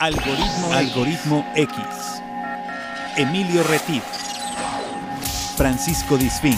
Algoritmo, 0.00 0.72
Algoritmo 0.72 1.52
X. 1.56 1.76
Emilio 3.16 3.64
Retif. 3.64 4.04
Francisco 5.56 6.16
Disfín. 6.16 6.56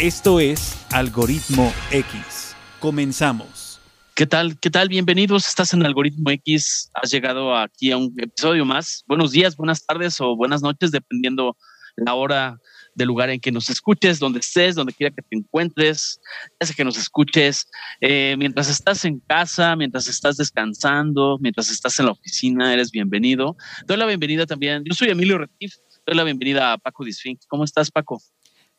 Esto 0.00 0.40
es 0.40 0.84
Algoritmo 0.90 1.72
X. 1.92 2.56
Comenzamos. 2.80 3.78
¿Qué 4.16 4.26
tal? 4.26 4.58
¿Qué 4.58 4.68
tal? 4.68 4.88
Bienvenidos. 4.88 5.46
Estás 5.46 5.72
en 5.74 5.86
Algoritmo 5.86 6.28
X. 6.30 6.90
Has 6.94 7.12
llegado 7.12 7.56
aquí 7.56 7.92
a 7.92 7.96
un 7.96 8.12
episodio 8.18 8.64
más. 8.64 9.04
Buenos 9.06 9.30
días, 9.30 9.56
buenas 9.56 9.86
tardes 9.86 10.20
o 10.20 10.34
buenas 10.34 10.60
noches, 10.60 10.90
dependiendo 10.90 11.56
la 11.94 12.14
hora 12.14 12.58
del 12.96 13.08
lugar 13.08 13.30
en 13.30 13.38
que 13.38 13.52
nos 13.52 13.68
escuches, 13.70 14.18
donde 14.18 14.40
estés, 14.40 14.74
donde 14.74 14.92
quiera 14.92 15.14
que 15.14 15.22
te 15.22 15.36
encuentres, 15.36 16.18
ya 16.58 16.74
que 16.74 16.84
nos 16.84 16.96
escuches, 16.96 17.68
eh, 18.00 18.34
mientras 18.38 18.68
estás 18.68 19.04
en 19.04 19.20
casa, 19.20 19.76
mientras 19.76 20.08
estás 20.08 20.38
descansando, 20.38 21.38
mientras 21.40 21.70
estás 21.70 21.98
en 22.00 22.06
la 22.06 22.12
oficina, 22.12 22.72
eres 22.72 22.90
bienvenido. 22.90 23.56
Doy 23.86 23.98
la 23.98 24.06
bienvenida 24.06 24.46
también. 24.46 24.82
Yo 24.84 24.94
soy 24.94 25.10
Emilio 25.10 25.38
Retif, 25.38 25.74
doy 26.06 26.16
la 26.16 26.24
bienvenida 26.24 26.72
a 26.72 26.78
Paco 26.78 27.04
Disfink. 27.04 27.40
¿Cómo 27.48 27.64
estás, 27.64 27.90
Paco? 27.90 28.20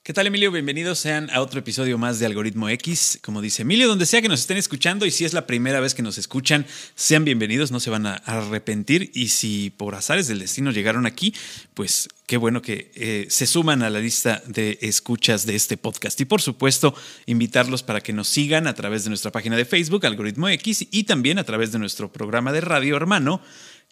¿Qué 0.07 0.13
tal, 0.13 0.25
Emilio? 0.25 0.53
Bienvenidos 0.53 0.99
sean 0.99 1.29
a 1.31 1.41
otro 1.41 1.59
episodio 1.59 1.97
más 1.97 2.17
de 2.17 2.25
Algoritmo 2.25 2.69
X. 2.69 3.19
Como 3.21 3.41
dice 3.41 3.63
Emilio, 3.63 3.89
donde 3.89 4.05
sea 4.05 4.21
que 4.21 4.29
nos 4.29 4.39
estén 4.39 4.55
escuchando 4.55 5.05
y 5.05 5.11
si 5.11 5.25
es 5.25 5.33
la 5.33 5.45
primera 5.45 5.81
vez 5.81 5.93
que 5.93 6.01
nos 6.01 6.17
escuchan, 6.17 6.65
sean 6.95 7.25
bienvenidos, 7.25 7.71
no 7.71 7.81
se 7.81 7.89
van 7.89 8.05
a 8.05 8.13
arrepentir. 8.13 9.11
Y 9.13 9.27
si 9.27 9.69
por 9.69 9.95
azares 9.95 10.29
del 10.29 10.39
destino 10.39 10.71
llegaron 10.71 11.05
aquí, 11.07 11.33
pues 11.73 12.07
qué 12.25 12.37
bueno 12.37 12.61
que 12.61 12.89
eh, 12.95 13.27
se 13.29 13.47
suman 13.47 13.83
a 13.83 13.89
la 13.89 13.99
lista 13.99 14.41
de 14.45 14.79
escuchas 14.81 15.45
de 15.45 15.57
este 15.57 15.75
podcast. 15.75 16.21
Y 16.21 16.23
por 16.23 16.41
supuesto, 16.41 16.95
invitarlos 17.25 17.83
para 17.83 17.99
que 17.99 18.13
nos 18.13 18.29
sigan 18.29 18.67
a 18.67 18.75
través 18.75 19.03
de 19.03 19.09
nuestra 19.09 19.33
página 19.33 19.57
de 19.57 19.65
Facebook, 19.65 20.05
Algoritmo 20.05 20.47
X, 20.47 20.87
y 20.89 21.03
también 21.03 21.37
a 21.37 21.43
través 21.43 21.73
de 21.73 21.79
nuestro 21.79 22.13
programa 22.13 22.53
de 22.53 22.61
radio 22.61 22.95
hermano 22.95 23.41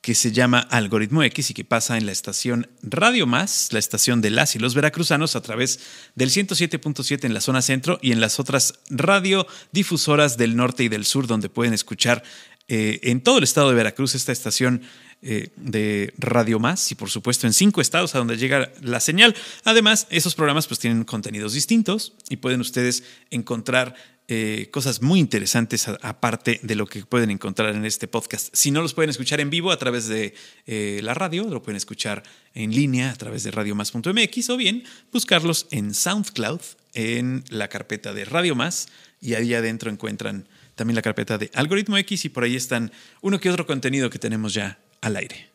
que 0.05 0.13
se 0.13 0.31
llama 0.31 0.59
Algoritmo 0.59 1.23
X 1.23 1.49
y 1.49 1.55
que 1.55 1.65
pasa 1.65 1.97
en 1.97 2.05
la 2.05 2.11
estación 2.11 2.69
Radio 2.83 3.25
Más, 3.25 3.73
la 3.73 3.79
estación 3.79 4.21
de 4.21 4.29
las 4.29 4.55
y 4.55 4.59
los 4.59 4.75
veracruzanos, 4.75 5.35
a 5.35 5.41
través 5.41 5.79
del 6.13 6.29
107.7 6.29 7.23
en 7.23 7.33
la 7.33 7.41
zona 7.41 7.63
centro 7.63 7.97
y 8.03 8.11
en 8.11 8.21
las 8.21 8.39
otras 8.39 8.75
radiodifusoras 8.91 10.37
del 10.37 10.55
norte 10.55 10.83
y 10.83 10.89
del 10.89 11.05
sur, 11.05 11.25
donde 11.25 11.49
pueden 11.49 11.73
escuchar 11.73 12.21
eh, 12.67 12.99
en 13.01 13.21
todo 13.21 13.39
el 13.39 13.45
estado 13.45 13.69
de 13.69 13.75
Veracruz 13.75 14.13
esta 14.13 14.31
estación 14.31 14.83
eh, 15.27 15.49
de 15.55 16.13
Radio 16.19 16.59
Más 16.59 16.91
y 16.91 16.95
por 16.95 17.09
supuesto 17.09 17.47
en 17.47 17.53
cinco 17.53 17.81
estados 17.81 18.13
a 18.13 18.19
donde 18.19 18.37
llega 18.37 18.71
la 18.81 18.99
señal. 18.99 19.35
Además, 19.63 20.05
esos 20.11 20.35
programas 20.35 20.67
pues 20.67 20.79
tienen 20.79 21.03
contenidos 21.03 21.53
distintos 21.53 22.13
y 22.29 22.37
pueden 22.37 22.61
ustedes 22.61 23.03
encontrar 23.31 23.95
eh, 24.27 24.69
cosas 24.71 25.01
muy 25.01 25.19
interesantes 25.19 25.87
aparte 25.87 26.59
de 26.61 26.75
lo 26.75 26.85
que 26.85 27.03
pueden 27.05 27.31
encontrar 27.31 27.73
en 27.73 27.85
este 27.85 28.07
podcast. 28.07 28.49
Si 28.53 28.69
no 28.69 28.83
los 28.83 28.93
pueden 28.93 29.09
escuchar 29.09 29.39
en 29.39 29.49
vivo 29.49 29.71
a 29.71 29.79
través 29.79 30.07
de 30.07 30.35
eh, 30.67 30.99
la 31.01 31.15
radio, 31.15 31.43
lo 31.45 31.63
pueden 31.63 31.77
escuchar 31.77 32.21
en 32.53 32.69
línea 32.69 33.09
a 33.09 33.15
través 33.15 33.43
de 33.43 33.49
radiomás.mx 33.49 34.49
o 34.51 34.57
bien 34.57 34.83
buscarlos 35.11 35.65
en 35.71 35.95
SoundCloud 35.95 36.61
en 36.93 37.43
la 37.49 37.67
carpeta 37.67 38.13
de 38.13 38.25
Radio 38.25 38.53
Más 38.53 38.89
y 39.21 39.33
ahí 39.33 39.55
adentro 39.55 39.89
encuentran 39.89 40.47
también 40.75 40.95
la 40.95 41.01
carpeta 41.01 41.37
de 41.39 41.49
Algoritmo 41.55 41.97
X 41.97 42.25
y 42.25 42.29
por 42.29 42.43
ahí 42.43 42.55
están 42.55 42.91
uno 43.21 43.39
que 43.39 43.49
otro 43.49 43.65
contenido 43.65 44.09
que 44.09 44.19
tenemos 44.19 44.53
ya 44.53 44.79
al 45.01 45.15
aire. 45.15 45.51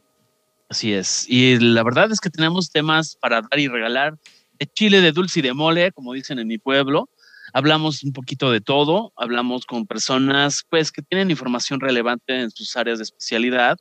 Así 0.69 0.92
es. 0.92 1.27
Y 1.28 1.58
la 1.58 1.83
verdad 1.83 2.10
es 2.12 2.20
que 2.20 2.30
tenemos 2.30 2.70
temas 2.70 3.16
para 3.16 3.42
dar 3.42 3.58
y 3.58 3.69
regalar 3.69 4.19
de 4.58 4.66
chile, 4.66 5.00
de 5.00 5.12
dulce 5.12 5.41
y 5.41 5.42
de 5.42 5.52
mole, 5.52 5.92
como 5.92 6.12
dicen 6.12 6.38
en 6.38 6.47
mi 6.47 6.58
pueblo 6.58 7.08
Hablamos 7.52 8.05
un 8.05 8.12
poquito 8.12 8.52
de 8.52 8.60
todo, 8.60 9.12
hablamos 9.16 9.66
con 9.66 9.86
personas 9.86 10.64
pues 10.69 10.92
que 10.92 11.02
tienen 11.02 11.30
información 11.30 11.80
relevante 11.80 12.41
en 12.41 12.50
sus 12.50 12.77
áreas 12.77 12.98
de 12.98 13.05
especialidad. 13.05 13.77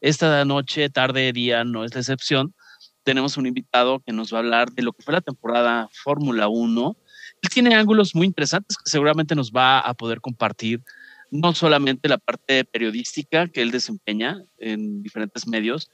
Esta 0.00 0.44
noche, 0.44 0.90
tarde, 0.90 1.32
día 1.32 1.62
no 1.64 1.84
es 1.84 1.94
la 1.94 2.00
excepción. 2.00 2.54
Tenemos 3.04 3.36
un 3.36 3.46
invitado 3.46 4.00
que 4.00 4.12
nos 4.12 4.32
va 4.32 4.38
a 4.38 4.40
hablar 4.40 4.72
de 4.72 4.82
lo 4.82 4.92
que 4.92 5.04
fue 5.04 5.14
la 5.14 5.20
temporada 5.20 5.88
Fórmula 5.92 6.48
1. 6.48 6.96
Él 7.42 7.48
tiene 7.48 7.76
ángulos 7.76 8.14
muy 8.14 8.26
interesantes 8.26 8.76
que 8.76 8.90
seguramente 8.90 9.36
nos 9.36 9.52
va 9.52 9.78
a 9.78 9.94
poder 9.94 10.20
compartir 10.20 10.82
no 11.40 11.54
solamente 11.54 12.08
la 12.08 12.18
parte 12.18 12.64
periodística 12.64 13.48
que 13.48 13.62
él 13.62 13.70
desempeña 13.70 14.42
en 14.58 15.02
diferentes 15.02 15.46
medios 15.46 15.90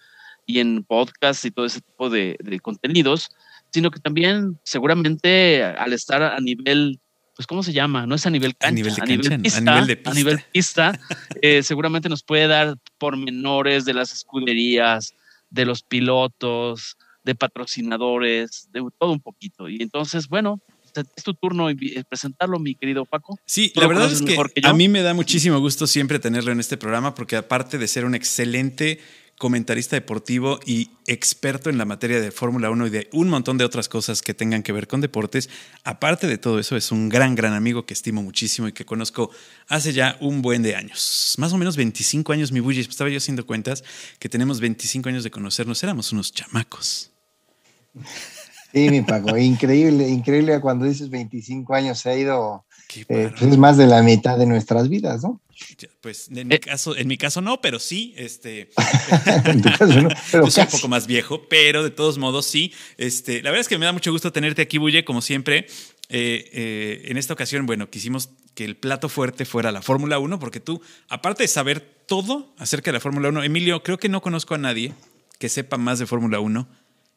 y 0.46 0.60
en 0.60 0.84
podcasts 0.84 1.44
y 1.44 1.50
todo 1.50 1.66
ese 1.66 1.80
tipo 1.80 2.10
de, 2.10 2.36
de 2.40 2.60
contenidos, 2.60 3.30
sino 3.70 3.90
que 3.90 4.00
también 4.00 4.58
seguramente 4.64 5.62
al 5.64 5.92
estar 5.92 6.22
a 6.22 6.38
nivel, 6.40 7.00
pues 7.34 7.46
¿cómo 7.46 7.62
se 7.62 7.72
llama? 7.72 8.06
No 8.06 8.14
es 8.14 8.26
a 8.26 8.30
nivel 8.30 8.56
cancha, 8.56 8.68
a 8.68 8.72
nivel, 8.72 8.94
de 8.94 9.02
a 9.02 9.06
nivel, 9.06 9.42
pista, 9.42 9.58
a 9.58 9.62
nivel 9.62 9.86
de 9.86 9.96
pista, 9.96 10.10
a 10.10 10.14
nivel 10.14 10.40
pista 10.52 11.00
eh, 11.40 11.62
seguramente 11.62 12.08
nos 12.08 12.22
puede 12.22 12.46
dar 12.46 12.76
pormenores 12.98 13.84
de 13.84 13.94
las 13.94 14.12
escuderías, 14.12 15.14
de 15.50 15.64
los 15.64 15.82
pilotos, 15.82 16.96
de 17.24 17.34
patrocinadores, 17.34 18.68
de 18.72 18.84
todo 18.98 19.12
un 19.12 19.20
poquito. 19.20 19.68
Y 19.68 19.80
entonces, 19.82 20.28
bueno, 20.28 20.60
es 20.94 21.24
tu 21.24 21.34
turno 21.34 21.68
presentarlo, 22.08 22.58
mi 22.58 22.74
querido 22.74 23.04
Paco. 23.04 23.38
Sí, 23.44 23.72
la 23.74 23.86
verdad 23.86 24.10
es 24.12 24.22
que, 24.22 24.36
que 24.36 24.66
a 24.66 24.72
mí 24.72 24.88
me 24.88 25.02
da 25.02 25.14
muchísimo 25.14 25.58
gusto 25.58 25.86
siempre 25.86 26.18
tenerlo 26.18 26.52
en 26.52 26.60
este 26.60 26.76
programa 26.76 27.14
porque 27.14 27.36
aparte 27.36 27.78
de 27.78 27.88
ser 27.88 28.04
un 28.04 28.14
excelente 28.14 29.00
comentarista 29.42 29.96
deportivo 29.96 30.60
y 30.64 30.90
experto 31.08 31.68
en 31.68 31.76
la 31.76 31.84
materia 31.84 32.20
de 32.20 32.30
Fórmula 32.30 32.70
1 32.70 32.86
y 32.86 32.90
de 32.90 33.08
un 33.12 33.28
montón 33.28 33.58
de 33.58 33.64
otras 33.64 33.88
cosas 33.88 34.22
que 34.22 34.34
tengan 34.34 34.62
que 34.62 34.70
ver 34.70 34.86
con 34.86 35.00
deportes. 35.00 35.50
Aparte 35.82 36.28
de 36.28 36.38
todo 36.38 36.60
eso, 36.60 36.76
es 36.76 36.92
un 36.92 37.08
gran, 37.08 37.34
gran 37.34 37.52
amigo 37.52 37.84
que 37.84 37.92
estimo 37.92 38.22
muchísimo 38.22 38.68
y 38.68 38.72
que 38.72 38.84
conozco 38.84 39.32
hace 39.66 39.92
ya 39.92 40.16
un 40.20 40.42
buen 40.42 40.62
de 40.62 40.76
años. 40.76 41.34
Más 41.38 41.52
o 41.52 41.58
menos 41.58 41.76
25 41.76 42.32
años, 42.32 42.52
mi 42.52 42.60
bully. 42.60 42.82
Estaba 42.82 43.10
yo 43.10 43.16
haciendo 43.16 43.44
cuentas 43.44 43.82
que 44.20 44.28
tenemos 44.28 44.60
25 44.60 45.08
años 45.08 45.24
de 45.24 45.32
conocernos. 45.32 45.82
Éramos 45.82 46.12
unos 46.12 46.32
chamacos. 46.32 47.10
Sí, 48.72 48.88
mi 48.90 49.02
Paco, 49.02 49.36
increíble, 49.36 50.08
increíble 50.08 50.60
cuando 50.60 50.86
dices 50.86 51.10
25 51.10 51.74
años 51.74 51.98
se 51.98 52.10
ha 52.10 52.16
ido, 52.16 52.64
eh, 53.08 53.30
pues 53.38 53.52
es 53.52 53.58
más 53.58 53.76
de 53.76 53.86
la 53.86 54.02
mitad 54.02 54.38
de 54.38 54.46
nuestras 54.46 54.88
vidas, 54.88 55.22
¿no? 55.22 55.40
Pues 56.00 56.28
en 56.34 56.48
mi 56.48 56.58
caso, 56.58 56.96
en 56.96 57.06
mi 57.06 57.18
caso 57.18 57.40
no, 57.40 57.60
pero 57.60 57.78
sí, 57.78 58.14
este, 58.16 58.70
yo 60.32 60.50
soy 60.50 60.64
un 60.64 60.70
poco 60.70 60.88
más 60.88 61.06
viejo, 61.06 61.46
pero 61.48 61.82
de 61.82 61.90
todos 61.90 62.18
modos 62.18 62.46
sí. 62.46 62.72
Este, 62.96 63.42
la 63.42 63.50
verdad 63.50 63.60
es 63.60 63.68
que 63.68 63.78
me 63.78 63.86
da 63.86 63.92
mucho 63.92 64.10
gusto 64.10 64.32
tenerte 64.32 64.62
aquí, 64.62 64.78
Bulle, 64.78 65.04
como 65.04 65.20
siempre. 65.20 65.66
Eh, 66.08 66.50
eh, 66.52 67.02
en 67.06 67.16
esta 67.16 67.32
ocasión, 67.32 67.64
bueno, 67.64 67.88
quisimos 67.88 68.30
que 68.54 68.64
el 68.64 68.76
plato 68.76 69.08
fuerte 69.08 69.44
fuera 69.44 69.72
la 69.72 69.82
Fórmula 69.82 70.18
1, 70.18 70.38
porque 70.38 70.60
tú, 70.60 70.82
aparte 71.08 71.44
de 71.44 71.48
saber 71.48 71.80
todo 72.06 72.52
acerca 72.58 72.90
de 72.90 72.94
la 72.94 73.00
Fórmula 73.00 73.28
1, 73.28 73.44
Emilio, 73.44 73.82
creo 73.82 73.98
que 73.98 74.08
no 74.08 74.20
conozco 74.20 74.54
a 74.54 74.58
nadie 74.58 74.92
que 75.38 75.48
sepa 75.48 75.78
más 75.78 75.98
de 75.98 76.06
Fórmula 76.06 76.40
1 76.40 76.68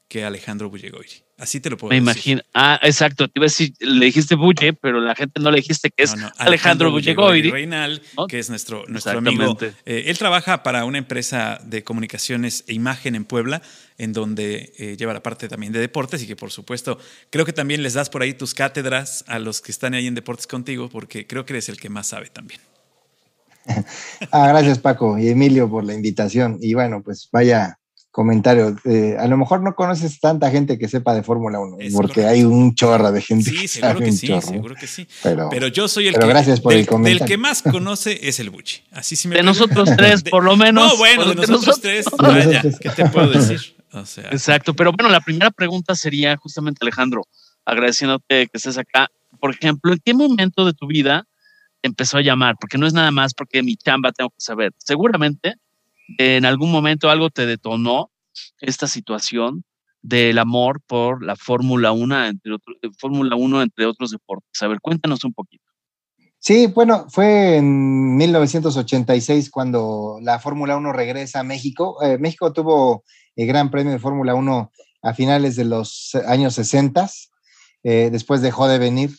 que 0.08 0.24
Alejandro 0.24 0.70
Bullegoiri. 0.70 1.24
Así 1.38 1.60
te 1.60 1.70
lo 1.70 1.78
puedo 1.78 1.90
Me 1.90 1.98
imagino. 1.98 2.42
Ah, 2.54 2.80
exacto. 2.84 3.28
Te 3.28 3.34
iba 3.40 3.46
a 3.46 3.48
decir, 3.48 3.74
le 3.80 4.06
dijiste 4.06 4.36
Bulle, 4.36 4.72
pero 4.74 5.02
la 5.02 5.16
gente 5.16 5.42
no 5.42 5.52
le 5.52 5.58
dijiste 5.58 5.90
que 5.90 6.04
es 6.04 6.14
Alejandro, 6.38 6.90
Alejandro 6.96 7.52
Reinal, 7.52 8.02
que 8.30 8.40
es 8.40 8.50
nuestro, 8.50 8.86
nuestro 8.88 9.18
amigo. 9.18 9.58
Eh, 9.86 10.06
él 10.08 10.18
trabaja 10.18 10.64
para 10.64 10.86
una 10.86 10.98
empresa 10.98 11.60
de 11.66 11.84
comunicaciones 11.84 12.64
e 12.68 12.74
imagen 12.74 13.16
en 13.16 13.26
Puebla, 13.26 13.62
en 13.98 14.14
donde 14.14 14.74
eh, 14.78 14.96
lleva 14.98 15.14
la 15.14 15.24
parte 15.24 15.50
también 15.50 15.74
de 15.74 15.80
deportes 15.80 16.24
y 16.24 16.28
que 16.28 16.36
por 16.36 16.52
supuesto 16.52 17.00
creo 17.30 17.46
que 17.46 17.54
también 17.54 17.84
les 17.84 17.94
das 17.94 18.10
por 18.10 18.22
ahí 18.22 18.34
tus 18.34 18.54
cátedras 18.54 19.26
a 19.28 19.40
los 19.40 19.62
que 19.62 19.72
están 19.72 19.94
ahí 19.94 20.08
en 20.08 20.16
deportes 20.16 20.48
contigo, 20.48 20.90
porque 20.90 21.28
creo 21.28 21.46
que 21.46 21.54
eres 21.54 21.68
el 21.68 21.78
que 21.78 21.90
más 21.90 22.08
sabe 22.08 22.30
también. 22.30 22.62
ah, 24.32 24.48
gracias 24.48 24.80
Paco 24.80 25.18
y 25.18 25.28
Emilio 25.28 25.70
por 25.70 25.84
la 25.84 25.94
invitación. 25.94 26.60
Y 26.62 26.76
bueno, 26.76 27.02
pues 27.04 27.28
vaya 27.32 27.78
comentario. 28.16 28.74
Eh, 28.86 29.18
a 29.20 29.28
lo 29.28 29.36
mejor 29.36 29.62
no 29.62 29.76
conoces 29.76 30.22
tanta 30.22 30.50
gente 30.50 30.80
que 30.80 30.88
sepa 30.88 31.14
de 31.14 31.22
Fórmula 31.22 31.60
1, 31.60 31.78
porque 31.92 32.26
hay 32.26 32.46
un 32.46 32.74
chorro 32.74 33.12
de 33.12 33.22
gente. 33.22 33.50
Sí, 33.50 33.68
seguro 33.68 34.00
que 34.00 34.12
sí, 34.14 34.42
seguro 34.42 34.76
que 34.76 34.88
sí. 34.88 35.06
Pero, 35.22 35.68
yo 35.68 35.90
soy 35.90 36.08
el 36.08 36.18
que, 36.18 36.26
gracias 36.26 36.62
por 36.62 36.72
el 36.72 36.88
comentario. 36.88 37.28
que 37.28 37.38
más 37.38 37.62
conoce 37.62 38.18
es 38.26 38.40
el 38.40 38.52
Buchi. 38.52 38.84
Así 38.94 39.18
sí 39.18 39.28
me 39.28 39.36
De 39.36 39.44
nosotros 39.44 39.90
tres, 39.98 40.24
por 40.24 40.46
lo 40.46 40.56
menos. 40.56 40.94
No, 40.94 40.98
bueno, 40.98 41.26
de 41.26 41.46
nosotros, 41.46 41.82
tres, 41.82 42.06
vaya, 42.18 42.64
¿qué 42.80 42.90
te 42.90 43.10
puedo 43.10 43.32
decir? 43.32 43.76
Exacto, 44.32 44.74
pero 44.74 44.94
bueno, 44.94 45.10
la 45.10 45.20
primera 45.20 45.52
pregunta 45.52 45.94
sería 45.94 46.38
justamente, 46.38 46.80
Alejandro, 46.84 47.24
agradeciéndote 47.66 48.48
que 48.48 48.58
estés 48.58 48.78
acá. 48.78 49.10
Por 49.42 49.52
ejemplo, 49.52 49.92
¿en 49.92 50.00
qué 50.04 50.14
momento 50.14 50.66
de 50.66 50.72
tu 50.72 50.88
vida 50.88 51.28
empezó 51.82 52.18
a 52.20 52.22
llamar? 52.22 52.56
Porque 52.62 52.78
no 52.78 52.88
es 52.88 52.94
nada 52.94 53.12
más 53.12 53.34
porque 53.34 53.62
mi 53.62 53.76
chamba 53.76 54.14
tengo 54.14 54.30
que 54.30 54.40
saber. 54.40 54.72
Seguramente 54.78 55.56
en 56.18 56.46
algún 56.46 56.72
momento 56.72 57.10
algo 57.10 57.30
te 57.30 57.46
detonó 57.46 58.12
esta 58.60 58.88
situación 58.88 59.64
del 60.02 60.38
amor 60.38 60.82
por 60.86 61.24
la 61.24 61.36
Fórmula 61.36 61.92
1, 61.92 62.26
entre 62.28 62.54
otros, 62.54 62.78
Fórmula 63.00 63.36
1 63.36 63.62
entre 63.64 63.86
otros 63.86 64.12
deportes. 64.12 64.62
A 64.62 64.68
ver, 64.68 64.80
cuéntanos 64.80 65.24
un 65.24 65.34
poquito. 65.34 65.64
Sí, 66.38 66.68
bueno, 66.68 67.08
fue 67.10 67.58
en 67.58 68.18
1986 68.18 69.50
cuando 69.50 70.20
la 70.22 70.38
Fórmula 70.38 70.78
1 70.78 70.94
regresa 70.94 71.40
a 71.40 71.44
México. 71.44 71.98
Eh, 72.04 72.20
México 72.20 72.54
tuvo 72.54 73.04
el 73.36 73.48
Gran 73.48 73.72
Premio 73.72 73.92
de 73.92 74.00
Fórmula 74.00 74.36
1 74.36 74.72
a 75.02 75.14
finales 75.16 75.56
de 75.56 75.66
los 75.66 76.14
años 76.28 76.54
60. 76.54 77.10
Eh, 77.84 78.10
después 78.12 78.42
dejó 78.42 78.68
de 78.68 78.78
venir 78.78 79.10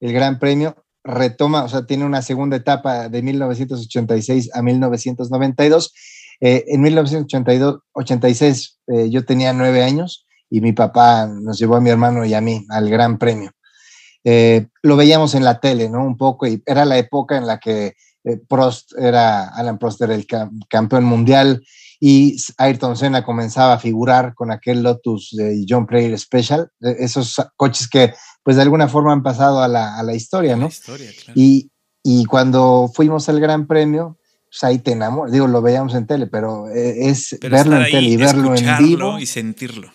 el 0.00 0.14
Gran 0.14 0.38
Premio 0.38 0.74
retoma, 1.04 1.64
o 1.64 1.68
sea, 1.68 1.86
tiene 1.86 2.04
una 2.04 2.22
segunda 2.22 2.56
etapa 2.56 3.08
de 3.08 3.22
1986 3.22 4.50
a 4.54 4.62
1992. 4.62 5.92
Eh, 6.40 6.64
en 6.68 6.80
1986 6.80 8.78
eh, 8.86 9.10
yo 9.10 9.24
tenía 9.24 9.52
nueve 9.52 9.82
años 9.82 10.26
y 10.48 10.60
mi 10.60 10.72
papá 10.72 11.26
nos 11.26 11.58
llevó 11.58 11.76
a 11.76 11.80
mi 11.80 11.90
hermano 11.90 12.24
y 12.24 12.34
a 12.34 12.40
mí 12.40 12.64
al 12.70 12.88
Gran 12.88 13.18
Premio. 13.18 13.52
Eh, 14.24 14.66
lo 14.82 14.96
veíamos 14.96 15.34
en 15.34 15.44
la 15.44 15.60
tele, 15.60 15.88
¿no? 15.88 16.04
Un 16.04 16.16
poco, 16.16 16.46
y 16.46 16.62
era 16.66 16.84
la 16.84 16.98
época 16.98 17.36
en 17.36 17.46
la 17.46 17.58
que 17.58 17.94
Prost 18.48 18.92
era, 18.98 19.48
Alan 19.48 19.78
Prost 19.78 20.02
era 20.02 20.14
el 20.14 20.26
campeón 20.68 21.04
mundial 21.04 21.64
y 21.98 22.36
Ayrton 22.58 22.96
Senna 22.96 23.24
comenzaba 23.24 23.74
a 23.74 23.78
figurar 23.78 24.34
con 24.34 24.50
aquel 24.50 24.82
Lotus 24.82 25.30
de 25.32 25.64
John 25.66 25.86
Player 25.86 26.18
Special, 26.18 26.70
esos 26.80 27.36
coches 27.56 27.88
que 27.88 28.12
pues 28.42 28.56
de 28.56 28.62
alguna 28.62 28.88
forma 28.88 29.12
han 29.12 29.22
pasado 29.22 29.62
a 29.62 29.68
la, 29.68 29.98
a 29.98 30.02
la 30.02 30.14
historia, 30.14 30.56
¿no? 30.56 30.68
y, 31.34 31.70
y, 32.02 32.24
cuando 32.24 32.90
fuimos 32.92 33.28
al 33.28 33.40
Gran 33.40 33.66
Premio, 33.66 34.18
pues 34.50 34.64
ahí 34.64 34.78
te 34.78 34.92
enamoras, 34.92 35.32
digo, 35.32 35.46
lo 35.46 35.62
veíamos 35.62 35.94
en 35.94 36.06
tele, 36.06 36.26
pero 36.26 36.68
eh, 36.68 37.08
es 37.08 37.38
verlo 37.40 37.76
en 37.76 37.84
tele 37.84 38.08
y 38.08 38.16
verlo 38.16 38.56
en 38.56 38.78
vivo. 38.78 39.18
Y 39.18 39.26
sentirlo. 39.26 39.88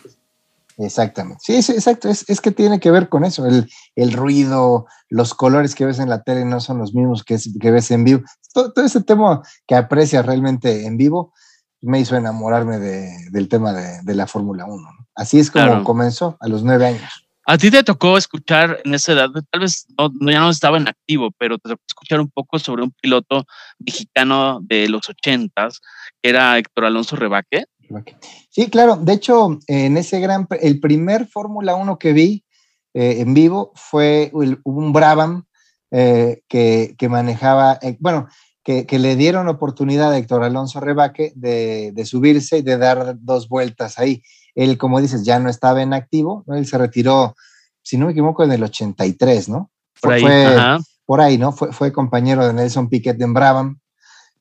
Exactamente. 0.77 1.41
Sí, 1.45 1.61
sí 1.61 1.73
exacto. 1.73 2.09
Es, 2.09 2.25
es, 2.29 2.41
que 2.41 2.51
tiene 2.51 2.79
que 2.79 2.91
ver 2.91 3.09
con 3.09 3.25
eso. 3.25 3.45
El, 3.45 3.69
el, 3.95 4.13
ruido, 4.13 4.87
los 5.09 5.33
colores 5.33 5.75
que 5.75 5.85
ves 5.85 5.99
en 5.99 6.09
la 6.09 6.23
tele 6.23 6.45
no 6.45 6.59
son 6.59 6.77
los 6.77 6.93
mismos 6.93 7.23
que, 7.23 7.37
que 7.59 7.71
ves 7.71 7.91
en 7.91 8.03
vivo. 8.03 8.21
Todo, 8.53 8.71
todo, 8.71 8.85
ese 8.85 9.01
tema 9.01 9.41
que 9.67 9.75
aprecias 9.75 10.25
realmente 10.25 10.85
en 10.85 10.97
vivo 10.97 11.33
me 11.81 11.99
hizo 11.99 12.15
enamorarme 12.15 12.79
de, 12.79 13.09
del 13.31 13.47
tema 13.47 13.73
de, 13.73 14.01
de 14.03 14.15
la 14.15 14.27
Fórmula 14.27 14.65
1. 14.65 14.89
Así 15.15 15.39
es 15.39 15.51
como 15.51 15.83
comenzó 15.83 16.37
a 16.39 16.47
los 16.47 16.63
nueve 16.63 16.87
años. 16.87 17.24
A 17.47 17.59
ti 17.59 17.69
te 17.69 17.83
tocó 17.83 18.17
escuchar 18.17 18.81
en 18.83 18.95
esa 18.95 19.13
edad, 19.13 19.29
tal 19.51 19.61
vez 19.61 19.85
no, 19.97 20.09
ya 20.31 20.39
no 20.39 20.49
estaba 20.49 20.77
en 20.77 20.87
activo, 20.87 21.29
pero 21.37 21.59
te 21.59 21.69
tocó 21.69 21.83
escuchar 21.87 22.19
un 22.19 22.29
poco 22.29 22.57
sobre 22.57 22.81
un 22.81 22.91
piloto 22.99 23.45
mexicano 23.77 24.61
de 24.63 24.89
los 24.89 25.07
ochentas, 25.09 25.79
que 26.23 26.29
era 26.31 26.57
Héctor 26.57 26.85
Alonso 26.85 27.15
Rebaque. 27.15 27.65
Sí, 28.49 28.67
claro. 28.71 28.95
De 28.95 29.13
hecho, 29.13 29.59
en 29.67 29.95
ese 29.95 30.19
gran, 30.19 30.47
el 30.59 30.79
primer 30.79 31.27
Fórmula 31.27 31.75
1 31.75 31.99
que 31.99 32.13
vi 32.13 32.43
eh, 32.95 33.17
en 33.19 33.35
vivo 33.35 33.71
fue 33.75 34.31
un 34.33 34.91
Brabham 34.91 35.43
eh, 35.91 36.41
que, 36.47 36.95
que, 36.97 37.09
manejaba, 37.09 37.77
eh, 37.83 37.95
bueno, 37.99 38.27
que, 38.63 38.87
le 38.97 39.15
dieron 39.15 39.47
oportunidad 39.49 40.11
a 40.11 40.17
Héctor 40.17 40.43
Alonso 40.43 40.79
Rebaque 40.79 41.31
de 41.35 42.05
subirse 42.05 42.57
y 42.57 42.61
de 42.63 42.79
dar 42.79 43.17
dos 43.19 43.47
vueltas 43.47 43.99
ahí. 43.99 44.23
Él, 44.55 44.77
como 44.77 45.01
dices, 45.01 45.23
ya 45.23 45.39
no 45.39 45.49
estaba 45.49 45.81
en 45.81 45.93
activo, 45.93 46.43
¿no? 46.47 46.55
Él 46.55 46.65
se 46.65 46.77
retiró, 46.77 47.35
si 47.81 47.97
no 47.97 48.07
me 48.07 48.13
equivoco, 48.13 48.43
en 48.43 48.51
el 48.53 48.63
83, 48.63 49.49
¿no? 49.49 49.69
Por 50.01 50.13
ahí, 50.13 50.21
fue, 50.21 50.57
por 51.05 51.21
ahí 51.21 51.37
¿no? 51.37 51.51
Fue, 51.51 51.71
fue, 51.71 51.91
compañero 51.91 52.45
de 52.45 52.53
Nelson 52.53 52.89
Piquet 52.89 53.21
en 53.21 53.33
Brabham. 53.33 53.79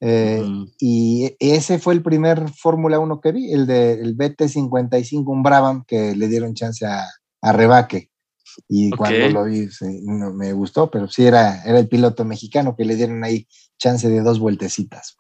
Eh, 0.01 0.45
y 0.79 1.35
ese 1.39 1.79
fue 1.79 1.95
el 1.95 2.03
primer 2.03 2.51
Fórmula 2.51 2.99
1 2.99 3.21
que 3.21 3.33
vi, 3.33 3.53
el 3.53 3.67
del 3.67 4.17
BT55, 4.17 5.25
un 5.27 5.43
Brabham 5.43 5.85
que 5.87 6.15
le 6.15 6.29
dieron 6.29 6.55
chance 6.55 6.85
a, 6.87 7.07
a 7.41 7.53
Rebaque. 7.53 8.11
Y 8.69 8.91
cuando 8.91 9.29
lo 9.31 9.45
vi, 9.45 9.69
no, 10.03 10.33
me 10.33 10.53
gustó, 10.53 10.91
pero 10.91 11.09
sí 11.09 11.27
era, 11.27 11.63
era 11.65 11.79
el 11.79 11.89
piloto 11.89 12.25
mexicano 12.25 12.77
que 12.77 12.85
le 12.85 12.97
dieron 12.97 13.25
ahí 13.25 13.49
chance 13.79 14.09
de 14.09 14.21
dos 14.21 14.39
vueltecitas. 14.39 15.17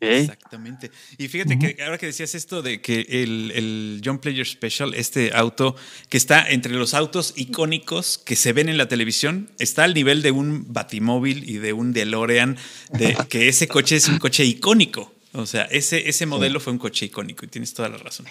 Exactamente. 0.00 0.90
Y 1.16 1.28
fíjate 1.28 1.58
que 1.58 1.82
ahora 1.82 1.98
que 1.98 2.06
decías 2.06 2.34
esto 2.34 2.62
de 2.62 2.80
que 2.80 3.00
el, 3.08 3.52
el, 3.54 4.00
John 4.04 4.18
Player 4.18 4.46
Special, 4.46 4.94
este 4.94 5.32
auto 5.34 5.76
que 6.08 6.16
está 6.16 6.48
entre 6.48 6.72
los 6.72 6.94
autos 6.94 7.34
icónicos 7.36 8.18
que 8.18 8.36
se 8.36 8.52
ven 8.52 8.68
en 8.68 8.78
la 8.78 8.88
televisión, 8.88 9.50
está 9.58 9.84
al 9.84 9.94
nivel 9.94 10.22
de 10.22 10.30
un 10.30 10.72
Batimóvil 10.72 11.48
y 11.48 11.54
de 11.54 11.72
un 11.72 11.92
DeLorean, 11.92 12.56
de 12.92 13.16
que 13.28 13.48
ese 13.48 13.66
coche 13.66 13.96
es 13.96 14.08
un 14.08 14.18
coche 14.18 14.44
icónico. 14.44 15.12
O 15.32 15.46
sea, 15.46 15.64
ese, 15.64 16.08
ese 16.08 16.26
modelo 16.26 16.60
fue 16.60 16.72
un 16.72 16.78
coche 16.78 17.06
icónico 17.06 17.44
y 17.44 17.48
tienes 17.48 17.74
toda 17.74 17.88
la 17.88 17.98
razón. 17.98 18.26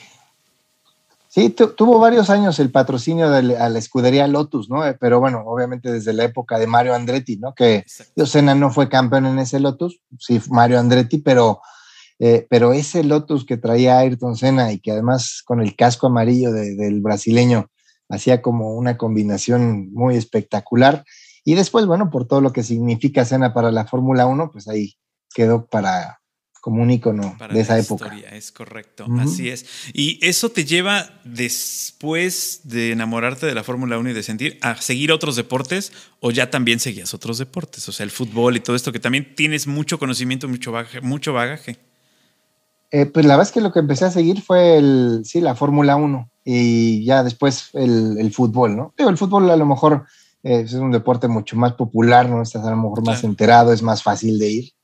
Sí, 1.29 1.49
tuvo 1.49 1.99
varios 1.99 2.29
años 2.29 2.57
el 2.59 2.71
patrocinio 2.71 3.29
de 3.29 3.57
a 3.57 3.69
la 3.69 3.79
escudería 3.79 4.27
Lotus, 4.27 4.69
¿no? 4.69 4.85
Eh, 4.85 4.95
pero 4.99 5.19
bueno, 5.19 5.43
obviamente 5.45 5.91
desde 5.91 6.13
la 6.13 6.23
época 6.23 6.57
de 6.57 6.67
Mario 6.67 6.95
Andretti, 6.95 7.37
¿no? 7.37 7.53
Que 7.53 7.83
Senna 8.25 8.55
no 8.55 8.71
fue 8.71 8.87
campeón 8.87 9.25
en 9.25 9.39
ese 9.39 9.59
Lotus, 9.59 9.99
sí, 10.19 10.41
Mario 10.49 10.79
Andretti, 10.79 11.17
pero, 11.17 11.59
eh, 12.19 12.47
pero 12.49 12.71
ese 12.71 13.03
Lotus 13.03 13.45
que 13.45 13.57
traía 13.57 13.99
Ayrton 13.99 14.37
Senna 14.37 14.71
y 14.71 14.79
que 14.79 14.91
además 14.91 15.41
con 15.45 15.61
el 15.61 15.75
casco 15.75 16.07
amarillo 16.07 16.51
del 16.51 17.01
brasileño 17.01 17.69
hacía 18.09 18.41
como 18.41 18.75
una 18.75 18.97
combinación 18.97 19.91
muy 19.93 20.15
espectacular. 20.15 21.03
Y 21.43 21.55
después, 21.55 21.85
bueno, 21.85 22.09
por 22.09 22.25
todo 22.25 22.41
lo 22.41 22.53
que 22.53 22.63
significa 22.63 23.25
Senna 23.25 23.53
para 23.53 23.71
la 23.71 23.85
Fórmula 23.85 24.25
1, 24.25 24.51
pues 24.51 24.67
ahí 24.67 24.95
quedó 25.33 25.65
para, 25.65 26.19
como 26.67 26.83
un 26.83 26.91
icono 26.91 27.37
de 27.49 27.61
esa 27.61 27.79
época. 27.79 28.13
es 28.33 28.51
correcto, 28.51 29.05
así 29.21 29.47
es. 29.47 29.65
Y 29.93 30.19
eso 30.21 30.49
te 30.49 30.65
lleva 30.65 31.21
después 31.23 32.59
de 32.65 32.91
enamorarte 32.91 33.45
de 33.45 33.55
la 33.55 33.63
Fórmula 33.63 33.97
1 33.97 34.09
y 34.09 34.13
de 34.13 34.21
sentir 34.21 34.59
a 34.61 34.75
seguir 34.75 35.13
otros 35.13 35.37
deportes 35.37 35.93
o 36.19 36.29
ya 36.29 36.49
también 36.49 36.81
seguías 36.81 37.13
otros 37.13 37.37
deportes, 37.37 37.87
o 37.87 37.93
sea, 37.93 38.03
el 38.03 38.11
fútbol 38.11 38.57
y 38.57 38.59
todo 38.59 38.75
esto 38.75 38.91
que 38.91 38.99
también 38.99 39.33
tienes 39.33 39.65
mucho 39.65 39.97
conocimiento, 39.97 40.49
mucho 40.49 40.73
bagaje. 40.73 40.99
Mucho 40.99 41.31
bagaje. 41.31 41.77
Eh, 42.91 43.05
pues 43.05 43.25
la 43.25 43.37
verdad 43.37 43.47
es 43.47 43.53
que 43.53 43.61
lo 43.61 43.71
que 43.71 43.79
empecé 43.79 44.03
a 44.03 44.11
seguir 44.11 44.41
fue 44.41 44.75
el, 44.75 45.21
sí, 45.23 45.39
la 45.39 45.55
Fórmula 45.55 45.95
1 45.95 46.29
y 46.43 47.05
ya 47.05 47.23
después 47.23 47.69
el, 47.75 48.29
fútbol, 48.33 48.75
¿no? 48.75 48.93
Digo, 48.97 49.09
el 49.09 49.17
fútbol 49.17 49.49
a 49.49 49.55
lo 49.55 49.65
mejor 49.65 50.03
eh, 50.43 50.63
es 50.65 50.73
un 50.73 50.91
deporte 50.91 51.29
mucho 51.29 51.55
más 51.55 51.75
popular, 51.75 52.27
¿no? 52.27 52.41
Estás 52.41 52.65
a 52.65 52.71
lo 52.71 52.75
mejor 52.75 53.05
más 53.05 53.23
enterado, 53.23 53.71
es 53.71 53.81
más 53.81 54.03
fácil 54.03 54.37
de 54.37 54.49
ir 54.49 54.76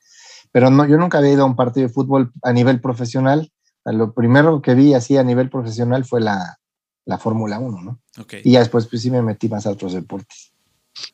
pero 0.53 0.69
no, 0.69 0.87
yo 0.87 0.97
nunca 0.97 1.17
había 1.17 1.33
ido 1.33 1.43
a 1.43 1.47
un 1.47 1.55
partido 1.55 1.87
de 1.87 1.93
fútbol 1.93 2.31
a 2.43 2.53
nivel 2.53 2.79
profesional. 2.79 3.51
Lo 3.83 4.13
primero 4.13 4.61
que 4.61 4.75
vi 4.75 4.93
así 4.93 5.17
a 5.17 5.23
nivel 5.23 5.49
profesional 5.49 6.05
fue 6.05 6.21
la, 6.21 6.59
la 7.05 7.17
Fórmula 7.17 7.57
1, 7.59 7.81
¿no? 7.81 7.99
Y 8.43 8.51
ya 8.51 8.59
después 8.59 8.87
pues 8.87 9.01
sí 9.01 9.09
me 9.09 9.23
metí 9.23 9.49
más 9.49 9.65
a 9.65 9.71
otros 9.71 9.93
deportes. 9.93 10.53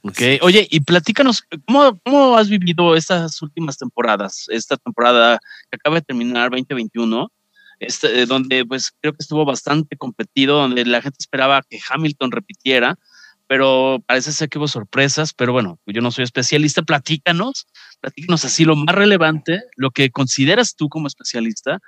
Ok, 0.02 0.20
oye, 0.42 0.68
y 0.70 0.82
platícanos, 0.82 1.42
¿cómo, 1.66 1.98
¿cómo 2.04 2.36
has 2.36 2.50
vivido 2.50 2.98
estas 2.98 3.42
últimas 3.42 3.78
temporadas? 3.78 4.46
Esta 4.50 4.76
temporada 4.76 5.40
que 5.72 5.78
acaba 5.78 5.96
de 5.96 6.02
terminar 6.02 6.50
2021, 6.52 7.32
este, 7.80 8.26
donde 8.26 8.66
pues 8.66 8.92
creo 9.00 9.14
que 9.14 9.22
estuvo 9.22 9.46
bastante 9.46 9.96
competido, 9.96 10.58
donde 10.58 10.84
la 10.84 11.02
gente 11.02 11.16
esperaba 11.18 11.64
que 11.68 11.80
Hamilton 11.90 12.32
repitiera, 12.32 13.00
pero 13.50 13.98
parece 14.06 14.32
ser 14.32 14.48
que 14.48 14.60
hubo 14.60 14.68
sorpresas, 14.68 15.34
pero 15.34 15.52
bueno, 15.52 15.80
yo 15.88 16.04
no 16.04 16.12
soy 16.12 16.24
especialista, 16.24 16.84
platícanos, 16.84 17.66
platícanos 18.00 18.46
así 18.46 18.64
lo 18.64 18.76
más 18.76 18.94
relevante, 18.94 19.64
lo 19.76 19.90
que 19.90 20.12
consideras 20.12 20.76
tú 20.76 20.88
como 20.88 21.08
especialista, 21.08 21.80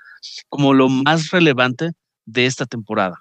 como 0.49 0.73
lo 0.73 0.89
más 0.89 1.29
relevante 1.29 1.91
de 2.25 2.47
esta 2.47 2.65
temporada. 2.65 3.19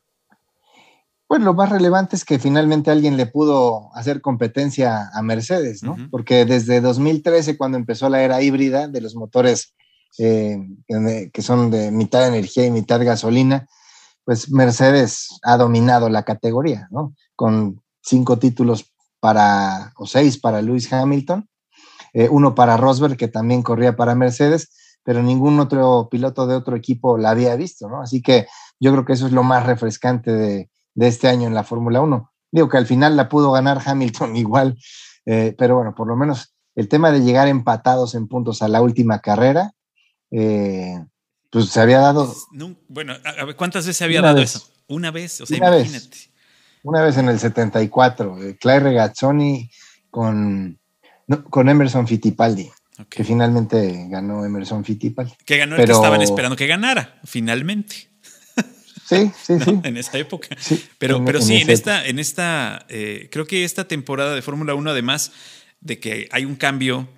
Pues 1.26 1.42
lo 1.42 1.52
más 1.52 1.68
relevante 1.68 2.16
es 2.16 2.24
que 2.24 2.38
finalmente 2.38 2.90
alguien 2.90 3.18
le 3.18 3.26
pudo 3.26 3.94
hacer 3.94 4.22
competencia 4.22 5.10
a 5.12 5.20
Mercedes, 5.20 5.82
¿no? 5.82 5.98
Porque 6.10 6.46
desde 6.46 6.80
2013, 6.80 7.58
cuando 7.58 7.76
empezó 7.76 8.08
la 8.08 8.22
era 8.22 8.40
híbrida 8.40 8.88
de 8.88 9.02
los 9.02 9.14
motores 9.14 9.74
eh, 10.18 10.56
que 11.30 11.42
son 11.42 11.70
de 11.70 11.90
mitad 11.90 12.26
energía 12.26 12.64
y 12.64 12.70
mitad 12.70 13.04
gasolina, 13.04 13.68
pues 14.24 14.50
Mercedes 14.50 15.28
ha 15.42 15.58
dominado 15.58 16.08
la 16.08 16.22
categoría, 16.22 16.88
¿no? 16.90 17.14
Con 17.36 17.82
cinco 18.02 18.38
títulos 18.38 18.92
para, 19.20 19.92
o 19.96 20.06
seis 20.06 20.38
para 20.38 20.62
Lewis 20.62 20.92
Hamilton, 20.92 21.48
eh, 22.12 22.28
uno 22.30 22.54
para 22.54 22.76
Rosberg, 22.76 23.16
que 23.16 23.28
también 23.28 23.62
corría 23.62 23.96
para 23.96 24.14
Mercedes, 24.14 24.70
pero 25.04 25.22
ningún 25.22 25.60
otro 25.60 26.08
piloto 26.10 26.46
de 26.46 26.56
otro 26.56 26.76
equipo 26.76 27.18
la 27.18 27.30
había 27.30 27.56
visto, 27.56 27.88
¿no? 27.88 28.02
Así 28.02 28.22
que 28.22 28.46
yo 28.78 28.92
creo 28.92 29.04
que 29.04 29.12
eso 29.12 29.26
es 29.26 29.32
lo 29.32 29.42
más 29.42 29.66
refrescante 29.66 30.32
de, 30.32 30.70
este 30.96 31.28
año 31.28 31.46
en 31.46 31.54
la 31.54 31.64
Fórmula 31.64 32.00
1. 32.00 32.30
Digo 32.52 32.68
que 32.68 32.76
al 32.76 32.86
final 32.86 33.16
la 33.16 33.28
pudo 33.28 33.52
ganar 33.52 33.80
Hamilton 33.84 34.36
igual, 34.36 34.78
eh, 35.26 35.54
pero 35.56 35.76
bueno, 35.76 35.94
por 35.94 36.06
lo 36.06 36.16
menos 36.16 36.54
el 36.74 36.88
tema 36.88 37.10
de 37.10 37.20
llegar 37.20 37.48
empatados 37.48 38.14
en 38.14 38.28
puntos 38.28 38.62
a 38.62 38.68
la 38.68 38.82
última 38.82 39.20
carrera, 39.20 39.72
eh, 40.30 41.04
pues 41.50 41.68
se 41.68 41.80
había 41.80 41.98
dado. 41.98 42.32
Bueno, 42.88 43.14
¿cuántas 43.56 43.84
veces 43.84 43.96
se 43.96 44.04
había 44.04 44.22
dado 44.22 44.40
eso? 44.40 44.62
Una 44.86 45.10
vez, 45.10 45.40
o 45.40 45.46
sea, 45.46 45.56
imagínate. 45.56 46.29
Una 46.82 47.02
vez 47.02 47.16
en 47.18 47.28
el 47.28 47.38
74, 47.38 48.42
eh, 48.42 48.56
Claire 48.58 48.84
Regazzoni 48.84 49.70
con, 50.10 50.78
con 51.48 51.68
Emerson 51.68 52.06
Fittipaldi. 52.06 52.70
Que 53.08 53.24
finalmente 53.24 54.06
ganó 54.08 54.44
Emerson 54.44 54.84
Fittipaldi. 54.84 55.32
Que 55.46 55.56
ganó 55.56 55.76
el 55.76 55.84
que 55.84 55.92
estaban 55.92 56.20
esperando 56.20 56.56
que 56.56 56.66
ganara, 56.66 57.18
finalmente. 57.24 58.10
Sí, 59.10 59.30
sí, 59.42 59.58
sí. 59.64 59.80
En 59.82 59.96
esa 59.96 60.18
época. 60.18 60.48
pero, 60.98 61.24
pero 61.24 61.40
sí, 61.40 61.56
en, 61.56 61.70
esta, 61.70 62.06
en 62.06 62.18
esta, 62.18 62.86
eh, 62.88 63.28
creo 63.32 63.46
que 63.46 63.64
esta 63.64 63.88
temporada 63.88 64.34
de 64.34 64.42
Fórmula 64.42 64.74
1, 64.74 64.90
además 64.90 65.32
de 65.80 65.98
que 65.98 66.28
hay 66.30 66.44
un 66.44 66.56
cambio 66.56 67.08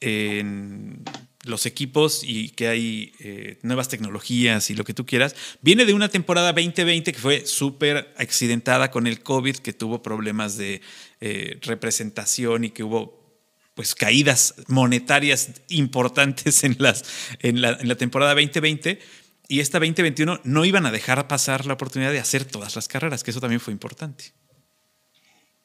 en 0.00 1.02
los 1.44 1.66
equipos 1.66 2.22
y 2.24 2.50
que 2.50 2.68
hay 2.68 3.12
eh, 3.18 3.58
nuevas 3.62 3.88
tecnologías 3.88 4.70
y 4.70 4.74
lo 4.74 4.84
que 4.84 4.94
tú 4.94 5.04
quieras. 5.04 5.34
Viene 5.60 5.84
de 5.84 5.94
una 5.94 6.08
temporada 6.08 6.52
2020 6.52 7.12
que 7.12 7.18
fue 7.18 7.46
súper 7.46 8.14
accidentada 8.16 8.90
con 8.90 9.06
el 9.06 9.22
COVID, 9.22 9.56
que 9.56 9.72
tuvo 9.72 10.02
problemas 10.02 10.56
de 10.56 10.80
eh, 11.20 11.58
representación 11.62 12.64
y 12.64 12.70
que 12.70 12.84
hubo 12.84 13.20
pues 13.74 13.94
caídas 13.94 14.54
monetarias 14.68 15.50
importantes 15.68 16.62
en, 16.62 16.76
las, 16.78 17.04
la, 17.42 17.70
en 17.80 17.88
la 17.88 17.94
temporada 17.96 18.34
2020 18.34 19.00
y 19.48 19.60
esta 19.60 19.78
2021 19.78 20.40
no 20.44 20.64
iban 20.64 20.86
a 20.86 20.90
dejar 20.90 21.26
pasar 21.28 21.66
la 21.66 21.74
oportunidad 21.74 22.12
de 22.12 22.20
hacer 22.20 22.44
todas 22.44 22.76
las 22.76 22.88
carreras, 22.88 23.22
que 23.24 23.32
eso 23.32 23.40
también 23.40 23.60
fue 23.60 23.72
importante. 23.72 24.32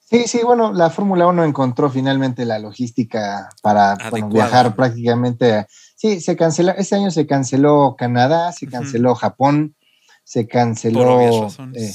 Sí, 0.09 0.23
sí, 0.25 0.39
bueno, 0.41 0.71
la 0.71 0.89
Fórmula 0.89 1.27
1 1.27 1.43
encontró 1.43 1.89
finalmente 1.89 2.45
la 2.45 2.59
logística 2.59 3.49
para 3.61 3.97
viajar 4.29 4.73
prácticamente. 4.73 5.67
Sí, 5.97 6.21
se 6.21 6.37
canceló, 6.37 6.71
este 6.77 6.95
año 6.95 7.11
se 7.11 7.27
canceló 7.27 7.95
Canadá, 7.97 8.53
se 8.53 8.67
canceló 8.67 9.15
Japón, 9.15 9.75
se 10.23 10.47
canceló 10.47 11.49
eh, 11.73 11.93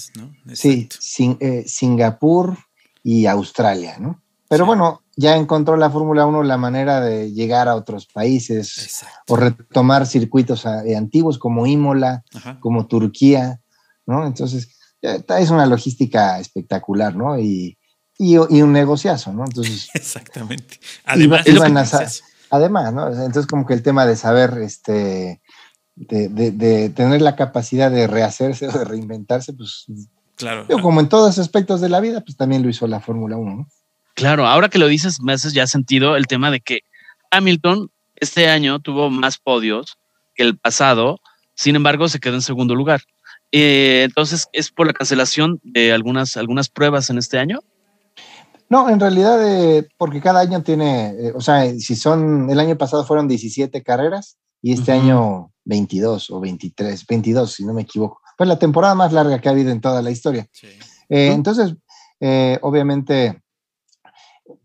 sí, 0.52 0.88
eh, 1.40 1.64
Singapur 1.66 2.58
y 3.02 3.24
Australia, 3.24 3.96
¿no? 3.98 4.20
Pero 4.46 4.66
bueno, 4.66 5.00
ya 5.16 5.36
encontró 5.36 5.78
la 5.78 5.88
Fórmula 5.88 6.26
1 6.26 6.42
la 6.42 6.58
manera 6.58 7.00
de 7.00 7.32
llegar 7.32 7.66
a 7.66 7.76
otros 7.76 8.06
países 8.06 9.06
o 9.26 9.36
retomar 9.36 10.06
circuitos 10.06 10.66
eh, 10.66 10.94
antiguos 10.94 11.38
como 11.38 11.66
Imola, 11.66 12.24
como 12.60 12.86
Turquía, 12.86 13.62
¿no? 14.04 14.26
Entonces, 14.26 14.76
es 15.00 15.50
una 15.50 15.64
logística 15.64 16.38
espectacular, 16.38 17.16
¿no? 17.16 17.38
Y, 17.38 17.78
y, 18.22 18.36
un 18.36 18.72
negociazo, 18.72 19.32
¿no? 19.32 19.44
Entonces, 19.44 19.88
Exactamente. 19.94 20.78
Además, 21.04 22.22
además, 22.50 22.92
¿no? 22.92 23.08
Entonces, 23.08 23.46
como 23.46 23.66
que 23.66 23.74
el 23.74 23.82
tema 23.82 24.06
de 24.06 24.16
saber, 24.16 24.58
este, 24.62 25.40
de, 25.96 26.28
de, 26.28 26.90
tener 26.90 27.20
la 27.20 27.34
capacidad 27.34 27.90
de 27.90 28.06
rehacerse 28.06 28.68
o 28.68 28.72
de 28.72 28.84
reinventarse, 28.84 29.52
pues, 29.52 29.86
claro. 30.36 30.66
como 30.80 31.00
en 31.00 31.08
todos 31.08 31.36
los 31.36 31.38
aspectos 31.38 31.80
de 31.80 31.88
la 31.88 32.00
vida, 32.00 32.20
pues 32.20 32.36
también 32.36 32.62
lo 32.62 32.68
hizo 32.68 32.86
la 32.86 33.00
Fórmula 33.00 33.36
1, 33.36 33.56
¿no? 33.56 33.66
Claro, 34.14 34.46
ahora 34.46 34.68
que 34.68 34.78
lo 34.78 34.86
dices, 34.86 35.20
me 35.20 35.32
hace 35.32 35.50
ya 35.50 35.66
sentido 35.66 36.16
el 36.16 36.26
tema 36.26 36.50
de 36.50 36.60
que 36.60 36.80
Hamilton 37.30 37.90
este 38.16 38.48
año 38.48 38.78
tuvo 38.78 39.10
más 39.10 39.38
podios 39.38 39.96
que 40.34 40.42
el 40.44 40.58
pasado, 40.58 41.18
sin 41.54 41.76
embargo, 41.76 42.08
se 42.08 42.20
quedó 42.20 42.34
en 42.34 42.42
segundo 42.42 42.74
lugar. 42.74 43.02
Eh, 43.50 44.02
entonces, 44.04 44.46
¿es 44.52 44.70
por 44.70 44.86
la 44.86 44.92
cancelación 44.92 45.60
de 45.62 45.92
algunas, 45.92 46.36
algunas 46.36 46.68
pruebas 46.68 47.10
en 47.10 47.18
este 47.18 47.38
año? 47.38 47.60
No, 48.72 48.88
en 48.88 48.98
realidad, 48.98 49.38
eh, 49.46 49.86
porque 49.98 50.22
cada 50.22 50.40
año 50.40 50.62
tiene, 50.62 51.10
eh, 51.10 51.32
o 51.34 51.42
sea, 51.42 51.70
si 51.78 51.94
son, 51.94 52.48
el 52.48 52.58
año 52.58 52.78
pasado 52.78 53.04
fueron 53.04 53.28
17 53.28 53.82
carreras 53.82 54.38
y 54.62 54.72
este 54.72 54.92
año 54.92 55.52
22 55.66 56.30
o 56.30 56.40
23, 56.40 57.06
22, 57.06 57.52
si 57.52 57.66
no 57.66 57.74
me 57.74 57.82
equivoco. 57.82 58.22
Fue 58.34 58.46
la 58.46 58.58
temporada 58.58 58.94
más 58.94 59.12
larga 59.12 59.38
que 59.42 59.50
ha 59.50 59.52
habido 59.52 59.70
en 59.72 59.82
toda 59.82 60.00
la 60.00 60.10
historia. 60.10 60.48
Entonces, 61.10 61.74
obviamente, 62.62 63.42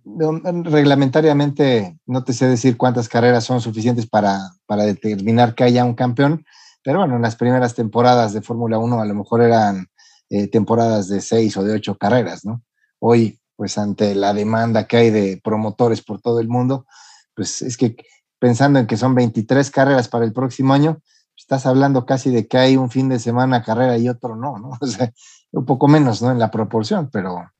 reglamentariamente 0.06 2.00
no 2.06 2.24
te 2.24 2.32
sé 2.32 2.48
decir 2.48 2.78
cuántas 2.78 3.10
carreras 3.10 3.44
son 3.44 3.60
suficientes 3.60 4.08
para, 4.08 4.40
para 4.68 4.86
determinar 4.86 5.54
que 5.54 5.66
haya 5.66 5.84
un 5.84 5.96
campeón, 5.96 6.46
pero 6.82 7.00
bueno, 7.00 7.18
en 7.18 7.24
las 7.24 7.36
primeras 7.36 7.76
temporadas 7.76 8.32
de 8.32 8.42
Fórmula 8.42 8.80
1 8.80 9.02
a 9.02 9.06
lo 9.06 9.16
mejor 9.16 9.42
eran 9.42 9.88
eh, 10.30 10.48
temporadas 10.48 11.10
de 11.10 11.20
seis 11.20 11.58
o 11.58 11.64
de 11.66 11.74
ocho 11.74 11.98
carreras, 11.98 12.46
¿no? 12.46 12.64
Hoy, 13.00 13.38
pues 13.58 13.78
ante 13.78 14.16
la 14.16 14.34
demanda 14.34 14.88
que 14.88 14.98
hay 14.98 15.10
de 15.10 15.42
promotores 15.44 16.02
por 16.02 16.22
todo 16.22 16.40
el 16.40 16.48
mundo, 16.48 16.86
pues 17.34 17.62
es 17.62 17.76
que 17.76 17.98
pensando 18.40 18.80
en 18.80 18.88
que 18.88 18.96
son 18.96 19.16
23 19.16 19.70
carreras 19.72 20.08
para 20.08 20.24
el 20.24 20.32
próximo 20.32 20.74
año, 20.74 21.02
estás 21.36 21.66
hablando 21.66 22.06
casi 22.06 22.30
de 22.30 22.48
que 22.48 22.58
hay 22.58 22.78
un 22.78 22.90
fin 22.90 23.10
de 23.10 23.20
semana 23.20 23.64
carrera 23.64 23.98
y 23.98 24.08
otro 24.10 24.36
no, 24.36 24.58
¿no? 24.58 24.72
O 24.82 24.88
sea, 24.88 25.12
un 25.52 25.66
poco 25.66 25.88
menos, 25.88 26.22
¿no? 26.22 26.32
En 26.32 26.40
la 26.40 26.52
proporción, 26.52 27.10
pero, 27.12 27.52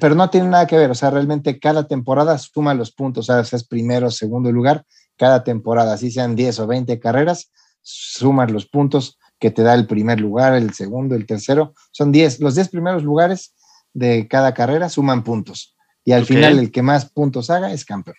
pero 0.00 0.14
no 0.14 0.30
tiene 0.30 0.48
nada 0.48 0.66
que 0.66 0.78
ver, 0.78 0.90
o 0.90 0.94
sea, 0.94 1.10
realmente 1.10 1.58
cada 1.58 1.86
temporada 1.86 2.38
suma 2.38 2.74
los 2.74 2.90
puntos, 2.90 3.28
o 3.28 3.44
sea, 3.44 3.58
es 3.58 3.64
primero, 3.64 4.10
segundo 4.10 4.50
lugar, 4.50 4.84
cada 5.16 5.44
temporada, 5.44 5.94
así 5.94 6.10
sean 6.10 6.36
10 6.36 6.60
o 6.60 6.66
20 6.66 6.98
carreras, 7.00 7.50
sumas 7.82 8.50
los 8.50 8.66
puntos 8.66 9.18
que 9.38 9.50
te 9.50 9.62
da 9.62 9.74
el 9.74 9.86
primer 9.86 10.20
lugar, 10.20 10.54
el 10.54 10.72
segundo, 10.72 11.14
el 11.14 11.26
tercero, 11.26 11.74
son 11.90 12.12
10, 12.12 12.40
los 12.40 12.54
10 12.54 12.70
primeros 12.70 13.02
lugares 13.02 13.54
de 13.96 14.28
cada 14.28 14.52
carrera 14.52 14.90
suman 14.90 15.24
puntos 15.24 15.74
y 16.04 16.12
al 16.12 16.26
final 16.26 16.58
el 16.58 16.70
que 16.70 16.82
más 16.82 17.10
puntos 17.10 17.48
haga 17.48 17.72
es 17.72 17.84
campeón. 17.84 18.16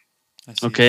ok. 0.64 0.80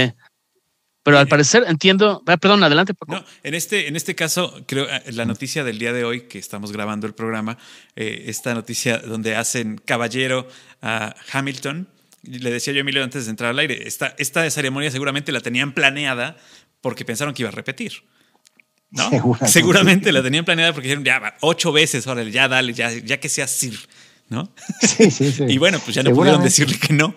Pero 1.02 1.18
al 1.18 1.28
parecer 1.28 1.64
entiendo, 1.66 2.22
ah, 2.26 2.36
perdón, 2.36 2.62
adelante. 2.64 2.92
No, 3.06 3.24
en 3.42 3.54
este, 3.54 3.88
en 3.88 3.96
este 3.96 4.14
caso, 4.14 4.62
creo 4.66 4.86
ah, 4.90 5.00
la 5.12 5.24
noticia 5.24 5.62
del 5.62 5.78
día 5.78 5.92
de 5.92 6.04
hoy 6.04 6.22
que 6.22 6.38
estamos 6.38 6.72
grabando 6.72 7.06
el 7.06 7.14
programa, 7.14 7.56
eh, 7.96 8.24
esta 8.26 8.52
noticia 8.52 8.98
donde 8.98 9.36
hacen 9.36 9.80
caballero 9.84 10.48
a 10.82 11.14
Hamilton, 11.32 11.88
le 12.22 12.50
decía 12.50 12.72
yo 12.72 12.78
a 12.78 12.80
Emilio 12.80 13.04
antes 13.04 13.26
de 13.26 13.30
entrar 13.30 13.50
al 13.50 13.58
aire, 13.58 13.86
esta, 13.86 14.14
esta 14.18 14.48
ceremonia 14.50 14.90
seguramente 14.90 15.32
la 15.32 15.40
tenían 15.40 15.72
planeada 15.72 16.36
porque 16.80 17.04
pensaron 17.04 17.32
que 17.32 17.42
iba 17.42 17.50
a 17.50 17.52
repetir. 17.52 17.92
¿no? 18.90 19.10
Seguramente. 19.46 20.12
la 20.12 20.22
tenían 20.22 20.44
planeada 20.44 20.72
porque 20.72 20.88
dijeron, 20.88 21.04
ya, 21.04 21.36
ocho 21.40 21.72
veces, 21.72 22.06
órale, 22.06 22.30
ya 22.30 22.48
dale, 22.48 22.72
ya, 22.72 22.90
ya 22.90 23.20
que 23.20 23.28
sea 23.28 23.46
Sir, 23.46 23.78
¿no? 24.28 24.52
Sí, 24.80 25.10
sí, 25.10 25.32
sí. 25.32 25.44
y 25.48 25.58
bueno, 25.58 25.78
pues 25.84 25.94
ya 25.94 26.02
no 26.02 26.12
pudieron 26.12 26.42
decirle 26.42 26.78
que 26.78 26.92
no. 26.92 27.14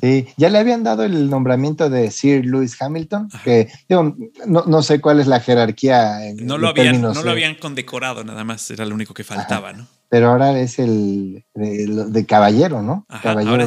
Sí, 0.00 0.28
ya 0.36 0.48
le 0.48 0.58
habían 0.58 0.84
dado 0.84 1.02
el 1.04 1.28
nombramiento 1.28 1.90
de 1.90 2.10
Sir 2.10 2.44
Lewis 2.44 2.80
Hamilton, 2.80 3.28
que 3.42 3.68
no, 3.88 4.14
no, 4.46 4.82
sé 4.82 5.00
cuál 5.00 5.18
es 5.18 5.26
la 5.26 5.40
jerarquía. 5.40 6.20
no, 6.36 6.58
lo 6.58 6.68
habían, 6.68 7.00
no 7.00 7.22
lo 7.22 7.30
habían 7.30 7.56
condecorado, 7.56 8.22
nada 8.22 8.44
más, 8.44 8.70
era 8.70 8.84
lo 8.84 8.94
único 8.94 9.14
que 9.14 9.24
faltaba, 9.24 9.72
¿no? 9.72 9.88
Pero 10.10 10.30
ahora 10.30 10.58
es 10.58 10.78
el 10.78 11.44
de, 11.54 12.26
caballero, 12.26 12.82
¿no? 12.82 13.06
caballero 13.22 13.50
ahora, 13.50 13.64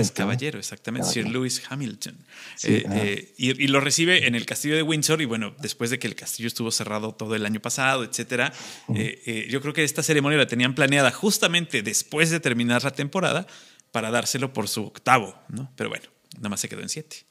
es, 0.00 0.10
caballero, 0.10 0.58
exactamente, 0.58 1.08
Sir 1.08 1.28
Lewis 1.28 1.62
Hamilton. 1.68 2.16
Eh, 2.64 2.84
eh, 2.90 3.34
y, 3.38 3.68
lo 3.68 3.80
recibe 3.80 4.26
en 4.26 4.34
el 4.34 4.44
castillo 4.44 4.74
de 4.74 4.82
Windsor 4.82 5.22
y 5.22 5.24
bueno, 5.24 5.54
después 5.60 5.90
de 5.90 6.00
que 6.00 6.08
el 6.08 6.16
castillo 6.16 6.48
estuvo 6.48 6.72
cerrado 6.72 7.14
todo 7.14 7.36
el 7.36 7.46
año 7.46 7.60
pasado, 7.60 8.02
etcétera, 8.02 8.52
eh, 8.92 9.46
yo 9.48 9.60
creo 9.60 9.72
que 9.72 9.84
esta 9.84 10.02
ceremonia 10.02 10.36
la 10.36 10.48
tenían 10.48 10.74
planeada 10.74 11.12
justamente 11.12 11.82
después 11.82 12.30
de 12.30 12.40
terminar 12.40 12.82
la 12.82 12.90
temporada 12.90 13.46
para 13.92 14.10
dárselo 14.10 14.52
por 14.52 14.66
su 14.66 14.82
octavo, 14.86 15.36
¿no? 15.48 15.70
Pero 15.76 15.90
bueno, 15.90 16.06
nada 16.36 16.48
más 16.48 16.60
se 16.60 16.68
quedó 16.68 16.80
en 16.80 16.88
siete. 16.88 17.24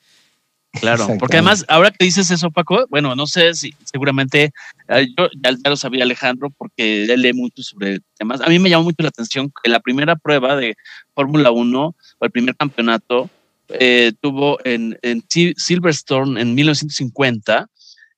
Claro, 0.79 1.07
porque 1.19 1.37
además, 1.37 1.65
ahora 1.67 1.91
que 1.91 2.03
dices 2.03 2.31
eso, 2.31 2.49
Paco, 2.49 2.87
bueno, 2.89 3.15
no 3.15 3.27
sé 3.27 3.53
si 3.53 3.75
seguramente 3.83 4.51
eh, 4.87 5.07
yo 5.17 5.29
ya, 5.41 5.69
lo 5.69 5.75
sabía 5.75 6.03
Alejandro 6.03 6.49
porque 6.49 7.03
él 7.03 7.21
lee 7.21 7.33
mucho 7.33 7.61
sobre 7.61 7.99
temas. 8.17 8.41
A 8.41 8.47
mí 8.47 8.57
me 8.57 8.69
llamó 8.69 8.85
mucho 8.85 9.03
la 9.03 9.09
atención 9.09 9.51
que 9.63 9.69
la 9.69 9.79
primera 9.79 10.15
prueba 10.15 10.55
de 10.55 10.75
Fórmula 11.13 11.51
1 11.51 11.79
o 11.79 12.25
el 12.25 12.31
primer 12.31 12.55
campeonato 12.55 13.29
eh, 13.69 14.13
tuvo 14.19 14.57
en, 14.65 14.97
en, 15.03 15.23
Silverstone 15.29 16.41
en 16.41 16.55
1950 16.55 17.69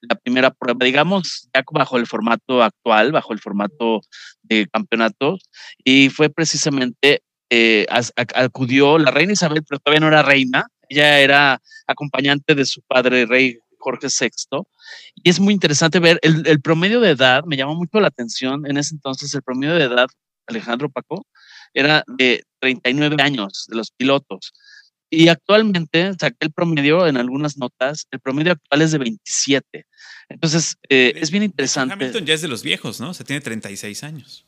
la 0.01 0.15
primera 0.15 0.51
prueba, 0.51 0.85
digamos, 0.85 1.49
ya 1.53 1.63
bajo 1.71 1.97
el 1.97 2.07
formato 2.07 2.63
actual, 2.63 3.11
bajo 3.11 3.33
el 3.33 3.39
formato 3.39 4.01
de 4.43 4.67
campeonatos, 4.71 5.41
y 5.83 6.09
fue 6.09 6.29
precisamente 6.29 7.21
eh, 7.49 7.85
acudió 8.35 8.97
la 8.97 9.11
reina 9.11 9.33
Isabel, 9.33 9.63
pero 9.67 9.79
todavía 9.79 9.99
no 9.99 10.07
era 10.07 10.23
reina, 10.23 10.67
ella 10.89 11.19
era 11.19 11.61
acompañante 11.87 12.55
de 12.55 12.65
su 12.65 12.81
padre, 12.81 13.25
rey 13.25 13.57
Jorge 13.79 14.07
VI. 14.07 14.63
Y 15.15 15.29
es 15.29 15.39
muy 15.39 15.53
interesante 15.53 15.99
ver 15.99 16.19
el, 16.21 16.61
promedio 16.61 16.99
de 16.99 17.11
edad, 17.11 17.43
me 17.45 17.57
llamó 17.57 17.75
mucho 17.75 17.99
la 17.99 18.07
atención 18.07 18.65
en 18.69 18.77
ese 18.77 18.95
entonces, 18.95 19.33
el 19.33 19.43
promedio 19.43 19.75
de 19.75 19.83
edad, 19.83 20.07
Alejandro 20.47 20.89
Paco, 20.89 21.25
era 21.73 22.03
de 22.07 22.43
39 22.59 23.17
años 23.21 23.65
de 23.67 23.75
los 23.75 23.91
pilotos. 23.91 24.53
Y 25.09 25.27
actualmente, 25.27 26.13
saqué 26.19 26.37
el 26.39 26.51
promedio 26.51 27.07
en 27.07 27.17
algunas 27.17 27.57
notas, 27.57 28.07
el 28.11 28.19
promedio 28.19 28.53
actual 28.53 28.81
es 28.81 28.91
de 28.91 28.97
27. 28.97 29.85
Entonces, 30.29 30.77
eh, 30.89 31.13
es 31.15 31.29
bien 31.29 31.43
interesante. 31.43 31.93
Hamilton 31.93 32.25
ya 32.25 32.33
es 32.33 32.41
de 32.41 32.47
los 32.47 32.63
viejos, 32.63 32.99
¿no? 32.99 33.11
O 33.11 33.13
sea, 33.13 33.25
tiene 33.25 33.41
36 33.41 34.03
años. 34.03 34.47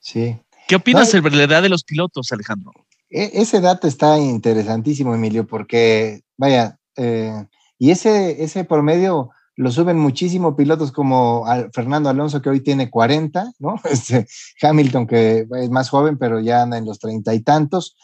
Sí, 0.00 0.36
¿Qué 0.68 0.76
opinas 0.76 1.10
sobre 1.10 1.36
la 1.36 1.44
edad 1.44 1.62
de 1.62 1.68
los 1.68 1.84
pilotos, 1.84 2.32
Alejandro? 2.32 2.72
E, 3.12 3.30
ese 3.42 3.60
dato 3.60 3.86
está 3.86 4.18
interesantísimo, 4.18 5.14
Emilio, 5.14 5.46
porque, 5.46 6.22
vaya, 6.38 6.78
eh, 6.96 7.46
y 7.78 7.90
ese, 7.90 8.42
ese 8.42 8.64
promedio 8.64 9.30
lo 9.54 9.70
suben 9.70 9.98
muchísimo 9.98 10.56
pilotos 10.56 10.92
como 10.92 11.44
Fernando 11.74 12.08
Alonso, 12.08 12.40
que 12.40 12.48
hoy 12.48 12.60
tiene 12.60 12.90
40, 12.90 13.52
¿no? 13.58 13.76
Este, 13.90 14.26
Hamilton, 14.62 15.06
que 15.06 15.46
es 15.60 15.70
más 15.70 15.90
joven, 15.90 16.16
pero 16.16 16.40
ya 16.40 16.62
anda 16.62 16.78
en 16.78 16.86
los 16.86 16.98
treinta 16.98 17.34
y 17.34 17.40
tantos. 17.40 17.96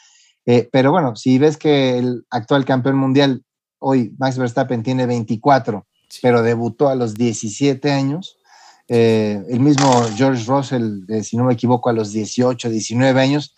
Eh, 0.45 0.69
pero 0.71 0.93
bueno, 0.93 1.17
si 1.17 1.38
ves 1.38 1.57
que 1.57 1.99
el 1.99 2.27
actual 2.31 2.65
campeón 2.67 2.99
mundial 2.99 3.45
hoy, 3.79 4.15
Max 4.19 4.37
Verstappen, 4.38 4.83
tiene 4.83 5.07
24, 5.07 5.87
pero 6.21 6.43
debutó 6.43 6.88
a 6.88 6.95
los 6.95 7.15
17 7.15 7.91
años, 7.93 8.38
eh, 8.88 9.43
el 9.49 9.61
mismo 9.61 10.03
George 10.17 10.45
Russell, 10.47 11.05
si 11.23 11.37
no 11.37 11.45
me 11.45 11.55
equivoco, 11.55 11.88
a 11.88 11.93
los 11.93 12.12
18, 12.12 12.69
19 12.69 13.21
años. 13.21 13.55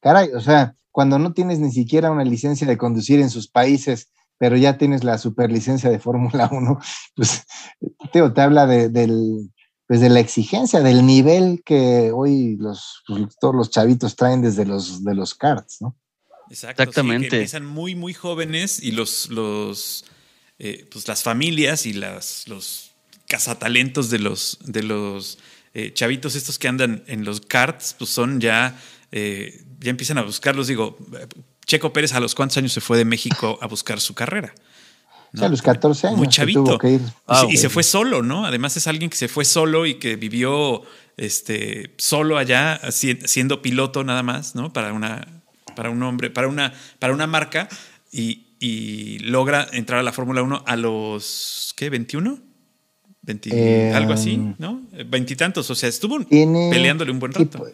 Caray, 0.00 0.32
o 0.32 0.40
sea, 0.40 0.74
cuando 0.94 1.18
no 1.18 1.32
tienes 1.32 1.58
ni 1.58 1.72
siquiera 1.72 2.12
una 2.12 2.22
licencia 2.22 2.68
de 2.68 2.78
conducir 2.78 3.18
en 3.18 3.28
sus 3.28 3.48
países, 3.48 4.12
pero 4.38 4.56
ya 4.56 4.78
tienes 4.78 5.02
la 5.02 5.18
superlicencia 5.18 5.90
de 5.90 5.98
Fórmula 5.98 6.48
1, 6.52 6.78
pues 7.16 7.42
te 8.12 8.40
habla 8.40 8.68
de, 8.68 8.90
del, 8.90 9.50
pues 9.88 10.00
de 10.00 10.08
la 10.08 10.20
exigencia, 10.20 10.82
del 10.82 11.04
nivel 11.04 11.62
que 11.64 12.12
hoy 12.14 12.56
los, 12.60 13.02
pues, 13.08 13.36
todos 13.40 13.56
los 13.56 13.70
chavitos 13.70 14.14
traen 14.14 14.40
desde 14.40 14.64
los, 14.66 15.02
de 15.02 15.16
los 15.16 15.34
karts, 15.34 15.78
¿no? 15.80 15.96
Exactamente. 16.48 17.26
empiezan 17.26 17.66
muy, 17.66 17.96
muy 17.96 18.14
jóvenes 18.14 18.80
y 18.80 18.92
los, 18.92 19.30
los 19.30 20.04
eh, 20.60 20.86
pues 20.92 21.08
las 21.08 21.24
familias 21.24 21.86
y 21.86 21.92
las, 21.92 22.46
los 22.46 22.92
cazatalentos 23.26 24.10
de 24.10 24.20
los, 24.20 24.58
de 24.60 24.84
los 24.84 25.40
eh, 25.72 25.92
chavitos 25.92 26.36
estos 26.36 26.60
que 26.60 26.68
andan 26.68 27.02
en 27.08 27.24
los 27.24 27.40
karts, 27.40 27.96
pues 27.98 28.10
son 28.10 28.40
ya, 28.40 28.80
eh, 29.10 29.63
ya 29.84 29.90
empiezan 29.90 30.16
a 30.16 30.22
buscarlos. 30.22 30.66
Digo, 30.66 30.96
Checo 31.66 31.92
Pérez 31.92 32.14
a 32.14 32.20
los 32.20 32.34
cuántos 32.34 32.56
años 32.56 32.72
se 32.72 32.80
fue 32.80 32.96
de 32.96 33.04
México 33.04 33.58
a 33.60 33.66
buscar 33.66 34.00
su 34.00 34.14
carrera. 34.14 34.54
a 35.38 35.48
los 35.48 35.60
14 35.60 36.06
años. 36.06 36.18
Muy 36.18 36.28
chavito. 36.28 36.78
y, 37.50 37.56
se, 37.58 37.68
fue 37.68 37.82
solo, 37.82 38.22
¿no? 38.22 38.46
Además 38.46 38.76
es 38.78 38.86
alguien 38.86 39.10
que 39.10 39.16
se 39.16 39.28
fue 39.28 39.44
solo 39.44 39.84
y 39.84 39.96
que 39.96 40.16
vivió 40.16 40.82
este, 41.18 41.94
solo 41.98 42.38
allá, 42.38 42.80
siendo 42.90 43.60
piloto 43.60 44.04
nada 44.04 44.22
más, 44.22 44.54
¿no? 44.54 44.72
Para 44.72 44.94
una, 44.94 45.42
para 45.76 45.90
un 45.90 46.02
hombre, 46.02 46.30
para 46.30 46.48
una, 46.48 46.72
para 46.98 47.12
una 47.12 47.26
marca 47.26 47.68
y, 48.10 48.40
logra 49.20 49.68
entrar 49.72 50.00
a 50.00 50.02
la 50.02 50.12
Fórmula 50.12 50.42
1 50.42 50.64
a 50.66 50.76
los, 50.76 51.74
¿qué? 51.76 51.92
¿21? 51.92 52.40
algo 53.94 54.12
así, 54.14 54.34
em, 54.34 54.54
¿no? 54.58 54.80
Veintitantos, 55.06 55.68
o 55.68 55.74
sea, 55.74 55.90
estuvo 55.90 56.18
peleándole 56.26 57.10
un 57.10 57.18
buen 57.18 57.32
rato. 57.32 57.66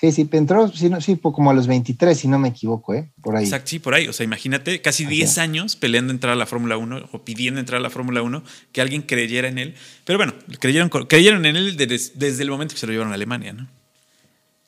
Sí, 0.00 0.12
sí, 0.12 0.28
entró, 0.30 0.68
sí, 0.68 0.88
sí, 1.00 1.16
como 1.16 1.50
a 1.50 1.54
los 1.54 1.66
23, 1.66 2.16
si 2.16 2.28
no 2.28 2.38
me 2.38 2.50
equivoco, 2.50 2.94
¿eh? 2.94 3.10
Por 3.20 3.34
ahí. 3.34 3.42
Exacto, 3.42 3.66
sí, 3.70 3.80
por 3.80 3.94
ahí. 3.94 4.06
O 4.06 4.12
sea, 4.12 4.22
imagínate, 4.22 4.80
casi 4.80 5.04
10 5.04 5.38
años 5.38 5.74
peleando 5.74 6.12
entrar 6.12 6.34
a 6.34 6.36
la 6.36 6.46
Fórmula 6.46 6.76
1 6.76 7.08
o 7.10 7.24
pidiendo 7.24 7.58
entrar 7.58 7.80
a 7.80 7.82
la 7.82 7.90
Fórmula 7.90 8.22
1, 8.22 8.44
que 8.70 8.80
alguien 8.80 9.02
creyera 9.02 9.48
en 9.48 9.58
él. 9.58 9.74
Pero 10.04 10.16
bueno, 10.16 10.34
creyeron, 10.60 10.88
creyeron 10.88 11.44
en 11.46 11.56
él 11.56 11.76
desde, 11.76 12.42
el 12.44 12.48
momento 12.48 12.74
que 12.74 12.80
se 12.80 12.86
lo 12.86 12.92
llevaron 12.92 13.10
a 13.10 13.16
Alemania, 13.16 13.52
¿no? 13.52 13.66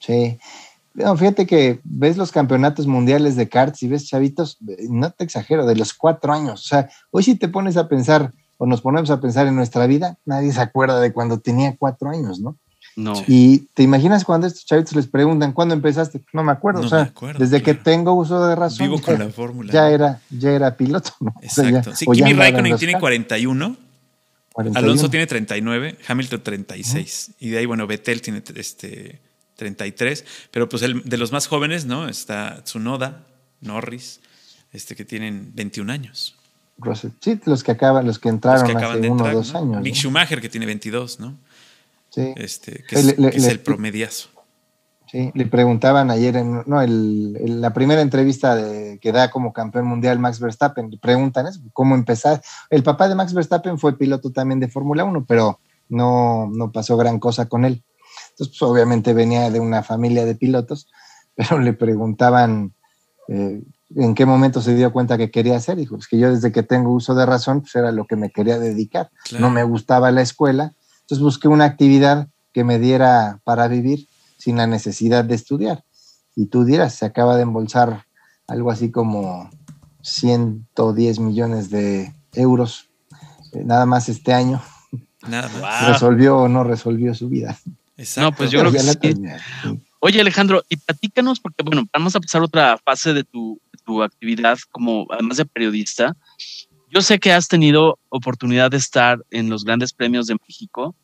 Sí. 0.00 0.36
fíjate 0.96 1.46
que 1.46 1.78
ves 1.84 2.16
los 2.16 2.32
campeonatos 2.32 2.88
mundiales 2.88 3.36
de 3.36 3.48
karts 3.48 3.84
y 3.84 3.88
ves 3.88 4.08
chavitos, 4.08 4.58
no 4.88 5.12
te 5.12 5.22
exagero, 5.22 5.64
de 5.64 5.76
los 5.76 5.94
cuatro 5.94 6.32
años. 6.32 6.64
O 6.64 6.66
sea, 6.66 6.90
hoy 7.12 7.22
si 7.22 7.36
te 7.36 7.46
pones 7.46 7.76
a 7.76 7.86
pensar 7.86 8.32
o 8.56 8.66
nos 8.66 8.80
ponemos 8.80 9.10
a 9.10 9.20
pensar 9.20 9.46
en 9.46 9.54
nuestra 9.54 9.86
vida, 9.86 10.18
nadie 10.24 10.52
se 10.52 10.60
acuerda 10.60 11.00
de 11.00 11.12
cuando 11.12 11.38
tenía 11.38 11.76
cuatro 11.78 12.10
años, 12.10 12.40
¿no? 12.40 12.58
No. 13.00 13.14
Y 13.26 13.60
te 13.74 13.82
imaginas 13.82 14.24
cuando 14.24 14.46
estos 14.46 14.64
chavitos 14.66 14.94
les 14.94 15.06
preguntan, 15.06 15.52
¿cuándo 15.52 15.74
empezaste? 15.74 16.20
No 16.32 16.44
me 16.44 16.52
acuerdo, 16.52 16.82
o 16.82 16.88
sea, 16.88 17.12
desde 17.38 17.62
que 17.62 17.74
tengo 17.74 18.12
uso 18.12 18.46
de 18.46 18.54
razón. 18.54 18.86
Vivo 18.86 19.00
con 19.00 19.18
la 19.18 19.28
fórmula. 19.30 19.72
Ya 19.72 19.90
era, 19.90 20.20
ya 20.30 20.50
era 20.50 20.76
piloto, 20.76 21.12
¿no? 21.20 21.34
Exacto. 21.42 21.94
sí, 21.94 22.06
Kimi 22.06 22.34
Raikkonen 22.34 22.76
tiene 22.76 22.98
41, 22.98 23.76
Alonso 24.74 25.08
tiene 25.08 25.26
39, 25.26 25.98
Hamilton 26.06 26.42
36. 26.42 27.32
Y 27.40 27.50
de 27.50 27.58
ahí, 27.58 27.66
bueno, 27.66 27.86
Vettel 27.86 28.20
tiene 28.20 28.42
este, 28.54 29.20
33. 29.56 30.24
Pero 30.50 30.68
pues 30.68 30.82
el, 30.82 31.02
de 31.04 31.16
los 31.16 31.32
más 31.32 31.46
jóvenes, 31.46 31.86
¿no? 31.86 32.08
Está 32.08 32.62
Tsunoda, 32.64 33.24
Norris, 33.60 34.20
este, 34.72 34.96
que 34.96 35.04
tienen 35.04 35.52
21 35.54 35.92
años. 35.92 36.36
Sí, 37.20 37.38
los 37.44 37.62
que 37.62 37.72
acaban, 37.72 38.06
los 38.06 38.18
que 38.18 38.30
entraron 38.30 38.76
hace 38.76 39.10
uno 39.10 39.24
o 39.24 39.30
dos 39.30 39.54
años. 39.54 39.82
Mick 39.82 39.94
Schumacher, 39.94 40.40
que 40.40 40.48
tiene 40.48 40.66
22, 40.66 41.20
¿no? 41.20 41.36
Sí. 42.10 42.34
Este, 42.36 42.84
que 42.88 42.96
es, 42.96 43.46
el 43.46 43.60
promediazo. 43.60 44.28
Sí, 45.10 45.32
le 45.34 45.46
preguntaban 45.46 46.10
ayer 46.10 46.36
en, 46.36 46.62
no, 46.66 46.80
el, 46.80 47.60
la 47.60 47.72
primera 47.72 48.00
entrevista 48.00 48.54
de, 48.54 48.98
que 49.00 49.10
da 49.10 49.30
como 49.30 49.52
campeón 49.52 49.86
mundial 49.86 50.20
Max 50.20 50.38
Verstappen, 50.38 50.88
le 50.88 50.98
preguntan 50.98 51.48
eso, 51.48 51.60
cómo 51.72 51.96
empezar. 51.96 52.40
El 52.68 52.84
papá 52.84 53.08
de 53.08 53.16
Max 53.16 53.34
Verstappen 53.34 53.76
fue 53.78 53.98
piloto 53.98 54.30
también 54.30 54.60
de 54.60 54.68
Fórmula 54.68 55.02
1, 55.02 55.24
pero 55.26 55.58
no, 55.88 56.48
no 56.52 56.70
pasó 56.70 56.96
gran 56.96 57.18
cosa 57.18 57.48
con 57.48 57.64
él. 57.64 57.82
Entonces, 58.30 58.56
pues, 58.58 58.62
obviamente 58.70 59.12
venía 59.12 59.50
de 59.50 59.58
una 59.58 59.82
familia 59.82 60.24
de 60.24 60.36
pilotos, 60.36 60.88
pero 61.34 61.58
le 61.58 61.72
preguntaban 61.72 62.74
eh, 63.28 63.62
en 63.96 64.14
qué 64.14 64.26
momento 64.26 64.60
se 64.60 64.74
dio 64.74 64.92
cuenta 64.92 65.18
que 65.18 65.30
quería 65.30 65.56
hacer. 65.56 65.76
Dijo, 65.76 65.96
es 65.96 66.06
que 66.06 66.18
yo 66.18 66.32
desde 66.32 66.52
que 66.52 66.62
tengo 66.62 66.92
uso 66.92 67.14
de 67.14 67.26
razón, 67.26 67.62
pues 67.62 67.74
era 67.74 67.92
lo 67.92 68.06
que 68.06 68.16
me 68.16 68.30
quería 68.30 68.58
dedicar. 68.58 69.10
No 69.38 69.50
me 69.50 69.64
gustaba 69.64 70.10
la 70.10 70.22
escuela, 70.22 70.74
entonces 71.10 71.24
busqué 71.24 71.48
una 71.48 71.64
actividad 71.64 72.28
que 72.52 72.62
me 72.62 72.78
diera 72.78 73.40
para 73.42 73.66
vivir 73.66 74.06
sin 74.38 74.58
la 74.58 74.68
necesidad 74.68 75.24
de 75.24 75.34
estudiar. 75.34 75.82
Y 76.36 76.46
tú 76.46 76.64
dirás, 76.64 76.94
se 76.94 77.04
acaba 77.04 77.34
de 77.34 77.42
embolsar 77.42 78.06
algo 78.46 78.70
así 78.70 78.92
como 78.92 79.50
110 80.02 81.18
millones 81.18 81.68
de 81.68 82.14
euros, 82.34 82.90
eh, 83.52 83.64
nada 83.64 83.86
más 83.86 84.08
este 84.08 84.32
año. 84.32 84.62
Nada 85.26 85.48
más. 85.60 85.88
¿Resolvió 85.88 86.38
o 86.38 86.48
no 86.48 86.62
resolvió 86.62 87.12
su 87.12 87.28
vida? 87.28 87.58
No, 88.16 88.30
pues 88.30 88.52
yo 88.52 88.60
creo 88.60 88.70
que 88.70 89.14
Oye, 89.98 90.20
Alejandro, 90.20 90.62
y 90.68 90.76
platícanos, 90.76 91.40
porque 91.40 91.64
bueno, 91.64 91.88
vamos 91.92 92.14
a 92.14 92.20
pasar 92.20 92.40
otra 92.42 92.78
fase 92.78 93.14
de 93.14 93.24
tu, 93.24 93.60
actividad 94.04 94.56
como, 94.70 95.08
además 95.10 95.38
de 95.38 95.44
periodista. 95.44 96.16
Yo 96.90 97.02
sé 97.02 97.18
que 97.18 97.32
has 97.32 97.48
tenido 97.48 97.98
oportunidad 98.08 98.70
de 98.70 98.76
estar 98.76 99.18
en 99.30 99.48
los 99.48 99.64
grandes 99.64 99.92
premios 99.92 100.26
de 100.26 100.36
México 100.46 100.96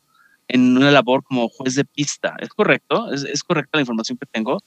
en 0.47 0.77
una 0.77 0.91
labor 0.91 1.23
como 1.23 1.49
juez 1.49 1.75
de 1.75 1.85
pista. 1.85 2.35
¿Es 2.39 2.49
correcto? 2.49 3.11
¿Es, 3.11 3.43
correcta 3.43 3.77
la 3.77 3.81
información 3.81 4.17
que 4.17 4.25
tengo? 4.25 4.59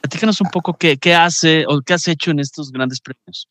Platícanos 0.00 0.40
un 0.40 0.50
poco 0.50 0.74
qué, 0.74 0.96
qué 0.96 1.14
hace 1.14 1.64
o 1.68 1.80
qué 1.80 1.94
has 1.94 2.06
hecho 2.08 2.30
en 2.30 2.40
estos 2.40 2.70
grandes 2.70 3.00
premios. 3.00 3.48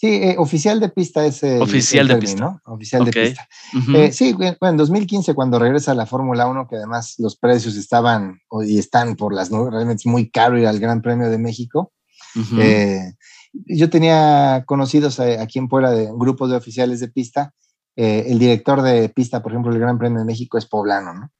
Sí, 0.00 0.06
eh, 0.06 0.36
oficial 0.38 0.80
de 0.80 0.88
pista 0.88 1.26
es 1.26 1.42
el, 1.42 1.60
oficial 1.60 2.08
de 2.08 2.16
pista. 2.16 2.40
¿no? 2.40 2.60
Oficial 2.64 3.04
de 3.04 3.12
pista. 3.12 3.46
Eh, 3.94 4.10
sí, 4.12 4.32
bueno, 4.32 4.56
en 4.62 4.76
2015 4.78 5.34
cuando 5.34 5.58
regresa 5.58 5.92
a 5.92 5.94
la 5.94 6.06
Fórmula 6.06 6.46
1, 6.46 6.68
que 6.68 6.76
además 6.76 7.16
los 7.18 7.36
precios 7.36 7.76
estaban 7.76 8.40
y 8.66 8.78
están 8.78 9.16
por 9.16 9.34
las 9.34 9.50
nubes, 9.50 9.74
realmente 9.74 10.00
es 10.00 10.06
muy 10.06 10.30
caro 10.30 10.58
ir 10.58 10.66
al 10.66 10.78
Gran 10.78 11.02
Premio 11.02 11.28
de 11.28 11.36
México. 11.36 11.92
Eh, 12.58 13.12
yo 13.52 13.90
tenía 13.90 14.64
conocidos 14.66 15.20
aquí 15.20 15.58
en 15.58 15.68
Puebla 15.68 15.90
de 15.90 16.10
grupos 16.12 16.50
de 16.50 16.56
oficiales 16.56 17.00
de 17.00 17.08
pista. 17.08 17.52
el 17.96 18.38
director 18.38 18.82
de 18.82 19.08
pista, 19.08 19.42
por 19.42 19.52
ejemplo, 19.52 19.72
del 19.72 19.80
Gran 19.80 19.98
Premio 19.98 20.20
de 20.20 20.24
México 20.24 20.58
es 20.58 20.66
poblano, 20.66 21.14
¿no? 21.14 21.30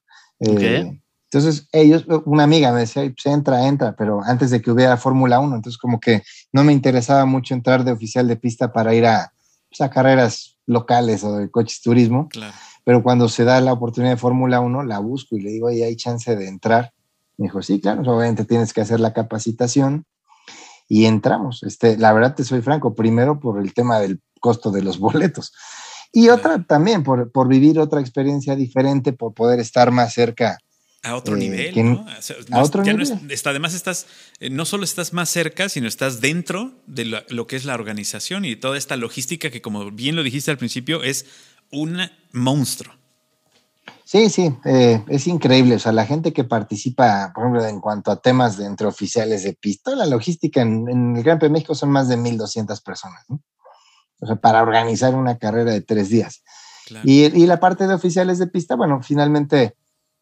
Entonces, 1.33 1.68
ellos, 1.70 2.07
una 2.25 2.42
amiga 2.42 2.73
me 2.73 2.81
decía, 2.81 3.03
pues 3.03 3.27
entra, 3.27 3.68
entra, 3.68 3.94
pero 3.96 4.20
antes 4.25 4.51
de 4.51 4.61
que 4.61 4.73
hubiera 4.73 4.96
Fórmula 4.96 5.38
1, 5.38 5.55
entonces 5.55 5.79
como 5.79 6.01
que 6.01 6.23
no 6.53 6.64
me 6.64 6.73
interesaba 6.73 7.25
mucho 7.25 7.55
entrar 7.55 7.85
de 7.85 7.92
oficial 7.92 8.27
de 8.27 8.35
pista 8.35 8.73
para 8.73 8.94
ir 8.94 9.07
a, 9.07 9.33
pues, 9.68 9.81
a 9.81 9.90
carreras 9.90 10.59
locales 10.66 11.23
o 11.23 11.37
de 11.37 11.49
coches 11.49 11.81
turismo. 11.83 12.29
Pero 12.83 13.03
cuando 13.05 13.29
se 13.29 13.44
da 13.44 13.61
la 13.61 13.73
oportunidad 13.73 14.12
de 14.12 14.16
Fórmula 14.16 14.59
1, 14.59 14.83
la 14.83 14.99
busco 14.99 15.37
y 15.37 15.40
le 15.42 15.51
digo, 15.51 15.68
ahí 15.68 15.85
hay 15.85 15.94
chance 15.94 16.35
de 16.35 16.49
entrar. 16.49 16.92
Me 17.37 17.44
dijo, 17.44 17.62
sí, 17.62 17.81
claro, 17.81 18.01
obviamente 18.01 18.44
tienes 18.44 18.73
que 18.73 18.81
hacer 18.81 18.99
la 18.99 19.12
capacitación 19.12 20.07
y 20.90 21.07
entramos. 21.07 21.62
Este, 21.62 21.96
la 21.96 22.12
verdad 22.12 22.35
te 22.35 22.42
soy 22.42 22.62
franco, 22.62 22.96
primero 22.96 23.38
por 23.38 23.61
el 23.61 23.72
tema 23.72 24.00
del 24.00 24.20
costo 24.40 24.72
de 24.72 24.83
los 24.83 24.98
boletos. 24.98 25.53
Y 26.12 26.29
otra 26.29 26.64
también 26.64 27.05
por, 27.05 27.31
por 27.31 27.46
vivir 27.46 27.79
otra 27.79 28.00
experiencia 28.00 28.57
diferente, 28.57 29.12
por 29.12 29.33
poder 29.33 29.61
estar 29.61 29.92
más 29.92 30.12
cerca 30.12 30.59
a 31.05 31.14
otro 31.14 31.37
eh, 31.37 31.38
nivel, 31.38 31.85
¿no? 31.85 32.05
a 32.50 32.62
otro 32.62 32.83
nivel. 32.83 33.31
está, 33.31 33.50
además 33.50 33.74
estás, 33.74 34.07
eh, 34.40 34.50
no 34.50 34.64
solo 34.64 34.83
estás 34.83 35.12
más 35.12 35.31
cerca, 35.31 35.68
sino 35.68 35.87
estás 35.87 36.20
dentro 36.20 36.74
de 36.87 37.05
lo, 37.05 37.46
que 37.46 37.55
es 37.55 37.64
la 37.64 37.74
organización 37.74 38.44
y 38.44 38.57
toda 38.57 38.76
esta 38.76 38.96
logística 38.96 39.48
que, 39.50 39.62
como 39.62 39.92
bien 39.92 40.16
lo 40.16 40.24
dijiste 40.24 40.50
al 40.50 40.59
principio, 40.59 41.05
es 41.05 41.24
un 41.70 42.00
monstruo. 42.33 42.92
Sí, 44.05 44.29
sí, 44.31 44.55
eh, 44.64 45.05
es 45.09 45.26
increíble. 45.26 45.76
O 45.76 45.79
sea, 45.79 45.92
la 45.92 46.07
gente 46.07 46.33
que 46.33 46.44
participa, 46.44 47.33
por 47.35 47.44
ejemplo, 47.44 47.64
en 47.66 47.81
cuanto 47.81 48.11
a 48.11 48.20
temas 48.20 48.57
de 48.57 48.66
entre 48.66 48.87
oficiales 48.87 49.44
de 49.44 49.55
pista, 49.55 49.94
la 49.94 50.07
logística 50.07 50.62
en, 50.62 51.16
el 51.16 51.22
Gran 51.22 51.38
Premio 51.38 51.55
de 51.55 51.61
México 51.61 51.74
son 51.74 51.90
más 51.90 52.09
de 52.09 52.16
1.200 52.16 52.83
personas, 52.83 53.24
¿no? 53.29 53.40
O 54.20 54.26
sea, 54.26 54.37
para 54.37 54.62
organizar 54.62 55.14
una 55.14 55.38
carrera 55.38 55.72
de 55.72 55.81
tres 55.81 56.11
días. 56.11 56.42
Y, 57.05 57.24
y, 57.24 57.46
la 57.46 57.61
parte 57.61 57.87
de 57.87 57.94
oficiales 57.94 58.38
de 58.38 58.48
pista, 58.48 58.74
bueno, 58.74 59.00
finalmente 59.00 59.76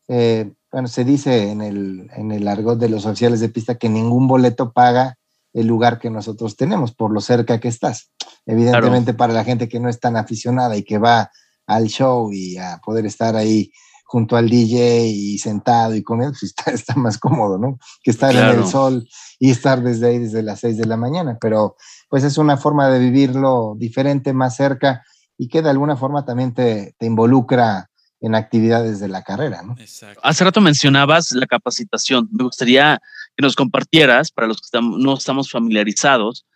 eh, 0.08 0.50
bueno, 0.72 0.88
se 0.88 1.04
dice 1.04 1.50
en 1.50 1.60
el, 1.60 2.10
en 2.14 2.32
el 2.32 2.48
argot 2.48 2.78
de 2.78 2.88
los 2.88 3.06
oficiales 3.06 3.40
de 3.40 3.50
pista 3.50 3.76
que 3.76 3.88
ningún 3.88 4.26
boleto 4.26 4.72
paga 4.72 5.18
el 5.52 5.66
lugar 5.66 5.98
que 5.98 6.10
nosotros 6.10 6.56
tenemos 6.56 6.94
por 6.94 7.12
lo 7.12 7.20
cerca 7.20 7.60
que 7.60 7.68
estás. 7.68 8.10
Evidentemente 8.46 9.14
para 9.14 9.32
la 9.32 9.44
gente 9.44 9.68
que 9.68 9.80
no 9.80 9.88
es 9.88 10.00
tan 10.00 10.16
aficionada 10.16 10.76
y 10.76 10.82
que 10.82 10.98
va 10.98 11.30
al 11.68 11.86
show 11.86 12.32
y 12.32 12.56
a 12.56 12.80
poder 12.84 13.06
estar 13.06 13.36
ahí 13.36 13.70
junto 14.04 14.36
al 14.36 14.48
DJ 14.48 15.06
y 15.06 15.38
sentado 15.38 15.94
y 15.94 16.02
comiendo, 16.02 16.32
pues 16.40 16.54
está, 16.56 16.70
está 16.72 16.94
más 16.96 17.18
cómodo, 17.18 17.58
¿no? 17.58 17.78
Que 18.02 18.10
estar 18.10 18.34
en 18.34 18.58
el 18.58 18.66
sol 18.66 19.06
y 19.38 19.50
estar 19.50 19.82
desde 19.82 20.08
ahí 20.08 20.18
desde 20.18 20.42
las 20.42 20.60
seis 20.60 20.78
de 20.78 20.86
la 20.86 20.96
mañana. 20.96 21.36
Pero 21.40 21.76
pues 22.08 22.24
es 22.24 22.38
una 22.38 22.56
forma 22.56 22.88
de 22.88 22.98
vivirlo 22.98 23.74
diferente, 23.76 24.32
más 24.32 24.56
cerca 24.56 25.04
y 25.36 25.48
que 25.48 25.62
de 25.62 25.70
alguna 25.70 25.96
forma 25.96 26.24
también 26.24 26.54
te, 26.54 26.96
te 26.98 27.06
involucra 27.06 27.90
en 28.20 28.34
actividades 28.34 28.98
de 28.98 29.08
la 29.08 29.22
carrera. 29.22 29.62
¿no? 29.62 29.76
Hace 30.22 30.44
rato 30.44 30.60
mencionabas 30.60 31.30
la 31.32 31.46
capacitación. 31.46 32.28
Me 32.32 32.44
gustaría 32.44 33.00
que 33.36 33.42
nos 33.42 33.54
compartieras, 33.54 34.32
para 34.32 34.48
los 34.48 34.60
que 34.60 34.80
no 34.80 35.14
estamos 35.14 35.50
familiarizados, 35.50 36.46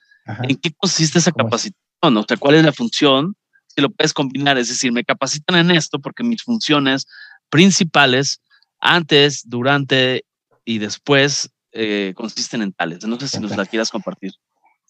en 0.42 0.57
qué 0.57 0.72
consiste 0.72 1.18
esa 1.18 1.33
capacitación, 1.33 2.16
o 2.16 2.25
sea, 2.27 2.37
cuál 2.37 2.57
es 2.57 2.64
la 2.64 2.72
función, 2.72 3.37
si 3.74 3.80
lo 3.80 3.90
puedes 3.90 4.12
combinar, 4.12 4.58
es 4.58 4.68
decir, 4.68 4.92
me 4.92 5.04
capacitan 5.04 5.56
en 5.56 5.70
esto 5.70 5.98
porque 5.98 6.24
mis 6.24 6.42
funciones 6.42 7.06
principales 7.48 8.40
antes, 8.80 9.42
durante 9.46 10.24
y 10.64 10.78
después 10.78 11.50
eh, 11.72 12.12
consisten 12.16 12.62
en 12.62 12.72
tales. 12.72 13.04
No 13.04 13.18
sé 13.18 13.28
si 13.28 13.40
nos 13.40 13.56
la 13.56 13.66
quieras 13.66 13.90
compartir. 13.90 14.32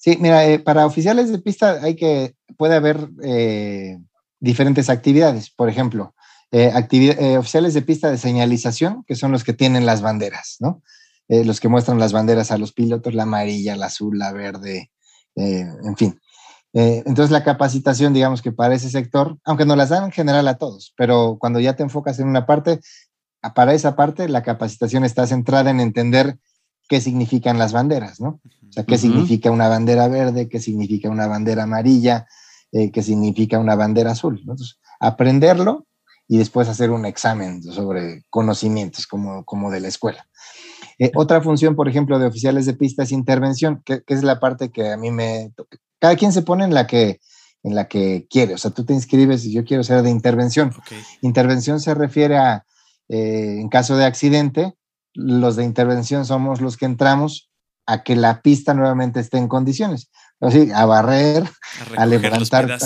Sí, 0.02 0.16
mira, 0.18 0.44
eh, 0.48 0.58
para 0.58 0.84
oficiales 0.84 1.30
de 1.30 1.38
pista 1.38 1.78
hay 1.80 1.94
que, 1.94 2.34
puede 2.56 2.74
haber 2.74 3.08
eh, 3.22 3.98
diferentes 4.40 4.90
actividades. 4.90 5.48
Por 5.50 5.68
ejemplo, 5.68 6.16
eh, 6.50 6.72
oficiales 7.38 7.72
de 7.72 7.82
pista 7.82 8.10
de 8.10 8.18
señalización, 8.18 9.04
que 9.06 9.14
son 9.14 9.30
los 9.30 9.44
que 9.44 9.52
tienen 9.52 9.86
las 9.86 10.02
banderas, 10.02 10.56
¿no? 10.58 10.82
los 11.28 11.60
que 11.60 11.68
muestran 11.68 11.98
las 11.98 12.12
banderas 12.12 12.50
a 12.50 12.58
los 12.58 12.72
pilotos, 12.72 13.14
la 13.14 13.22
amarilla, 13.22 13.74
la 13.74 13.86
azul, 13.86 14.18
la 14.18 14.32
verde, 14.32 14.90
en 15.34 15.96
fin. 15.96 16.20
Entonces 16.74 17.30
la 17.30 17.44
capacitación, 17.44 18.14
digamos 18.14 18.40
que 18.40 18.52
para 18.52 18.74
ese 18.74 18.88
sector, 18.88 19.36
aunque 19.44 19.66
no 19.66 19.76
las 19.76 19.90
dan 19.90 20.04
en 20.04 20.10
general 20.10 20.48
a 20.48 20.56
todos, 20.56 20.94
pero 20.96 21.36
cuando 21.38 21.60
ya 21.60 21.76
te 21.76 21.82
enfocas 21.82 22.18
en 22.18 22.28
una 22.28 22.46
parte, 22.46 22.80
para 23.54 23.74
esa 23.74 23.94
parte 23.96 24.28
la 24.28 24.42
capacitación 24.42 25.04
está 25.04 25.26
centrada 25.26 25.70
en 25.70 25.80
entender 25.80 26.38
qué 26.88 27.00
significan 27.00 27.58
las 27.58 27.72
banderas, 27.72 28.20
¿no? 28.20 28.40
O 28.68 28.72
sea, 28.72 28.84
qué 28.84 28.96
significa 28.96 29.50
una 29.50 29.68
bandera 29.68 30.08
verde, 30.08 30.48
qué 30.48 30.60
significa 30.60 31.10
una 31.10 31.26
bandera 31.26 31.64
amarilla, 31.64 32.26
eh, 32.70 32.90
qué 32.90 33.02
significa 33.02 33.58
una 33.58 33.74
bandera 33.74 34.12
azul. 34.12 34.38
Entonces, 34.40 34.78
aprenderlo 34.98 35.86
y 36.28 36.38
después 36.38 36.68
hacer 36.68 36.90
un 36.90 37.04
examen 37.04 37.62
sobre 37.62 38.24
conocimientos 38.30 39.06
como, 39.06 39.44
como 39.44 39.70
de 39.70 39.80
la 39.80 39.88
escuela. 39.88 40.26
Eh, 40.98 41.10
otra 41.14 41.42
función, 41.42 41.74
por 41.74 41.88
ejemplo, 41.88 42.18
de 42.18 42.26
oficiales 42.26 42.64
de 42.64 42.74
pista 42.74 43.02
es 43.02 43.12
intervención, 43.12 43.82
que, 43.84 44.02
es 44.06 44.22
la 44.22 44.40
parte 44.40 44.70
que 44.70 44.90
a 44.90 44.96
mí 44.96 45.10
me... 45.10 45.52
Cada 46.02 46.16
quien 46.16 46.32
se 46.32 46.42
pone 46.42 46.64
en 46.64 46.74
la 46.74 46.88
que, 46.88 47.20
en 47.62 47.76
la 47.76 47.86
que 47.86 48.26
quiere. 48.28 48.54
O 48.54 48.58
sea, 48.58 48.72
tú 48.72 48.84
te 48.84 48.92
inscribes 48.92 49.44
y 49.44 49.52
yo 49.52 49.64
quiero 49.64 49.84
ser 49.84 50.02
de 50.02 50.10
intervención. 50.10 50.74
Intervención 51.20 51.78
se 51.78 51.94
refiere 51.94 52.38
a, 52.38 52.64
eh, 53.08 53.58
en 53.60 53.68
caso 53.68 53.96
de 53.96 54.04
accidente, 54.04 54.74
los 55.14 55.54
de 55.54 55.62
intervención 55.62 56.26
somos 56.26 56.60
los 56.60 56.76
que 56.76 56.86
entramos 56.86 57.52
a 57.86 58.02
que 58.02 58.16
la 58.16 58.42
pista 58.42 58.74
nuevamente 58.74 59.20
esté 59.20 59.38
en 59.38 59.46
condiciones. 59.46 60.10
Así, 60.40 60.72
a 60.74 60.86
barrer, 60.86 61.48
a, 61.96 62.04
levantar, 62.04 62.78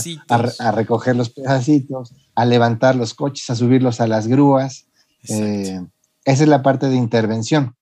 a, 0.59 0.73
recoger 0.73 1.17
los 1.17 1.31
pedacitos, 1.31 2.13
a 2.35 2.45
levantar 2.45 2.97
los 2.97 3.15
coches, 3.15 3.49
a 3.49 3.55
subirlos 3.55 4.03
a 4.03 4.07
las 4.07 4.27
grúas. 4.27 4.89
Eh, 5.31 5.81
esa 6.27 6.43
es 6.43 6.49
la 6.51 6.63
parte 6.63 6.91
de 6.91 6.97
intervención. 6.97 7.77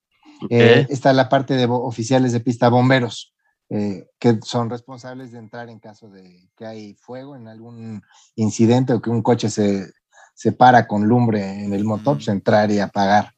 Eh, 0.49 0.87
está 0.91 1.13
la 1.13 1.29
parte 1.29 1.55
de 1.55 1.67
oficiales 1.69 2.31
de 2.31 2.39
pista 2.39 2.69
bomberos, 2.69 3.34
eh, 3.77 4.07
que 4.21 4.39
son 4.45 4.71
responsables 4.71 5.33
de 5.33 5.41
entrar 5.41 5.69
en 5.69 5.81
caso 5.81 6.09
de 6.09 6.49
que 6.57 6.65
hay 6.65 6.95
fuego 6.95 7.35
en 7.35 7.49
algún 7.49 8.05
incidente 8.37 8.93
o 8.93 9.03
que 9.03 9.11
un 9.11 9.21
coche 9.21 9.51
se, 9.51 9.91
se 10.33 10.53
para 10.53 10.87
con 10.87 11.09
lumbre 11.09 11.65
en 11.65 11.73
el 11.73 11.83
motor, 11.83 12.19
pues 12.19 12.29
entrar 12.29 12.71
y 12.71 12.79
apagar. 12.79 13.35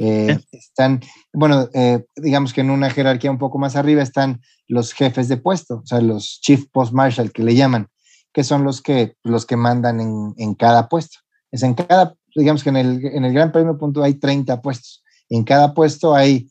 Eh, 0.00 0.36
están, 0.50 1.00
bueno, 1.32 1.68
eh, 1.74 2.04
digamos 2.16 2.52
que 2.52 2.62
en 2.62 2.70
una 2.70 2.90
jerarquía 2.90 3.30
un 3.30 3.38
poco 3.38 3.60
más 3.60 3.76
arriba 3.76 4.02
están 4.02 4.40
los 4.66 4.92
jefes 4.92 5.28
de 5.28 5.36
puesto, 5.36 5.76
o 5.76 5.86
sea, 5.86 6.00
los 6.00 6.40
chief 6.40 6.66
post 6.72 6.92
marshal 6.92 7.30
que 7.30 7.44
le 7.44 7.54
llaman, 7.54 7.86
que 8.32 8.42
son 8.42 8.64
los 8.64 8.82
que, 8.82 9.14
los 9.22 9.46
que 9.46 9.56
mandan 9.56 10.00
en, 10.00 10.34
en 10.38 10.56
cada 10.56 10.88
puesto. 10.88 11.18
Es 11.52 11.62
en 11.62 11.74
cada, 11.74 12.16
digamos 12.34 12.64
que 12.64 12.70
en 12.70 12.78
el, 12.78 13.06
en 13.06 13.24
el 13.24 13.32
Gran 13.32 13.52
Premio 13.52 13.78
Punto 13.78 14.02
hay 14.02 14.14
30 14.14 14.60
puestos. 14.60 15.04
En 15.28 15.44
cada 15.44 15.72
puesto 15.72 16.16
hay 16.16 16.50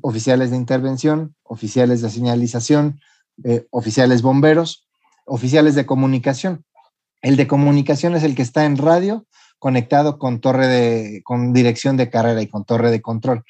oficiales 0.00 0.50
de 0.50 0.56
intervención, 0.56 1.34
oficiales 1.42 2.02
de 2.02 2.10
señalización, 2.10 3.00
eh, 3.44 3.66
oficiales 3.70 4.22
bomberos, 4.22 4.88
oficiales 5.24 5.74
de 5.74 5.86
comunicación. 5.86 6.64
El 7.20 7.36
de 7.36 7.46
comunicación 7.46 8.14
es 8.14 8.22
el 8.22 8.34
que 8.34 8.42
está 8.42 8.64
en 8.64 8.76
radio 8.76 9.26
conectado 9.58 10.18
con 10.18 10.40
torre 10.40 10.68
de, 10.68 11.22
con 11.24 11.52
dirección 11.52 11.96
de 11.96 12.10
carrera 12.10 12.40
y 12.42 12.46
con 12.46 12.64
torre 12.64 12.90
de 12.90 13.02
control, 13.02 13.44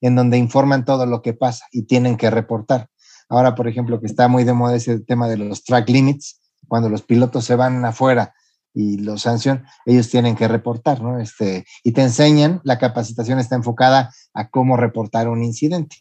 en 0.00 0.14
donde 0.14 0.38
informan 0.38 0.84
todo 0.84 1.04
lo 1.06 1.20
que 1.20 1.34
pasa 1.34 1.66
y 1.72 1.82
tienen 1.82 2.16
que 2.16 2.30
reportar. 2.30 2.88
Ahora, 3.28 3.54
por 3.54 3.68
ejemplo, 3.68 4.00
que 4.00 4.06
está 4.06 4.28
muy 4.28 4.44
de 4.44 4.52
moda 4.52 4.76
ese 4.76 5.00
tema 5.00 5.28
de 5.28 5.36
los 5.36 5.64
track 5.64 5.88
limits, 5.88 6.40
cuando 6.68 6.88
los 6.88 7.02
pilotos 7.02 7.44
se 7.44 7.56
van 7.56 7.84
afuera 7.84 8.34
y 8.78 8.96
los 8.98 9.22
sancionan, 9.22 9.66
ellos 9.86 10.08
tienen 10.08 10.36
que 10.36 10.46
reportar, 10.46 11.02
¿no? 11.02 11.18
Este, 11.18 11.64
y 11.82 11.90
te 11.90 12.02
enseñan, 12.02 12.60
la 12.62 12.78
capacitación 12.78 13.40
está 13.40 13.56
enfocada 13.56 14.14
a 14.32 14.50
cómo 14.50 14.76
reportar 14.76 15.28
un 15.28 15.42
incidente. 15.42 15.96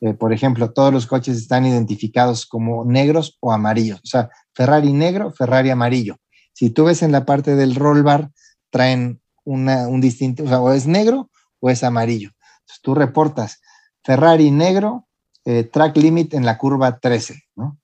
Eh, 0.00 0.14
por 0.14 0.32
ejemplo, 0.32 0.72
todos 0.72 0.92
los 0.92 1.06
coches 1.06 1.36
están 1.36 1.66
identificados 1.66 2.46
como 2.46 2.84
negros 2.84 3.38
o 3.38 3.52
amarillos. 3.52 4.00
O 4.02 4.08
sea, 4.08 4.28
Ferrari 4.54 4.92
negro, 4.92 5.30
Ferrari 5.30 5.70
amarillo. 5.70 6.16
Si 6.52 6.70
tú 6.70 6.86
ves 6.86 7.02
en 7.02 7.12
la 7.12 7.24
parte 7.24 7.54
del 7.54 7.76
roll 7.76 8.02
bar, 8.02 8.32
traen 8.70 9.20
un 9.44 10.00
distinto, 10.00 10.42
o 10.42 10.48
sea, 10.48 10.60
o 10.60 10.72
es 10.72 10.88
negro 10.88 11.30
o 11.60 11.70
es 11.70 11.84
amarillo. 11.84 12.30
Entonces 12.62 12.82
tú 12.82 12.96
reportas 12.96 13.60
Ferrari 14.02 14.50
negro, 14.50 15.06
eh, 15.44 15.62
track 15.62 15.96
limit 15.96 16.34
en 16.34 16.44
la 16.44 16.58
curva 16.58 16.98
13, 16.98 17.40
¿no? 17.54 17.78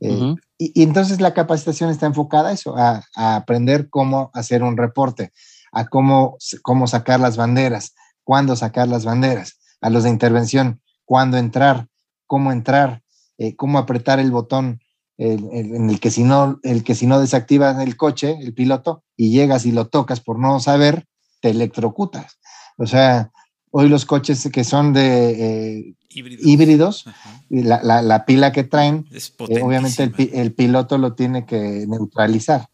Eh, 0.00 0.34
y, 0.58 0.82
entonces 0.82 1.20
la 1.20 1.34
capacitación 1.34 1.90
está 1.90 2.06
enfocada 2.06 2.50
a 2.50 2.52
eso, 2.52 2.76
a, 2.76 3.04
aprender 3.14 3.88
cómo 3.88 4.30
hacer 4.34 4.62
un 4.62 4.76
reporte, 4.76 5.32
a 5.72 5.86
cómo, 5.86 6.36
cómo 6.62 6.86
sacar 6.86 7.20
las 7.20 7.36
banderas, 7.36 7.94
cuándo 8.24 8.56
sacar 8.56 8.88
las 8.88 9.04
banderas, 9.04 9.58
a 9.80 9.90
los 9.90 10.04
de 10.04 10.10
intervención, 10.10 10.82
cuándo 11.04 11.38
entrar, 11.38 11.86
cómo 12.26 12.52
entrar, 12.52 13.02
eh, 13.38 13.54
cómo 13.56 13.78
apretar 13.78 14.18
el 14.18 14.30
botón 14.30 14.80
en 15.20 15.90
el 15.90 15.98
que 15.98 16.12
si 16.12 16.22
no, 16.22 16.60
el 16.62 16.84
que 16.84 16.94
si 16.94 17.08
no 17.08 17.20
desactivas 17.20 17.80
el 17.80 17.96
coche, 17.96 18.38
el 18.40 18.54
piloto, 18.54 19.02
y 19.16 19.32
llegas 19.32 19.66
y 19.66 19.72
lo 19.72 19.88
tocas 19.88 20.20
por 20.20 20.38
no 20.38 20.60
saber, 20.60 21.06
te 21.40 21.50
electrocutas. 21.50 22.38
O 22.76 22.86
sea, 22.86 23.32
hoy 23.70 23.88
los 23.88 24.04
coches 24.04 24.48
que 24.52 24.64
son 24.64 24.92
de 24.92 25.30
eh, 25.30 25.94
híbridos, 26.10 27.04
la, 27.48 28.24
pila 28.26 28.52
que 28.52 28.64
traen, 28.64 29.06
eh, 29.12 29.60
obviamente 29.62 30.10
el, 30.32 30.52
piloto 30.52 30.98
lo 30.98 31.14
tiene 31.14 31.46
que 31.46 31.86
neutralizar. 31.86 32.68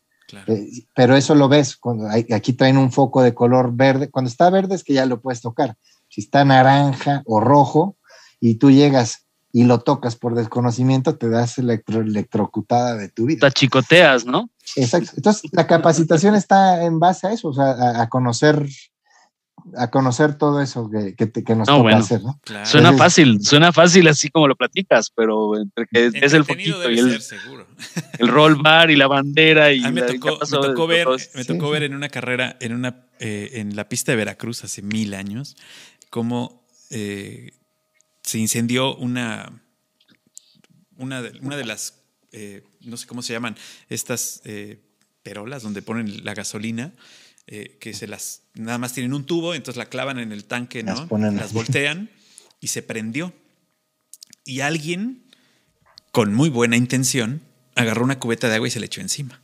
Eh, 0.46 0.86
pero 0.94 1.16
eso 1.16 1.34
lo 1.34 1.48
ves 1.48 1.76
cuando 1.76 2.08
aquí 2.08 2.54
traen 2.54 2.76
un 2.76 2.90
foco 2.90 3.22
de 3.22 3.34
color 3.34 3.72
verde. 3.74 4.10
Cuando 4.10 4.28
está 4.28 4.50
verde 4.50 4.74
es 4.74 4.84
que 4.84 4.94
ya 4.94 5.06
lo 5.06 5.20
puedes 5.20 5.40
tocar. 5.40 5.76
Si 6.08 6.20
está 6.20 6.44
naranja 6.44 7.22
o 7.26 7.40
rojo 7.40 7.96
y 8.40 8.56
tú 8.56 8.70
llegas 8.70 9.24
y 9.52 9.62
lo 9.62 9.78
tocas 9.80 10.16
por 10.16 10.34
desconocimiento, 10.34 11.16
te 11.16 11.28
das 11.28 11.58
electro, 11.58 12.00
electrocutada 12.00 12.96
de 12.96 13.08
tu 13.08 13.26
vida. 13.26 13.48
Te 13.48 13.52
chicoteas, 13.52 14.26
¿no? 14.26 14.50
Exacto. 14.74 15.12
Entonces, 15.16 15.48
la 15.52 15.68
capacitación 15.68 16.34
está 16.34 16.84
en 16.84 16.98
base 16.98 17.28
a 17.28 17.32
eso, 17.32 17.50
o 17.50 17.54
sea, 17.54 18.02
a, 18.02 18.08
conocer 18.08 18.66
a 19.76 19.90
conocer 19.90 20.36
todo 20.36 20.60
eso 20.60 20.90
que, 20.90 21.14
que, 21.14 21.54
nos 21.54 21.66
toca 21.66 21.96
hacer, 21.96 22.22
¿no? 22.22 22.38
Suena 22.64 22.92
fácil, 22.92 23.44
suena 23.44 23.72
fácil 23.72 24.06
así 24.08 24.30
como 24.30 24.48
lo 24.48 24.56
platicas, 24.56 25.10
pero 25.10 25.56
entre 25.56 25.86
que 25.86 26.10
es 26.12 26.32
el 26.32 26.44
poquito 26.44 26.90
y 26.90 26.98
el, 26.98 27.18
el 28.18 28.28
roll 28.28 28.56
bar 28.56 28.90
y 28.90 28.96
la 28.96 29.06
bandera 29.06 29.72
y 29.72 29.82
a 29.82 29.90
mí 29.90 30.00
me 30.00 30.02
tocó, 30.02 30.86
ver, 30.86 31.08
me 31.34 31.44
tocó 31.44 31.70
ver 31.70 31.82
en 31.84 31.94
una 31.94 32.08
carrera 32.08 32.56
en 32.60 32.74
una 32.74 33.06
eh, 33.20 33.52
en 33.54 33.76
la 33.76 33.88
pista 33.88 34.12
de 34.12 34.16
Veracruz 34.16 34.64
hace 34.64 34.82
mil 34.82 35.14
años 35.14 35.56
cómo 36.14 36.64
eh, 36.90 37.50
se 38.22 38.38
incendió 38.38 38.94
una, 38.96 39.62
una, 40.96 41.22
de, 41.22 41.38
una 41.40 41.56
de 41.56 41.64
las, 41.64 42.04
eh, 42.30 42.62
no 42.82 42.96
sé 42.96 43.08
cómo 43.08 43.20
se 43.20 43.32
llaman, 43.32 43.56
estas 43.88 44.40
eh, 44.44 44.78
perolas 45.24 45.64
donde 45.64 45.82
ponen 45.82 46.24
la 46.24 46.34
gasolina, 46.34 46.92
eh, 47.46 47.76
que 47.78 47.92
se 47.92 48.06
las, 48.06 48.42
nada 48.54 48.78
más 48.78 48.94
tienen 48.94 49.12
un 49.12 49.26
tubo, 49.26 49.54
entonces 49.54 49.76
la 49.76 49.86
clavan 49.86 50.18
en 50.18 50.32
el 50.32 50.44
tanque, 50.44 50.82
¿no? 50.82 51.06
Las, 51.18 51.52
voltean 51.52 52.10
y 52.60 52.68
se 52.68 52.82
prendió. 52.82 53.34
Y 54.46 54.60
alguien, 54.60 55.24
con 56.10 56.32
muy 56.32 56.48
buena 56.48 56.76
intención, 56.76 57.42
agarró 57.74 58.04
una 58.04 58.18
cubeta 58.18 58.48
de 58.48 58.54
agua 58.54 58.68
y 58.68 58.70
se 58.70 58.80
le 58.80 58.86
echó 58.86 59.02
encima. 59.02 59.42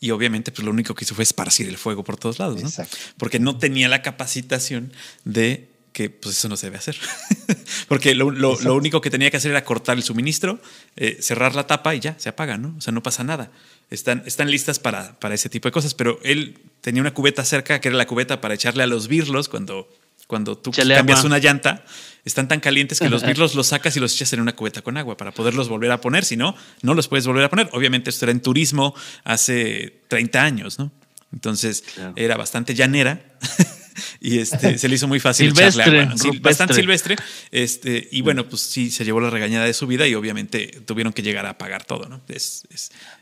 Y 0.00 0.10
obviamente, 0.12 0.52
pues 0.52 0.64
lo 0.64 0.70
único 0.70 0.94
que 0.94 1.04
hizo 1.04 1.14
fue 1.14 1.24
esparcir 1.24 1.68
el 1.68 1.76
fuego 1.76 2.02
por 2.02 2.16
todos 2.16 2.38
lados, 2.38 2.62
¿no? 2.62 2.70
Porque 3.18 3.38
no 3.40 3.58
tenía 3.58 3.88
la 3.88 4.00
capacitación 4.00 4.92
de 5.24 5.68
que 5.92 6.10
pues 6.10 6.38
eso 6.38 6.48
no 6.48 6.56
se 6.56 6.68
debe 6.68 6.78
hacer. 6.78 6.96
Porque 7.88 8.14
lo, 8.14 8.28
único 8.74 9.00
que 9.00 9.10
tenía 9.10 9.30
que 9.30 9.38
hacer 9.38 9.50
era 9.50 9.64
cortar 9.64 9.96
el 9.96 10.04
suministro, 10.04 10.60
eh, 10.96 11.18
cerrar 11.20 11.56
la 11.56 11.66
tapa 11.66 11.94
y 11.94 12.00
ya, 12.00 12.14
se 12.18 12.28
apaga, 12.28 12.56
¿no? 12.56 12.74
O 12.78 12.80
sea, 12.80 12.92
no 12.92 13.02
pasa 13.02 13.24
nada. 13.24 13.50
Están, 13.90 14.22
están 14.24 14.50
listas 14.50 14.78
para, 14.78 15.18
para 15.18 15.34
ese 15.34 15.48
tipo 15.48 15.66
de 15.66 15.72
cosas, 15.72 15.94
pero 15.94 16.20
él 16.22 16.60
tenía 16.80 17.02
una 17.02 17.14
cubeta 17.14 17.44
cerca, 17.44 17.80
que 17.80 17.88
era 17.88 17.96
la 17.96 18.06
cubeta 18.06 18.40
para 18.40 18.54
echarle 18.54 18.82
a 18.82 18.86
los 18.86 19.08
birlos 19.08 19.48
cuando, 19.48 19.88
cuando 20.26 20.56
tú 20.56 20.70
cambias 20.70 21.24
una 21.24 21.38
llanta. 21.38 21.84
Están 22.24 22.48
tan 22.48 22.60
calientes 22.60 22.98
que 22.98 23.08
los 23.08 23.24
birlos 23.24 23.54
los 23.54 23.68
sacas 23.68 23.96
y 23.96 24.00
los 24.00 24.14
echas 24.14 24.32
en 24.34 24.40
una 24.40 24.54
cubeta 24.54 24.82
con 24.82 24.96
agua 24.96 25.16
para 25.16 25.32
poderlos 25.32 25.68
volver 25.68 25.90
a 25.90 26.00
poner. 26.00 26.24
Si 26.24 26.36
no, 26.36 26.54
no 26.82 26.94
los 26.94 27.08
puedes 27.08 27.26
volver 27.26 27.44
a 27.44 27.48
poner. 27.48 27.68
Obviamente 27.72 28.10
esto 28.10 28.26
era 28.26 28.32
en 28.32 28.40
turismo 28.40 28.94
hace 29.24 30.02
30 30.08 30.42
años, 30.42 30.78
¿no? 30.78 30.92
Entonces 31.32 31.84
era 32.16 32.36
bastante 32.36 32.74
llanera. 32.74 33.22
y 34.20 34.38
este, 34.38 34.78
se 34.78 34.88
le 34.88 34.94
hizo 34.94 35.08
muy 35.08 35.20
fácil 35.20 35.54
silvestre, 35.54 36.08
bastante 36.40 36.74
silvestre. 36.74 37.16
Este, 37.50 38.08
y 38.10 38.20
bueno, 38.22 38.48
pues 38.48 38.62
sí, 38.62 38.90
se 38.90 39.04
llevó 39.04 39.20
la 39.20 39.30
regañada 39.30 39.66
de 39.66 39.74
su 39.74 39.86
vida 39.86 40.06
y 40.06 40.14
obviamente 40.14 40.80
tuvieron 40.86 41.12
que 41.12 41.22
llegar 41.22 41.46
a 41.46 41.58
pagar 41.58 41.84
todo, 41.84 42.08
¿no? 42.08 42.20
Es, 42.28 42.66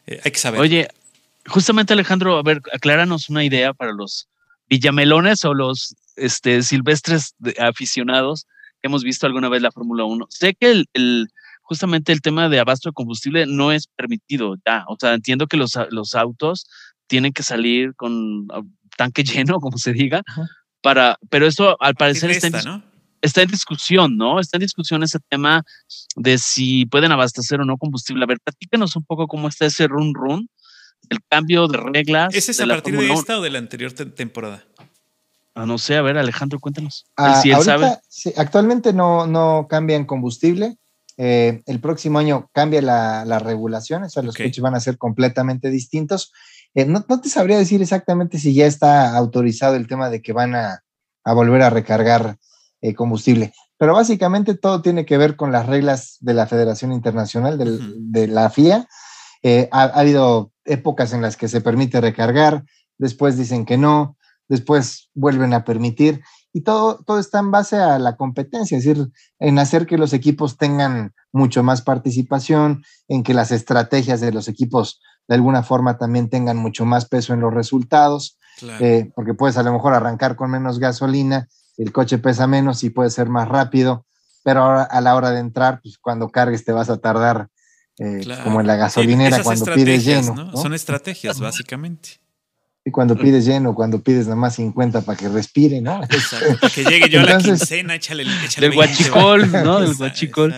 eh, 0.06 0.20
hay 0.24 0.30
que 0.30 0.38
saber. 0.38 0.60
Oye, 0.60 0.88
justamente 1.46 1.92
Alejandro, 1.92 2.38
a 2.38 2.42
ver, 2.42 2.60
acláranos 2.72 3.28
una 3.28 3.44
idea 3.44 3.72
para 3.72 3.92
los 3.92 4.28
villamelones 4.68 5.44
o 5.44 5.54
los 5.54 5.94
este, 6.16 6.62
silvestres 6.62 7.34
aficionados 7.58 8.46
que 8.80 8.88
hemos 8.88 9.04
visto 9.04 9.26
alguna 9.26 9.48
vez 9.48 9.62
la 9.62 9.72
Fórmula 9.72 10.04
1. 10.04 10.26
Sé 10.30 10.54
que 10.54 10.84
el, 10.92 11.28
justamente 11.62 12.12
el 12.12 12.20
tema 12.20 12.48
de 12.48 12.60
abasto 12.60 12.88
de 12.88 12.94
combustible 12.94 13.46
no 13.46 13.72
es 13.72 13.86
permitido 13.86 14.56
ya. 14.66 14.84
O 14.88 14.96
sea, 14.98 15.14
entiendo 15.14 15.46
que 15.46 15.56
los, 15.56 15.78
los 15.90 16.14
autos 16.14 16.66
tienen 17.06 17.32
que 17.32 17.42
salir 17.42 17.94
con 17.94 18.46
ah, 18.52 18.62
tanque 18.96 19.24
lleno, 19.24 19.60
como 19.60 19.78
se 19.78 19.92
diga, 19.92 20.22
para, 20.82 21.18
pero 21.30 21.46
eso 21.46 21.76
al 21.80 21.94
parecer 21.94 22.30
está, 22.30 22.46
en, 22.46 22.84
está 23.20 23.42
en 23.42 23.48
discusión, 23.48 24.16
¿no? 24.16 24.40
Está 24.40 24.56
en 24.56 24.62
discusión 24.62 25.02
ese 25.02 25.18
tema 25.28 25.64
de 26.16 26.38
si 26.38 26.86
pueden 26.86 27.12
abastecer 27.12 27.60
o 27.60 27.64
no 27.64 27.76
combustible. 27.76 28.24
A 28.24 28.26
ver, 28.26 28.38
platícanos 28.42 28.94
un 28.96 29.04
poco 29.04 29.26
cómo 29.26 29.48
está 29.48 29.66
ese 29.66 29.88
run 29.88 30.14
run, 30.14 30.48
el 31.08 31.18
cambio 31.28 31.68
de 31.68 31.78
reglas. 31.78 32.34
¿Es 32.34 32.60
a 32.60 32.66
partir 32.66 32.98
de 32.98 33.12
esta 33.12 33.38
o 33.38 33.42
de 33.42 33.50
la 33.50 33.58
anterior 33.58 33.92
temporada? 33.92 34.64
Ah, 35.54 35.64
no 35.64 35.78
sé, 35.78 35.96
a 35.96 36.02
ver, 36.02 36.18
Alejandro, 36.18 36.60
cuéntanos. 36.60 37.06
Ah, 37.16 37.40
si 37.40 37.50
él 37.50 37.62
sabe. 37.62 37.98
actualmente 38.36 38.92
no, 38.92 39.26
no 39.26 39.66
cambian 39.68 40.04
combustible. 40.04 40.76
Eh, 41.18 41.62
el 41.64 41.80
próximo 41.80 42.18
año 42.18 42.50
cambia 42.52 42.82
la, 42.82 43.24
la 43.24 43.38
regulación, 43.38 44.02
o 44.02 44.10
sea, 44.10 44.22
los 44.22 44.36
coches 44.36 44.60
van 44.60 44.74
a 44.74 44.80
ser 44.80 44.98
completamente 44.98 45.70
distintos. 45.70 46.30
Eh, 46.74 46.84
no, 46.84 47.02
te 47.02 47.30
sabría 47.30 47.56
decir 47.56 47.80
exactamente 47.80 48.38
si 48.38 48.52
ya 48.52 48.66
está 48.66 49.16
autorizado 49.16 49.76
el 49.76 49.86
tema 49.86 50.10
de 50.10 50.20
que 50.20 50.34
van 50.34 50.54
a, 50.54 50.82
volver 51.24 51.62
a 51.62 51.70
recargar 51.70 52.36
eh, 52.82 52.94
combustible, 52.94 53.54
pero 53.78 53.94
básicamente 53.94 54.54
todo 54.54 54.82
tiene 54.82 55.06
que 55.06 55.16
ver 55.16 55.36
con 55.36 55.52
las 55.52 55.64
reglas 55.64 56.18
de 56.20 56.34
la 56.34 56.46
Federación 56.46 56.92
Internacional 56.92 57.56
de 57.58 58.28
la 58.28 58.50
FIA. 58.50 58.86
Eh, 59.48 59.68
ha, 59.70 59.84
habido 59.84 60.50
épocas 60.64 61.12
en 61.12 61.22
las 61.22 61.36
que 61.36 61.46
se 61.46 61.60
permite 61.60 62.00
recargar, 62.00 62.64
después 62.98 63.36
dicen 63.36 63.64
que 63.64 63.78
no, 63.78 64.16
después 64.48 65.08
vuelven 65.14 65.54
a 65.54 65.64
permitir 65.64 66.20
y 66.52 66.62
todo, 66.62 67.04
todo 67.06 67.20
está 67.20 67.38
en 67.38 67.52
base 67.52 67.76
a 67.76 68.00
la 68.00 68.16
competencia, 68.16 68.76
es 68.76 68.84
decir, 68.84 69.08
en 69.38 69.60
hacer 69.60 69.86
que 69.86 69.98
los 69.98 70.12
equipos 70.14 70.56
tengan 70.56 71.14
mucho 71.30 71.62
más 71.62 71.80
participación, 71.80 72.82
en 73.06 73.22
que 73.22 73.34
las 73.34 73.52
estrategias 73.52 74.20
de 74.20 74.32
los 74.32 74.48
equipos 74.48 75.00
de 75.28 75.36
alguna 75.36 75.62
forma 75.62 75.96
también 75.96 76.28
tengan 76.28 76.56
mucho 76.56 76.84
más 76.84 77.04
peso 77.04 77.32
en 77.32 77.38
los 77.38 77.54
resultados, 77.54 78.40
eh, 78.80 79.12
porque 79.14 79.34
puedes 79.34 79.56
a 79.58 79.62
lo 79.62 79.72
mejor 79.72 79.94
arrancar 79.94 80.34
con 80.34 80.50
menos 80.50 80.80
gasolina, 80.80 81.46
el 81.76 81.92
coche 81.92 82.18
pesa 82.18 82.48
menos 82.48 82.82
y 82.82 82.90
puede 82.90 83.10
ser 83.10 83.28
más 83.28 83.48
rápido, 83.48 84.06
pero 84.42 84.64
ahora, 84.64 84.82
a 84.82 85.00
la 85.00 85.14
hora 85.14 85.30
de 85.30 85.38
entrar, 85.38 85.78
pues 85.80 85.98
cuando 85.98 86.30
cargues 86.30 86.64
te 86.64 86.72
vas 86.72 86.90
a 86.90 86.96
tardar 86.96 87.48
eh, 87.98 88.20
como 88.44 88.60
en 88.60 88.66
la 88.66 88.76
gasolinera 88.76 89.42
cuando 89.42 89.64
pides 89.74 90.04
lleno. 90.04 90.56
Son 90.56 90.74
estrategias, 90.74 91.40
básicamente. 91.40 92.20
Y 92.84 92.92
cuando 92.92 93.16
pides 93.16 93.44
lleno, 93.44 93.74
cuando 93.74 94.00
pides 94.00 94.26
nada 94.26 94.36
más 94.36 94.54
50 94.54 95.00
para 95.00 95.18
que 95.18 95.28
respire, 95.28 95.80
¿no? 95.80 96.02
Exacto, 96.04 96.56
para 96.60 96.72
que 96.72 96.84
llegue 96.84 97.08
yo 97.08 97.20
a 97.20 97.24
la 97.24 97.38
quincena, 97.38 97.96
échale, 97.96 98.24
échale 98.44 98.68
Del 98.68 98.76
guachicol, 98.76 99.50
¿no? 99.50 99.80
Del 99.80 99.94
guachicol. 99.94 100.54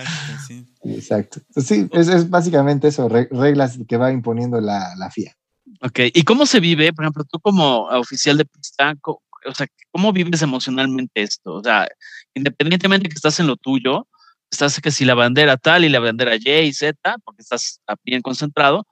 Exacto. 0.83 1.41
Sí, 1.55 1.89
es, 1.91 2.29
básicamente 2.29 2.89
eso, 2.89 3.09
reglas 3.09 3.79
que 3.87 3.97
va 3.97 4.11
imponiendo 4.11 4.61
la, 4.61 4.93
la, 4.95 5.09
FIA. 5.09 5.35
Ok, 5.81 6.01
¿y 6.13 6.21
cómo 6.21 6.45
se 6.45 6.59
vive, 6.59 6.93
por 6.93 7.05
ejemplo, 7.05 7.23
tú 7.23 7.39
como 7.39 7.85
oficial 7.87 8.37
de 8.37 8.45
pista, 8.45 8.93
o 9.03 9.55
sea, 9.55 9.65
cómo 9.91 10.13
vives 10.13 10.43
emocionalmente 10.43 11.23
esto? 11.23 11.55
O 11.55 11.63
sea, 11.63 11.87
independientemente 12.35 13.09
que 13.09 13.15
estás 13.15 13.39
en 13.39 13.47
lo 13.47 13.55
tuyo, 13.57 14.07
estás 14.51 14.79
que 14.81 14.91
si 14.91 15.05
la 15.05 15.15
bandera 15.15 15.57
tal 15.57 15.85
y 15.85 15.89
la 15.89 15.99
bandera 15.99 16.35
Y 16.35 16.49
y 16.49 16.73
Z, 16.73 16.97
porque 17.23 17.41
estás 17.41 17.81
bien 18.03 18.21
concentrado, 18.21 18.85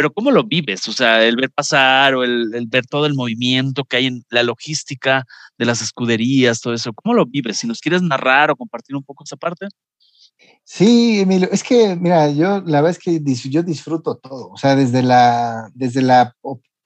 pero 0.00 0.12
¿cómo 0.14 0.30
lo 0.30 0.44
vives? 0.44 0.88
O 0.88 0.92
sea, 0.92 1.22
el 1.24 1.36
ver 1.36 1.50
pasar 1.50 2.14
o 2.14 2.24
el, 2.24 2.66
ver 2.68 2.86
todo 2.86 3.04
el 3.04 3.14
movimiento 3.14 3.84
que 3.84 3.98
hay 3.98 4.06
en 4.06 4.24
la 4.30 4.42
logística 4.42 5.26
de 5.58 5.66
las 5.66 5.82
escuderías, 5.82 6.62
todo 6.62 6.72
eso, 6.72 6.94
¿cómo 6.94 7.14
lo 7.14 7.26
vives? 7.26 7.58
Si 7.58 7.66
nos 7.66 7.80
quieres 7.80 8.00
narrar 8.00 8.50
o 8.50 8.56
compartir 8.56 8.96
un 8.96 9.02
poco 9.02 9.24
esa 9.24 9.36
parte. 9.36 9.66
Sí, 10.64 11.20
Emilio, 11.20 11.50
es 11.52 11.62
que, 11.62 11.96
mira, 11.96 12.30
yo 12.30 12.62
la 12.62 12.80
verdad 12.80 12.92
es 12.92 12.98
que 12.98 13.20
yo 13.50 13.62
disfruto 13.62 14.16
todo, 14.16 14.48
o 14.48 14.56
sea, 14.56 14.74
desde 14.74 15.02
la, 15.02 15.70
desde 15.74 16.00
la 16.00 16.34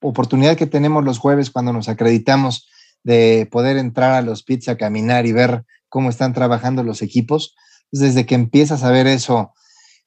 oportunidad 0.00 0.56
que 0.56 0.66
tenemos 0.66 1.04
los 1.04 1.18
jueves 1.18 1.50
cuando 1.50 1.72
nos 1.72 1.88
acreditamos 1.88 2.68
de 3.04 3.46
poder 3.52 3.76
entrar 3.76 4.12
a 4.12 4.22
los 4.22 4.42
pits 4.42 4.68
a 4.68 4.76
caminar 4.76 5.24
y 5.26 5.32
ver 5.32 5.64
cómo 5.88 6.10
están 6.10 6.32
trabajando 6.32 6.82
los 6.82 7.00
equipos, 7.00 7.54
desde 8.00 8.26
que 8.26 8.34
empiezas 8.34 8.82
a 8.82 8.90
ver 8.90 9.06
eso, 9.06 9.52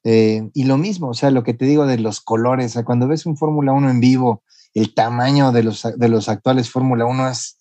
eh, 0.03 0.49
y 0.53 0.63
lo 0.63 0.77
mismo, 0.77 1.09
o 1.09 1.13
sea, 1.13 1.31
lo 1.31 1.43
que 1.43 1.53
te 1.53 1.65
digo 1.65 1.85
de 1.85 1.99
los 1.99 2.21
colores, 2.21 2.77
cuando 2.85 3.07
ves 3.07 3.25
un 3.25 3.37
Fórmula 3.37 3.73
1 3.73 3.89
en 3.89 3.99
vivo, 3.99 4.43
el 4.73 4.93
tamaño 4.93 5.51
de 5.51 5.63
los, 5.63 5.87
de 5.95 6.07
los 6.07 6.29
actuales 6.29 6.69
Fórmula 6.69 7.05
1 7.05 7.29
es, 7.29 7.57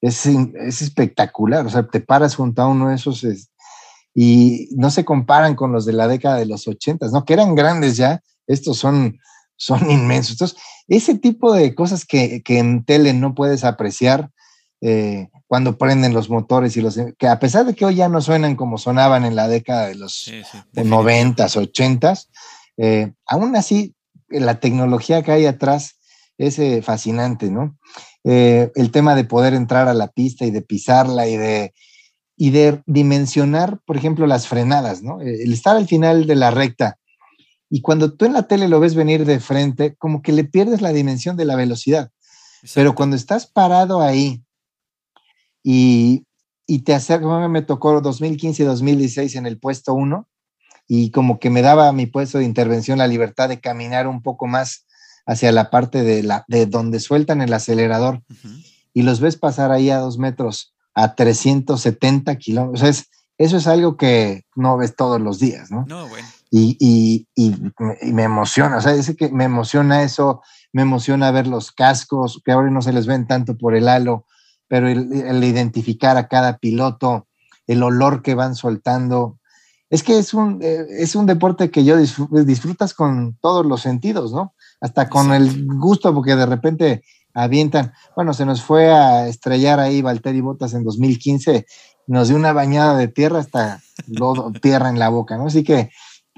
es, 0.00 0.26
es, 0.26 0.82
espectacular, 0.82 1.64
o 1.64 1.70
sea, 1.70 1.86
te 1.86 2.00
paras 2.00 2.34
junto 2.34 2.62
a 2.62 2.68
uno 2.68 2.88
de 2.88 2.96
esos 2.96 3.24
y 4.14 4.68
no 4.76 4.90
se 4.90 5.04
comparan 5.04 5.54
con 5.54 5.72
los 5.72 5.84
de 5.84 5.92
la 5.92 6.08
década 6.08 6.36
de 6.36 6.46
los 6.46 6.66
ochentas, 6.66 7.12
¿no? 7.12 7.24
Que 7.24 7.34
eran 7.34 7.54
grandes 7.54 7.96
ya, 7.96 8.22
estos 8.46 8.78
son, 8.78 9.18
son 9.56 9.90
inmensos. 9.90 10.32
Entonces, 10.32 10.58
ese 10.88 11.18
tipo 11.18 11.52
de 11.52 11.74
cosas 11.74 12.04
que, 12.04 12.42
en 12.46 12.84
tele 12.84 13.12
no 13.12 13.34
puedes 13.34 13.64
apreciar 13.64 14.30
eh, 14.80 15.28
cuando 15.46 15.78
prenden 15.78 16.12
los 16.12 16.28
motores 16.28 16.76
y 16.76 16.80
los 16.80 16.98
que 17.18 17.28
a 17.28 17.38
pesar 17.38 17.66
de 17.66 17.74
que 17.74 17.84
hoy 17.84 17.96
ya 17.96 18.08
no 18.08 18.20
suenan 18.20 18.56
como 18.56 18.78
sonaban 18.78 19.24
en 19.24 19.36
la 19.36 19.48
década 19.48 19.86
de 19.88 19.94
los 19.94 20.30
noventas, 20.74 21.56
ochentas, 21.56 22.30
eh, 22.76 23.12
aún 23.26 23.54
así 23.56 23.94
la 24.28 24.58
tecnología 24.58 25.22
que 25.22 25.32
hay 25.32 25.46
atrás 25.46 25.98
es 26.36 26.58
eh, 26.58 26.82
fascinante, 26.82 27.50
¿no? 27.50 27.78
el 28.24 28.90
tema 28.90 29.14
de 29.14 29.22
poder 29.22 29.54
entrar 29.54 29.86
a 29.86 29.94
la 29.94 30.08
pista 30.08 30.44
y 30.44 30.50
de 30.50 30.60
pisarla 30.60 31.28
y 31.28 31.36
de 31.36 31.72
y 32.36 32.50
de 32.50 32.82
dimensionar, 32.84 33.78
por 33.86 33.96
ejemplo, 33.96 34.26
las 34.26 34.48
frenadas, 34.48 35.00
¿no? 35.00 35.20
El 35.20 35.52
estar 35.52 35.76
al 35.76 35.86
final 35.86 36.26
de 36.26 36.34
la 36.34 36.50
recta 36.50 36.98
y 37.68 37.80
cuando 37.80 38.12
tú 38.12 38.24
en 38.24 38.32
la 38.32 38.44
tele 38.44 38.68
lo 38.68 38.80
ves 38.80 38.94
venir 38.94 39.24
de 39.24 39.40
frente, 39.40 39.96
como 39.96 40.22
que 40.22 40.32
le 40.32 40.44
pierdes 40.44 40.80
la 40.82 40.92
dimensión 40.92 41.36
de 41.36 41.44
la 41.44 41.56
velocidad. 41.56 42.10
Pero 42.74 42.94
cuando 42.94 43.16
estás 43.16 43.46
parado 43.46 44.00
ahí 44.00 44.42
y, 45.68 46.24
y 46.64 46.82
te 46.82 46.94
acercas, 46.94 47.50
me 47.50 47.60
tocó 47.60 48.00
2015 48.00 48.62
y 48.62 48.66
2016 48.66 49.34
en 49.34 49.46
el 49.46 49.58
puesto 49.58 49.94
1 49.94 50.28
y 50.86 51.10
como 51.10 51.40
que 51.40 51.50
me 51.50 51.60
daba 51.60 51.92
mi 51.92 52.06
puesto 52.06 52.38
de 52.38 52.44
intervención 52.44 52.98
la 52.98 53.08
libertad 53.08 53.48
de 53.48 53.58
caminar 53.58 54.06
un 54.06 54.22
poco 54.22 54.46
más 54.46 54.86
hacia 55.26 55.50
la 55.50 55.68
parte 55.70 56.04
de, 56.04 56.22
la, 56.22 56.44
de 56.46 56.66
donde 56.66 57.00
sueltan 57.00 57.42
el 57.42 57.52
acelerador 57.52 58.22
y 58.94 59.02
los 59.02 59.18
ves 59.18 59.36
pasar 59.36 59.72
ahí 59.72 59.90
a 59.90 59.98
dos 59.98 60.18
metros 60.18 60.72
a 60.94 61.16
370 61.16 62.36
kilómetros. 62.36 62.80
O 62.80 62.92
sea, 62.92 63.04
eso 63.36 63.56
es 63.56 63.66
algo 63.66 63.96
que 63.96 64.44
no 64.54 64.76
ves 64.76 64.94
todos 64.94 65.20
los 65.20 65.40
días, 65.40 65.72
¿no? 65.72 65.84
No, 65.88 66.06
bueno. 66.06 66.28
Y, 66.48 66.76
y, 66.78 67.26
y, 67.34 68.12
me 68.12 68.22
emociona, 68.22 68.76
o 68.76 68.80
sea, 68.80 68.92
es 68.92 69.12
que 69.16 69.30
me 69.30 69.44
emociona 69.44 70.04
eso, 70.04 70.42
me 70.72 70.82
emociona 70.82 71.32
ver 71.32 71.48
los 71.48 71.72
cascos, 71.72 72.40
que 72.44 72.52
ahora 72.52 72.70
no 72.70 72.82
se 72.82 72.92
les 72.92 73.08
ven 73.08 73.26
tanto 73.26 73.58
por 73.58 73.74
el 73.74 73.88
halo, 73.88 74.26
pero 74.68 74.88
el, 74.88 75.44
identificar 75.44 76.16
a 76.16 76.28
cada 76.28 76.58
piloto, 76.58 77.26
el 77.66 77.82
olor 77.82 78.22
que 78.22 78.34
van 78.34 78.54
soltando. 78.54 79.38
Es 79.90 80.02
que 80.02 80.18
es 80.18 80.34
un, 80.34 80.60
eh, 80.62 80.84
es 80.98 81.14
un 81.14 81.26
deporte 81.26 81.70
que 81.70 81.84
yo 81.84 81.96
disfrutas 81.96 82.94
con 82.94 83.36
todos 83.40 83.64
los 83.64 83.82
sentidos, 83.82 84.32
¿no? 84.32 84.54
Hasta 84.80 85.08
con 85.08 85.32
el 85.32 85.66
gusto, 85.66 86.12
porque 86.12 86.34
de 86.34 86.46
repente 86.46 87.02
avientan. 87.34 87.92
Bueno, 88.16 88.34
se 88.34 88.46
nos 88.46 88.62
fue 88.62 88.90
a 88.90 89.28
estrellar 89.28 89.78
ahí 89.78 90.02
Valtteri 90.02 90.40
Botas 90.40 90.74
en 90.74 90.84
2015, 90.84 91.66
nos 92.08 92.28
dio 92.28 92.36
una 92.36 92.52
bañada 92.52 92.96
de 92.96 93.08
tierra 93.08 93.40
hasta 93.40 93.80
lodo, 94.06 94.52
tierra 94.60 94.88
en 94.88 94.98
la 94.98 95.08
boca, 95.08 95.36
¿no? 95.36 95.46
Así 95.46 95.62
que, 95.62 95.90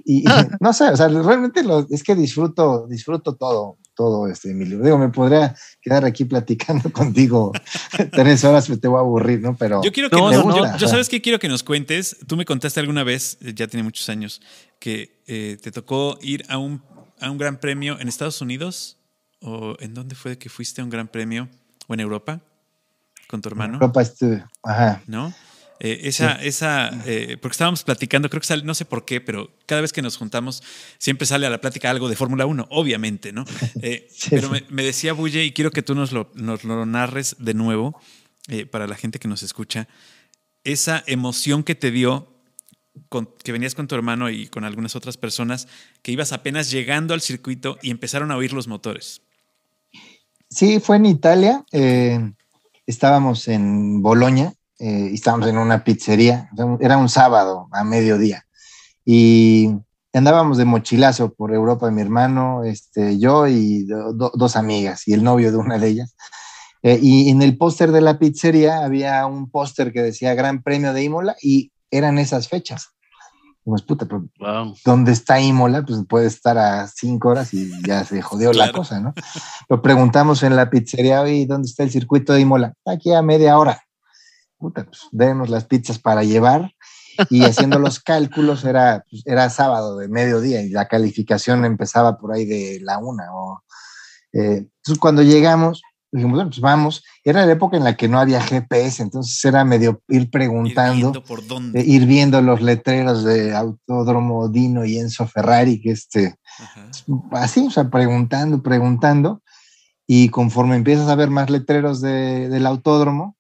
y, 0.04 0.24
no 0.60 0.72
sé, 0.72 0.88
o 0.88 0.96
sea, 0.96 1.08
realmente 1.08 1.62
lo, 1.62 1.86
es 1.88 2.02
que 2.02 2.14
disfruto, 2.14 2.86
disfruto 2.86 3.36
todo, 3.36 3.78
todo 3.98 4.28
este, 4.28 4.52
Emilio. 4.52 4.78
Digo, 4.78 4.96
me 4.96 5.08
podría 5.10 5.54
quedar 5.82 6.06
aquí 6.06 6.24
platicando 6.24 6.90
contigo 6.92 7.52
tres 8.12 8.44
horas, 8.44 8.68
pero 8.68 8.78
te 8.78 8.88
voy 8.88 8.98
a 8.98 9.00
aburrir, 9.00 9.40
¿no? 9.40 9.56
Pero 9.56 9.82
yo 9.82 9.92
quiero 9.92 10.08
que 10.08 10.16
nos, 10.16 10.78
yo, 10.80 10.88
sabes 10.88 11.10
que 11.10 11.20
quiero 11.20 11.38
que 11.38 11.48
nos 11.48 11.62
cuentes. 11.62 12.16
Tú 12.26 12.36
me 12.36 12.44
contaste 12.46 12.80
alguna 12.80 13.02
vez, 13.02 13.36
ya 13.40 13.66
tiene 13.66 13.82
muchos 13.82 14.08
años, 14.08 14.40
que 14.78 15.20
eh, 15.26 15.58
te 15.60 15.72
tocó 15.72 16.16
ir 16.22 16.46
a 16.48 16.56
un, 16.56 16.80
a 17.20 17.30
un 17.30 17.36
gran 17.36 17.58
premio 17.58 17.98
en 18.00 18.08
Estados 18.08 18.40
Unidos 18.40 18.98
¿O 19.40 19.76
en 19.78 19.94
dónde 19.94 20.14
fue 20.14 20.36
que 20.38 20.48
fuiste 20.48 20.80
a 20.80 20.84
un 20.84 20.90
gran 20.90 21.08
premio? 21.08 21.48
¿O 21.86 21.94
en 21.94 22.00
Europa? 22.00 22.40
¿Con 23.28 23.40
tu 23.40 23.48
hermano? 23.48 23.74
En 23.76 23.82
Europa 23.82 24.02
estuve, 24.02 24.44
ajá. 24.62 25.02
¿No? 25.06 25.32
Eh, 25.80 26.00
esa, 26.04 26.32
esa, 26.42 26.90
eh, 27.06 27.36
porque 27.40 27.54
estábamos 27.54 27.84
platicando, 27.84 28.28
creo 28.28 28.40
que 28.40 28.46
sale, 28.46 28.64
no 28.64 28.74
sé 28.74 28.84
por 28.84 29.04
qué, 29.04 29.20
pero 29.20 29.50
cada 29.66 29.80
vez 29.80 29.92
que 29.92 30.02
nos 30.02 30.16
juntamos 30.16 30.62
siempre 30.98 31.26
sale 31.26 31.46
a 31.46 31.50
la 31.50 31.60
plática 31.60 31.88
algo 31.90 32.08
de 32.08 32.16
Fórmula 32.16 32.46
1, 32.46 32.66
obviamente, 32.70 33.32
¿no? 33.32 33.44
Eh, 33.82 34.08
pero 34.30 34.50
me, 34.50 34.82
decía 34.82 35.12
Bulle, 35.12 35.44
y 35.44 35.52
quiero 35.52 35.70
que 35.70 35.82
tú 35.82 35.94
nos 35.94 36.10
lo, 36.10 36.30
nos 36.34 36.64
lo 36.64 36.84
narres 36.84 37.36
de 37.38 37.54
nuevo 37.54 38.00
para 38.70 38.86
la 38.86 38.96
gente 38.96 39.18
que 39.18 39.28
nos 39.28 39.42
escucha, 39.42 39.88
esa 40.64 41.04
emoción 41.06 41.62
que 41.62 41.74
te 41.74 41.90
dio 41.90 42.38
que 43.44 43.52
venías 43.52 43.74
con 43.74 43.86
tu 43.88 43.94
hermano 43.94 44.30
y 44.30 44.48
con 44.48 44.64
algunas 44.64 44.96
otras 44.96 45.16
personas, 45.16 45.68
que 46.02 46.12
ibas 46.12 46.32
apenas 46.32 46.70
llegando 46.70 47.14
al 47.14 47.20
circuito 47.20 47.78
y 47.82 47.90
empezaron 47.90 48.30
a 48.30 48.36
oír 48.36 48.52
los 48.52 48.68
motores. 48.68 49.22
Sí, 50.50 50.80
fue 50.80 50.96
en 50.96 51.06
Italia. 51.06 51.64
Eh, 51.72 52.32
estábamos 52.86 53.48
en 53.48 54.02
Boloña 54.02 54.52
eh, 54.78 55.08
y 55.10 55.14
estábamos 55.14 55.48
en 55.48 55.58
una 55.58 55.84
pizzería. 55.84 56.48
Era 56.80 56.96
un 56.96 57.08
sábado 57.08 57.68
a 57.72 57.84
mediodía. 57.84 58.44
Y 59.04 59.70
andábamos 60.12 60.58
de 60.58 60.64
mochilazo 60.64 61.32
por 61.34 61.52
Europa, 61.52 61.90
mi 61.90 62.02
hermano, 62.02 62.64
este, 62.64 63.18
yo 63.18 63.46
y 63.46 63.84
dos 63.84 64.56
amigas 64.56 65.06
y 65.08 65.14
el 65.14 65.24
novio 65.24 65.50
de 65.50 65.56
una 65.56 65.78
de 65.78 65.88
ellas. 65.88 66.14
Eh, 66.82 66.98
y 67.02 67.30
en 67.30 67.42
el 67.42 67.56
póster 67.58 67.90
de 67.90 68.00
la 68.00 68.18
pizzería 68.18 68.84
había 68.84 69.26
un 69.26 69.50
póster 69.50 69.92
que 69.92 70.02
decía 70.02 70.34
Gran 70.34 70.62
Premio 70.62 70.92
de 70.92 71.02
Imola 71.02 71.36
y 71.42 71.72
eran 71.90 72.18
esas 72.18 72.48
fechas. 72.48 72.90
Pues 73.64 73.82
puta, 73.82 74.06
pero 74.06 74.26
¿dónde 74.84 75.12
está 75.12 75.40
Imola? 75.40 75.84
Pues 75.84 76.00
puede 76.08 76.26
estar 76.26 76.56
a 76.56 76.86
cinco 76.88 77.28
horas 77.28 77.52
y 77.52 77.70
ya 77.86 78.02
se 78.04 78.22
jodió 78.22 78.52
la 78.54 78.72
cosa, 78.72 78.98
¿no? 78.98 79.12
Lo 79.68 79.82
preguntamos 79.82 80.42
en 80.42 80.56
la 80.56 80.70
pizzería, 80.70 81.20
oye, 81.20 81.44
¿dónde 81.46 81.66
está 81.66 81.82
el 81.82 81.90
circuito 81.90 82.32
de 82.32 82.40
Imola? 82.40 82.72
Aquí 82.86 83.12
a 83.12 83.20
media 83.20 83.58
hora. 83.58 83.82
Puta, 84.58 84.84
pues 84.84 85.02
denos 85.12 85.50
las 85.50 85.64
pizzas 85.64 85.98
para 85.98 86.24
llevar 86.24 86.72
y 87.30 87.44
haciendo 87.44 87.78
los 87.78 88.00
cálculos 88.00 88.64
era, 88.64 89.04
pues, 89.10 89.22
era 89.26 89.50
sábado 89.50 89.96
de 89.96 90.08
mediodía 90.08 90.62
y 90.62 90.70
la 90.70 90.88
calificación 90.88 91.64
empezaba 91.64 92.18
por 92.18 92.32
ahí 92.32 92.44
de 92.44 92.80
la 92.82 92.98
una. 92.98 93.32
O, 93.32 93.62
eh, 94.32 94.66
entonces 94.66 94.98
cuando 95.00 95.22
llegamos, 95.22 95.82
dijimos, 96.10 96.36
bueno, 96.36 96.50
pues 96.50 96.60
vamos. 96.60 97.04
Era 97.24 97.44
la 97.46 97.52
época 97.52 97.76
en 97.76 97.84
la 97.84 97.96
que 97.96 98.08
no 98.08 98.18
había 98.18 98.40
GPS, 98.40 99.02
entonces 99.02 99.44
era 99.44 99.64
medio 99.64 100.02
ir 100.08 100.30
preguntando, 100.30 101.12
ir, 101.14 101.22
por 101.22 101.46
dónde. 101.46 101.80
Eh, 101.80 101.84
ir 101.86 102.06
viendo 102.06 102.40
los 102.42 102.60
letreros 102.62 103.24
de 103.24 103.54
Autódromo 103.54 104.48
Dino 104.48 104.84
y 104.84 104.98
Enzo 104.98 105.26
Ferrari, 105.26 105.80
que 105.80 105.90
este, 105.90 106.36
así, 107.32 107.66
o 107.66 107.70
sea, 107.70 107.90
preguntando, 107.90 108.62
preguntando. 108.62 109.42
Y 110.10 110.30
conforme 110.30 110.76
empiezas 110.76 111.08
a 111.08 111.14
ver 111.14 111.28
más 111.28 111.50
letreros 111.50 112.00
de, 112.00 112.48
del 112.48 112.66
autódromo, 112.66 113.36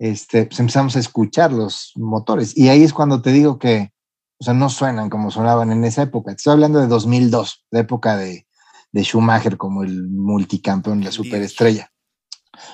este, 0.00 0.46
pues 0.46 0.58
empezamos 0.58 0.96
a 0.96 0.98
escuchar 0.98 1.52
los 1.52 1.92
motores. 1.94 2.56
Y 2.56 2.70
ahí 2.70 2.82
es 2.82 2.94
cuando 2.94 3.20
te 3.20 3.32
digo 3.32 3.58
que, 3.58 3.92
o 4.38 4.44
sea, 4.44 4.54
no 4.54 4.70
suenan 4.70 5.10
como 5.10 5.30
sonaban 5.30 5.70
en 5.70 5.84
esa 5.84 6.02
época. 6.02 6.32
Estoy 6.32 6.54
hablando 6.54 6.80
de 6.80 6.86
2002, 6.86 7.66
la 7.70 7.80
época 7.80 8.16
de, 8.16 8.46
de 8.92 9.02
Schumacher 9.04 9.58
como 9.58 9.82
el 9.82 10.08
multicampeón, 10.08 11.04
la 11.04 11.12
superestrella. 11.12 11.92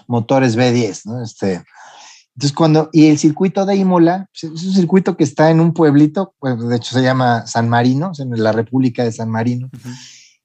Motores 0.06 0.56
B10, 0.56 1.02
¿no? 1.06 1.22
Este, 1.22 1.64
entonces 2.36 2.54
cuando, 2.54 2.90
y 2.92 3.08
el 3.08 3.18
circuito 3.18 3.66
de 3.66 3.74
Imola, 3.74 4.30
pues, 4.30 4.52
es 4.52 4.64
un 4.64 4.74
circuito 4.74 5.16
que 5.16 5.24
está 5.24 5.50
en 5.50 5.58
un 5.58 5.72
pueblito, 5.72 6.36
pues 6.38 6.56
de 6.60 6.76
hecho 6.76 6.94
se 6.94 7.02
llama 7.02 7.44
San 7.48 7.68
Marino, 7.68 8.12
en 8.18 8.40
la 8.40 8.52
República 8.52 9.02
de 9.02 9.10
San 9.10 9.30
Marino, 9.30 9.68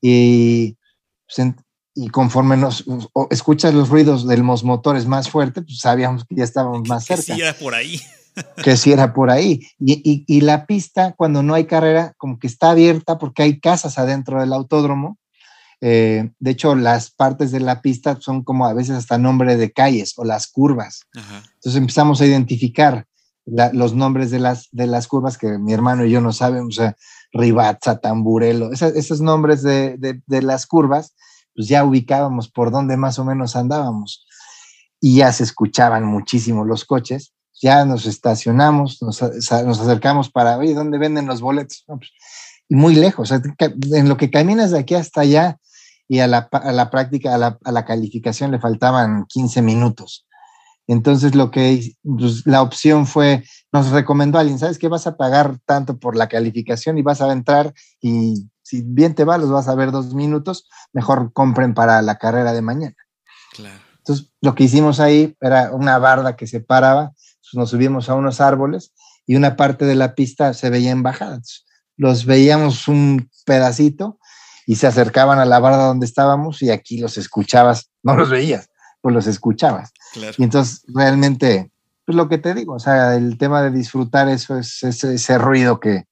y, 0.01 0.77
pues, 1.27 1.55
y 1.93 2.07
conforme 2.09 2.57
nos 2.57 2.85
escuchas 3.29 3.73
los 3.73 3.89
ruidos 3.89 4.27
de 4.27 4.37
los 4.37 4.63
motores 4.63 5.05
más 5.05 5.29
fuertes, 5.29 5.63
pues 5.65 5.79
sabíamos 5.79 6.25
que 6.25 6.35
ya 6.35 6.43
estábamos 6.43 6.87
más 6.87 7.05
cerca. 7.05 7.23
Que 7.25 7.33
sí 7.33 7.41
era 7.41 7.53
por 7.53 7.75
ahí. 7.75 8.01
que 8.63 8.77
sí 8.77 8.91
era 8.91 9.13
por 9.13 9.29
ahí. 9.29 9.61
Y, 9.79 10.01
y, 10.09 10.23
y, 10.27 10.41
la 10.41 10.65
pista, 10.65 11.13
cuando 11.17 11.43
no 11.43 11.53
hay 11.53 11.65
carrera, 11.65 12.13
como 12.17 12.39
que 12.39 12.47
está 12.47 12.71
abierta 12.71 13.17
porque 13.17 13.43
hay 13.43 13.59
casas 13.59 13.97
adentro 13.97 14.39
del 14.39 14.53
autódromo 14.53 15.19
eh, 15.81 16.29
de 16.39 16.51
hecho, 16.51 16.75
las 16.75 17.09
partes 17.09 17.51
de 17.51 17.59
la 17.59 17.81
pista 17.81 18.17
son 18.21 18.43
como 18.43 18.67
a 18.67 18.73
veces 18.73 18.95
hasta 18.95 19.17
nombre 19.17 19.57
de 19.57 19.71
calles 19.71 20.13
o 20.15 20.23
las 20.23 20.47
curvas. 20.47 21.07
Entonces 21.15 21.75
empezamos 21.75 22.21
a 22.21 22.25
identificar 22.27 23.07
los 23.45 23.95
nombres 23.95 24.29
de 24.29 24.39
las, 24.39 24.69
de 24.71 24.85
las 24.85 25.07
curvas 25.07 25.39
que 25.39 25.57
mi 25.57 25.73
hermano 25.73 26.05
y 26.05 26.11
yo 26.11 26.21
no 26.21 26.31
sabemos, 26.31 26.77
o 26.77 26.81
sea, 26.81 26.95
Ribatza, 27.33 27.99
Tamburelo, 27.99 28.71
esos 28.71 29.21
nombres 29.21 29.63
de, 29.63 29.97
de, 29.97 30.41
las 30.43 30.67
curvas, 30.67 31.15
pues 31.55 31.67
ya 31.67 31.83
ubicábamos 31.83 32.49
por 32.49 32.71
dónde 32.71 32.97
más 32.97 33.19
o 33.19 33.25
menos 33.25 33.55
andábamos. 33.55 34.25
Y 34.99 35.17
ya 35.17 35.31
se 35.33 35.43
escuchaban 35.43 36.05
muchísimo 36.05 36.65
los 36.65 36.85
coches. 36.85 37.33
Ya 37.61 37.85
nos 37.85 38.05
estacionamos, 38.05 39.01
nos, 39.01 39.21
nos 39.21 39.79
acercamos 39.79 40.29
para, 40.29 40.57
oye, 40.57 40.73
¿dónde 40.73 40.97
venden 40.97 41.27
los 41.27 41.41
boletos? 41.41 41.83
Pues, 41.85 42.11
y 42.69 42.75
muy 42.75 42.95
lejos, 42.95 43.31
en 43.31 44.07
lo 44.07 44.15
que 44.15 44.31
caminas 44.31 44.71
de 44.71 44.79
aquí 44.79 44.95
hasta 44.95 45.21
allá, 45.21 45.59
y 46.11 46.19
a 46.19 46.27
la, 46.27 46.49
práctica, 46.89 47.35
a 47.35 47.71
la, 47.71 47.85
calificación 47.85 48.51
le 48.51 48.59
faltaban 48.59 49.25
15 49.27 49.61
minutos. 49.61 50.27
Entonces 50.85 51.35
lo 51.35 51.51
que 51.51 51.95
pues, 52.03 52.45
la 52.45 52.61
opción 52.61 53.07
fue, 53.07 53.45
nos 53.71 53.91
recomendó 53.91 54.37
alguien, 54.37 54.59
¿sabes 54.59 54.77
qué? 54.77 54.89
Vas 54.89 55.07
a 55.07 55.15
pagar 55.15 55.59
tanto 55.65 55.99
por 55.99 56.17
la 56.17 56.27
calificación 56.27 56.97
y 56.97 57.01
vas 57.01 57.21
a 57.21 57.31
entrar 57.31 57.73
y 58.01 58.49
si 58.71 58.81
bien 58.83 59.15
te 59.15 59.25
va, 59.25 59.37
los 59.37 59.51
vas 59.51 59.67
a 59.67 59.75
ver 59.75 59.91
dos 59.91 60.13
minutos, 60.13 60.69
mejor 60.93 61.33
compren 61.33 61.73
para 61.73 62.01
la 62.01 62.17
carrera 62.17 62.53
de 62.53 62.61
mañana. 62.61 62.95
Entonces 63.97 64.31
lo 64.39 64.55
que 64.55 64.63
hicimos 64.63 65.01
ahí 65.01 65.35
era 65.41 65.71
una 65.73 65.97
barda 65.97 66.37
que 66.37 66.47
se 66.47 66.61
paraba, 66.61 67.11
pues, 67.11 67.53
nos 67.53 67.71
subimos 67.71 68.07
a 68.07 68.13
unos 68.13 68.39
árboles 68.39 68.93
y 69.27 69.35
una 69.35 69.57
parte 69.57 69.83
de 69.83 69.95
la 69.95 70.15
pista 70.15 70.53
se 70.53 70.69
veía 70.69 70.91
en 70.91 71.03
bajada. 71.03 71.41
los 71.97 72.25
veíamos 72.25 72.87
un 72.87 73.29
pedacito 73.45 74.19
y 74.65 74.77
se 74.77 74.87
acercaban 74.87 75.39
a 75.39 75.45
la 75.45 75.59
barda 75.59 75.87
donde 75.87 76.05
estábamos 76.05 76.61
y 76.61 76.69
aquí 76.69 76.97
los 76.97 77.17
escuchabas, 77.17 77.89
no 78.03 78.15
los 78.15 78.29
veías, 78.29 78.69
pues 79.01 79.13
los 79.13 79.27
escuchabas. 79.27 79.91
Y 80.37 80.43
entonces 80.43 80.85
realmente, 80.87 81.73
pues 82.05 82.15
lo 82.15 82.29
que 82.29 82.37
te 82.37 82.53
digo, 82.53 82.75
o 82.75 82.79
sea, 82.79 83.17
el 83.17 83.37
tema 83.37 83.61
de 83.63 83.71
disfrutar 83.71 84.29
eso 84.29 84.57
es 84.57 84.81
ese, 84.81 85.37
ruido 85.37 85.81
que 85.81 86.05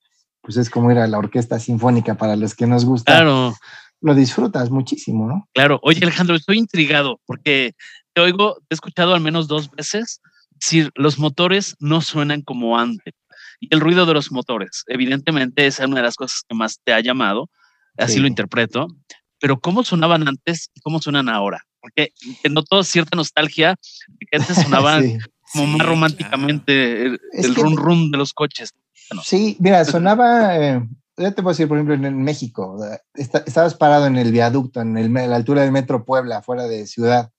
pues 0.50 0.58
es 0.58 0.72
como 0.72 0.92
ir 0.92 0.98
a 0.98 1.06
la 1.06 1.20
orquesta 1.20 1.60
sinfónica 1.60 2.16
para 2.16 2.36
los 2.36 2.56
que 2.56 2.66
nos 2.66 2.84
gusta. 2.84 3.14
Claro. 3.14 3.56
Lo 4.02 4.16
disfrutas 4.16 4.72
muchísimo, 4.72 5.28
¿no? 5.28 5.48
Claro. 5.54 5.80
Oye, 5.84 6.00
Alejandro, 6.02 6.36
estoy 6.36 6.58
intrigado 6.58 7.22
porque 7.28 7.74
te 8.14 8.22
oigo, 8.22 8.56
te 8.56 8.66
he 8.72 8.74
escuchado 8.74 9.14
al 9.14 9.22
menos 9.22 9.48
dos 9.48 9.70
veces 9.70 10.22
decir, 10.54 10.90
los 10.96 11.20
motores 11.20 11.76
no 11.80 12.02
suenan 12.02 12.42
como 12.42 12.80
antes. 12.80 13.14
Y 13.60 13.68
el 13.70 13.80
ruido 13.80 14.08
de 14.08 14.16
los 14.16 14.32
motores, 14.32 14.86
evidentemente, 14.88 15.68
es 15.68 15.78
una 15.78 15.98
de 15.98 16.02
las 16.02 16.16
cosas 16.16 16.42
que 16.50 16.56
más 16.56 16.80
te 16.84 16.94
ha 16.94 17.00
llamado, 17.00 17.48
así 17.96 18.18
lo 18.20 18.26
interpreto, 18.26 18.88
pero 19.40 19.60
¿cómo 19.60 19.84
sonaban 19.84 20.28
antes 20.28 20.72
y 20.74 20.80
cómo 20.80 21.00
suenan 21.00 21.30
ahora? 21.30 21.64
Porque 21.80 22.12
noto 22.50 22.84
cierta 22.84 23.16
nostalgia 23.16 23.76
de 24.08 24.26
que 24.26 24.38
antes 24.38 24.56
sonaban 24.64 25.04
como 25.54 25.78
más 25.78 25.86
románticamente 25.86 27.06
el, 27.06 27.56
rum 27.56 27.76
rum 27.76 28.10
de 28.10 28.18
los 28.18 28.34
coches. 28.34 28.74
Sí, 29.24 29.58
mira, 29.60 29.86
sonaba, 29.86 30.58
eh, 30.58 30.88
ya 31.18 31.32
te 31.32 31.42
puedo 31.42 31.54
decir, 31.54 31.68
por 31.68 31.78
ejemplo, 31.78 31.96
en, 31.96 32.24
México, 32.24 32.80
estabas 33.14 33.76
parado 33.76 34.06
en 34.06 34.18
el 34.18 34.32
viaducto, 34.32 34.82
en, 34.82 34.98
el, 34.98 35.12
la 35.14 35.36
altura 35.36 35.64
del 35.64 35.72
Metro 35.72 36.06
Puebla, 36.06 36.42
fuera 36.42 36.64
de 36.68 36.88
ciudad, 36.88 37.32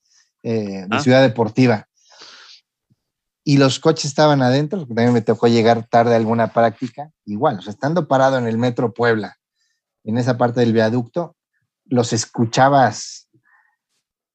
eh, 0.43 0.85
de 0.87 0.97
ah. 0.97 0.99
ciudad 0.99 1.21
deportiva. 1.21 1.87
Y 3.43 3.57
los 3.57 3.79
coches 3.79 4.05
estaban 4.05 4.43
adentro, 4.43 4.79
porque 4.79 4.93
también 4.93 5.13
me 5.13 5.21
tocó 5.21 5.47
llegar 5.47 5.87
tarde 5.87 6.13
a 6.13 6.17
alguna 6.17 6.53
práctica, 6.53 7.11
igual, 7.25 7.57
o 7.57 7.61
sea, 7.61 7.71
estando 7.73 8.07
parado 8.07 8.37
en 8.37 8.47
el 8.47 8.57
Metro 8.57 8.93
Puebla, 8.93 9.37
en 10.03 10.17
esa 10.17 10.37
parte 10.37 10.59
del 10.59 10.73
viaducto, 10.73 11.35
los 11.85 12.13
escuchabas. 12.13 13.27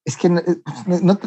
Es 0.03 0.17
que 0.17 0.29
no, 0.29 0.41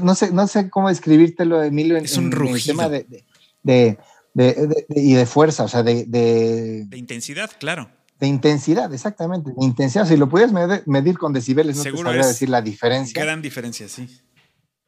no, 0.03 0.15
sé, 0.15 0.31
no 0.31 0.47
sé 0.47 0.71
cómo 0.71 0.89
describírtelo, 0.89 1.63
Emilio, 1.63 1.97
es 1.97 2.17
un 2.17 2.33
en, 2.33 2.47
el 2.49 2.65
tema 2.65 2.89
de, 2.89 3.05
de, 3.05 3.27
de, 3.63 3.99
y 4.35 5.15
de 5.15 5.27
fuerza, 5.27 5.65
o 5.65 5.69
sea, 5.69 5.83
de, 5.83 6.05
de, 6.07 6.87
intensidad, 6.97 7.51
claro. 7.59 7.91
De 8.19 8.27
intensidad, 8.27 8.93
exactamente. 8.93 9.51
De 9.57 9.65
intensidad. 9.65 10.07
Si 10.07 10.17
lo 10.17 10.29
pudieras 10.29 10.53
medir, 10.87 11.19
con 11.19 11.33
decibeles, 11.33 11.77
no 11.77 11.83
Seguro 11.83 12.03
te 12.03 12.09
sabría 12.09 12.27
decir 12.27 12.49
la 12.49 12.61
diferencia. 12.61 13.23
Gran 13.23 13.41
diferencia, 13.41 13.89
sí. 13.89 14.09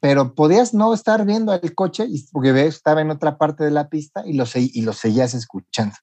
Pero 0.01 0.35
podías 0.35 0.75
no 0.75 0.93
estar 0.93 1.25
viendo 1.25 1.55
el 1.55 1.75
coche 1.75 2.07
porque 2.31 2.67
estaba 2.67 3.01
en 3.01 3.11
otra 3.11 3.39
parte 3.39 3.65
de 3.65 3.71
la 3.71 3.89
pista 3.89 4.23
y 4.27 4.35
lo, 4.35 4.45
y 4.55 4.83
lo 4.83 4.93
seguías 4.93 5.33
escuchando. 5.33 5.95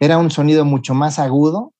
Era 0.00 0.18
un 0.18 0.30
sonido 0.30 0.64
mucho 0.64 0.94
más 0.94 1.18
agudo 1.18 1.72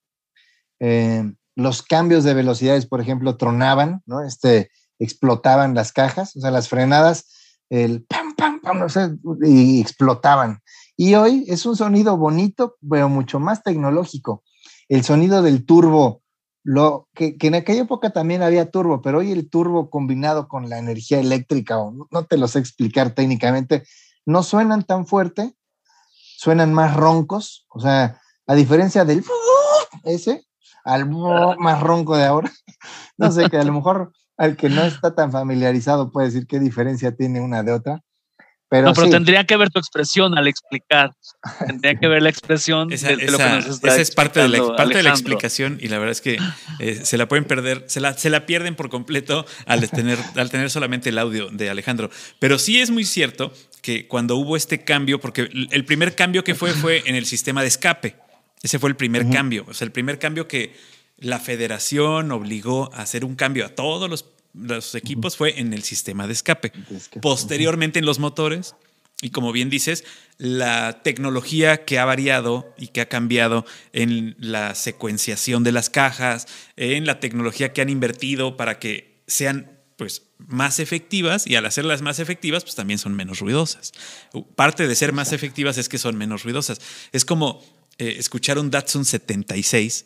eh, 0.80 1.32
los 1.54 1.82
cambios 1.82 2.24
de 2.24 2.34
velocidades, 2.34 2.86
por 2.86 3.00
ejemplo, 3.00 3.36
tronaban, 3.36 4.02
¿no? 4.06 4.22
Este, 4.22 4.70
explotaban 4.98 5.74
las 5.74 5.92
cajas, 5.92 6.36
o 6.36 6.40
sea, 6.40 6.50
las 6.50 6.68
frenadas, 6.68 7.26
el 7.70 8.04
pam, 8.04 8.34
pam, 8.34 8.60
pam, 8.60 8.78
no 8.78 8.88
sé, 8.88 9.10
y 9.42 9.80
explotaban. 9.80 10.60
Y 10.96 11.14
hoy 11.14 11.44
es 11.48 11.66
un 11.66 11.76
sonido 11.76 12.16
bonito, 12.16 12.76
pero 12.88 13.08
mucho 13.08 13.38
más 13.38 13.62
tecnológico. 13.62 14.42
El 14.88 15.04
sonido 15.04 15.42
del 15.42 15.66
turbo, 15.66 16.22
lo 16.62 17.08
que, 17.14 17.36
en 17.38 17.54
aquella 17.54 17.82
época 17.82 18.10
también 18.10 18.42
había 18.42 18.70
turbo, 18.70 19.02
pero 19.02 19.18
hoy 19.18 19.30
el 19.30 19.50
turbo 19.50 19.90
combinado 19.90 20.48
con 20.48 20.70
la 20.70 20.78
energía 20.78 21.20
eléctrica, 21.20 21.78
o 21.78 22.08
no, 22.10 22.24
te 22.24 22.38
lo 22.38 22.48
sé 22.48 22.60
explicar 22.60 23.14
técnicamente, 23.14 23.84
no 24.24 24.42
suenan 24.42 24.84
tan 24.84 25.06
fuerte, 25.06 25.54
suenan 26.38 26.72
más 26.72 26.96
roncos, 26.96 27.66
o 27.68 27.80
sea, 27.80 28.20
a 28.46 28.54
diferencia 28.54 29.04
del 29.04 29.22
ese, 30.04 30.46
al 30.84 31.10
más 31.58 31.82
ronco 31.82 32.16
de 32.16 32.24
ahora. 32.24 32.50
No 33.18 33.30
sé, 33.32 33.50
que 33.50 33.58
a 33.58 33.64
lo 33.64 33.72
mejor 33.72 34.12
al 34.38 34.56
que 34.56 34.68
no 34.68 34.82
está 34.82 35.14
tan 35.14 35.32
familiarizado 35.32 36.10
puede 36.10 36.28
decir 36.28 36.46
qué 36.46 36.58
diferencia 36.58 37.14
tiene 37.14 37.40
una 37.40 37.62
de 37.62 37.72
otra. 37.72 38.02
Pero, 38.68 38.86
no, 38.86 38.94
pero 38.94 39.08
tendría 39.10 39.44
que 39.44 39.56
ver 39.56 39.70
tu 39.70 39.78
expresión 39.78 40.36
al 40.36 40.48
explicar. 40.48 41.12
Tendría 41.66 41.94
que 41.94 42.08
ver 42.08 42.22
la 42.22 42.30
expresión 42.30 42.92
esa, 42.92 43.08
de, 43.08 43.30
lo 43.30 43.38
que 43.38 43.44
nos 43.44 43.66
está 43.66 43.88
Esa 43.88 44.00
es 44.00 44.10
parte, 44.10 44.40
de 44.40 44.48
la, 44.48 44.76
parte 44.76 44.96
de 44.96 45.02
la 45.04 45.10
explicación 45.10 45.78
y 45.80 45.86
la 45.88 45.98
verdad 45.98 46.12
es 46.12 46.20
que 46.20 46.36
eh, 46.80 47.00
se 47.04 47.16
la 47.16 47.28
pueden 47.28 47.44
perder, 47.44 47.84
se 47.86 48.00
la, 48.00 48.14
se 48.14 48.28
la 48.28 48.44
pierden 48.44 48.74
por 48.74 48.90
completo 48.90 49.46
al 49.66 49.88
tener, 49.88 50.18
al 50.34 50.50
tener 50.50 50.70
solamente 50.70 51.10
el 51.10 51.18
audio 51.18 51.48
de 51.48 51.70
Alejandro. 51.70 52.10
Pero 52.40 52.58
sí 52.58 52.80
es 52.80 52.90
muy 52.90 53.04
cierto 53.04 53.52
que 53.82 54.08
cuando 54.08 54.34
hubo 54.34 54.56
este 54.56 54.82
cambio, 54.82 55.20
porque 55.20 55.48
el 55.70 55.84
primer 55.84 56.16
cambio 56.16 56.42
que 56.42 56.56
fue 56.56 56.72
fue 56.72 57.04
en 57.06 57.14
el 57.14 57.24
sistema 57.24 57.62
de 57.62 57.68
escape. 57.68 58.16
Ese 58.62 58.80
fue 58.80 58.90
el 58.90 58.96
primer 58.96 59.30
cambio. 59.30 59.64
O 59.68 59.74
sea, 59.74 59.84
el 59.84 59.92
primer 59.92 60.18
cambio 60.18 60.48
que 60.48 60.74
la 61.18 61.38
federación 61.38 62.32
obligó 62.32 62.92
a 62.92 63.02
hacer 63.02 63.24
un 63.24 63.36
cambio 63.36 63.64
a 63.64 63.68
todos 63.70 64.10
los, 64.10 64.24
equipos 64.94 65.36
fue 65.36 65.58
en 65.60 65.72
el 65.72 65.82
sistema 65.82 66.26
de 66.26 66.32
escape. 66.32 66.72
Posteriormente 67.20 67.98
en 67.98 68.06
los 68.06 68.18
motores. 68.18 68.74
Y 69.22 69.30
como 69.30 69.50
bien 69.50 69.70
dices, 69.70 70.04
la 70.36 71.02
tecnología 71.02 71.86
que 71.86 71.98
ha 71.98 72.04
variado 72.04 72.74
y 72.76 72.88
que 72.88 73.00
ha 73.00 73.08
cambiado 73.08 73.64
en 73.94 74.36
la 74.38 74.74
secuenciación 74.74 75.64
de 75.64 75.72
las 75.72 75.88
cajas, 75.88 76.46
en 76.76 77.06
la 77.06 77.18
tecnología 77.18 77.72
que 77.72 77.80
han 77.80 77.88
invertido 77.88 78.58
para 78.58 78.78
que 78.78 79.22
sean 79.26 79.76
pues 79.96 80.24
más 80.38 80.78
efectivas 80.80 81.46
y 81.46 81.56
al 81.56 81.64
hacerlas 81.64 82.02
más 82.02 82.18
efectivas 82.18 82.62
pues 82.62 82.74
también 82.74 82.98
son 82.98 83.14
menos 83.14 83.40
ruidosas. 83.40 83.92
Parte 84.54 84.86
de 84.86 84.94
ser 84.94 85.14
más 85.14 85.32
efectivas 85.32 85.78
es 85.78 85.88
que 85.88 85.96
son 85.96 86.16
menos 86.16 86.42
ruidosas. 86.42 86.80
Es 87.12 87.24
como 87.24 87.64
eh, 87.98 88.16
escuchar 88.18 88.58
un 88.58 88.70
Datsun 88.70 89.06
76 89.06 90.04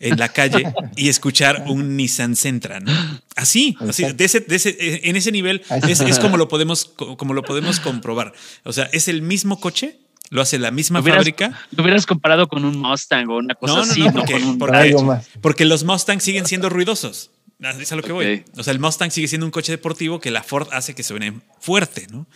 en 0.00 0.18
la 0.18 0.28
calle 0.28 0.72
y 0.96 1.08
escuchar 1.08 1.64
un 1.68 1.96
Nissan 1.96 2.36
Sentra, 2.36 2.80
¿no? 2.80 2.92
Así, 3.36 3.76
así 3.80 4.04
de 4.04 4.24
ese, 4.24 4.44
eh, 4.48 5.00
en 5.04 5.16
ese 5.16 5.32
nivel 5.32 5.62
es, 5.88 6.18
como, 6.18 6.36
lo 6.36 6.48
podemos, 6.48 6.86
como 6.86 7.34
lo 7.34 7.42
podemos 7.42 7.80
comprobar. 7.80 8.32
O 8.64 8.72
sea, 8.72 8.84
es 8.92 9.08
el 9.08 9.22
mismo 9.22 9.60
coche, 9.60 9.98
lo 10.30 10.42
hace 10.42 10.58
la 10.58 10.70
misma 10.70 11.02
fábrica. 11.02 11.58
Lo 11.70 11.82
hubieras 11.82 12.06
comparado 12.06 12.48
con 12.48 12.64
un 12.64 12.78
Mustang 12.78 13.28
o 13.28 13.36
una 13.36 13.54
cosa 13.54 13.80
así, 13.80 14.02
no, 14.02 14.12
porque, 14.12 14.32
con 14.32 14.42
un 14.44 15.20
porque, 15.40 15.64
los 15.64 15.84
Mustang 15.84 16.20
siguen 16.20 16.46
siendo 16.46 16.68
ruidosos. 16.68 17.30
Es 17.60 17.90
a 17.90 17.96
lo 17.96 18.02
que 18.02 18.12
voy. 18.12 18.44
O 18.56 18.62
sea, 18.62 18.72
el 18.72 18.78
Mustang 18.78 19.10
sigue 19.10 19.26
siendo 19.26 19.46
un 19.46 19.50
coche 19.50 19.72
deportivo 19.72 20.20
que 20.20 20.30
la 20.30 20.44
Ford 20.44 20.68
hace 20.72 20.94
que 20.94 21.02
suene 21.02 21.40
fuerte, 21.60 22.06
¿no? 22.10 22.26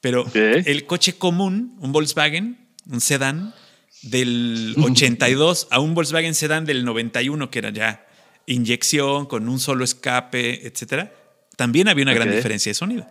Pero 0.00 0.26
el 0.34 0.84
coche 0.86 1.14
común, 1.14 1.76
un 1.80 1.92
Volkswagen, 1.92 2.58
un 2.86 3.00
sedán, 3.00 3.54
del 4.10 4.74
82 4.78 5.68
a 5.70 5.80
un 5.80 5.94
Volkswagen 5.94 6.34
Sedan 6.34 6.64
del 6.64 6.84
91, 6.84 7.50
que 7.50 7.58
era 7.58 7.70
ya 7.70 8.06
inyección 8.46 9.26
con 9.26 9.48
un 9.48 9.58
solo 9.58 9.84
escape, 9.84 10.66
etcétera, 10.66 11.12
también 11.56 11.88
había 11.88 12.04
una 12.04 12.14
gran 12.14 12.30
diferencia 12.30 12.70
de 12.70 12.74
sonido. 12.74 13.06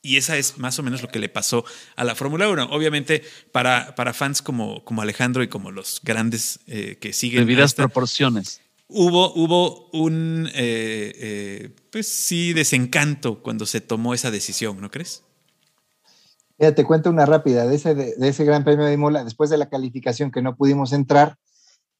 Y 0.00 0.16
esa 0.16 0.36
es 0.36 0.58
más 0.58 0.78
o 0.78 0.82
menos 0.82 1.02
lo 1.02 1.08
que 1.08 1.18
le 1.18 1.28
pasó 1.28 1.64
a 1.96 2.04
la 2.04 2.14
Fórmula 2.14 2.48
1. 2.48 2.68
Obviamente, 2.70 3.22
para, 3.50 3.94
para 3.94 4.14
fans 4.14 4.42
como, 4.42 4.84
como 4.84 5.02
Alejandro 5.02 5.42
y 5.42 5.48
como 5.48 5.70
los 5.70 6.00
grandes 6.02 6.60
eh, 6.66 6.98
que 7.00 7.12
siguen. 7.12 7.40
Debidas 7.40 7.74
proporciones. 7.74 8.60
Hubo, 8.86 9.34
hubo 9.34 9.90
un, 9.90 10.48
eh, 10.54 11.12
eh, 11.16 11.70
pues 11.90 12.08
sí, 12.08 12.52
desencanto 12.52 13.42
cuando 13.42 13.66
se 13.66 13.80
tomó 13.80 14.14
esa 14.14 14.30
decisión, 14.30 14.80
¿no 14.80 14.90
crees? 14.90 15.24
Mira, 16.58 16.74
te 16.74 16.84
cuento 16.84 17.08
una 17.08 17.24
rápida 17.24 17.66
de 17.66 17.76
ese, 17.76 17.94
de, 17.94 18.14
ese 18.20 18.44
Gran 18.44 18.64
Premio 18.64 18.84
de 18.84 18.92
Imola. 18.92 19.22
Después 19.22 19.48
de 19.48 19.58
la 19.58 19.68
calificación 19.68 20.30
que 20.30 20.42
no 20.42 20.56
pudimos 20.56 20.92
entrar, 20.92 21.36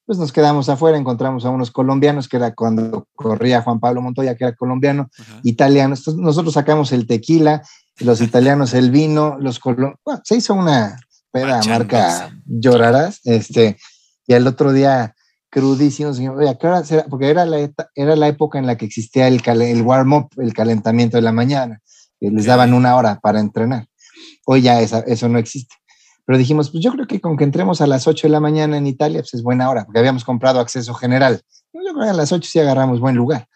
pues 0.05 0.17
nos 0.17 0.33
quedamos 0.33 0.67
afuera, 0.69 0.97
encontramos 0.97 1.45
a 1.45 1.49
unos 1.49 1.71
colombianos, 1.71 2.27
que 2.27 2.37
era 2.37 2.53
cuando 2.53 3.07
corría 3.15 3.61
Juan 3.61 3.79
Pablo 3.79 4.01
Montoya, 4.01 4.35
que 4.35 4.43
era 4.43 4.55
colombiano, 4.55 5.09
italiano. 5.43 5.95
nosotros 6.17 6.53
sacamos 6.53 6.91
el 6.91 7.07
tequila, 7.07 7.63
los 7.99 8.19
italianos 8.19 8.73
el 8.73 8.91
vino, 8.91 9.37
los 9.39 9.59
colombianos. 9.59 9.99
Bueno, 10.03 10.21
se 10.25 10.35
hizo 10.35 10.55
una 10.55 10.99
peda 11.31 11.61
marca 11.67 12.31
llorarás. 12.45 13.21
Este, 13.23 13.77
y 14.27 14.33
el 14.33 14.47
otro 14.47 14.73
día 14.73 15.15
crudísimo, 15.49 16.09
oye, 16.09 16.57
qué 16.59 16.67
hora 16.67 16.83
será? 16.83 17.05
Porque 17.05 17.29
era 17.29 17.45
la, 17.45 17.69
era 17.95 18.15
la 18.15 18.27
época 18.27 18.59
en 18.59 18.65
la 18.65 18.77
que 18.77 18.85
existía 18.85 19.27
el, 19.27 19.41
el 19.45 19.81
warm-up, 19.83 20.29
el 20.37 20.53
calentamiento 20.53 21.17
de 21.17 21.21
la 21.21 21.31
mañana. 21.31 21.81
Y 22.19 22.29
les 22.29 22.45
daban 22.45 22.73
una 22.73 22.95
hora 22.95 23.19
para 23.21 23.39
entrenar. 23.39 23.87
Hoy 24.51 24.63
ya 24.63 24.81
eso 24.81 25.29
no 25.29 25.37
existe. 25.37 25.75
Pero 26.25 26.39
dijimos, 26.39 26.71
pues 26.71 26.83
yo 26.83 26.91
creo 26.91 27.05
que 27.05 27.21
con 27.21 27.37
que 27.37 27.43
entremos 27.43 27.81
a 27.81 27.87
las 27.87 28.07
8 28.07 28.25
de 28.25 28.31
la 28.31 28.39
mañana 28.39 28.77
en 28.77 28.87
Italia, 28.87 29.19
pues 29.19 29.35
es 29.35 29.43
buena 29.43 29.69
hora, 29.69 29.85
porque 29.85 29.99
habíamos 29.99 30.23
comprado 30.23 30.59
acceso 30.59 30.95
general. 30.95 31.43
Yo 31.71 31.93
creo 31.93 32.05
que 32.05 32.09
a 32.09 32.13
las 32.13 32.31
8 32.31 32.49
sí 32.51 32.57
agarramos 32.57 32.99
buen 32.99 33.15
lugar. 33.15 33.47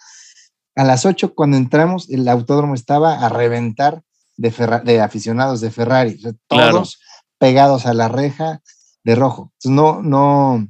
A 0.76 0.84
las 0.84 1.08
8, 1.08 1.34
cuando 1.34 1.58
entramos, 1.58 2.12
el 2.12 2.28
autódromo 2.28 2.76
estaba 2.76 3.26
a 3.26 3.30
reventar 3.30 4.04
de, 4.38 4.82
de 4.86 5.02
aficionados 5.02 5.62
de 5.62 5.72
Ferrari, 5.72 6.22
todos 6.48 7.00
pegados 7.40 7.88
a 7.88 7.96
la 7.96 8.08
reja 8.08 8.62
de 9.04 9.16
rojo. 9.16 9.52
Entonces 9.64 9.72
no, 9.72 10.04
no, 10.04 10.68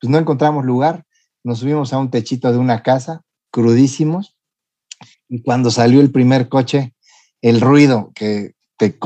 pues 0.00 0.08
no 0.08 0.18
encontramos 0.18 0.64
lugar. 0.64 1.04
Nos 1.42 1.58
subimos 1.58 1.92
a 1.92 1.98
un 1.98 2.12
techito 2.12 2.52
de 2.52 2.58
una 2.58 2.84
casa, 2.84 3.22
crudísimos, 3.50 4.36
y 5.28 5.42
cuando 5.42 5.72
salió 5.72 6.00
el 6.00 6.12
primer 6.12 6.48
coche, 6.48 6.94
el 7.42 7.60
ruido 7.60 8.12
que 8.14 8.54
te, 8.78 8.98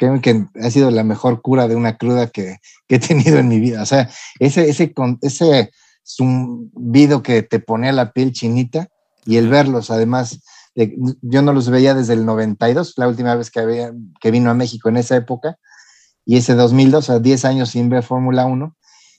creo 0.00 0.18
que 0.22 0.46
ha 0.62 0.70
sido 0.70 0.90
la 0.90 1.04
mejor 1.04 1.42
cura 1.42 1.68
de 1.68 1.76
una 1.76 1.98
cruda 1.98 2.28
que, 2.28 2.56
he 2.88 2.98
tenido 2.98 3.38
en 3.38 3.48
mi 3.48 3.60
vida. 3.60 3.82
O 3.82 3.86
sea, 3.86 4.08
ese, 4.38 4.70
ese, 4.70 4.94
ese 5.20 5.70
zumbido 6.04 7.22
que 7.22 7.42
te 7.42 7.60
ponía 7.60 7.92
la 7.92 8.12
piel 8.12 8.32
chinita 8.32 8.88
y 9.26 9.36
el 9.36 9.50
verlos, 9.50 9.90
además, 9.90 10.40
yo 10.74 11.42
no 11.42 11.52
los 11.52 11.68
veía 11.68 11.92
desde 11.94 12.14
el 12.14 12.24
92, 12.24 12.94
la 12.96 13.08
última 13.08 13.34
vez 13.34 13.50
que, 13.50 13.60
había, 13.60 13.92
que 14.22 14.30
vino 14.30 14.50
a 14.50 14.54
México 14.54 14.88
en 14.88 14.96
esa 14.96 15.16
época, 15.16 15.58
y 16.24 16.38
ese 16.38 16.54
2002, 16.54 16.98
o 16.98 17.12
sea, 17.12 17.18
10 17.18 17.44
años 17.44 17.68
sin 17.68 17.90
ver 17.90 18.02
Fórmula 18.02 18.46
1, 18.46 18.74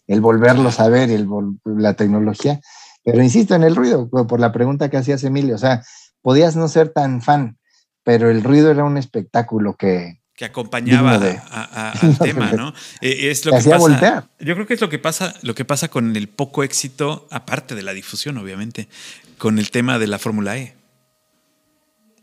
el 0.07 0.19
volverlos 0.19 0.79
a 0.79 0.89
ver 0.89 1.11
y 1.11 1.23
la 1.63 1.93
tecnología. 1.93 2.59
Pero 3.03 3.21
insisto 3.21 3.53
en 3.53 3.63
el 3.63 3.75
ruido, 3.75 4.09
por 4.09 4.39
la 4.39 4.51
pregunta 4.51 4.89
que 4.89 4.97
hacías, 4.97 5.23
Emilio, 5.23 5.55
o 5.55 5.59
sea, 5.59 5.83
podías 6.23 6.55
no 6.55 6.67
ser 6.67 6.89
tan 6.89 7.21
fan, 7.21 7.59
pero 8.03 8.31
el 8.31 8.43
ruido 8.43 8.71
era 8.71 8.83
un 8.83 8.97
espectáculo 8.97 9.75
que, 9.75 10.20
que 10.41 10.45
acompañaba 10.45 11.21
al 11.51 12.17
tema, 12.19 12.51
¿no? 12.53 12.73
Eh, 13.01 13.29
es 13.29 13.45
lo 13.45 13.51
que 13.51 13.69
pasa. 13.69 14.27
Yo 14.39 14.55
creo 14.55 14.65
que 14.65 14.73
es 14.73 14.81
lo 14.81 14.89
que 14.89 14.97
pasa, 14.97 15.35
lo 15.43 15.53
que 15.53 15.65
pasa 15.65 15.89
con 15.89 16.15
el 16.15 16.27
poco 16.27 16.63
éxito, 16.63 17.27
aparte 17.29 17.75
de 17.75 17.83
la 17.83 17.93
difusión, 17.93 18.39
obviamente, 18.39 18.87
con 19.37 19.59
el 19.59 19.69
tema 19.69 19.99
de 19.99 20.07
la 20.07 20.17
Fórmula 20.17 20.57
E. 20.57 20.73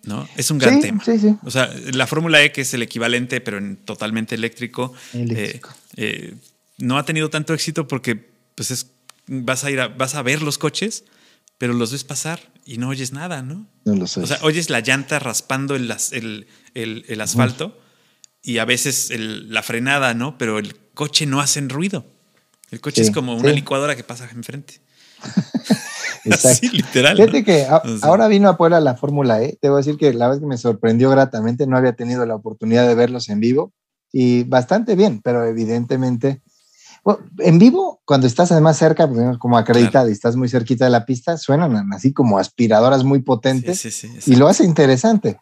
¿No? 0.03 0.29
Es 0.37 0.51
un 0.51 0.59
gran 0.59 0.81
tema. 0.81 1.05
Sí, 1.05 1.19
sí. 1.19 1.37
O 1.45 1.51
sea, 1.51 1.73
la 1.93 2.09
Fórmula 2.09 2.43
E, 2.43 2.51
que 2.51 2.63
es 2.63 2.75
el 2.75 2.83
equivalente, 2.83 3.41
pero 3.41 3.59
en 3.59 3.77
totalmente 3.77 4.35
eléctrico, 4.35 4.93
eh, 5.15 5.61
eh, 5.97 6.35
no 6.79 6.99
ha 6.99 7.05
tenido 7.05 7.31
tanto 7.31 7.55
éxito 7.55 7.87
porque 7.87 8.31
pues 8.57 8.73
es, 8.73 8.91
vas 9.29 9.63
a 9.63 9.71
ir 9.71 9.81
a, 9.81 9.89
vas 9.89 10.17
a 10.17 10.23
ver 10.23 10.43
los 10.43 10.59
coches, 10.59 11.05
pero 11.57 11.73
los 11.73 11.93
ves 11.93 12.03
pasar 12.03 12.41
y 12.65 12.79
no 12.79 12.89
oyes 12.89 13.13
nada, 13.13 13.43
¿no? 13.43 13.69
No 13.85 13.95
lo 13.95 14.09
sé. 14.09 14.21
O 14.21 14.27
sea, 14.27 14.39
oyes 14.43 14.71
la 14.71 14.81
llanta 14.81 15.21
raspando 15.21 15.77
el, 15.77 15.95
el, 16.75 17.21
asfalto 17.21 17.81
y 18.43 18.59
a 18.59 18.65
veces 18.65 19.11
la 19.17 19.63
frenada, 19.63 20.15
¿no? 20.15 20.39
Pero 20.39 20.59
el 20.59 20.77
coche 20.95 21.27
no 21.27 21.41
hace 21.41 21.61
ruido. 21.63 22.05
El 22.71 22.81
coche 22.81 23.03
es 23.03 23.11
como 23.11 23.35
una 23.35 23.51
licuadora 23.51 23.97
que 23.97 24.05
pasa 24.05 24.29
enfrente. 24.35 24.81
Así, 26.31 26.69
literal. 26.69 27.17
Fíjate 27.17 27.45
que 27.45 27.67
ahora 28.03 28.29
vino 28.29 28.49
a 28.49 28.57
Puebla 28.57 28.81
la 28.81 28.97
Fórmula 28.97 29.43
E. 29.43 29.57
Te 29.61 29.69
voy 29.69 29.77
a 29.77 29.79
decir 29.79 29.97
que 29.97 30.13
la 30.13 30.29
vez 30.29 30.41
que 30.41 30.47
me 30.47 30.59
sorprendió 30.59 31.11
gratamente, 31.11 31.67
no 31.67 31.77
había 31.77 31.95
tenido 31.95 32.27
la 32.27 32.35
oportunidad 32.35 32.87
de 32.87 32.95
verlos 32.95 33.29
en 33.29 33.41
vivo 33.41 33.73
y 34.13 34.45
bastante 34.45 34.97
bien, 34.97 35.21
pero 35.23 35.45
evidentemente, 35.45 36.43
en 37.39 37.59
vivo, 37.59 38.01
cuando 38.05 38.27
estás 38.27 38.53
además 38.53 38.77
cerca, 38.77 39.09
pues, 39.09 39.39
como 39.39 39.57
acreditado 39.57 40.09
y 40.09 40.13
estás 40.13 40.37
muy 40.37 40.49
cerquita 40.49 40.85
de 40.85 40.91
la 40.91 41.07
pista, 41.07 41.37
suenan 41.39 41.93
así 41.93 42.13
como 42.13 42.39
aspiradoras 42.39 43.05
muy 43.05 43.21
potentes 43.21 44.27
y 44.27 44.37
lo 44.37 44.49
hace 44.49 44.65
interesante 44.65 45.39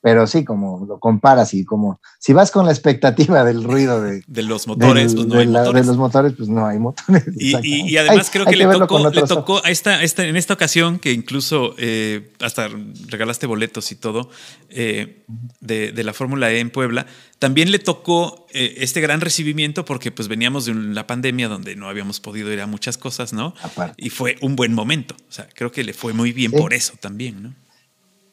pero 0.00 0.26
sí, 0.26 0.44
como 0.44 0.86
lo 0.86 0.98
comparas 0.98 1.52
y 1.52 1.64
como 1.64 2.00
si 2.18 2.32
vas 2.32 2.50
con 2.50 2.66
la 2.66 2.72
expectativa 2.72 3.44
del 3.44 3.62
ruido 3.64 4.00
de, 4.00 4.22
de 4.26 4.42
los 4.42 4.66
motores, 4.66 5.14
pues 5.14 5.26
no 5.26 5.38
hay 5.38 5.46
motores. 5.46 5.82
De 5.82 5.86
los 5.86 5.96
motores, 5.96 6.32
pues 6.36 6.48
no 6.48 6.66
hay 6.66 6.78
motores. 6.78 7.24
Y, 7.36 7.96
además 7.96 8.30
creo 8.30 8.46
que, 8.46 8.56
le, 8.56 8.66
tocó, 8.66 9.10
le 9.10 9.22
tocó, 9.22 9.64
a 9.64 9.70
esta, 9.70 10.02
esta, 10.02 10.26
en 10.26 10.36
esta 10.36 10.54
ocasión, 10.54 10.98
que 10.98 11.12
incluso 11.12 11.74
eh, 11.78 12.32
hasta 12.40 12.68
regalaste 13.08 13.46
boletos 13.46 13.92
y 13.92 13.96
todo 13.96 14.30
eh, 14.70 15.24
de, 15.60 15.92
de, 15.92 16.04
la 16.04 16.12
Fórmula 16.12 16.50
E 16.50 16.60
en 16.60 16.70
Puebla, 16.70 17.06
también 17.38 17.70
le 17.70 17.78
tocó 17.78 18.46
eh, 18.52 18.74
este 18.78 19.00
gran 19.00 19.20
recibimiento 19.20 19.84
porque 19.84 20.10
pues 20.10 20.28
veníamos 20.28 20.66
de 20.66 20.74
la 20.74 21.06
pandemia 21.06 21.48
donde 21.48 21.76
no 21.76 21.88
habíamos 21.88 22.20
podido 22.20 22.52
ir 22.52 22.60
a 22.60 22.66
muchas 22.66 22.98
cosas, 22.98 23.32
¿no? 23.32 23.54
Y 23.96 24.10
fue 24.10 24.36
un 24.40 24.56
buen 24.56 24.74
momento. 24.74 25.14
O 25.28 25.32
sea, 25.32 25.48
creo 25.54 25.72
que 25.72 25.84
le 25.84 25.92
fue 25.92 26.12
muy 26.12 26.32
bien 26.32 26.52
por 26.52 26.74
eso 26.74 26.94
también, 27.00 27.42
¿no? 27.42 27.54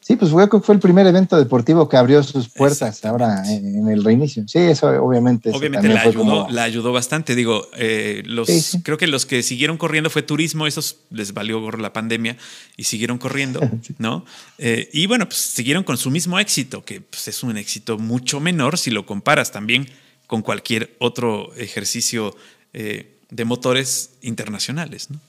Sí, 0.08 0.16
pues 0.16 0.32
fue, 0.32 0.48
fue 0.48 0.74
el 0.74 0.80
primer 0.80 1.06
evento 1.06 1.36
deportivo 1.36 1.90
que 1.90 1.98
abrió 1.98 2.24
sus 2.24 2.48
puertas 2.48 3.04
ahora 3.04 3.44
en, 3.52 3.90
el 3.90 4.06
reinicio. 4.06 4.46
Sí, 4.48 4.60
eso 4.60 4.88
obviamente. 5.04 5.52
Obviamente 5.54 5.90
la 5.90 6.00
ayudó, 6.00 6.48
la 6.50 6.64
ayudó 6.64 6.94
bastante. 6.94 7.36
Digo, 7.36 7.68
eh, 7.76 8.24
los, 8.26 8.78
creo 8.84 8.98
que 8.98 9.06
los 9.08 9.26
que 9.26 9.44
siguieron 9.44 9.78
corriendo 9.78 10.10
fue 10.10 10.22
turismo, 10.22 10.66
esos 10.66 11.00
les 11.10 11.34
valió 11.34 11.70
la 11.72 11.92
pandemia 11.92 12.38
y 12.78 12.86
siguieron 12.86 13.18
corriendo, 13.18 13.60
¿no? 13.98 14.24
Eh, 14.60 14.90
y 14.94 15.08
bueno, 15.08 15.26
pues 15.26 15.40
siguieron 15.40 15.84
con 15.84 15.98
su 15.98 16.10
mismo 16.10 16.40
éxito, 16.40 16.86
que 16.86 17.02
pues, 17.02 17.28
es 17.28 17.44
un 17.44 17.58
éxito 17.58 17.98
mucho 17.98 18.40
menor 18.40 18.78
si 18.78 18.92
lo 18.92 19.06
comparas 19.06 19.52
también 19.52 19.90
con 20.26 20.42
cualquier 20.42 20.96
otro 21.00 21.54
ejercicio 21.56 22.34
eh, 22.72 23.18
de 23.30 23.44
motores 23.44 24.12
internacionales, 24.22 25.10
¿no? 25.10 25.20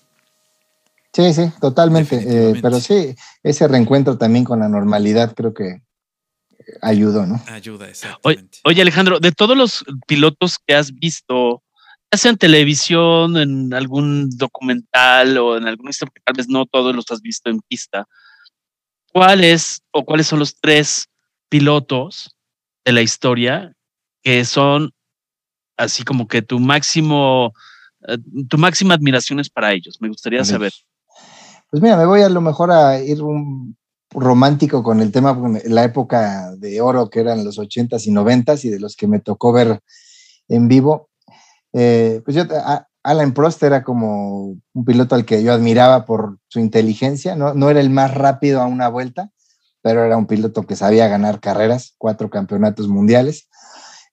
Sí, 1.12 1.32
sí, 1.32 1.50
totalmente. 1.60 2.16
Eh, 2.16 2.58
pero 2.60 2.80
sí, 2.80 3.14
ese 3.42 3.66
reencuentro 3.66 4.18
también 4.18 4.44
con 4.44 4.60
la 4.60 4.68
normalidad 4.68 5.34
creo 5.34 5.54
que 5.54 5.82
ayudó, 6.82 7.26
¿no? 7.26 7.42
Ayuda, 7.46 7.88
exactamente. 7.88 8.58
Oye, 8.64 8.82
Alejandro, 8.82 9.20
de 9.20 9.32
todos 9.32 9.56
los 9.56 9.84
pilotos 10.06 10.58
que 10.64 10.74
has 10.74 10.92
visto 10.92 11.62
ya 12.10 12.18
sea 12.18 12.30
en 12.30 12.38
televisión, 12.38 13.36
en 13.36 13.74
algún 13.74 14.30
documental 14.30 15.36
o 15.38 15.56
en 15.56 15.66
algún 15.66 15.90
porque 16.00 16.20
tal 16.24 16.34
vez 16.36 16.48
no 16.48 16.64
todos 16.66 16.94
los 16.94 17.10
has 17.10 17.20
visto 17.20 17.50
en 17.50 17.60
pista, 17.60 18.06
¿cuáles 19.12 19.82
o 19.90 20.04
cuáles 20.04 20.26
son 20.26 20.38
los 20.38 20.58
tres 20.58 21.08
pilotos 21.48 22.34
de 22.84 22.92
la 22.92 23.02
historia 23.02 23.74
que 24.22 24.44
son 24.44 24.92
así 25.76 26.02
como 26.02 26.26
que 26.26 26.42
tu 26.42 26.58
máximo, 26.58 27.52
eh, 28.08 28.18
tu 28.48 28.56
máxima 28.56 28.94
admiración 28.94 29.38
es 29.40 29.50
para 29.50 29.72
ellos? 29.72 29.98
Me 30.00 30.08
gustaría 30.08 30.44
saber. 30.44 30.72
Pues 31.70 31.82
mira, 31.82 31.96
me 31.98 32.06
voy 32.06 32.22
a 32.22 32.30
lo 32.30 32.40
mejor 32.40 32.70
a 32.70 32.98
ir 32.98 33.22
un 33.22 33.76
romántico 34.10 34.82
con 34.82 35.00
el 35.00 35.12
tema, 35.12 35.38
la 35.66 35.84
época 35.84 36.52
de 36.56 36.80
oro 36.80 37.10
que 37.10 37.20
eran 37.20 37.44
los 37.44 37.58
ochentas 37.58 38.06
y 38.06 38.10
noventas 38.10 38.64
y 38.64 38.70
de 38.70 38.80
los 38.80 38.96
que 38.96 39.06
me 39.06 39.20
tocó 39.20 39.52
ver 39.52 39.80
en 40.48 40.68
vivo. 40.68 41.10
Eh, 41.74 42.22
pues 42.24 42.36
yo, 42.36 42.44
Alan 43.02 43.34
Prost 43.34 43.62
era 43.62 43.82
como 43.82 44.56
un 44.72 44.84
piloto 44.86 45.14
al 45.14 45.26
que 45.26 45.42
yo 45.42 45.52
admiraba 45.52 46.06
por 46.06 46.38
su 46.48 46.58
inteligencia, 46.58 47.36
no, 47.36 47.52
no 47.52 47.68
era 47.68 47.80
el 47.80 47.90
más 47.90 48.14
rápido 48.14 48.62
a 48.62 48.66
una 48.66 48.88
vuelta, 48.88 49.30
pero 49.82 50.04
era 50.04 50.16
un 50.16 50.26
piloto 50.26 50.62
que 50.62 50.74
sabía 50.74 51.06
ganar 51.08 51.38
carreras, 51.38 51.94
cuatro 51.98 52.30
campeonatos 52.30 52.88
mundiales. 52.88 53.48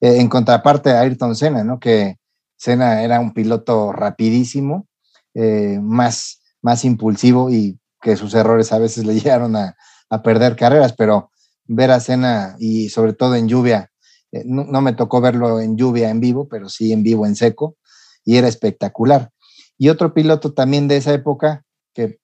Eh, 0.01 0.17
en 0.19 0.27
contraparte 0.27 0.91
a 0.91 0.99
Ayrton 1.01 1.35
Senna, 1.37 1.63
¿no? 1.63 1.79
Que 1.79 2.17
Senna 2.57 3.01
era 3.01 3.21
un 3.21 3.33
piloto 3.33 3.93
rapidísimo, 3.93 4.87
eh, 5.33 5.79
más, 5.81 6.41
más 6.65 6.83
impulsivo 6.83 7.51
y 7.51 7.79
que 8.01 8.17
sus 8.17 8.33
errores 8.33 8.71
a 8.73 8.79
veces 8.79 9.05
le 9.05 9.13
llegaron 9.13 9.55
a, 9.55 9.77
perder 10.23 10.55
carreras, 10.55 10.93
pero 10.93 11.29
ver 11.65 11.91
a 11.91 11.99
Senna 11.99 12.55
y 12.57 12.87
sobre 12.87 13.11
todo 13.11 13.35
en 13.35 13.49
lluvia, 13.49 13.91
eh, 14.31 14.43
no, 14.45 14.79
me 14.79 14.93
tocó 14.93 15.19
verlo 15.19 15.59
en 15.59 15.75
lluvia 15.75 16.09
en 16.09 16.21
vivo, 16.21 16.47
pero 16.47 16.69
sí 16.69 16.93
en 16.93 17.03
vivo 17.03 17.25
en 17.25 17.35
seco, 17.35 17.75
y 18.23 18.37
era 18.37 18.47
espectacular. 18.47 19.31
Y 19.77 19.89
otro 19.89 20.13
piloto 20.13 20.53
también 20.53 20.87
de 20.87 20.95
esa 20.95 21.13
época 21.13 21.65
que, 21.93 22.19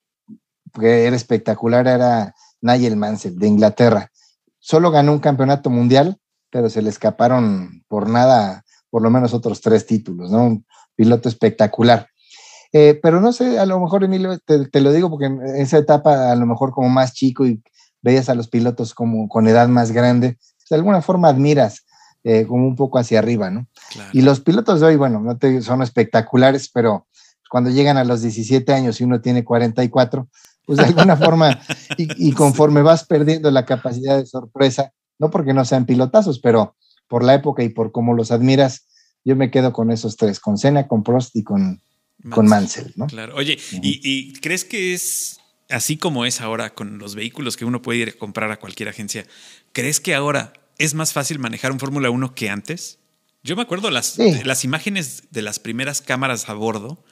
que 0.80 1.06
era 1.06 1.18
espectacular 1.18 1.86
era 1.86 2.34
Nigel 2.62 2.96
Mansell 2.96 3.38
de 3.38 3.48
Inglaterra. 3.48 4.10
Solo 4.60 4.90
ganó 4.90 5.12
un 5.12 5.20
campeonato 5.20 5.70
mundial, 5.70 6.18
pero 6.50 6.70
se 6.70 6.82
le 6.82 6.90
escaparon 6.90 7.84
por 7.90 8.08
nada, 8.08 8.64
por 8.90 9.02
lo 9.02 9.10
menos 9.10 9.34
otros 9.34 9.60
tres 9.60 9.86
títulos, 9.86 10.32
¿no? 10.32 10.46
Un 10.46 10.66
piloto 10.96 11.28
espectacular. 11.28 12.08
Eh, 12.74 13.00
pero 13.02 13.20
no 13.20 13.34
sé, 13.34 13.60
a 13.60 13.66
lo 13.66 13.80
mejor, 13.80 14.04
Emilio, 14.04 14.38
te, 14.40 14.82
lo 14.82 14.94
digo 14.94 15.10
porque 15.10 15.26
en 15.26 15.42
esa 15.58 15.78
etapa, 15.78 16.32
a 16.32 16.36
lo 16.36 16.46
mejor 16.46 16.72
como 16.72 16.90
más 16.90 17.14
chico 17.14 17.46
y 17.46 17.62
veías 18.02 18.30
a 18.30 18.36
los 18.36 18.48
pilotos 18.48 18.94
como 18.94 19.28
con 19.28 19.48
edad 19.48 19.68
más 19.68 19.92
grande, 19.92 20.38
de 20.70 20.76
alguna 20.76 21.02
forma 21.02 21.28
admiras 21.28 21.86
eh, 22.24 22.46
como 22.48 22.66
un 22.66 22.76
poco 22.76 22.98
hacia 22.98 23.20
arriba, 23.20 23.50
¿no? 23.50 23.68
Y 24.14 24.22
los 24.22 24.40
pilotos 24.40 24.80
de 24.80 24.88
hoy, 24.88 24.96
bueno, 24.96 25.20
no 25.20 25.38
te, 25.38 25.62
son 25.62 25.82
espectaculares, 25.82 26.70
pero 26.74 27.08
cuando 27.50 27.70
llegan 27.70 27.98
a 27.98 28.06
los 28.06 28.22
17 28.22 28.72
años 28.74 29.02
y 29.02 29.04
uno 29.04 29.20
tiene 29.20 29.44
44, 29.44 30.28
pues 30.66 30.78
de 30.78 30.86
alguna 30.86 31.18
forma, 31.18 31.60
y, 31.98 32.30
y, 32.30 32.32
conforme 32.32 32.82
vas 32.82 33.06
perdiendo 33.06 33.52
la 33.52 33.66
capacidad 33.66 34.18
de 34.18 34.26
sorpresa, 34.26 34.94
no 35.20 35.30
porque 35.30 35.54
no 35.54 35.66
sean 35.66 35.86
pilotazos, 35.86 36.40
pero 36.40 36.76
por 37.10 37.26
la 37.26 37.34
época 37.34 37.64
y 37.64 37.70
por 37.70 37.92
cómo 37.92 38.14
los 38.14 38.32
admiras, 38.32 38.88
yo 39.26 39.36
me 39.36 39.52
quedo 39.52 39.74
con 39.74 39.92
esos 39.92 40.16
tres, 40.16 40.40
con 40.40 40.58
Senna, 40.58 40.88
con 40.88 41.04
Prost 41.04 41.36
y 41.36 41.44
con, 41.44 41.82
con 42.30 42.48
Mansell, 42.48 42.94
¿no? 42.96 43.08
Claro. 43.08 43.36
Oye, 43.36 43.58
¿y, 43.82 44.34
crees 44.34 44.66
que 44.66 44.94
es 44.94 45.40
así 45.70 45.98
como 45.98 46.26
es 46.26 46.42
ahora 46.42 46.74
con 46.74 46.98
los 46.98 47.16
vehículos 47.16 47.58
que 47.58 47.66
uno 47.66 47.82
puede 47.82 48.00
ir 48.00 48.10
a 48.10 48.14
comprar 48.14 48.52
a 48.52 48.60
cualquier 48.60 48.90
agencia? 48.90 49.26
¿Crees 49.74 50.00
que 50.00 50.14
ahora 50.14 50.54
es 50.78 50.94
más 50.94 51.14
fácil 51.14 51.40
manejar 51.40 51.72
un 51.72 51.80
Fórmula 51.80 52.10
1 52.10 52.36
que 52.36 52.50
antes? 52.50 53.00
Yo 53.44 53.56
me 53.56 53.64
acuerdo 53.64 53.90
las, 53.90 54.18
las 54.18 54.64
imágenes 54.64 55.24
de 55.32 55.42
las 55.42 55.60
primeras 55.60 56.02
cámaras 56.02 56.48
a 56.50 56.54
bordo. 56.54 57.04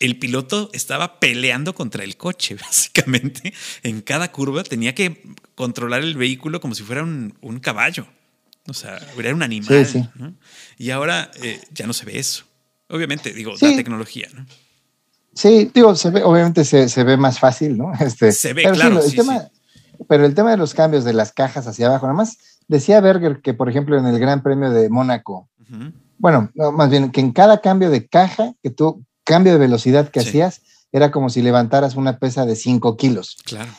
El 0.00 0.18
piloto 0.18 0.70
estaba 0.74 1.20
peleando 1.20 1.74
contra 1.74 2.04
el 2.04 2.16
coche, 2.16 2.54
básicamente. 2.60 3.54
En 3.82 4.02
cada 4.02 4.30
curva 4.30 4.62
tenía 4.62 4.94
que 4.94 5.22
controlar 5.54 6.02
el 6.02 6.16
vehículo 6.16 6.60
como 6.60 6.74
si 6.74 6.82
fuera 6.82 7.02
un, 7.02 7.60
caballo. 7.62 8.06
O 8.66 8.74
sea, 8.74 8.98
era 9.18 9.34
un 9.34 9.42
animal. 9.42 10.10
Y 10.76 10.90
ahora 10.90 11.30
eh, 11.42 11.60
ya 11.72 11.86
no 11.86 11.92
se 11.92 12.04
ve 12.04 12.18
eso. 12.18 12.44
Obviamente, 12.88 13.32
digo, 13.32 13.52
la 13.60 13.76
tecnología, 13.76 14.28
¿no? 14.34 14.46
Sí, 15.34 15.70
digo, 15.74 15.96
se 15.96 16.10
ve, 16.10 16.22
obviamente 16.22 16.64
se, 16.64 17.04
ve 17.04 17.16
más 17.16 17.38
fácil, 17.38 17.76
¿no? 17.76 17.92
Este, 18.00 18.32
se 18.32 18.52
ve, 18.52 18.62
pero 18.62 18.74
claro. 18.74 19.02
el 19.02 19.14
tema, 19.14 19.48
Pero 20.08 20.26
el 20.26 20.34
tema 20.34 20.50
de 20.52 20.56
los 20.56 20.74
cambios 20.74 21.04
de 21.04 21.12
las 21.12 21.32
cajas 21.32 21.66
hacia 21.66 21.86
abajo, 21.86 22.06
nada 22.06 22.16
más 22.16 22.38
decía 22.68 23.00
Berger 23.00 23.40
que, 23.40 23.54
por 23.54 23.68
ejemplo, 23.68 23.98
en 23.98 24.06
el 24.06 24.18
Gran 24.18 24.42
Premio 24.42 24.70
de 24.70 24.88
Mónaco, 24.88 25.48
bueno, 26.18 26.50
más 26.54 26.90
bien 26.90 27.10
que 27.10 27.20
en 27.20 27.32
cada 27.32 27.60
cambio 27.60 27.90
de 27.90 28.06
caja, 28.06 28.52
que 28.62 28.70
tú, 28.70 29.04
cambio 29.24 29.52
de 29.52 29.58
velocidad 29.58 30.08
que 30.08 30.20
hacías, 30.20 30.62
era 30.92 31.10
como 31.10 31.28
si 31.28 31.42
levantaras 31.42 31.96
una 31.96 32.18
pesa 32.18 32.46
de 32.46 32.54
5 32.54 32.96
kilos. 32.96 33.36
Claro. 33.44 33.70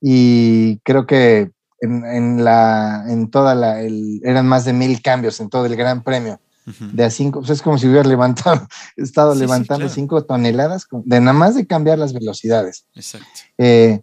Y 0.00 0.78
creo 0.78 1.06
que 1.06 1.52
en, 1.80 2.42
la, 2.42 3.04
en 3.08 3.30
toda 3.30 3.54
la, 3.54 3.80
eran 3.80 4.46
más 4.46 4.64
de 4.64 4.72
mil 4.72 5.00
cambios 5.00 5.38
en 5.40 5.48
todo 5.48 5.66
el 5.66 5.76
Gran 5.76 6.02
Premio 6.02 6.40
de 6.64 7.04
a 7.04 7.10
cinco, 7.10 7.40
pues 7.40 7.50
es 7.50 7.62
como 7.62 7.78
si 7.78 7.86
hubiera 7.86 8.08
levantado, 8.08 8.66
estado 8.96 9.34
levantando 9.34 9.88
cinco 9.88 10.24
toneladas 10.24 10.86
de 10.90 11.20
nada 11.20 11.32
más 11.32 11.54
de 11.54 11.66
cambiar 11.66 11.98
las 11.98 12.12
velocidades. 12.12 12.86
Exacto. 12.94 13.40
Eh, 13.58 14.00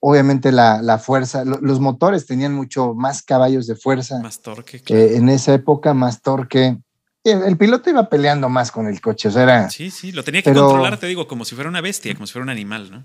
obviamente 0.00 0.50
la, 0.50 0.98
fuerza, 0.98 1.44
los 1.44 1.80
motores 1.80 2.26
tenían 2.26 2.54
mucho 2.54 2.94
más 2.94 3.22
caballos 3.22 3.66
de 3.66 3.76
fuerza. 3.76 4.18
Más 4.20 4.40
torque. 4.40 4.82
Eh, 4.88 5.16
en 5.16 5.28
esa 5.28 5.54
época, 5.54 5.94
más 5.94 6.22
torque. 6.22 6.78
El, 7.22 7.58
piloto 7.58 7.90
iba 7.90 8.08
peleando 8.08 8.48
más 8.48 8.72
con 8.72 8.86
el 8.86 8.98
coche, 9.02 9.28
o 9.28 9.30
sea, 9.30 9.42
era, 9.42 9.68
Sí, 9.68 9.90
sí, 9.90 10.10
lo 10.10 10.24
tenía 10.24 10.40
que 10.40 10.54
controlar, 10.54 10.98
te 10.98 11.06
digo, 11.06 11.28
como 11.28 11.44
si 11.44 11.54
fuera 11.54 11.68
una 11.68 11.82
bestia, 11.82 12.14
como 12.14 12.26
si 12.26 12.32
fuera 12.32 12.44
un 12.44 12.50
animal, 12.50 12.90
¿no? 12.90 13.04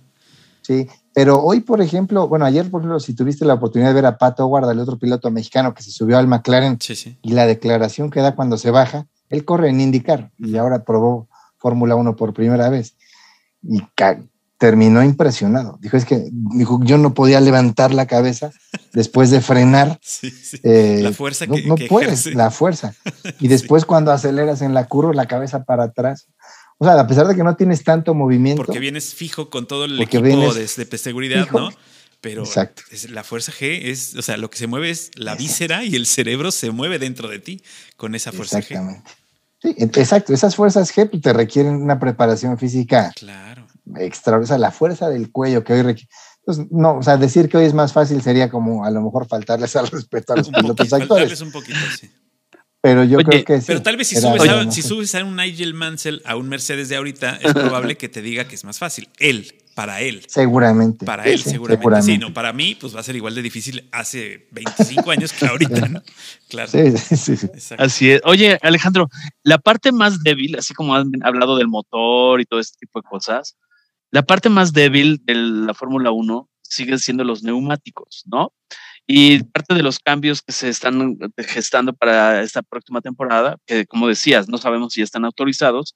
Sí, 0.65 0.87
pero 1.13 1.43
hoy, 1.43 1.59
por 1.59 1.79
ejemplo, 1.79 2.27
bueno, 2.27 2.43
ayer, 2.43 2.71
por 2.71 2.81
ejemplo, 2.81 2.99
si 2.99 3.13
tuviste 3.13 3.45
la 3.45 3.53
oportunidad 3.53 3.89
de 3.89 3.93
ver 3.93 4.07
a 4.07 4.17
Pato 4.17 4.45
Howard, 4.45 4.71
el 4.71 4.79
otro 4.79 4.97
piloto 4.97 5.29
mexicano 5.29 5.75
que 5.75 5.83
se 5.83 5.91
subió 5.91 6.17
al 6.17 6.27
McLaren, 6.27 6.79
y 7.21 7.33
la 7.33 7.45
declaración 7.45 8.09
que 8.09 8.19
da 8.19 8.33
cuando 8.33 8.57
se 8.57 8.71
baja, 8.71 9.05
él 9.29 9.45
corre 9.45 9.69
en 9.69 9.79
IndyCar 9.79 10.31
y 10.39 10.57
ahora 10.57 10.83
probó 10.83 11.29
Fórmula 11.57 11.95
1 11.95 12.15
por 12.15 12.33
primera 12.33 12.69
vez 12.69 12.95
y 13.61 13.83
terminó 14.57 15.03
impresionado. 15.03 15.77
Dijo, 15.81 15.97
es 15.97 16.05
que 16.05 16.29
dijo, 16.31 16.79
yo 16.83 16.97
no 16.97 17.13
podía 17.13 17.39
levantar 17.41 17.93
la 17.93 18.07
cabeza 18.07 18.51
después 18.93 19.29
de 19.29 19.41
frenar. 19.41 19.99
Sí, 20.05 20.31
sí. 20.31 20.57
Eh, 20.63 21.01
la 21.03 21.11
fuerza 21.11 21.45
que, 21.45 21.63
no, 21.67 21.75
puedes, 21.87 22.33
la 22.33 22.49
fuerza. 22.49 22.95
Y 23.39 23.49
después 23.49 23.85
cuando 23.85 24.11
aceleras 24.11 24.63
en 24.63 24.73
la 24.73 24.87
curva, 24.87 25.13
la 25.13 25.27
cabeza 25.27 25.63
para 25.63 25.83
atrás. 25.83 26.27
O 26.77 26.85
sea, 26.85 26.99
a 26.99 27.07
pesar 27.07 27.27
de 27.27 27.35
que 27.35 27.43
no 27.43 27.55
tienes 27.55 27.83
tanto 27.83 28.13
movimiento. 28.13 28.63
Porque 28.63 28.79
vienes 28.79 29.13
fijo 29.13 29.49
con 29.49 29.67
todo 29.67 29.85
el 29.85 30.01
equipo 30.01 30.53
de, 30.53 30.67
seguridad, 30.97 31.47
¿no? 31.51 31.69
Pero 32.21 32.43
la 33.09 33.23
fuerza 33.23 33.51
G 33.51 33.81
es, 33.83 34.15
o 34.15 34.21
sea, 34.21 34.37
lo 34.37 34.49
que 34.49 34.57
se 34.57 34.67
mueve 34.67 34.89
es 34.89 35.11
la 35.15 35.35
víscera 35.35 35.83
y 35.83 35.95
el 35.95 36.07
cerebro 36.07 36.51
se 36.51 36.71
mueve 36.71 36.97
dentro 36.97 37.29
de 37.29 37.39
ti 37.39 37.61
con 37.97 38.15
esa 38.15 38.31
fuerza 38.31 38.59
Exactamente. 38.59 39.11
Sí, 39.61 39.75
exacto. 39.77 40.33
Esas 40.33 40.55
fuerzas 40.55 40.93
G 40.95 41.09
pues, 41.09 41.21
te 41.21 41.33
requieren 41.33 41.75
una 41.75 41.99
preparación 41.99 42.57
física 42.57 43.11
claro. 43.15 43.67
extra. 43.97 44.37
O 44.37 44.45
sea, 44.45 44.57
la 44.57 44.71
fuerza 44.71 45.09
del 45.09 45.31
cuello 45.31 45.63
que 45.63 45.73
hoy 45.73 45.81
requiere. 45.83 46.09
Entonces, 46.39 46.67
no, 46.71 46.97
o 46.97 47.03
sea, 47.03 47.17
decir 47.17 47.47
que 47.47 47.57
hoy 47.57 47.65
es 47.65 47.73
más 47.73 47.93
fácil 47.93 48.21
sería 48.21 48.49
como 48.49 48.85
a 48.85 48.91
lo 48.91 49.01
mejor 49.01 49.27
faltarles 49.27 49.75
al 49.75 49.87
respeto 49.91 50.33
a 50.33 50.37
los 50.37 50.49
pilotos 50.49 50.93
actores. 50.93 51.39
un 51.41 51.51
poquito, 51.51 51.79
sí. 51.99 52.09
Pero 52.85 53.03
yo 53.03 53.17
creo 53.17 53.43
que 53.43 53.61
sí. 53.61 53.65
Pero 53.65 53.81
tal 53.81 53.97
vez 53.97 54.09
si 54.09 54.15
subes, 54.15 54.47
a, 54.47 54.71
si 54.71 54.83
subes, 54.83 55.15
a, 55.15 55.23
un 55.23 55.35
Nigel 55.35 55.73
Mansell 55.73 56.21
a 56.23 56.35
un 56.35 56.47
Mercedes 56.47 56.87
de 56.87 56.95
ahorita, 56.95 57.39
es 57.41 57.51
probable 57.51 57.97
que 57.97 58.09
te 58.09 58.21
diga 58.21 58.47
que 58.47 58.53
es 58.53 58.63
más 58.63 58.77
fácil. 58.77 59.09
Él, 59.17 59.55
para 59.73 60.01
él. 60.01 60.23
Seguramente. 60.27 61.03
Para 61.03 61.23
él, 61.23 61.39
seguramente. 61.39 62.03
Sí, 62.03 62.19
no, 62.19 62.31
para 62.31 62.53
mí, 62.53 62.77
pues 62.79 62.95
va 62.95 62.99
a 62.99 63.03
ser 63.03 63.15
igual 63.15 63.33
de 63.33 63.41
difícil 63.41 63.89
hace 63.91 64.47
25 64.51 65.09
años 65.09 65.33
que 65.33 65.47
ahorita, 65.47 65.87
¿no? 65.87 66.03
Claro. 66.47 66.69
Sí, 66.69 66.95
sí, 66.95 67.35
sí. 67.35 67.47
Así 67.75 68.11
es. 68.11 68.21
Oye, 68.23 68.59
Alejandro, 68.61 69.09
la 69.41 69.57
parte 69.57 69.91
más 69.91 70.21
débil, 70.21 70.55
así 70.55 70.75
como 70.75 70.95
han 70.95 71.09
hablado 71.23 71.57
del 71.57 71.67
motor 71.67 72.39
y 72.39 72.45
todo 72.45 72.59
este 72.59 72.77
tipo 72.81 73.01
de 73.01 73.09
cosas, 73.09 73.57
la 74.11 74.21
parte 74.21 74.49
más 74.49 74.73
débil 74.73 75.21
de 75.25 75.33
la 75.33 75.73
Fórmula 75.73 76.11
1 76.11 76.47
siguen 76.61 76.99
siendo 76.99 77.23
los 77.23 77.41
neumáticos, 77.41 78.25
¿no? 78.27 78.53
Y 79.07 79.43
parte 79.43 79.75
de 79.75 79.83
los 79.83 79.99
cambios 79.99 80.41
que 80.41 80.51
se 80.51 80.69
están 80.69 81.17
gestando 81.37 81.93
para 81.93 82.41
esta 82.41 82.63
próxima 82.63 83.01
temporada, 83.01 83.57
que 83.67 83.85
como 83.85 84.07
decías, 84.07 84.49
no 84.49 84.57
sabemos 84.57 84.93
si 84.93 85.01
están 85.03 85.25
autorizados, 85.25 85.95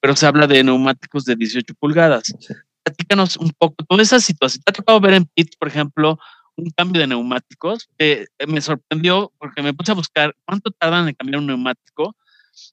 pero 0.00 0.14
se 0.14 0.26
habla 0.26 0.46
de 0.46 0.62
neumáticos 0.62 1.24
de 1.24 1.36
18 1.36 1.74
pulgadas. 1.74 2.34
Platícanos 2.82 3.36
un 3.38 3.52
poco 3.58 3.76
toda 3.88 4.02
esa 4.02 4.20
situación. 4.20 4.62
¿Te 4.64 4.70
ha 4.70 4.74
tocado 4.74 5.00
ver 5.00 5.14
en 5.14 5.24
pit, 5.24 5.54
por 5.58 5.68
ejemplo, 5.68 6.18
un 6.56 6.70
cambio 6.76 7.00
de 7.00 7.06
neumáticos? 7.06 7.88
que 7.98 8.26
me 8.46 8.60
sorprendió 8.60 9.32
porque 9.38 9.62
me 9.62 9.72
puse 9.72 9.92
a 9.92 9.94
buscar 9.94 10.36
cuánto 10.44 10.70
tardan 10.70 11.08
en 11.08 11.14
cambiar 11.14 11.40
un 11.40 11.46
neumático. 11.46 12.14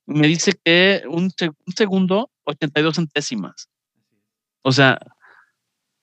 Me 0.06 0.28
dice 0.28 0.54
que 0.64 1.04
un, 1.08 1.32
un 1.42 1.74
segundo, 1.76 2.30
82 2.44 2.96
centésimas. 2.96 3.70
O 4.62 4.72
sea, 4.72 5.00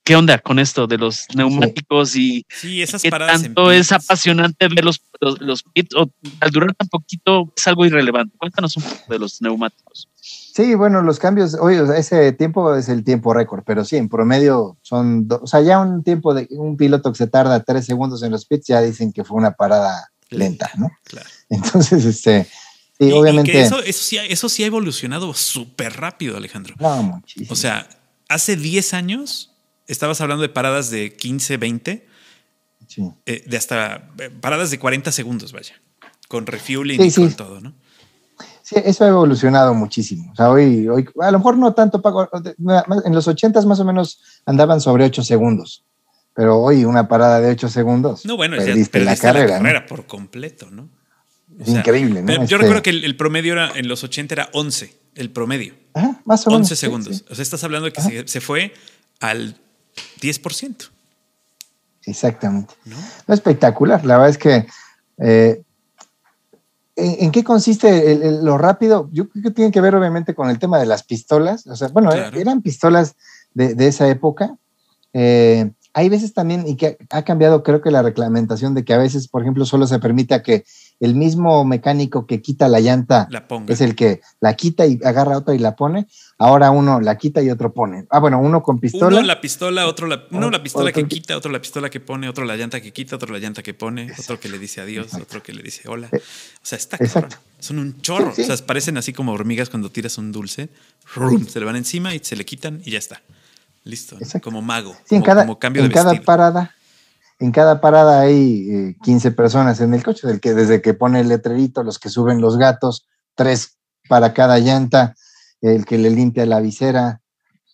¿Qué 0.03 0.15
onda 0.15 0.39
con 0.39 0.57
esto 0.57 0.87
de 0.87 0.97
los 0.97 1.27
neumáticos 1.35 2.15
y 2.15 2.45
sí, 2.49 2.81
esas 2.81 3.03
qué 3.03 3.11
tanto 3.11 3.71
es 3.71 3.91
apasionante 3.91 4.67
ver 4.67 4.83
los, 4.83 4.99
los, 5.39 5.63
pits 5.63 5.95
o 5.95 6.09
al 6.39 6.49
durar 6.49 6.73
tan 6.73 6.87
poquito 6.87 7.53
es 7.55 7.67
algo 7.67 7.85
irrelevante? 7.85 8.35
Cuéntanos 8.37 8.75
un 8.77 8.83
poco 8.83 9.13
de 9.13 9.19
los 9.19 9.41
neumáticos. 9.41 10.09
Sí, 10.21 10.73
bueno, 10.73 11.03
los 11.03 11.19
cambios, 11.19 11.53
oye, 11.53 11.81
ese 11.97 12.31
tiempo 12.33 12.75
es 12.75 12.89
el 12.89 13.03
tiempo 13.03 13.33
récord, 13.33 13.63
pero 13.63 13.85
sí, 13.85 13.95
en 13.95 14.09
promedio 14.09 14.77
son, 14.81 15.27
o 15.29 15.45
sea, 15.45 15.61
ya 15.61 15.79
un 15.79 16.03
tiempo 16.03 16.33
de 16.33 16.47
un 16.49 16.77
piloto 16.77 17.11
que 17.11 17.17
se 17.17 17.27
tarda 17.27 17.63
tres 17.63 17.85
segundos 17.85 18.23
en 18.23 18.31
los 18.31 18.45
pits, 18.45 18.67
ya 18.67 18.81
dicen 18.81 19.13
que 19.13 19.23
fue 19.23 19.37
una 19.37 19.51
parada 19.51 20.11
lenta, 20.29 20.71
¿no? 20.77 20.89
Claro. 21.03 21.29
Entonces, 21.49 22.03
este, 22.05 22.47
sí, 22.99 23.11
obviamente. 23.11 23.61
eso, 23.61 23.79
eso, 23.79 24.03
sí, 24.03 24.17
eso 24.17 24.49
sí 24.49 24.63
ha 24.63 24.67
evolucionado 24.67 25.31
súper 25.33 25.93
rápido, 25.93 26.37
Alejandro. 26.37 26.75
No, 26.79 27.03
muchísimo. 27.03 27.47
O 27.51 27.55
sea, 27.55 27.87
hace 28.27 28.55
10 28.55 28.93
años 28.93 29.50
estabas 29.91 30.21
hablando 30.21 30.41
de 30.41 30.49
paradas 30.49 30.89
de 30.89 31.13
15, 31.15 31.57
20, 31.57 32.07
sí. 32.87 33.11
Eh, 33.25 33.43
de 33.45 33.57
hasta 33.57 34.09
eh, 34.19 34.29
paradas 34.29 34.71
de 34.71 34.79
40 34.79 35.11
segundos, 35.11 35.51
vaya, 35.51 35.75
con 36.27 36.45
refueling 36.45 37.01
y 37.01 37.11
con 37.11 37.33
todo, 37.33 37.61
¿no? 37.61 37.73
Sí, 38.63 38.75
eso 38.85 39.03
ha 39.03 39.09
evolucionado 39.09 39.73
muchísimo. 39.73 40.31
O 40.31 40.35
sea, 40.35 40.49
hoy, 40.49 40.87
hoy 40.87 41.05
a 41.19 41.31
lo 41.31 41.39
mejor 41.39 41.57
no 41.57 41.73
tanto, 41.73 42.01
en 43.05 43.13
los 43.13 43.27
80 43.27 43.61
más 43.63 43.79
o 43.79 43.85
menos 43.85 44.21
andaban 44.45 44.79
sobre 44.79 45.05
8 45.05 45.23
segundos, 45.23 45.83
pero 46.33 46.59
hoy 46.59 46.85
una 46.85 47.07
parada 47.07 47.41
de 47.41 47.51
8 47.51 47.69
segundos. 47.69 48.25
No, 48.25 48.37
bueno, 48.37 48.57
perdiste, 48.57 49.01
la, 49.01 49.17
carrera, 49.17 49.45
la 49.45 49.57
carrera 49.57 49.85
por 49.85 50.05
completo, 50.05 50.69
¿no? 50.71 50.89
Es 51.59 51.69
increíble, 51.69 52.21
¿no? 52.21 52.33
Yo 52.33 52.41
este 52.41 52.57
recuerdo 52.57 52.81
que 52.81 52.91
el, 52.91 53.15
promedio 53.17 53.53
era, 53.53 53.71
en 53.75 53.87
los 53.87 54.03
80 54.03 54.33
era 54.33 54.49
11, 54.53 54.95
el 55.15 55.31
promedio. 55.31 55.75
Ajá, 55.93 56.21
más 56.25 56.47
o 56.47 56.51
menos. 56.51 56.71
11 56.71 56.75
segundos. 56.75 57.25
O 57.29 57.35
sea, 57.35 57.43
estás 57.43 57.63
hablando 57.63 57.85
de 57.85 57.93
que 57.93 58.27
se, 58.27 58.41
fue 58.41 58.73
al 59.19 59.57
10%. 60.21 60.89
Exactamente. 62.05 62.73
¿No? 62.85 63.33
Espectacular. 63.33 64.05
La 64.05 64.17
verdad 64.17 64.29
es 64.29 64.37
que 64.37 64.67
eh, 65.17 65.63
¿En, 66.95 67.31
qué 67.31 67.43
consiste 67.43 68.15
lo 68.41 68.57
rápido? 68.57 69.09
Yo 69.11 69.29
creo 69.29 69.43
que 69.43 69.51
tiene 69.51 69.71
que 69.71 69.81
ver 69.81 69.95
obviamente 69.95 70.35
con 70.35 70.49
el 70.49 70.59
tema 70.59 70.77
de 70.77 70.85
las 70.85 71.03
pistolas. 71.03 71.65
O 71.67 71.75
sea, 71.75 71.87
bueno, 71.87 72.11
eran 72.11 72.61
pistolas 72.61 73.15
de, 73.53 73.87
esa 73.87 74.07
época. 74.09 74.57
Eh, 75.13 75.71
hay 75.93 76.09
veces 76.09 76.33
también, 76.33 76.67
y 76.67 76.75
que 76.75 76.97
ha 77.09 77.23
cambiado 77.23 77.63
creo 77.63 77.81
que 77.81 77.91
la 77.91 78.01
reglamentación 78.01 78.75
de 78.75 78.83
que 78.83 78.93
a 78.93 78.97
veces, 78.97 79.27
por 79.27 79.41
ejemplo, 79.41 79.65
solo 79.65 79.87
se 79.87 79.99
permita 79.99 80.43
que 80.43 80.63
el 81.01 81.15
mismo 81.15 81.65
mecánico 81.65 82.27
que 82.27 82.43
quita 82.43 82.69
la 82.69 82.79
llanta 82.79 83.27
es 83.67 83.81
el 83.81 83.95
que 83.95 84.21
la 84.39 84.53
quita 84.53 84.85
y 84.85 84.99
agarra 85.03 85.35
otra 85.35 85.55
y 85.55 85.57
la 85.57 85.75
pone. 85.75 86.07
Ahora 86.37 86.69
uno 86.69 87.01
la 87.01 87.17
quita 87.17 87.41
y 87.41 87.49
otro 87.49 87.73
pone. 87.73 88.05
Ah, 88.11 88.19
bueno, 88.19 88.39
uno 88.39 88.61
con 88.61 88.79
pistola. 88.79 89.17
Uno 89.17 89.25
la 89.25 89.41
pistola, 89.41 89.87
otro 89.87 90.05
la, 90.05 90.23
uno 90.29 90.51
la 90.51 90.61
pistola 90.61 90.91
que 90.91 91.07
quita, 91.07 91.35
otro 91.35 91.51
la 91.51 91.59
pistola 91.59 91.89
que 91.89 91.99
pone, 91.99 92.29
otro 92.29 92.45
la 92.45 92.55
llanta 92.55 92.79
que 92.81 92.93
quita, 92.93 93.15
otro 93.15 93.33
la 93.33 93.39
llanta 93.39 93.63
que 93.63 93.73
pone, 93.73 94.11
otro 94.19 94.39
que 94.39 94.47
le 94.47 94.59
dice 94.59 94.79
adiós, 94.79 95.15
otro 95.15 95.41
que 95.41 95.53
le 95.53 95.63
dice 95.63 95.89
hola. 95.89 96.07
Eh, 96.11 96.17
o 96.17 96.59
sea, 96.61 96.77
está 96.77 96.97
Exacto. 96.97 97.37
Son 97.59 97.79
un 97.79 97.99
chorro. 98.01 98.29
O 98.29 98.33
sea, 98.35 98.55
parecen 98.57 98.95
así 98.97 99.11
como 99.11 99.31
hormigas 99.31 99.71
cuando 99.71 99.89
tiras 99.89 100.19
un 100.19 100.31
dulce. 100.31 100.69
Se 101.47 101.59
le 101.59 101.65
van 101.65 101.77
encima 101.77 102.13
y 102.13 102.19
se 102.19 102.35
le 102.35 102.45
quitan 102.45 102.79
y 102.85 102.91
ya 102.91 102.99
está. 102.99 103.23
Listo. 103.83 104.17
Como 104.43 104.61
mago. 104.61 104.95
Sí, 105.05 105.15
en 105.15 105.23
cada, 105.23 105.47
cambio 105.57 105.83
en 105.83 105.91
cada 105.91 106.13
parada 106.21 106.75
en 107.41 107.51
cada 107.51 107.81
parada 107.81 108.21
hay 108.21 108.95
15 109.01 109.27
eh, 109.27 109.31
personas 109.31 109.81
en 109.81 109.95
el 109.95 110.03
coche, 110.03 110.27
del 110.27 110.39
que, 110.39 110.53
desde 110.53 110.79
que 110.79 110.93
pone 110.93 111.21
el 111.21 111.27
letrerito, 111.27 111.81
los 111.81 111.97
que 111.97 112.09
suben 112.09 112.39
los 112.39 112.55
gatos, 112.57 113.07
tres 113.33 113.79
para 114.07 114.31
cada 114.33 114.59
llanta, 114.59 115.15
el 115.59 115.85
que 115.85 115.97
le 115.97 116.11
limpia 116.11 116.45
la 116.45 116.59
visera. 116.59 117.19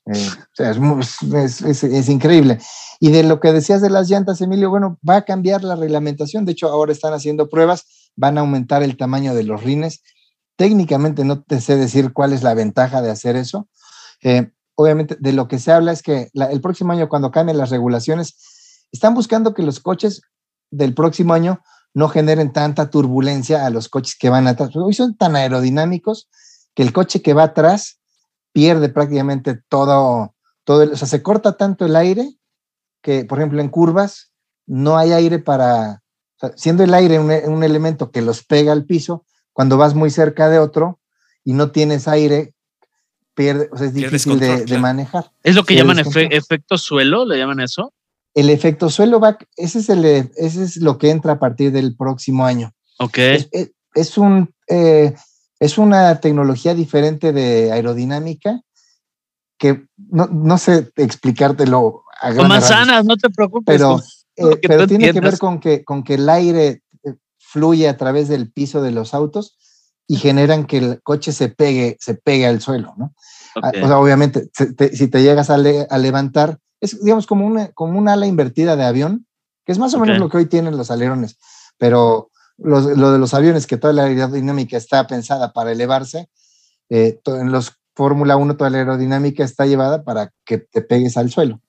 Eh, 0.06 0.14
o 0.16 0.56
sea, 0.56 0.72
es, 0.72 2.10
increíble. 2.10 2.60
Y 3.02 3.12
de 3.12 3.24
lo 3.24 3.42
que 3.42 3.52
decías 3.52 3.82
de 3.82 3.90
las 3.90 4.10
llantas, 4.10 4.40
Emilio, 4.40 4.70
bueno, 4.70 5.00
va 5.08 5.18
a 5.18 5.26
cambiar 5.26 5.66
la 5.66 5.76
reglamentación. 5.76 6.46
De 6.46 6.54
hecho, 6.54 6.70
ahora 6.70 6.94
están 6.94 7.14
haciendo 7.14 7.50
pruebas, 7.50 8.12
van 8.16 8.38
a 8.38 8.42
aumentar 8.42 8.84
el 8.84 8.96
tamaño 8.96 9.36
de 9.36 9.44
los 9.44 9.64
rines. 9.64 10.02
Técnicamente 10.56 11.26
no 11.26 11.44
te 11.44 11.60
sé 11.60 11.76
decir 11.76 12.14
cuál 12.14 12.32
es 12.32 12.42
la 12.42 12.54
ventaja 12.54 13.02
de 13.02 13.12
hacer 13.12 13.36
eso. 13.36 13.68
Eh, 14.24 14.50
obviamente, 14.76 15.18
de 15.20 15.34
lo 15.34 15.50
que 15.50 15.60
se 15.60 15.74
habla 15.74 15.92
es 15.92 16.02
que 16.02 16.30
el 16.34 16.62
próximo 16.62 16.94
año, 16.94 17.10
cuando 17.10 17.32
cambien 17.32 17.58
las 17.58 17.70
regulaciones, 17.70 18.38
están 18.92 19.14
buscando 19.14 19.54
que 19.54 19.64
los 19.64 19.80
coches 19.80 20.22
del 20.72 20.94
próximo 20.94 21.34
año 21.34 21.62
no 21.94 22.10
generen 22.10 22.54
tanta 22.54 22.90
turbulencia 22.90 23.66
a 23.66 23.70
los 23.70 23.90
coches 23.90 24.16
que 24.20 24.30
van 24.30 24.48
atrás. 24.48 24.76
Hoy 24.76 24.94
son 24.94 25.18
tan 25.18 25.36
aerodinámicos 25.36 26.30
que 26.76 26.84
el 26.84 26.94
coche 26.94 27.22
que 27.22 27.34
va 27.34 27.44
atrás 27.44 28.00
pierde 28.52 28.90
prácticamente 28.90 29.60
todo, 29.68 30.36
todo 30.64 30.92
o 30.92 30.96
sea, 30.96 31.08
se 31.08 31.24
corta 31.24 31.58
tanto 31.58 31.86
el 31.86 31.96
aire 31.96 32.38
que, 33.02 33.26
por 33.26 33.40
ejemplo, 33.40 33.62
en 33.62 33.70
curvas 33.70 34.32
no 34.68 34.98
hay 34.98 35.12
aire 35.12 35.40
para, 35.40 36.04
siendo 36.56 36.84
el 36.84 36.94
aire 36.94 37.20
un, 37.20 37.64
elemento 37.64 38.12
que 38.12 38.22
los 38.22 38.44
pega 38.44 38.74
al 38.74 38.86
piso, 38.86 39.26
cuando 39.54 39.78
vas 39.78 39.96
muy 39.96 40.12
cerca 40.12 40.50
de 40.50 40.60
otro 40.60 41.00
y 41.44 41.54
no 41.54 41.72
tienes 41.72 42.08
aire, 42.08 42.54
pierde, 43.34 43.70
o 43.72 43.78
sea, 43.78 43.88
es 43.88 43.94
difícil 43.94 44.40
de, 44.40 44.78
manejar. 44.78 45.32
¿Es 45.42 45.56
lo 45.56 45.64
que 45.64 45.76
llaman 45.76 46.00
efecto 46.00 46.78
suelo? 46.78 47.26
¿Le 47.26 47.38
llaman 47.38 47.60
eso? 47.62 47.94
El 48.38 48.52
efecto 48.52 48.92
suelo 48.92 49.20
va, 49.20 49.36
ese 49.56 49.80
es, 49.80 49.90
el, 49.90 50.06
ese 50.06 50.64
es 50.64 50.78
lo 50.78 51.00
que 51.00 51.10
entra 51.10 51.34
a 51.34 51.40
partir 51.40 51.72
del 51.72 51.96
próximo 51.96 52.46
año. 52.46 52.72
Ok. 53.00 53.18
Es, 53.96 54.16
un, 54.16 54.54
eh, 54.68 55.16
es 55.60 55.80
una 55.80 56.20
tecnología 56.20 56.76
diferente 56.76 57.34
de 57.34 57.72
aerodinámica 57.72 58.62
que 59.58 59.88
no, 59.98 60.28
no 60.28 60.60
sé 60.60 60.92
explicártelo. 60.98 62.04
A 62.22 62.32
Con 62.36 62.48
manzanas, 62.48 63.06
no 63.06 63.18
te 63.18 63.32
preocupes. 63.32 63.76
Pero, 63.76 64.00
eh, 64.36 64.60
pero 64.62 64.86
tiene 64.86 65.12
que 65.12 65.20
ver 65.20 65.40
con 65.40 65.60
que, 65.60 65.84
con 65.84 66.04
que 66.04 66.14
el 66.14 66.30
aire 66.30 66.84
eh, 67.06 67.16
fluye 67.40 67.90
a 67.90 67.98
través 67.98 68.28
del 68.28 68.52
piso 68.52 68.84
de 68.84 68.92
los 68.92 69.16
autos 69.16 69.58
y 70.06 70.18
generan 70.18 70.68
que 70.68 70.78
el 70.78 71.02
coche 71.02 71.32
se 71.32 71.50
pegue, 71.50 71.98
se 72.00 72.14
pegue 72.14 72.46
al 72.46 72.62
suelo, 72.62 72.94
¿no? 72.98 73.16
Ah, 73.64 73.72
o 73.82 73.88
sea, 73.88 73.98
obviamente, 73.98 74.52
si 74.94 75.08
te 75.08 75.24
llegas 75.24 75.50
a 75.50 75.58
levantar, 75.58 76.60
es, 76.82 77.04
digamos, 77.04 77.28
como 77.28 77.46
una, 77.46 77.70
como 77.70 77.98
un 77.98 78.10
ala 78.10 78.28
invertida 78.28 78.76
de 78.76 78.86
avión, 78.86 79.28
que 79.66 79.72
es 79.72 79.80
más 79.80 79.94
o 79.94 80.00
menos 80.00 80.20
lo 80.20 80.30
que 80.30 80.38
hoy 80.38 80.46
tienen 80.46 80.78
los 80.78 80.92
alerones, 80.92 81.38
pero 81.78 82.32
lo 82.58 82.82
de 82.82 83.20
los 83.20 83.34
aviones, 83.34 83.68
que 83.68 83.78
toda 83.78 83.94
la 83.94 84.06
aerodinámica 84.06 84.78
está 84.78 85.06
pensada 85.06 85.54
para 85.54 85.72
elevarse, 85.72 86.30
eh, 86.90 87.20
en 87.26 87.52
los 87.52 87.78
Fórmula 87.98 88.38
1 88.38 88.58
toda 88.58 88.70
la 88.70 88.78
aerodinámica 88.78 89.44
está 89.44 89.66
llevada 89.66 90.04
para 90.04 90.32
que 90.46 90.60
te 90.60 90.84
pegues 90.84 91.18
al 91.18 91.32
suelo. 91.32 91.62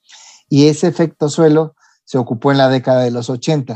Y 0.47 0.67
ese 0.67 0.87
efecto 0.87 1.27
suelo 1.27 1.75
se 2.05 2.19
ocupó 2.19 2.51
en 2.51 2.59
la 2.59 2.69
década 2.69 3.01
de 3.01 3.09
los 3.09 3.31
80 3.31 3.75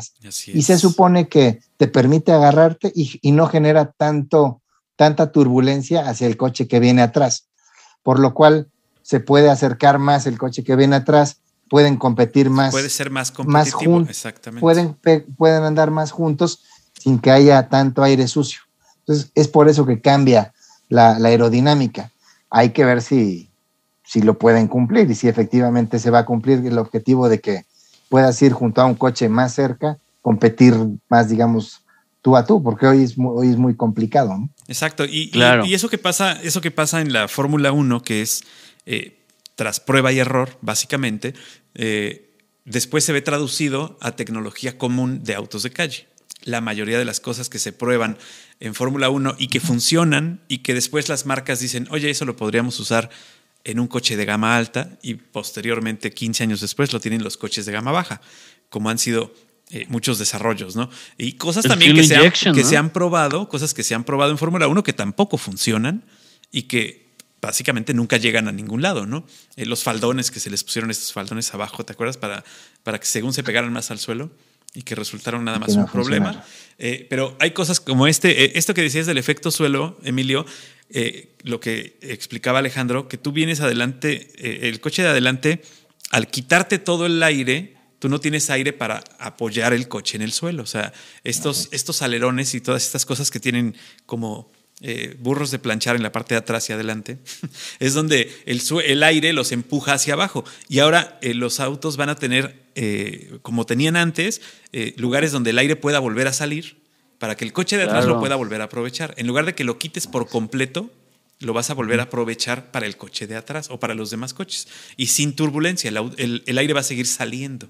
y 0.53 0.61
se 0.61 0.77
supone 0.77 1.27
que 1.27 1.61
te 1.77 1.87
permite 1.87 2.31
agarrarte 2.31 2.91
y, 2.93 3.19
y, 3.23 3.31
no 3.31 3.47
genera 3.47 3.91
tanto, 3.91 4.61
tanta 4.95 5.31
turbulencia 5.31 6.07
hacia 6.07 6.27
el 6.27 6.37
coche 6.37 6.67
que 6.67 6.79
viene 6.79 7.01
atrás, 7.01 7.49
por 8.03 8.19
lo 8.19 8.35
cual 8.35 8.69
se 9.03 9.19
puede 9.19 9.49
acercar 9.49 9.99
más 9.99 10.25
el 10.25 10.37
coche 10.37 10.63
que 10.63 10.75
viene 10.75 10.95
atrás, 10.95 11.37
pueden 11.69 11.97
competir 11.97 12.49
más. 12.49 12.71
Puede 12.71 12.89
ser 12.89 13.09
más 13.09 13.31
competitivo, 13.31 13.99
más 13.99 14.09
exactamente. 14.09 14.61
Pueden, 14.61 14.97
pueden 15.37 15.63
andar 15.63 15.91
más 15.91 16.11
juntos 16.11 16.63
sin 16.99 17.19
que 17.19 17.31
haya 17.31 17.67
tanto 17.69 18.01
aire 18.01 18.27
sucio. 18.27 18.61
Entonces, 18.99 19.31
es 19.35 19.47
por 19.47 19.67
eso 19.67 19.85
que 19.85 19.99
cambia 19.99 20.53
la, 20.87 21.15
aerodinámica. 21.15 22.11
Hay 22.49 22.69
que 22.69 22.85
ver 22.85 23.01
si, 23.01 23.49
si 24.05 24.21
lo 24.21 24.37
pueden 24.37 24.67
cumplir 24.67 25.09
y 25.11 25.15
si 25.15 25.27
efectivamente 25.27 25.99
se 25.99 26.09
va 26.09 26.19
a 26.19 26.25
cumplir 26.25 26.65
el 26.65 26.77
objetivo 26.77 27.27
de 27.27 27.41
que 27.41 27.65
puedas 28.07 28.41
ir 28.41 28.53
junto 28.53 28.81
a 28.81 28.85
un 28.85 28.95
coche 28.95 29.27
más 29.27 29.53
cerca, 29.53 29.97
competir 30.21 30.75
más, 31.09 31.29
digamos, 31.29 31.81
tú 32.21 32.37
a 32.37 32.45
tú, 32.45 32.63
porque 32.63 32.87
hoy 32.87 33.03
es 33.03 33.17
muy, 33.17 33.33
hoy 33.35 33.49
es 33.49 33.57
muy 33.57 33.75
complicado. 33.75 34.37
Exacto. 34.67 35.03
Y, 35.05 35.31
claro. 35.31 35.65
y, 35.65 35.73
eso 35.73 35.89
que 35.89 35.97
pasa, 35.97 36.33
eso 36.41 36.61
que 36.61 36.71
pasa 36.71 37.01
en 37.01 37.11
la 37.11 37.27
Fórmula 37.27 37.71
1, 37.71 38.03
que 38.03 38.21
es 38.21 38.43
eh, 38.85 39.19
tras 39.55 39.79
prueba 39.79 40.11
y 40.11 40.19
error, 40.19 40.57
básicamente, 40.61 41.33
eh, 41.75 42.31
después 42.65 43.03
se 43.03 43.13
ve 43.13 43.21
traducido 43.21 43.97
a 44.01 44.15
tecnología 44.15 44.77
común 44.77 45.23
de 45.23 45.35
autos 45.35 45.63
de 45.63 45.71
calle. 45.71 46.07
La 46.43 46.59
mayoría 46.59 46.97
de 46.97 47.05
las 47.05 47.19
cosas 47.19 47.49
que 47.49 47.59
se 47.59 47.71
prueban 47.71 48.17
en 48.59 48.75
Fórmula 48.75 49.09
1 49.09 49.35
y 49.37 49.47
que 49.47 49.59
funcionan 49.59 50.41
y 50.47 50.59
que 50.59 50.73
después 50.73 51.07
las 51.07 51.25
marcas 51.25 51.59
dicen, 51.59 51.87
oye, 51.91 52.09
eso 52.09 52.25
lo 52.25 52.35
podríamos 52.35 52.79
usar 52.79 53.09
en 53.63 53.79
un 53.79 53.87
coche 53.87 54.17
de 54.17 54.25
gama 54.25 54.57
alta 54.57 54.97
y 55.01 55.15
posteriormente, 55.15 56.11
15 56.11 56.43
años 56.43 56.61
después, 56.61 56.91
lo 56.91 56.99
tienen 56.99 57.23
los 57.23 57.37
coches 57.37 57.65
de 57.65 57.71
gama 57.71 57.91
baja, 57.91 58.19
como 58.69 58.89
han 58.89 58.97
sido 58.97 59.33
eh, 59.69 59.85
muchos 59.87 60.19
desarrollos, 60.19 60.75
¿no? 60.75 60.89
Y 61.17 61.33
cosas 61.33 61.65
también 61.65 61.95
que, 61.95 62.03
se 62.03 62.15
han, 62.15 62.31
que 62.53 62.63
se 62.63 62.75
han 62.75 62.89
probado, 62.91 63.47
cosas 63.47 63.73
que 63.73 63.83
se 63.83 63.95
han 63.95 64.03
probado 64.03 64.31
en 64.31 64.37
Fórmula 64.37 64.67
1 64.67 64.83
que 64.83 64.93
tampoco 64.93 65.37
funcionan 65.37 66.03
y 66.51 66.63
que 66.63 67.02
básicamente 67.47 67.93
nunca 67.93 68.17
llegan 68.17 68.47
a 68.47 68.51
ningún 68.51 68.81
lado, 68.81 69.05
¿no? 69.05 69.25
Eh, 69.55 69.65
los 69.65 69.83
faldones 69.83 70.31
que 70.31 70.39
se 70.39 70.49
les 70.49 70.63
pusieron 70.63 70.89
estos 70.89 71.11
faldones 71.11 71.53
abajo, 71.53 71.83
¿te 71.85 71.93
acuerdas? 71.93 72.17
Para, 72.17 72.43
para 72.83 72.99
que 72.99 73.05
según 73.05 73.33
se 73.33 73.43
pegaran 73.43 73.71
más 73.71 73.91
al 73.91 73.99
suelo 73.99 74.31
y 74.73 74.81
que 74.83 74.95
resultaron 74.95 75.43
nada 75.43 75.59
más 75.59 75.75
un 75.75 75.85
problema. 75.85 76.43
Eh, 76.79 77.05
pero 77.09 77.37
hay 77.39 77.51
cosas 77.51 77.79
como 77.79 78.07
este, 78.07 78.45
eh, 78.45 78.51
esto 78.55 78.73
que 78.73 78.81
decías 78.81 79.05
del 79.05 79.17
efecto 79.17 79.51
suelo, 79.51 79.99
Emilio, 80.03 80.45
lo 81.43 81.59
que 81.59 81.97
explicaba 82.01 82.59
Alejandro, 82.59 83.07
que 83.07 83.17
tú 83.17 83.31
vienes 83.31 83.61
adelante, 83.61 84.31
el 84.67 84.79
coche 84.79 85.01
de 85.01 85.09
adelante, 85.09 85.63
al 86.11 86.27
quitarte 86.27 86.77
todo 86.77 87.07
el 87.07 87.21
aire, 87.23 87.75
tú 87.97 88.09
no 88.09 88.19
tienes 88.19 88.49
aire 88.51 88.73
para 88.73 89.03
apoyar 89.17 89.73
el 89.73 89.87
coche 89.87 90.17
en 90.17 90.21
el 90.21 90.31
suelo. 90.31 90.61
O 90.61 90.67
sea, 90.67 90.93
estos, 91.23 91.69
estos 91.71 92.03
alerones 92.03 92.53
y 92.53 92.61
todas 92.61 92.85
estas 92.85 93.07
cosas 93.07 93.31
que 93.31 93.39
tienen 93.39 93.75
como 94.05 94.51
eh, 94.85 95.15
burros 95.17 95.49
de 95.49 95.59
planchar 95.59 95.95
en 95.95 96.03
la 96.03 96.11
parte 96.11 96.35
de 96.35 96.39
atrás 96.39 96.69
y 96.69 96.73
adelante, 96.73 97.17
es 97.79 97.93
donde 97.93 98.29
el, 98.45 98.61
el 98.85 99.03
aire 99.03 99.31
los 99.31 99.53
empuja 99.53 99.93
hacia 99.93 100.13
abajo. 100.13 100.43
Y 100.67 100.79
ahora 100.79 101.17
eh, 101.21 101.33
los 101.33 101.61
autos 101.61 101.95
van 101.95 102.09
a 102.09 102.15
tener, 102.15 102.55
eh, 102.75 103.39
como 103.41 103.65
tenían 103.65 103.95
antes, 103.95 104.41
lugares 104.97 105.31
donde 105.31 105.51
el 105.51 105.59
aire 105.59 105.75
pueda 105.75 105.99
volver 105.99 106.27
a 106.27 106.33
salir 106.33 106.77
para 107.17 107.37
que 107.37 107.45
el 107.45 107.53
coche 107.53 107.77
de 107.77 107.83
atrás 107.83 108.05
lo 108.05 108.19
pueda 108.19 108.35
volver 108.35 108.59
a 108.59 108.65
aprovechar. 108.65 109.13
En 109.17 109.27
lugar 109.27 109.45
de 109.45 109.55
que 109.55 109.63
lo 109.63 109.77
quites 109.77 110.07
por 110.07 110.27
completo, 110.27 110.91
lo 111.39 111.53
vas 111.53 111.69
a 111.69 111.73
volver 111.73 111.99
a 111.99 112.03
aprovechar 112.03 112.71
para 112.71 112.85
el 112.85 112.97
coche 112.97 113.27
de 113.27 113.37
atrás 113.37 113.69
o 113.69 113.79
para 113.79 113.93
los 113.93 114.09
demás 114.09 114.33
coches. 114.33 114.67
Y 114.97 115.07
sin 115.07 115.35
turbulencia, 115.35 115.89
el, 115.89 116.43
el 116.45 116.57
aire 116.57 116.73
va 116.73 116.81
a 116.81 116.83
seguir 116.83 117.07
saliendo. 117.07 117.69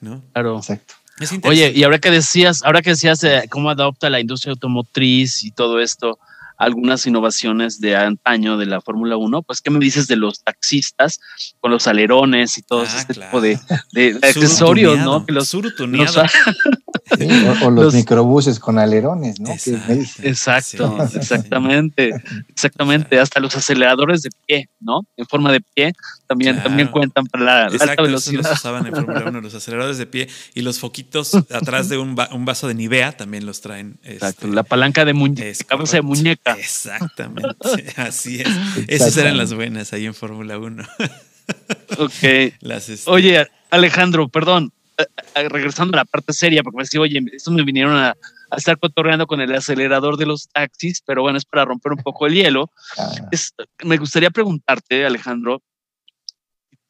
¿no? 0.00 0.22
Claro. 0.32 0.58
Exacto. 0.58 0.94
Oye, 1.44 1.72
y 1.74 1.82
ahora 1.82 1.98
que 1.98 2.10
decías, 2.10 2.62
ahora 2.62 2.82
que 2.82 2.90
decías 2.90 3.20
cómo 3.48 3.70
adopta 3.70 4.10
la 4.10 4.20
industria 4.20 4.52
automotriz 4.52 5.42
y 5.44 5.50
todo 5.50 5.80
esto, 5.80 6.18
algunas 6.56 7.06
innovaciones 7.06 7.80
de 7.80 7.96
antaño 7.96 8.56
de 8.56 8.66
la 8.66 8.80
Fórmula 8.80 9.16
1, 9.16 9.42
pues 9.42 9.60
¿qué 9.60 9.70
me 9.70 9.78
dices 9.78 10.06
de 10.06 10.16
los 10.16 10.42
taxistas 10.42 11.20
con 11.60 11.70
los 11.70 11.86
alerones 11.86 12.58
y 12.58 12.62
todo 12.62 12.82
ah, 12.82 12.96
este 12.98 13.14
tipo 13.14 13.40
de, 13.40 13.58
accesorios, 14.22 14.98
¿no? 14.98 15.24
Que 15.24 15.32
los, 15.32 15.52
o, 17.62 17.70
los, 17.70 17.94
microbuses 17.94 18.58
con 18.58 18.78
alerones, 18.78 19.40
¿no? 19.40 19.50
Exacto, 19.50 20.98
exactamente, 21.14 22.10
exactamente, 22.48 23.18
hasta 23.18 23.40
los 23.40 23.56
aceleradores 23.56 24.22
de 24.22 24.30
pie, 24.46 24.68
¿no? 24.80 25.02
En 25.16 25.26
forma 25.26 25.52
de 25.52 25.60
pie 25.60 25.92
también, 26.26 26.62
también 26.62 26.88
cuentan 26.88 27.26
para 27.26 27.44
la, 27.44 27.64
alta 27.66 28.02
velocidad. 28.02 28.42
Los 28.42 28.52
usaban 28.52 28.86
en 28.86 28.94
Fórmula 28.94 29.24
1, 29.26 29.40
los 29.40 29.54
aceleradores 29.54 29.98
de 29.98 30.06
pie 30.06 30.28
y 30.54 30.62
los 30.62 30.78
foquitos 30.78 31.34
atrás 31.34 31.88
de 31.88 31.98
un, 31.98 32.16
un 32.32 32.44
vaso 32.44 32.68
de 32.68 32.74
Nivea 32.74 33.16
también 33.16 33.46
los 33.46 33.60
traen. 33.60 33.98
Exacto, 34.02 34.46
este, 34.46 34.54
la 34.54 34.62
palanca 34.62 35.04
de 35.04 35.12
muñeca, 35.12 35.64
cabeza 35.66 35.98
de 35.98 36.02
muñeca. 36.02 36.45
Exactamente, 36.58 37.56
así 37.96 38.40
es. 38.40 38.48
Esas 38.88 39.16
eran 39.16 39.36
las 39.36 39.52
buenas 39.54 39.92
ahí 39.92 40.06
en 40.06 40.14
Fórmula 40.14 40.58
1. 40.58 40.84
ok. 41.98 42.22
Este, 42.22 43.10
Oye, 43.10 43.46
Alejandro, 43.70 44.28
perdón, 44.28 44.72
regresando 45.34 45.96
a 45.96 46.02
la 46.02 46.04
parte 46.04 46.32
seria, 46.32 46.62
porque 46.62 46.76
me 46.76 46.82
decía, 46.84 47.00
oye, 47.00 47.20
estos 47.32 47.52
me 47.52 47.64
vinieron 47.64 47.96
a, 47.96 48.16
estar 48.56 48.78
cotorreando 48.78 49.26
con 49.26 49.40
el 49.40 49.52
acelerador 49.54 50.16
de 50.16 50.26
los 50.26 50.48
taxis, 50.48 51.02
pero 51.04 51.22
bueno, 51.22 51.36
es 51.36 51.44
para 51.44 51.64
romper 51.64 51.92
un 51.92 51.98
poco 51.98 52.26
el 52.26 52.34
hielo. 52.34 52.70
Ah. 52.96 53.12
me 53.84 53.96
gustaría 53.96 54.30
preguntarte, 54.30 55.04
Alejandro, 55.04 55.62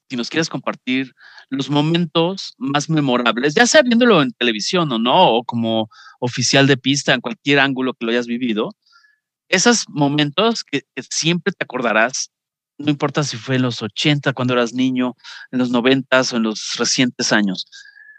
si 0.08 0.16
nos 0.16 0.28
quieres 0.28 0.48
compartir 0.48 1.14
los 1.48 1.70
momentos 1.70 2.54
más 2.58 2.90
memorables, 2.90 3.54
ya 3.54 3.66
sea 3.66 3.82
viéndolo 3.82 4.22
en 4.22 4.32
televisión 4.32 4.92
o 4.92 4.98
no, 4.98 5.30
o 5.30 5.44
como 5.44 5.88
oficial 6.20 6.66
de 6.66 6.76
pista, 6.76 7.14
en 7.14 7.20
cualquier 7.20 7.58
ángulo 7.60 7.94
que 7.94 8.04
lo 8.04 8.12
hayas 8.12 8.26
vivido, 8.26 8.70
esos 9.48 9.84
momentos 9.88 10.64
que, 10.64 10.82
siempre 11.10 11.52
te 11.52 11.64
acordarás, 11.64 12.30
no 12.78 12.90
importa 12.90 13.22
si 13.22 13.36
fue 13.36 13.56
en 13.56 13.62
los 13.62 13.82
80, 13.82 14.32
cuando 14.32 14.54
eras 14.54 14.72
niño, 14.72 15.14
en 15.50 15.58
los 15.58 15.70
90 15.70 16.20
o 16.20 16.36
en 16.36 16.42
los 16.42 16.74
recientes 16.78 17.32
años. 17.32 17.66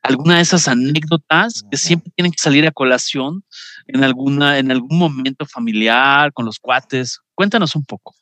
Alguna 0.03 0.38
de 0.38 0.41
esas 0.41 0.67
anécdotas 0.67 1.63
que 1.69 1.78
siempre 1.78 2.11
tienen 2.15 2.32
que 2.32 2.41
salir 2.41 2.65
a 2.65 2.71
colación 2.71 3.43
en, 3.88 4.03
alguna, 4.03 4.57
en 4.57 4.71
algún 4.71 4.97
momento 4.97 5.45
familiar, 5.45 6.32
con 6.34 6.45
los 6.45 6.59
cuates. 6.59 7.19
Cuéntanos 7.36 7.75
un 7.75 7.84
poco. 7.84 8.15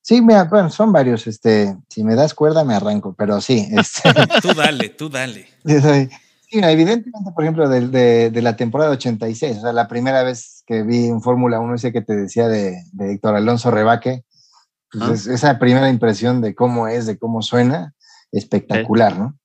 Sí, 0.00 0.20
bueno, 0.20 0.70
son 0.70 0.90
varios. 0.90 1.26
Este, 1.26 1.76
si 1.90 2.02
me 2.02 2.14
das 2.14 2.32
cuerda, 2.32 2.64
me 2.64 2.74
arranco, 2.74 3.14
pero 3.14 3.40
sí. 3.42 3.68
Este. 3.72 4.10
tú 4.42 4.54
dale, 4.54 4.88
tú 4.88 5.10
dale. 5.10 5.48
Sí, 6.50 6.60
evidentemente, 6.62 7.30
por 7.34 7.44
ejemplo, 7.44 7.68
de, 7.68 8.30
de, 8.30 8.42
la 8.42 8.56
temporada 8.56 8.92
86, 8.92 9.58
o 9.58 9.60
sea, 9.60 9.72
la 9.74 9.86
primera 9.86 10.22
vez 10.22 10.62
que 10.66 10.82
vi 10.82 11.10
un 11.10 11.20
Fórmula 11.20 11.60
1, 11.60 11.74
ese 11.74 11.92
que 11.92 12.00
te 12.00 12.16
decía 12.16 12.48
de, 12.48 12.82
de 12.92 13.12
Héctor 13.12 13.36
Alonso 13.36 13.70
Rebaque, 13.70 14.24
pues 14.90 15.28
ah. 15.28 15.34
esa 15.34 15.58
primera 15.58 15.90
impresión 15.90 16.40
de 16.40 16.54
cómo 16.54 16.88
es, 16.88 17.04
de 17.04 17.18
cómo 17.18 17.42
suena, 17.42 17.92
espectacular, 18.32 19.18
¿no? 19.18 19.38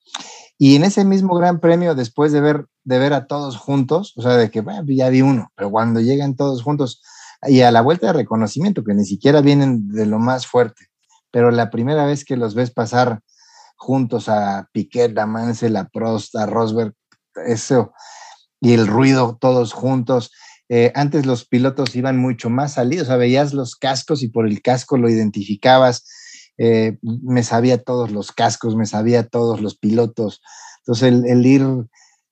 Y 0.58 0.78
en 0.78 0.86
ese 0.86 1.04
mismo 1.04 1.36
gran 1.36 1.60
premio, 1.60 1.94
después 1.94 2.32
de 2.32 2.40
ver, 2.40 2.68
de 2.86 3.00
ver 3.00 3.14
a 3.14 3.28
todos 3.28 3.58
juntos, 3.58 4.14
o 4.16 4.22
sea, 4.22 4.38
de 4.38 4.50
que 4.50 4.62
bueno, 4.62 4.86
ya 4.88 5.10
vi 5.10 5.22
uno, 5.22 5.52
pero 5.56 5.72
cuando 5.72 6.00
llegan 6.00 6.38
todos 6.38 6.64
juntos 6.64 7.02
y 7.46 7.62
a 7.62 7.72
la 7.72 7.82
vuelta 7.82 8.08
de 8.08 8.14
reconocimiento, 8.14 8.86
que 8.86 8.94
ni 8.94 9.04
siquiera 9.04 9.42
vienen 9.42 9.90
de 9.90 10.06
lo 10.06 10.20
más 10.20 10.48
fuerte, 10.48 10.86
pero 11.32 11.52
la 11.52 11.70
primera 11.70 12.06
vez 12.06 12.24
que 12.24 12.38
los 12.38 12.56
ves 12.56 12.72
pasar 12.72 13.20
juntos 13.84 14.30
a 14.30 14.70
Piquet, 14.72 15.18
a 15.18 15.26
Mansell, 15.26 15.76
a 15.76 15.90
Prost, 15.90 16.36
a 16.38 16.46
Rosberg, 16.46 16.94
eso, 17.46 17.92
y 18.62 18.74
el 18.74 18.88
ruido 18.88 19.38
todos 19.40 19.74
juntos. 19.74 20.32
Eh, 20.70 20.94
antes 20.96 21.26
los 21.26 21.46
pilotos 21.46 21.94
iban 21.96 22.18
mucho 22.18 22.50
más 22.50 22.74
salidos, 22.74 23.08
o 23.08 23.08
sea, 23.10 23.18
veías 23.18 23.54
los 23.54 23.76
cascos 23.76 24.24
y 24.24 24.30
por 24.30 24.48
el 24.48 24.62
casco 24.62 24.98
lo 24.98 25.10
identificabas. 25.10 26.06
Eh, 26.58 26.98
me 27.02 27.44
sabía 27.44 27.84
todos 27.84 28.12
los 28.12 28.32
cascos, 28.32 28.78
me 28.78 28.86
sabía 28.86 29.28
todos 29.28 29.60
los 29.60 29.78
pilotos. 29.78 30.42
Entonces, 30.80 31.14
el, 31.26 31.46
ir, 31.46 31.68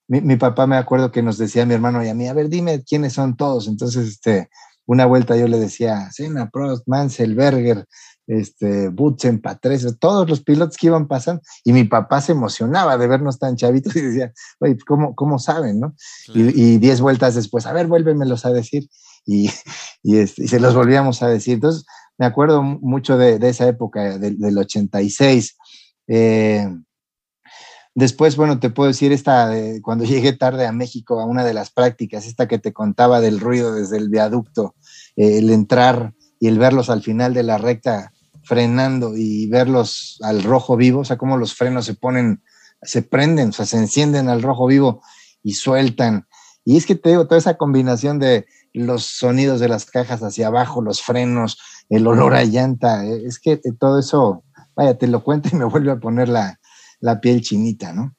mi, 0.07 0.35
papá 0.37 0.67
me 0.67 0.77
acuerdo 0.77 1.11
que 1.11 1.21
nos 1.21 1.37
decía 1.37 1.63
a 1.63 1.65
mi 1.65 1.73
hermano 1.73 2.03
y 2.03 2.07
a 2.07 2.13
mí, 2.13 2.27
a 2.27 2.33
ver, 2.33 2.47
dime 2.47 2.83
quiénes 2.83 3.13
son 3.13 3.35
todos. 3.35 3.67
Entonces, 3.67 4.07
este, 4.07 4.49
una 4.85 5.05
vuelta 5.05 5.35
yo 5.35 5.49
le 5.49 5.59
decía, 5.59 6.09
Senna, 6.11 6.49
Prost, 6.49 6.87
Mansell, 6.87 7.35
Berger, 7.35 7.85
este, 8.31 8.87
Butzen, 8.87 9.41
Patrese, 9.41 9.93
todos 9.93 10.29
los 10.29 10.41
pilotos 10.41 10.77
que 10.77 10.87
iban 10.87 11.07
pasando, 11.07 11.41
y 11.65 11.73
mi 11.73 11.83
papá 11.83 12.21
se 12.21 12.31
emocionaba 12.31 12.97
de 12.97 13.07
vernos 13.07 13.39
tan 13.39 13.57
chavitos 13.57 13.95
y 13.97 14.01
decía, 14.01 14.31
oye, 14.59 14.77
¿cómo, 14.87 15.15
cómo 15.15 15.37
saben, 15.37 15.81
no? 15.81 15.95
Y, 16.33 16.77
diez 16.77 17.01
vueltas 17.01 17.35
después, 17.35 17.65
a 17.65 17.73
ver, 17.73 17.87
vuélvemelos 17.87 18.45
a 18.45 18.53
decir, 18.53 18.87
y, 19.25 19.49
este, 20.03 20.45
y, 20.45 20.47
se 20.47 20.59
los 20.59 20.73
volvíamos 20.73 21.21
a 21.21 21.27
decir. 21.27 21.55
Entonces, 21.55 21.85
me 22.17 22.25
acuerdo 22.25 22.63
mucho 22.63 23.17
de, 23.17 23.37
esa 23.47 23.67
época, 23.67 24.17
del 24.17 24.57
86. 24.57 25.57
Eh, 26.07 26.67
después, 27.93 28.35
bueno, 28.35 28.59
te 28.59 28.69
puedo 28.69 28.87
decir 28.87 29.11
esta, 29.11 29.51
cuando 29.81 30.05
llegué 30.05 30.33
tarde 30.33 30.65
a 30.65 30.71
México 30.71 31.19
a 31.19 31.25
una 31.25 31.43
de 31.43 31.53
las 31.53 31.71
prácticas, 31.71 32.25
esta 32.25 32.47
que 32.47 32.59
te 32.59 32.73
contaba 32.73 33.19
del 33.19 33.39
ruido 33.39 33.73
desde 33.73 33.97
el 33.97 34.09
viaducto, 34.09 34.75
eh, 35.15 35.39
el 35.39 35.49
entrar 35.49 36.13
y 36.39 36.47
el 36.47 36.57
verlos 36.57 36.89
al 36.89 37.01
final 37.01 37.33
de 37.33 37.43
la 37.43 37.57
recta 37.57 38.11
frenando 38.51 39.15
y 39.15 39.47
verlos 39.47 40.17
al 40.23 40.43
rojo 40.43 40.75
vivo, 40.75 40.99
o 40.99 41.05
sea, 41.05 41.17
cómo 41.17 41.37
los 41.37 41.55
frenos 41.55 41.85
se 41.85 41.93
ponen, 41.93 42.43
se 42.81 43.01
prenden, 43.01 43.47
o 43.47 43.51
sea, 43.53 43.65
se 43.65 43.77
encienden 43.77 44.27
al 44.27 44.41
rojo 44.41 44.67
vivo 44.67 45.01
y 45.41 45.53
sueltan. 45.53 46.27
Y 46.65 46.75
es 46.75 46.85
que 46.85 46.95
te 46.95 47.11
digo, 47.11 47.27
toda 47.27 47.37
esa 47.37 47.55
combinación 47.55 48.19
de 48.19 48.45
los 48.73 49.05
sonidos 49.05 49.61
de 49.61 49.69
las 49.69 49.85
cajas 49.85 50.21
hacia 50.21 50.47
abajo, 50.47 50.81
los 50.81 51.01
frenos, 51.01 51.59
el 51.87 52.05
olor 52.05 52.35
a 52.35 52.43
llanta, 52.43 53.05
eh, 53.05 53.21
es 53.25 53.39
que 53.39 53.61
todo 53.79 53.99
eso, 53.99 54.43
vaya, 54.75 54.97
te 54.97 55.07
lo 55.07 55.23
cuento 55.23 55.47
y 55.49 55.55
me 55.55 55.63
vuelve 55.63 55.91
a 55.93 56.01
poner 56.01 56.27
la, 56.27 56.59
piel 57.21 57.39
chinita, 57.39 57.93
¿no? 57.93 58.17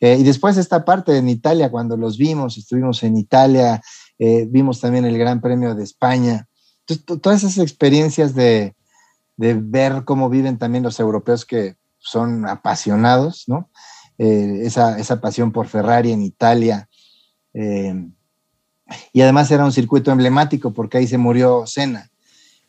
Eh, 0.00 0.16
y 0.18 0.22
después 0.22 0.56
esta 0.56 0.86
parte 0.86 1.14
en 1.18 1.28
Italia, 1.28 1.70
cuando 1.70 1.98
los 1.98 2.16
vimos, 2.16 2.56
estuvimos 2.56 3.02
en 3.02 3.18
Italia, 3.18 3.82
eh, 4.18 4.46
vimos 4.48 4.80
también 4.80 5.04
el 5.04 5.18
Gran 5.18 5.42
Premio 5.42 5.74
de 5.74 5.84
España. 5.84 6.48
Todas 7.20 7.42
esas 7.42 7.58
experiencias 7.58 8.34
de, 8.34 8.74
de 9.36 9.54
ver 9.54 10.04
cómo 10.04 10.28
viven 10.28 10.58
también 10.58 10.84
los 10.84 11.00
europeos 11.00 11.44
que 11.44 11.76
son 11.98 12.46
apasionados, 12.46 13.44
¿no? 13.46 13.70
Eh, 14.18 14.60
esa, 14.62 14.98
esa, 14.98 15.20
pasión 15.20 15.50
por 15.50 15.66
Ferrari 15.66 16.12
en 16.12 16.22
Italia. 16.22 16.88
Eh, 17.52 18.08
y 19.12 19.20
además 19.22 19.50
era 19.50 19.64
un 19.64 19.72
circuito 19.72 20.12
emblemático 20.12 20.72
porque 20.72 20.98
ahí 20.98 21.06
se 21.06 21.18
murió 21.18 21.66
Senna. 21.66 22.10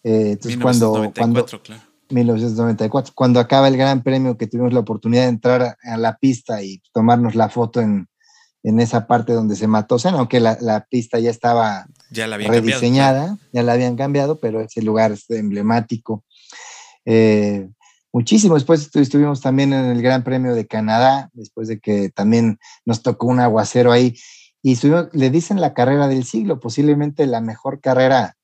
Eh, 0.03 0.31
entonces 0.31 0.57
1994, 0.57 1.13
cuando, 1.13 1.63
claro. 1.63 1.81
1994, 2.09 3.13
cuando 3.15 3.39
acaba 3.39 3.67
el 3.67 3.77
Gran 3.77 4.01
Premio 4.01 4.37
que 4.37 4.47
tuvimos 4.47 4.73
la 4.73 4.79
oportunidad 4.79 5.23
de 5.23 5.29
entrar 5.29 5.77
a, 5.83 5.97
la 5.97 6.17
pista 6.17 6.63
y 6.63 6.81
tomarnos 6.93 7.35
la 7.35 7.49
foto 7.49 7.81
en, 7.81 8.07
en, 8.63 8.79
esa 8.79 9.05
parte 9.05 9.33
donde 9.33 9.55
se 9.55 9.67
mató 9.67 9.99
Senna, 9.99 10.19
aunque 10.19 10.39
la, 10.39 10.57
la 10.61 10.85
pista 10.85 11.19
ya 11.19 11.29
estaba 11.29 11.85
ya 12.09 12.27
la 12.27 12.37
rediseñada, 12.37 13.37
ya 13.51 13.63
la 13.63 13.73
habían 13.73 13.95
cambiado, 13.95 14.39
pero 14.39 14.61
ese 14.61 14.81
lugar 14.81 15.11
es 15.11 15.29
emblemático. 15.29 16.23
Eh, 17.05 17.69
muchísimo. 18.11 18.55
Después 18.55 18.89
estuvimos 18.95 19.41
también 19.41 19.73
en 19.73 19.85
el 19.85 20.01
Gran 20.01 20.23
Premio 20.23 20.53
de 20.55 20.67
Canadá, 20.67 21.29
después 21.33 21.67
de 21.67 21.79
que 21.79 22.09
también 22.09 22.59
nos 22.85 23.03
tocó 23.03 23.27
un 23.27 23.39
aguacero 23.39 23.91
ahí. 23.91 24.15
Y 24.61 24.77
le 25.13 25.29
dicen 25.29 25.61
la 25.61 25.73
carrera 25.73 26.07
del 26.07 26.25
siglo, 26.25 26.59
posiblemente 26.59 27.27
la 27.27 27.39
mejor 27.39 27.81
carrera 27.81 28.35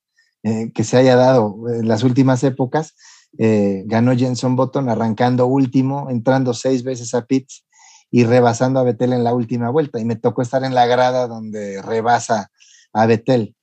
eh, 0.44 0.70
que 0.72 0.84
se 0.84 0.96
haya 0.96 1.16
dado 1.16 1.56
en 1.68 1.88
las 1.88 2.04
últimas 2.04 2.44
épocas. 2.44 2.94
Eh, 3.38 3.82
ganó 3.86 4.16
Jenson 4.16 4.54
Button 4.54 4.88
arrancando 4.88 5.46
último, 5.46 6.10
entrando 6.10 6.54
seis 6.54 6.84
veces 6.84 7.14
a 7.14 7.24
pits 7.24 7.64
y 8.10 8.24
rebasando 8.24 8.78
a 8.78 8.84
Betel 8.84 9.14
en 9.14 9.24
la 9.24 9.34
última 9.34 9.70
vuelta. 9.70 9.98
Y 9.98 10.04
me 10.04 10.16
tocó 10.16 10.42
estar 10.42 10.62
en 10.64 10.74
la 10.74 10.86
grada 10.86 11.26
donde 11.26 11.82
rebasa 11.82 12.50
a 12.92 13.06
Betel. 13.06 13.56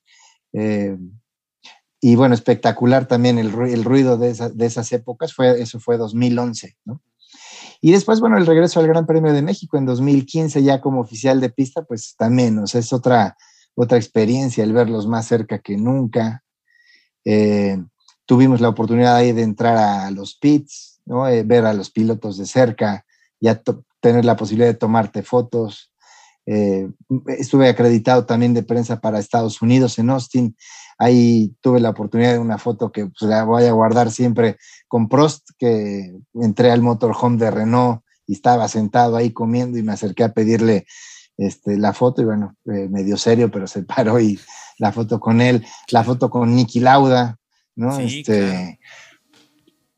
Y 2.02 2.16
bueno, 2.16 2.34
espectacular 2.34 3.08
también 3.08 3.38
el, 3.38 3.52
ruido 3.52 4.18
de, 4.18 4.30
esas 4.30 4.92
épocas, 4.94 5.34
fue, 5.34 5.62
eso 5.62 5.80
fue 5.80 5.98
2011, 5.98 6.78
¿no? 6.86 7.02
Y 7.82 7.92
después, 7.92 8.20
bueno, 8.20 8.38
el 8.38 8.46
regreso 8.46 8.80
al 8.80 8.88
Gran 8.88 9.06
Premio 9.06 9.32
de 9.32 9.42
México 9.42 9.78
en 9.78 9.86
2015 9.86 10.64
ya 10.64 10.82
como 10.82 11.00
oficial 11.00 11.40
de 11.40 11.50
pista, 11.50 11.84
pues 11.84 12.16
también, 12.18 12.60
o 12.60 12.68
sea, 12.68 12.80
es 12.82 12.92
otra, 12.92 13.38
otra 13.76 13.98
experiencia 13.98 14.64
el 14.64 14.74
verlos 14.74 15.08
más 15.08 15.28
cerca 15.28 15.60
que 15.60 15.78
nunca. 15.78 16.44
tuvimos 18.26 18.60
la 18.62 18.70
oportunidad 18.70 19.16
ahí 19.16 19.32
de 19.32 19.44
entrar 19.44 19.78
a 19.78 20.12
los 20.12 20.36
pits, 20.36 21.02
¿no? 21.06 21.24
ver 21.24 21.66
a 21.66 21.74
los 21.74 21.90
pilotos 21.90 22.38
de 22.38 22.46
cerca, 22.46 23.06
ya 23.40 23.62
tener 24.00 24.26
la 24.26 24.36
posibilidad 24.36 24.70
de 24.70 24.78
tomarte 24.78 25.24
fotos. 25.24 25.92
Estuve 27.28 27.70
acreditado 27.70 28.26
también 28.26 28.54
de 28.54 28.64
prensa 28.64 29.00
para 29.00 29.20
Estados 29.20 29.62
Unidos 29.62 30.00
en 30.00 30.10
Austin. 30.10 30.56
Ahí 30.98 31.54
tuve 31.62 31.80
la 31.80 31.92
oportunidad 31.92 32.34
de 32.34 32.40
una 32.40 32.58
foto 32.58 32.92
que 32.92 33.06
pues, 33.06 33.30
la 33.30 33.44
voy 33.44 33.66
a 33.66 33.72
guardar 33.72 34.12
siempre 34.12 34.58
con 34.88 35.10
Prost, 35.10 35.50
que 35.58 36.12
entré 36.34 36.72
al 36.72 36.82
motorhome 36.82 37.38
de 37.38 37.52
Renault 37.52 38.02
y 38.26 38.34
estaba 38.34 38.68
sentado 38.68 39.16
ahí 39.16 39.32
comiendo 39.32 39.78
y 39.78 39.84
me 39.84 39.94
acerqué 39.94 40.24
a 40.24 40.34
pedirle 40.34 40.88
este, 41.38 41.78
la 41.78 41.94
foto 41.94 42.22
y 42.22 42.26
bueno, 42.26 42.56
eh, 42.66 42.88
medio 42.90 43.16
serio, 43.16 43.52
pero 43.52 43.68
se 43.68 43.84
paró 43.84 44.20
y 44.20 44.40
la 44.78 44.92
foto 44.92 45.20
con 45.20 45.42
él, 45.42 45.66
la 45.92 46.04
foto 46.04 46.30
con 46.30 46.56
Nicky 46.56 46.80
Lauda, 46.80 47.38
¿no? 47.76 47.98
este, 48.00 48.80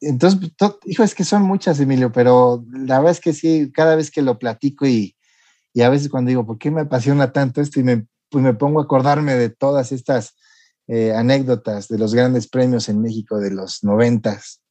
Entonces, 0.02 0.52
hijo, 0.86 1.04
es 1.04 1.16
que 1.16 1.24
son 1.24 1.44
muchas, 1.44 1.80
Emilio, 1.80 2.12
pero 2.12 2.64
la 2.72 3.00
verdad 3.00 3.14
es 3.14 3.22
que 3.22 3.34
sí, 3.34 3.72
cada 3.74 3.96
vez 3.96 4.12
que 4.12 4.22
lo 4.22 4.38
platico 4.38 4.86
y, 4.86 5.16
y 5.74 5.82
a 5.82 5.90
veces 5.90 6.10
cuando 6.10 6.30
digo, 6.30 6.46
¿por 6.46 6.58
qué 6.58 6.72
me 6.72 6.82
apasiona 6.82 7.32
tanto 7.32 7.62
esto? 7.62 7.80
Y 7.80 7.84
me, 7.84 8.06
pues 8.30 8.44
me 8.44 8.54
pongo 8.54 8.80
a 8.80 8.84
acordarme 8.84 9.36
de 9.36 9.50
todas 9.50 9.92
estas 9.92 10.36
eh, 10.88 11.14
anécdotas 11.14 11.88
de 11.88 11.98
los 11.98 12.14
grandes 12.14 12.48
premios 12.48 12.90
en 12.90 13.02
México 13.02 13.40
de 13.40 13.52
los 13.52 13.84
noventas. 13.84 14.62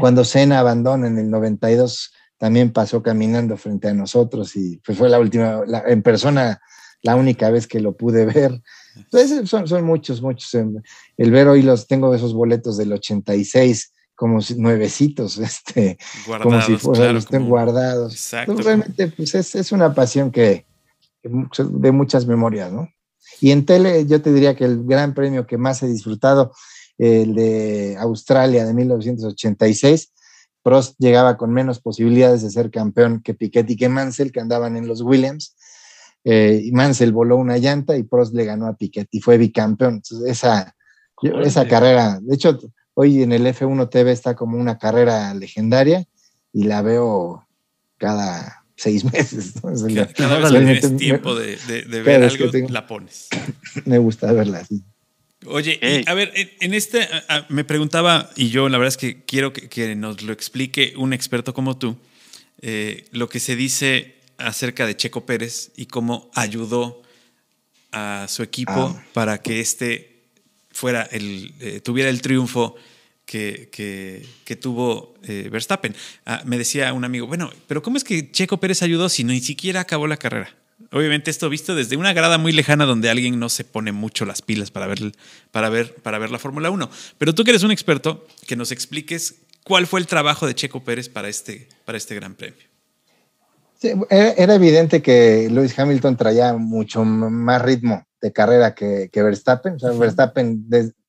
Cuando 0.00 0.24
Sena 0.24 0.58
abandona 0.58 1.06
en 1.06 1.18
el 1.18 1.30
92, 1.30 2.12
también 2.36 2.72
pasó 2.72 3.02
caminando 3.02 3.56
frente 3.56 3.88
a 3.88 3.94
nosotros 3.94 4.56
y 4.56 4.78
pues 4.78 4.98
fue 4.98 5.08
la 5.08 5.20
última, 5.20 5.62
en 5.86 6.02
persona, 6.02 6.60
la 7.02 7.14
única 7.14 7.50
vez 7.50 7.66
que 7.66 7.80
lo 7.80 7.96
pude 7.96 8.26
ver. 8.26 8.60
Entonces, 8.96 9.48
son, 9.48 9.68
son 9.68 9.84
muchos, 9.84 10.20
muchos. 10.20 10.50
El 11.16 11.30
ver 11.30 11.48
hoy 11.48 11.62
los, 11.62 11.86
tengo 11.86 12.14
esos 12.14 12.34
boletos 12.34 12.76
del 12.76 12.92
86 12.92 13.92
como 14.16 14.40
nuevecitos, 14.56 15.38
este, 15.38 15.98
como 16.42 16.60
si 16.62 16.76
fueran, 16.76 17.14
los 17.14 17.26
tengo 17.26 17.48
guardados. 17.48 18.12
Exacto. 18.12 18.54
realmente, 18.54 19.08
pues 19.08 19.34
es, 19.34 19.54
es, 19.54 19.70
una 19.70 19.94
pasión 19.94 20.32
que, 20.32 20.66
de 21.22 21.92
muchas 21.92 22.26
memorias, 22.26 22.72
¿no? 22.72 22.88
Y 23.40 23.50
en 23.50 23.66
tele, 23.66 24.06
yo 24.06 24.22
te 24.22 24.32
diría 24.32 24.56
que 24.56 24.64
el 24.64 24.84
gran 24.84 25.14
premio 25.14 25.46
que 25.46 25.58
más 25.58 25.82
he 25.82 25.88
disfrutado, 25.88 26.52
el 26.98 27.34
de 27.34 27.96
Australia 27.98 28.64
de 28.64 28.72
1986, 28.72 30.12
Prost 30.62 30.96
llegaba 30.98 31.36
con 31.36 31.52
menos 31.52 31.78
posibilidades 31.78 32.42
de 32.42 32.50
ser 32.50 32.70
campeón 32.70 33.20
que 33.22 33.34
Piquet 33.34 33.68
y 33.70 33.76
que 33.76 33.88
Mansell, 33.88 34.32
que 34.32 34.40
andaban 34.40 34.76
en 34.76 34.88
los 34.88 35.00
Williams. 35.02 35.54
Eh, 36.24 36.60
y 36.64 36.72
Mansell 36.72 37.12
voló 37.12 37.36
una 37.36 37.58
llanta 37.58 37.96
y 37.96 38.02
Prost 38.02 38.34
le 38.34 38.46
ganó 38.46 38.66
a 38.66 38.74
Piquet 38.74 39.06
y 39.12 39.20
fue 39.20 39.38
bicampeón. 39.38 40.02
esa, 40.26 40.74
esa 41.44 41.68
carrera, 41.68 42.18
de 42.20 42.34
hecho, 42.34 42.58
hoy 42.96 43.22
en 43.22 43.32
el 43.32 43.46
F1 43.46 43.90
TV 43.90 44.10
está 44.10 44.34
como 44.34 44.58
una 44.58 44.78
carrera 44.78 45.32
legendaria 45.34 46.06
y 46.52 46.64
la 46.64 46.82
veo 46.82 47.46
cada 47.98 48.64
seis 48.74 49.04
meses. 49.12 49.54
Cada, 50.16 50.38
vez 50.38 50.50
que 50.50 50.58
tienes 50.58 50.96
tiempo 50.96 51.34
de, 51.34 51.56
ver 52.02 52.24
algo, 52.24 52.50
la 52.68 52.86
pones. 52.86 53.28
Me 53.84 53.98
gusta 53.98 54.32
verla 54.32 54.58
así. 54.58 54.82
Oye, 55.44 55.78
a 56.06 56.14
ver, 56.14 56.32
en, 56.34 56.74
este 56.74 57.06
me 57.50 57.62
preguntaba, 57.62 58.30
y 58.34 58.48
yo 58.48 58.68
la 58.68 58.78
verdad 58.78 58.88
es 58.88 58.96
que 58.96 59.22
quiero 59.24 59.52
que, 59.52 59.94
nos 59.94 60.22
lo 60.22 60.32
explique 60.32 60.94
un 60.96 61.12
experto 61.12 61.54
como 61.54 61.76
tú, 61.76 61.96
eh, 62.62 63.04
lo 63.12 63.28
que 63.28 63.38
se 63.38 63.54
dice 63.54 64.16
acerca 64.38 64.86
de 64.86 64.96
Checo 64.96 65.24
Pérez 65.24 65.70
y 65.76 65.86
cómo 65.86 66.30
ayudó 66.34 67.02
a 67.92 68.26
su 68.28 68.42
equipo 68.42 68.72
ah. 68.96 69.04
para 69.12 69.38
que 69.38 69.60
este 69.60 70.15
fuera 70.76 71.02
el, 71.10 71.54
eh, 71.58 71.80
tuviera 71.80 72.10
el 72.10 72.20
triunfo 72.20 72.76
que, 73.24 73.68
que, 74.44 74.56
tuvo 74.56 75.14
eh, 75.24 75.48
Verstappen. 75.50 75.96
Ah, 76.26 76.42
me 76.44 76.58
decía 76.58 76.92
un 76.92 77.04
amigo, 77.04 77.26
bueno, 77.26 77.50
pero 77.66 77.82
¿cómo 77.82 77.96
es 77.96 78.04
que 78.04 78.30
Checo 78.30 78.58
Pérez 78.58 78.82
ayudó 78.82 79.08
si 79.08 79.24
ni 79.24 79.40
siquiera 79.40 79.80
acabó 79.80 80.06
la 80.06 80.18
carrera? 80.18 80.54
Obviamente 80.92 81.30
esto 81.30 81.48
visto 81.48 81.74
desde 81.74 81.96
una 81.96 82.12
grada 82.12 82.38
muy 82.38 82.52
lejana 82.52 82.84
donde 82.84 83.08
alguien 83.08 83.40
no 83.40 83.48
se 83.48 83.64
pone 83.64 83.90
mucho 83.90 84.26
las 84.26 84.42
pilas 84.42 84.70
para 84.70 84.86
ver, 84.86 85.12
para 85.50 85.70
ver, 85.70 85.94
para 85.94 86.18
ver 86.18 86.30
la 86.30 86.38
Fórmula 86.38 86.70
1. 86.70 86.90
Pero 87.18 87.34
tú 87.34 87.42
que 87.42 87.50
eres 87.50 87.62
un 87.64 87.72
experto, 87.72 88.26
que 88.46 88.54
nos 88.54 88.70
expliques 88.70 89.36
cuál 89.64 89.86
fue 89.86 89.98
el 89.98 90.06
trabajo 90.06 90.46
de 90.46 90.54
Checo 90.54 90.84
Pérez 90.84 91.08
para 91.08 91.28
este, 91.28 91.68
para 91.86 91.98
este 91.98 92.14
Gran 92.14 92.34
Premio. 92.34 92.75
Era, 93.80 94.54
evidente 94.54 95.02
que 95.02 95.48
Lewis 95.50 95.78
Hamilton 95.78 96.16
traía 96.16 96.54
mucho 96.54 97.04
más 97.04 97.62
ritmo 97.62 98.06
de 98.20 98.32
carrera 98.32 98.74
que, 98.74 99.10
Verstappen. 99.12 99.74
O 99.74 99.78
sea, 99.78 99.90
Verstappen, 99.92 100.66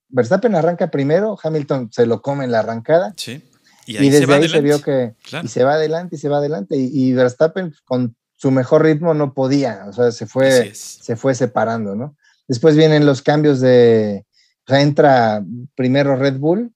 Verstappen 0.09 0.55
arranca 0.55 0.89
primero, 0.89 1.37
Hamilton 1.41 1.89
se 1.91 2.05
lo 2.05 2.21
come 2.21 2.45
en 2.45 2.51
la 2.51 2.59
arrancada. 2.59 3.13
Sí. 3.17 3.41
Y, 3.85 4.09
desde 4.09 4.33
ahí 4.33 4.49
se 4.49 4.61
vio 4.61 4.81
que 4.81 5.13
y 5.41 5.47
se 5.47 5.63
va 5.63 5.75
adelante 5.75 6.17
y 6.17 6.19
se 6.19 6.29
va 6.29 6.37
adelante. 6.37 6.75
Y, 6.77 7.13
Verstappen 7.13 7.73
con 7.85 8.15
su 8.35 8.51
mejor 8.51 8.83
ritmo 8.83 9.13
no 9.13 9.33
podía, 9.33 9.85
o 9.87 9.93
sea, 9.93 10.11
se 10.11 10.27
fue, 10.27 10.73
se 10.75 11.15
fue 11.15 11.33
separando, 11.33 11.95
¿no? 11.95 12.15
Después 12.47 12.75
vienen 12.75 13.05
los 13.05 13.21
cambios 13.21 13.59
de, 13.59 14.25
o 14.67 14.71
sea, 14.71 14.81
entra 14.81 15.43
primero 15.75 16.15
Red 16.15 16.37
Bull 16.37 16.71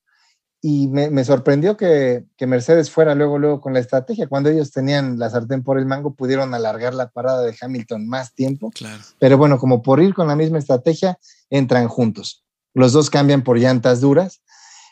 y 0.64 0.88
me, 0.88 1.24
sorprendió 1.24 1.76
que, 1.76 2.24
que, 2.38 2.46
Mercedes 2.46 2.92
fuera 2.92 3.16
luego, 3.16 3.40
luego 3.40 3.60
con 3.62 3.74
la 3.74 3.80
estrategia. 3.80 4.28
Cuando 4.28 4.50
ellos 4.50 4.72
tenían 4.72 5.18
la 5.18 5.30
sartén 5.30 5.64
por 5.64 5.80
el 5.80 5.88
mango, 5.88 6.14
pudieron 6.14 6.54
alargar 6.54 6.94
la 6.94 7.10
parada 7.10 7.42
de 7.42 7.56
Hamilton 7.60 8.08
más 8.08 8.36
tiempo. 8.36 8.70
Claro. 8.70 9.02
Pero 9.18 9.40
bueno, 9.40 9.58
como 9.58 9.82
por 9.82 10.00
ir 10.02 10.14
con 10.14 10.28
la 10.28 10.36
misma 10.36 10.60
estrategia, 10.60 11.18
entran 11.50 11.88
juntos. 11.88 12.46
Los 12.76 12.94
dos 12.94 13.10
cambian 13.10 13.44
por 13.44 13.58
llantas 13.58 14.02
duras 14.02 14.44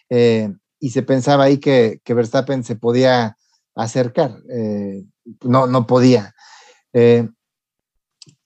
eh, 0.10 0.52
y 0.80 0.90
se 0.90 1.04
pensaba 1.04 1.44
ahí 1.44 1.60
que, 1.60 2.02
Verstappen 2.04 2.64
se 2.64 2.76
podía 2.76 3.38
acercar. 3.76 4.40
Eh, 4.50 5.06
no, 5.44 5.68
no 5.68 5.86
podía. 5.86 6.34
Eh, 6.94 7.30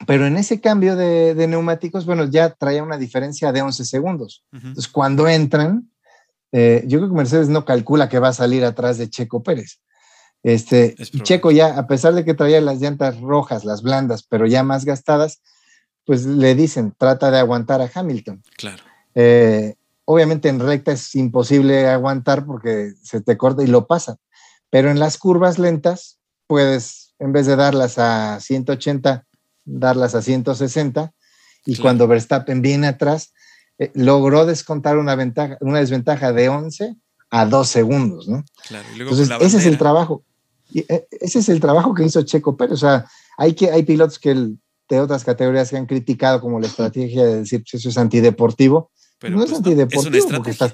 pero 0.05 0.27
en 0.27 0.35
ese 0.35 0.59
cambio 0.59 0.97
de, 0.97 1.35
neumáticos, 1.47 2.05
bueno, 2.05 2.25
ya 2.25 2.49
traía 2.49 2.83
una 2.83 2.97
diferencia 2.97 3.53
de 3.53 3.61
11 3.61 3.85
segundos. 3.85 4.43
Entonces, 4.51 4.87
cuando 4.89 5.27
entran, 5.27 5.89
yo 6.53 6.99
creo 6.99 7.09
que 7.09 7.15
Mercedes 7.15 7.49
no 7.49 7.65
calcula 7.65 8.09
que 8.09 8.19
va 8.19 8.29
a 8.29 8.33
salir 8.33 8.63
atrás 8.63 8.97
de 8.97 9.09
Checo 9.09 9.41
Pérez. 9.41 9.79
Este, 10.43 10.95
Checo 11.23 11.51
ya, 11.51 11.79
a 11.79 11.87
pesar 11.87 12.13
de 12.13 12.25
que 12.25 12.33
traía 12.33 12.61
las 12.61 12.79
llantas 12.79 13.19
rojas, 13.19 13.63
las 13.65 13.81
blandas, 13.81 14.23
pero 14.23 14.45
ya 14.45 14.61
más 14.61 14.85
gastadas, 14.85 15.41
pues 16.05 16.25
le 16.25 16.53
dicen, 16.53 16.93
trata 16.97 17.31
de 17.31 17.39
aguantar 17.39 17.81
a 17.81 17.89
Hamilton. 17.93 18.43
Claro. 18.57 18.83
Eh, 19.15 19.75
obviamente 20.05 20.49
en 20.49 20.59
recta 20.59 20.91
es 20.91 21.15
imposible 21.15 21.87
aguantar 21.87 22.45
porque 22.45 22.93
se 23.01 23.21
te 23.21 23.37
corta 23.37 23.63
y 23.63 23.67
lo 23.67 23.87
pasa, 23.87 24.17
pero 24.69 24.91
en 24.91 24.99
las 24.99 25.17
curvas 25.17 25.59
lentas 25.59 26.19
puedes, 26.45 27.13
en 27.19 27.31
vez 27.31 27.45
de 27.45 27.55
darlas 27.55 27.97
a 27.97 28.39
180, 28.39 29.25
darlas 29.65 30.13
a 30.13 30.21
160 30.21 31.13
y 31.65 31.77
cuando 31.77 32.07
Verstappen 32.07 32.61
viene 32.61 32.87
atrás, 32.87 33.33
eh, 33.79 33.91
logró 33.95 34.45
descontar 34.45 34.97
una, 34.97 35.15
ventaja, 35.15 35.57
una 35.61 35.79
desventaja 35.79 36.31
de 36.31 36.49
11 36.49 36.95
a 37.29 37.45
2 37.45 37.67
segundos, 37.67 38.27
¿no? 38.27 38.43
Claro, 38.67 38.87
Entonces, 38.97 39.29
ese 39.41 39.57
es 39.57 39.65
el 39.65 39.77
trabajo. 39.77 40.23
Eh, 40.73 41.07
ese 41.11 41.39
es 41.39 41.49
el 41.49 41.59
trabajo 41.59 41.93
que 41.93 42.03
hizo 42.03 42.21
Checo 42.23 42.55
Pérez. 42.55 42.73
O 42.73 42.77
sea, 42.77 43.05
hay, 43.37 43.53
que, 43.53 43.71
hay 43.71 43.83
pilotos 43.83 44.19
que 44.19 44.33
de 44.89 44.99
otras 44.99 45.23
categorías 45.23 45.69
que 45.69 45.77
han 45.77 45.85
criticado 45.85 46.39
como 46.39 46.59
la 46.59 46.67
estrategia 46.67 47.25
de 47.25 47.39
decir 47.39 47.59
que 47.59 47.71
pues, 47.71 47.81
eso 47.81 47.89
es 47.89 47.97
antideportivo 47.97 48.91
no 49.29 49.43
es 49.43 49.49
pues, 49.49 49.57
antideportivo 49.59 50.27
porque 50.29 50.51
estás, 50.51 50.73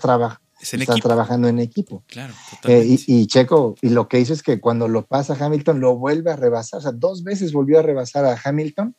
trabajando 1.02 1.48
en 1.48 1.60
equipo. 1.60 2.04
Claro, 2.08 2.34
eh, 2.66 2.98
y, 3.08 3.28
Checo, 3.28 3.76
y 3.82 3.90
lo 3.90 4.08
que 4.08 4.20
hizo 4.20 4.34
es 4.34 4.44
que 4.44 4.60
cuando 4.60 4.88
lo 4.88 5.06
pasa 5.06 5.38
Hamilton, 5.40 5.80
lo 5.80 5.98
vuelve 5.98 6.32
a 6.32 6.36
rebasar. 6.36 6.80
O 6.80 6.82
sea, 6.82 6.92
dos 6.92 7.24
veces 7.24 7.54
volvió 7.54 7.80
a 7.80 7.82
rebasar 7.82 8.26
a 8.26 8.40
Hamilton. 8.44 8.96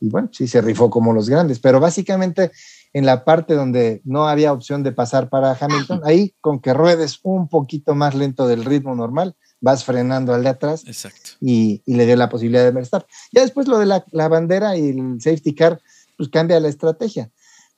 Y 0.00 0.08
bueno, 0.08 0.30
sí 0.32 0.48
se 0.48 0.60
rifó 0.60 0.88
como 0.88 1.12
los 1.12 1.28
grandes. 1.28 1.58
Pero 1.58 1.80
básicamente 1.80 2.50
en 2.92 3.06
la 3.06 3.24
parte 3.24 3.54
donde 3.54 4.00
no 4.04 4.26
había 4.26 4.52
opción 4.52 4.82
de 4.82 4.92
pasar 4.92 5.28
para 5.28 5.56
Hamilton, 5.58 6.00
ahí 6.04 6.34
con 6.40 6.60
que 6.60 6.74
ruedes 6.74 7.20
un 7.22 7.48
poquito 7.48 7.94
más 7.94 8.14
lento 8.14 8.48
del 8.48 8.64
ritmo 8.64 8.94
normal, 8.94 9.36
vas 9.60 9.84
frenando 9.84 10.34
al 10.34 10.42
de 10.42 10.48
atrás 10.48 10.84
Exacto. 10.86 11.30
Y, 11.40 11.82
le 11.86 12.06
dio 12.06 12.16
la 12.16 12.28
posibilidad 12.28 12.64
de 12.64 12.70
Verstappen. 12.70 13.08
Ya 13.32 13.42
después 13.42 13.68
lo 13.68 13.78
de 13.78 13.86
la, 13.86 14.04
la 14.10 14.28
bandera 14.28 14.76
y 14.76 14.88
el 14.88 15.20
safety 15.20 15.54
car, 15.54 15.80
pues 16.16 16.28
cambia 16.28 16.58
la 16.60 16.68
estrategia 16.68 17.30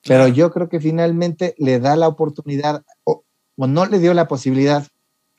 pero 0.07 0.29
yo 0.29 0.51
creo 0.51 0.69
que 0.69 0.81
finalmente 0.81 1.55
le 1.59 1.79
da 1.79 1.97
la 1.97 2.09
oportunidad, 2.09 2.85
o, 3.05 3.25
no 3.57 3.87
le 3.87 3.99
dio 3.99 4.15
la 4.15 4.27
posibilidad 4.27 4.87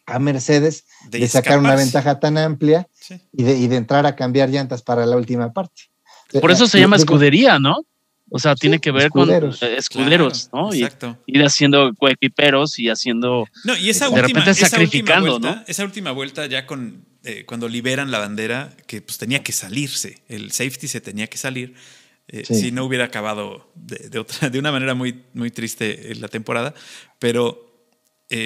a 0.06 0.20
Mercedes 0.20 0.86
de, 1.10 1.28
sacar 1.28 1.60
una 1.60 1.76
ventaja 1.76 2.20
tan 2.20 2.38
amplia 2.38 2.88
y, 3.32 3.44
de, 3.44 3.76
entrar 3.76 4.06
a 4.06 4.16
cambiar 4.16 4.50
llantas 4.50 4.82
para 4.82 5.06
la 5.06 5.18
última 5.18 5.54
parte. 5.54 5.84
Por 6.40 6.52
eso 6.52 6.68
se 6.68 6.80
llama 6.80 6.96
escudería, 6.96 7.60
¿no? 7.60 7.86
O 8.36 8.40
sea, 8.40 8.56
tiene 8.56 8.80
que 8.80 8.90
ver 8.90 9.12
con 9.12 9.30
escuderos, 9.62 10.50
¿no? 10.52 10.74
exacto. 10.74 11.20
ir 11.28 11.44
haciendo 11.44 11.94
coequiperos 11.94 12.80
y 12.80 12.90
haciendo. 12.90 13.46
No, 13.64 13.78
y 13.78 13.92
esa 13.92 14.10
de 14.10 14.22
última, 14.22 14.40
repente 14.40 14.56
sacrificando, 14.56 15.38
¿no? 15.38 15.64
Esa 15.68 15.84
última 15.84 16.12
vuelta, 16.12 16.48
ya 16.48 16.66
con 16.66 17.06
eh, 17.24 17.46
cuando 17.46 17.70
liberan 17.70 18.10
la 18.10 18.18
bandera, 18.18 18.76
que 18.88 19.04
pues 19.04 19.20
tenía 19.20 19.44
que 19.44 19.52
salirse, 19.52 20.24
el 20.30 20.52
safety 20.52 20.88
se 20.88 21.00
tenía 21.00 21.28
que 21.28 21.38
salir 21.38 21.76
eh, 22.28 22.44
si 22.44 22.72
no 22.72 22.86
hubiera 22.86 23.06
acabado 23.06 23.72
de, 23.76 24.18
otra, 24.18 24.50
de 24.50 24.58
una 24.58 24.72
manera 24.72 24.96
muy, 24.96 25.24
muy 25.36 25.52
triste 25.52 26.16
la 26.16 26.28
temporada. 26.28 26.74
Pero 27.20 27.88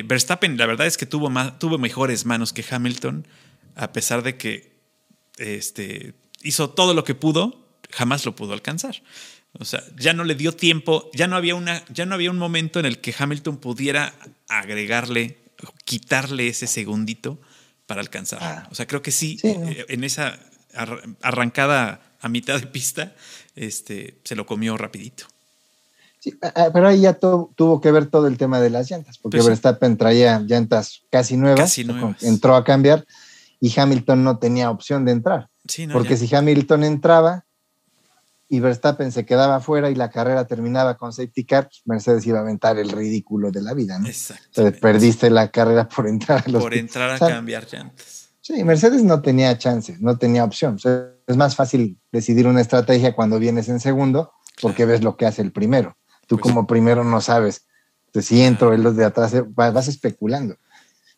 Verstappen, 0.03 0.57
la 0.57 0.65
verdad 0.65 0.85
es 0.85 0.97
que 0.97 1.05
tuvo, 1.05 1.29
más, 1.29 1.59
tuvo 1.59 1.77
mejores 1.77 2.25
manos 2.25 2.51
que 2.51 2.65
Hamilton, 2.69 3.25
a 3.75 3.93
pesar 3.93 4.21
de 4.21 4.35
que 4.35 4.81
este, 5.37 6.13
hizo 6.41 6.71
todo 6.71 6.93
lo 6.93 7.05
que 7.05 7.15
pudo, 7.15 7.69
jamás 7.91 8.25
lo 8.25 8.35
pudo 8.35 8.51
alcanzar. 8.51 9.01
O 9.59 9.65
sea, 9.65 9.83
ya 9.97 10.13
no 10.13 10.23
le 10.23 10.35
dio 10.35 10.51
tiempo, 10.51 11.09
ya 11.13 11.27
no 11.27 11.35
había, 11.35 11.55
una, 11.55 11.83
ya 11.89 12.05
no 12.05 12.15
había 12.15 12.31
un 12.31 12.37
momento 12.37 12.79
en 12.79 12.85
el 12.85 12.99
que 12.99 13.13
Hamilton 13.17 13.57
pudiera 13.57 14.13
agregarle, 14.47 15.37
quitarle 15.83 16.47
ese 16.47 16.67
segundito 16.67 17.39
para 17.87 18.01
alcanzar. 18.01 18.39
Ah. 18.41 18.67
O 18.71 18.75
sea, 18.75 18.85
creo 18.85 19.01
que 19.01 19.11
sí, 19.11 19.39
eh, 19.43 19.85
en 19.89 20.03
esa 20.03 20.37
arrancada 21.21 22.01
a 22.21 22.29
mitad 22.29 22.59
de 22.59 22.67
pista, 22.67 23.13
este, 23.55 24.19
se 24.23 24.35
lo 24.35 24.45
comió 24.45 24.77
rapidito. 24.77 25.25
Sí, 26.19 26.37
pero 26.73 26.87
ahí 26.87 27.01
ya 27.01 27.13
tuvo 27.13 27.79
que 27.79 27.91
ver 27.91 28.07
todo 28.07 28.27
el 28.27 28.37
tema 28.37 28.59
de 28.59 28.69
las 28.69 28.89
llantas, 28.89 29.17
porque 29.17 29.37
pues 29.37 29.47
Verstappen 29.47 29.97
traía 29.97 30.39
llantas 30.39 31.03
casi 31.11 31.37
nuevas, 31.37 31.59
casi 31.59 31.83
nuevas, 31.83 32.23
entró 32.23 32.55
a 32.55 32.63
cambiar 32.63 33.05
y 33.59 33.79
Hamilton 33.79 34.23
no 34.23 34.39
tenía 34.39 34.69
opción 34.71 35.05
de 35.05 35.11
entrar. 35.11 35.49
porque 35.93 36.17
si 36.17 36.33
Hamilton 36.33 36.83
entraba, 36.83 37.45
y 38.49 38.59
Verstappen 38.59 39.11
se 39.11 39.25
quedaba 39.25 39.57
afuera 39.57 39.89
y 39.89 39.95
la 39.95 40.09
carrera 40.09 40.45
terminaba 40.45 40.97
con 40.97 41.11
safety 41.11 41.45
car, 41.45 41.65
pues, 41.65 41.81
Mercedes 41.85 42.25
iba 42.25 42.39
a 42.39 42.41
aventar 42.41 42.77
el 42.77 42.89
ridículo 42.89 43.51
de 43.51 43.61
la 43.61 43.73
vida, 43.73 43.99
¿no? 43.99 44.07
Exacto. 44.07 44.71
perdiste 44.79 45.29
la 45.29 45.49
carrera 45.49 45.87
por 45.87 46.07
entrar 46.07 46.43
a 46.45 46.49
los 46.49 46.63
Por 46.63 46.73
entrar 46.73 47.11
a 47.11 47.19
cambiar 47.19 47.67
llantas. 47.71 48.29
Sí, 48.41 48.63
Mercedes 48.63 49.03
no 49.03 49.21
tenía 49.21 49.57
chance, 49.57 49.97
no 49.99 50.17
tenía 50.17 50.45
opción. 50.45 50.77
es 51.27 51.37
más 51.37 51.55
fácil 51.55 51.99
decidir 52.11 52.47
una 52.47 52.61
estrategia 52.61 53.13
cuando 53.13 53.39
vienes 53.39 53.67
en 53.67 53.81
segundo, 53.81 54.31
porque 54.61 54.85
ves 54.85 55.03
lo 55.03 55.17
que 55.17 55.25
hace 55.25 55.41
el 55.41 55.51
primero. 55.51 55.97
Tú 56.27 56.37
pues 56.37 56.43
como 56.43 56.65
primero 56.65 57.03
no 57.03 57.19
sabes 57.19 57.67
si 58.21 58.41
entro, 58.41 58.73
el 58.73 58.95
de 58.95 59.05
atrás, 59.05 59.33
vas 59.53 59.87
especulando. 59.87 60.57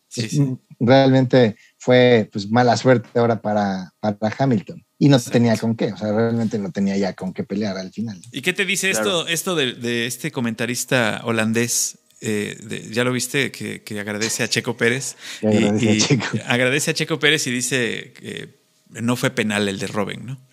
Sí, 0.08 0.58
Realmente 0.80 1.56
fue 1.78 2.28
pues 2.32 2.50
mala 2.50 2.76
suerte 2.76 3.18
ahora 3.18 3.40
para, 3.40 3.92
para 4.00 4.34
Hamilton 4.38 4.84
y 5.02 5.08
no 5.08 5.18
tenía 5.18 5.56
con 5.56 5.76
qué, 5.76 5.94
o 5.94 5.96
sea, 5.96 6.12
realmente 6.12 6.58
no 6.58 6.70
tenía 6.70 6.94
ya 6.98 7.14
con 7.14 7.32
qué 7.32 7.42
pelear 7.42 7.78
al 7.78 7.90
final. 7.90 8.20
¿Y 8.32 8.42
qué 8.42 8.52
te 8.52 8.66
dice 8.66 8.90
esto, 8.90 9.26
esto 9.26 9.56
de, 9.56 10.06
este 10.06 10.30
comentarista 10.30 11.22
holandés? 11.24 11.98
Eh, 12.20 12.86
ya 12.92 13.02
lo 13.02 13.10
viste, 13.10 13.50
que, 13.50 13.82
agradece 13.98 14.42
a 14.42 14.48
Checo 14.48 14.76
Pérez. 14.76 15.16
Agradece, 15.42 15.90
a 15.90 16.06
Checo. 16.06 16.26
agradece 16.46 16.90
a 16.90 16.94
Checo 16.94 17.18
Pérez 17.18 17.46
y 17.46 17.50
dice 17.50 18.12
que 18.12 18.60
no 18.90 19.16
fue 19.16 19.30
penal 19.30 19.70
el 19.70 19.78
de 19.78 19.86
Robin, 19.86 20.26
¿no? 20.26 20.49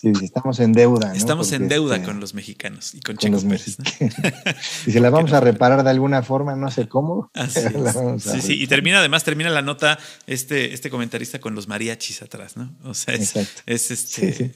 Sí, 0.00 0.12
estamos 0.22 0.58
en 0.60 0.72
deuda. 0.72 1.14
Estamos 1.14 1.52
en 1.52 1.68
deuda 1.68 1.96
este, 1.96 2.06
con 2.06 2.20
los 2.20 2.32
mexicanos 2.32 2.94
y 2.94 3.00
con, 3.00 3.18
Checo 3.18 3.38
Pérez. 3.42 3.76
y 4.86 4.92
se 4.92 4.98
la 4.98 5.10
vamos 5.10 5.34
a 5.34 5.40
reparar 5.40 5.84
de 5.84 5.90
alguna 5.90 6.22
forma, 6.22 6.56
no 6.56 6.70
sé 6.70 6.88
cómo. 6.88 7.30
sí, 8.18 8.40
sí, 8.40 8.62
y 8.62 8.66
termina, 8.66 9.00
además, 9.00 9.24
termina 9.24 9.50
la 9.50 9.60
nota 9.60 9.98
este, 10.26 10.72
este 10.72 10.88
comentarista 10.88 11.38
con 11.38 11.54
los 11.54 11.68
mariachis 11.68 12.22
atrás, 12.22 12.56
¿no? 12.56 12.74
O 12.84 12.94
sea, 12.94 13.12
es, 13.12 13.36
es 13.66 13.90
este, 13.90 14.54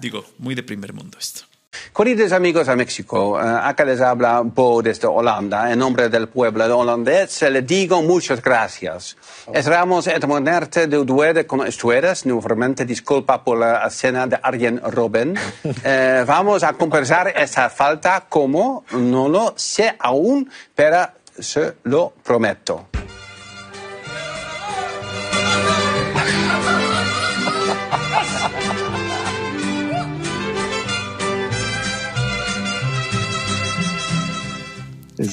digo, 0.00 0.24
muy 0.38 0.54
de 0.54 0.62
primer 0.62 0.94
mundo 0.94 1.18
esto. 1.18 1.42
Queridos 1.94 2.32
amigos 2.32 2.68
a 2.68 2.76
México, 2.76 3.40
eh, 3.40 3.44
acá 3.62 3.84
les 3.84 4.00
habla 4.00 4.42
Bo 4.44 4.82
desde 4.82 5.06
Holanda. 5.06 5.72
En 5.72 5.78
nombre 5.78 6.08
del 6.08 6.28
pueblo 6.28 6.78
holandés 6.78 7.42
les 7.42 7.66
digo 7.66 8.02
muchas 8.02 8.42
gracias. 8.42 9.16
Esperamos 9.52 10.06
eternamente 10.06 10.86
de 10.86 10.98
ustedes 10.98 11.46
con 11.46 11.60
ustedes. 11.60 12.26
Nuevamente 12.26 12.84
disculpa 12.84 13.42
por 13.42 13.58
la 13.58 13.86
escena 13.86 14.26
de 14.26 14.38
Arjen 14.42 14.80
Robben. 14.82 15.34
Eh, 15.88 16.24
vamos 16.26 16.62
a 16.64 16.72
compensar 16.72 17.28
esa 17.36 17.68
falta 17.70 18.26
como 18.28 18.84
no 18.92 19.28
lo 19.28 19.54
sé 19.56 19.94
aún, 19.98 20.50
pero 20.74 21.08
se 21.38 21.76
lo 21.84 22.12
prometo. 22.22 22.88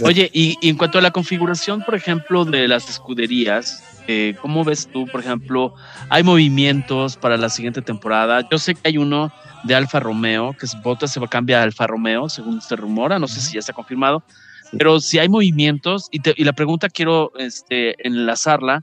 Oye, 0.03 0.29
y, 0.33 0.57
en 0.61 0.77
cuanto 0.77 0.97
a 0.97 1.01
la 1.01 1.11
configuración, 1.11 1.81
por 1.81 1.95
ejemplo, 1.95 2.45
de 2.45 2.67
las 2.67 2.89
escuderías, 2.89 3.83
eh, 4.07 4.35
¿cómo 4.41 4.63
ves 4.63 4.87
tú, 4.87 5.05
por 5.07 5.21
ejemplo, 5.21 5.75
hay 6.09 6.23
movimientos 6.23 7.17
para 7.17 7.37
la 7.37 7.49
siguiente 7.49 7.81
temporada? 7.81 8.47
Yo 8.49 8.57
sé 8.57 8.75
que 8.75 8.81
hay 8.85 8.97
uno 8.97 9.31
de 9.63 9.75
Alfa 9.75 9.99
Romeo, 9.99 10.55
que 10.57 10.65
es 10.65 10.81
Bottas 10.81 11.11
se 11.11 11.19
va 11.19 11.25
a 11.25 11.29
cambiar 11.29 11.61
a 11.61 11.63
Alfa 11.63 11.87
Romeo, 11.87 12.29
según 12.29 12.61
se 12.61 12.75
rumora, 12.75 13.19
no 13.19 13.27
sé 13.27 13.41
si 13.41 13.53
ya 13.53 13.59
está 13.59 13.73
confirmado, 13.73 14.23
pero 14.77 14.99
si 14.99 15.19
hay 15.19 15.29
movimientos, 15.29 16.07
y, 16.11 16.21
y, 16.35 16.43
la 16.43 16.53
pregunta 16.53 16.89
quiero 16.89 17.31
este, 17.37 17.95
enlazarla 18.05 18.81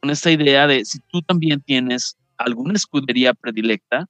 con 0.00 0.10
esta 0.10 0.30
idea 0.30 0.66
de 0.66 0.84
si 0.84 0.98
tú 1.08 1.22
también 1.22 1.60
tienes 1.60 2.16
alguna 2.36 2.74
escudería 2.74 3.34
predilecta, 3.34 4.06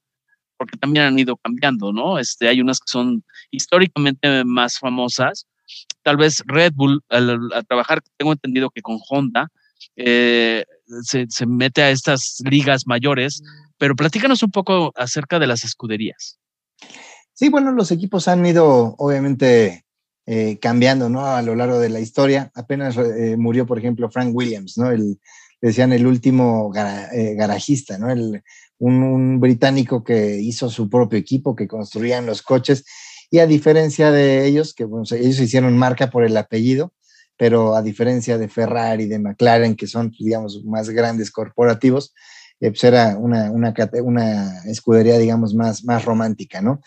porque 0.57 0.77
también 0.77 1.07
han 1.07 1.19
ido 1.19 1.37
cambiando, 1.37 1.93
¿no? 1.93 2.19
Este, 2.19 2.49
hay 2.49 2.61
unas 2.61 2.81
que 2.81 2.89
son 2.89 3.25
históricamente 3.51 4.45
más 4.45 4.79
famosas, 4.79 5.47
Tal 6.07 6.17
vez 6.17 6.45
Red 6.47 6.75
Bull, 6.77 7.03
al, 7.09 7.51
trabajar, 7.67 8.01
tengo 8.17 8.31
entendido 8.31 8.71
que 8.71 8.81
con 8.81 9.01
Honda, 9.11 9.49
eh, 9.97 10.65
se, 11.03 11.27
mete 11.47 11.83
a 11.83 11.91
estas 11.91 12.37
ligas 12.49 12.87
mayores, 12.87 13.43
pero 13.77 13.97
platícanos 13.97 14.45
un 14.45 14.53
poco 14.53 14.93
acerca 14.95 15.41
de 15.41 15.49
las 15.49 15.65
escuderías. 15.65 16.39
Sí, 17.35 17.49
bueno, 17.49 17.73
los 17.73 17.91
equipos 17.91 18.29
han 18.29 18.47
ido 18.47 18.95
obviamente 18.99 19.85
eh, 20.27 20.61
cambiando, 20.61 21.09
¿no? 21.09 21.27
A 21.27 21.43
lo 21.43 21.57
largo 21.57 21.81
de 21.81 21.89
la 21.89 21.99
historia. 21.99 22.53
Apenas 22.55 22.97
eh, 22.97 23.37
murió, 23.37 23.67
por 23.67 23.81
ejemplo, 23.81 24.09
Frank 24.09 24.33
Williams, 24.33 24.79
¿no? 24.79 24.93
El, 24.93 25.19
decían 25.61 25.93
el 25.93 26.07
último 26.07 26.71
garajista, 26.71 27.99
¿no? 27.99 28.13
El, 28.13 28.45
un, 28.79 29.41
británico 29.41 30.05
que 30.05 30.39
hizo 30.41 30.71
su 30.71 30.89
propio 30.89 31.19
equipo, 31.19 31.57
que 31.57 31.67
construían 31.67 32.27
los 32.27 32.43
coches 32.43 32.85
y 33.31 33.39
a 33.39 33.47
diferencia 33.47 34.11
de 34.11 34.47
ellos, 34.47 34.75
que 34.75 34.85
ellos 34.85 35.41
hicieron 35.41 35.77
marca 35.77 36.11
por 36.11 36.25
el 36.25 36.37
apellido, 36.37 36.93
pero 37.37 37.77
a 37.77 37.83
diferencia 37.83 38.39
de 38.39 38.49
Ferrari, 38.49 39.07
de 39.07 39.19
McLaren, 39.19 39.77
que 39.77 39.87
son, 39.87 40.11
digamos, 40.19 40.65
más 40.65 40.89
grandes 40.91 41.31
corporativos, 41.31 42.15
eh, 42.61 42.71
pues 42.71 42.85
era 42.85 43.17
una, 43.19 43.51
una, 43.51 44.63
escudería, 44.65 45.19
digamos, 45.19 45.55
más, 45.55 45.85
más 45.85 46.05
romántica, 46.05 46.63
¿no? 46.63 46.81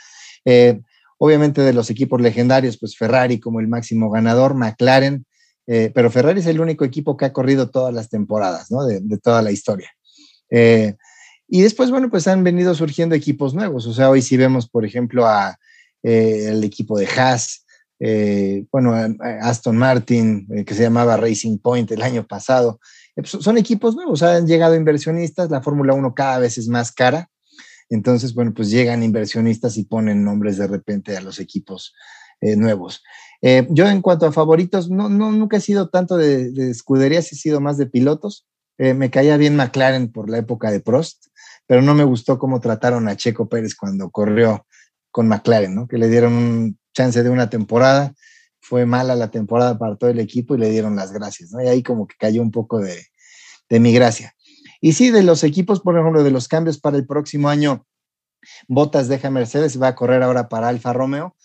Eh, 0.45 0.81
obviamente 1.19 1.61
de 1.61 1.73
los 1.73 1.89
equipos 1.89 2.19
legendarios, 2.21 2.77
pues 2.79 2.97
Ferrari 2.97 3.39
como 3.39 3.59
el 3.59 3.67
máximo 3.67 4.09
ganador, 4.09 4.55
McLaren, 4.55 5.25
eh, 5.67 5.91
pero 5.93 6.09
Ferrari 6.09 6.39
es 6.39 6.47
el 6.47 6.61
único 6.61 6.85
equipo 6.85 7.15
que 7.15 7.25
ha 7.25 7.33
corrido 7.33 7.69
todas 7.69 7.93
las 7.93 8.09
temporadas, 8.09 8.71
¿no? 8.71 8.85
De, 8.85 9.01
toda 9.21 9.41
la 9.41 9.51
historia. 9.51 9.91
y 11.51 11.61
después, 11.61 11.91
bueno, 11.91 12.09
pues 12.09 12.27
han 12.27 12.43
venido 12.43 12.73
surgiendo 12.73 13.15
equipos 13.15 13.53
nuevos. 13.53 13.85
O 13.85 13.93
sea, 13.93 14.09
hoy 14.09 14.21
sí 14.21 14.37
vemos, 14.37 14.67
por 14.67 14.85
ejemplo, 14.85 15.27
a, 15.27 15.59
eh, 16.03 16.47
el 16.49 16.63
equipo 16.63 16.97
de 16.97 17.07
Haas, 17.07 17.65
eh, 17.99 18.65
bueno, 18.71 18.93
Aston 19.41 19.75
Martin, 19.75 20.47
eh, 20.55 20.63
que 20.63 20.73
se 20.73 20.83
llamaba 20.83 21.17
Racing 21.17 21.57
Point 21.57 21.91
el 21.91 22.01
año 22.01 22.25
pasado. 22.25 22.79
Pues, 23.15 23.31
son 23.31 23.57
equipos 23.57 23.95
nuevos, 23.95 24.23
han 24.23 24.47
llegado 24.47 24.75
inversionistas, 24.75 25.49
la 25.49 25.61
Fórmula 25.61 25.93
1 25.93 26.13
cada 26.13 26.39
vez 26.39 26.57
es 26.57 26.69
más 26.69 26.91
cara. 26.91 27.29
Entonces, 27.89 28.33
bueno, 28.33 28.53
pues 28.53 28.69
llegan 28.69 29.03
inversionistas 29.03 29.77
y 29.77 29.83
ponen 29.83 30.23
nombres 30.23 30.57
de 30.57 30.67
repente 30.67 31.17
a 31.17 31.21
los 31.21 31.39
equipos 31.39 31.93
nuevos. 32.41 33.03
yo 33.41 33.89
en 33.89 34.01
cuanto 34.01 34.25
a 34.25 34.31
favoritos, 34.31 34.89
no, 34.89 35.09
no, 35.09 35.33
nunca 35.33 35.57
he 35.57 35.59
sido 35.59 35.89
tanto 35.89 36.15
de, 36.15 36.51
de 36.51 36.71
escuderías, 36.71 37.33
he 37.33 37.35
sido 37.35 37.59
más 37.59 37.77
de 37.77 37.87
pilotos. 37.87 38.47
me 38.77 39.09
caía 39.09 39.35
bien 39.35 39.57
McLaren 39.57 40.09
por 40.09 40.29
la 40.29 40.37
época 40.37 40.71
de 40.71 40.79
Prost, 40.79 41.25
pero 41.67 41.81
no 41.81 41.95
me 41.95 42.05
gustó 42.05 42.39
cómo 42.39 42.61
trataron 42.61 43.09
a 43.09 43.17
Checo 43.17 43.49
Pérez 43.49 43.75
cuando 43.75 44.09
corrió 44.09 44.65
con 45.11 45.27
McLaren, 45.27 45.75
¿no? 45.75 45.87
Que 45.87 45.97
le 45.97 46.09
dieron 46.09 46.33
un 46.33 46.79
chance 46.93 47.21
de 47.23 47.29
una 47.29 47.49
temporada, 47.49 48.13
fue 48.59 48.85
mala 48.85 49.15
la 49.15 49.31
temporada 49.31 49.77
para 49.77 49.95
todo 49.95 50.09
el 50.09 50.19
equipo 50.19 50.55
y 50.55 50.59
le 50.59 50.69
dieron 50.69 50.95
las 50.95 51.11
gracias, 51.11 51.51
¿no? 51.51 51.63
Y 51.63 51.67
ahí 51.67 51.83
como 51.83 52.07
que 52.07 52.15
cayó 52.19 52.41
un 52.41 52.51
poco 52.51 52.79
de, 52.79 53.05
mi 53.79 53.93
gracia. 53.93 54.33
Y 54.81 54.93
sí, 54.93 55.11
de 55.11 55.23
los 55.23 55.43
equipos, 55.43 55.79
por 55.81 55.97
ejemplo, 55.97 56.23
de 56.23 56.31
los 56.31 56.47
cambios 56.47 56.79
para 56.79 56.97
el 56.97 57.05
próximo 57.05 57.49
año, 57.49 57.85
Botas 58.67 59.07
deja 59.07 59.29
Mercedes, 59.29 59.81
va 59.81 59.89
a 59.89 59.95
correr 59.95 60.23
ahora 60.23 60.49
para 60.49 60.69
Alfa 60.69 60.93
Romeo. 60.93 61.35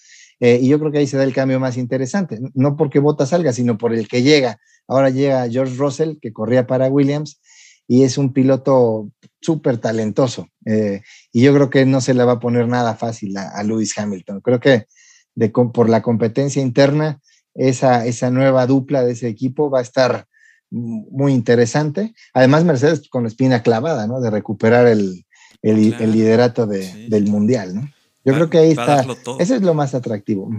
Eh, 0.40 0.58
y 0.62 0.68
yo 0.68 0.78
creo 0.78 0.90
que 0.90 0.98
ahí 0.98 1.06
se 1.06 1.16
da 1.16 1.24
el 1.24 1.32
cambio 1.32 1.60
más 1.60 1.76
interesante, 1.76 2.40
no 2.54 2.76
porque 2.76 2.98
Botas 2.98 3.30
salga, 3.30 3.52
sino 3.52 3.78
por 3.78 3.94
el 3.94 4.08
que 4.08 4.22
llega. 4.22 4.58
Ahora 4.88 5.10
llega 5.10 5.48
George 5.48 5.76
Russell, 5.76 6.18
que 6.20 6.32
corría 6.32 6.66
para 6.66 6.88
Williams, 6.88 7.40
y 7.86 8.02
es 8.02 8.18
un 8.18 8.32
piloto 8.32 9.10
súper 9.40 9.78
talentoso. 9.78 10.48
Eh, 10.64 11.02
y 11.32 11.42
yo 11.42 11.54
creo 11.54 11.70
que 11.70 11.84
no 11.84 12.00
se 12.00 12.14
le 12.14 12.24
va 12.24 12.32
a 12.32 12.40
poner 12.40 12.66
nada 12.68 12.94
fácil 12.94 13.36
a, 13.36 13.62
Lewis 13.62 13.96
Hamilton. 13.96 14.40
Creo 14.40 14.60
que 14.60 14.86
de, 15.34 15.50
por 15.50 15.88
la 15.88 16.02
competencia 16.02 16.62
interna, 16.62 17.20
esa, 17.54 18.06
esa 18.06 18.30
nueva 18.30 18.66
dupla 18.66 19.04
de 19.04 19.12
ese 19.12 19.28
equipo 19.28 19.70
va 19.70 19.80
a 19.80 19.82
estar 19.82 20.26
muy 20.70 21.32
interesante. 21.32 22.14
Además, 22.32 22.64
Mercedes 22.64 23.08
con 23.08 23.22
la 23.24 23.28
espina 23.28 23.62
clavada, 23.62 24.06
¿no? 24.06 24.20
De 24.20 24.30
recuperar 24.30 24.86
el, 24.86 25.24
liderato 25.62 26.66
del 26.66 27.26
mundial, 27.26 27.74
¿no? 27.74 27.90
Yo 28.24 28.32
creo 28.32 28.50
que 28.50 28.58
ahí 28.58 28.70
está. 28.70 29.06
Ese 29.38 29.56
es 29.56 29.62
lo 29.62 29.74
más 29.74 29.94
atractivo. 29.94 30.50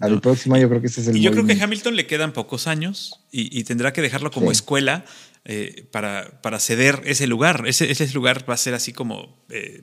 Al 0.00 0.20
próximo 0.20 0.56
yo 0.56 0.68
creo 0.68 0.80
que 0.80 0.86
ese 0.86 1.00
es 1.00 1.08
el. 1.08 1.16
Y 1.16 1.22
yo 1.22 1.32
creo 1.32 1.44
que 1.44 1.54
a 1.54 1.64
Hamilton 1.64 1.96
le 1.96 2.06
quedan 2.06 2.32
pocos 2.32 2.66
años 2.66 3.20
y, 3.30 3.64
tendrá 3.64 3.92
que 3.92 4.00
dejarlo 4.02 4.30
como 4.30 4.52
escuela 4.52 5.04
eh, 5.44 5.86
para, 5.90 6.40
para, 6.42 6.60
ceder 6.60 7.02
ese 7.04 7.26
lugar. 7.26 7.64
Ese, 7.66 7.90
ese, 7.90 8.12
lugar 8.12 8.48
va 8.48 8.54
a 8.54 8.58
ser 8.58 8.74
así 8.74 8.92
como 8.92 9.36
eh, 9.48 9.82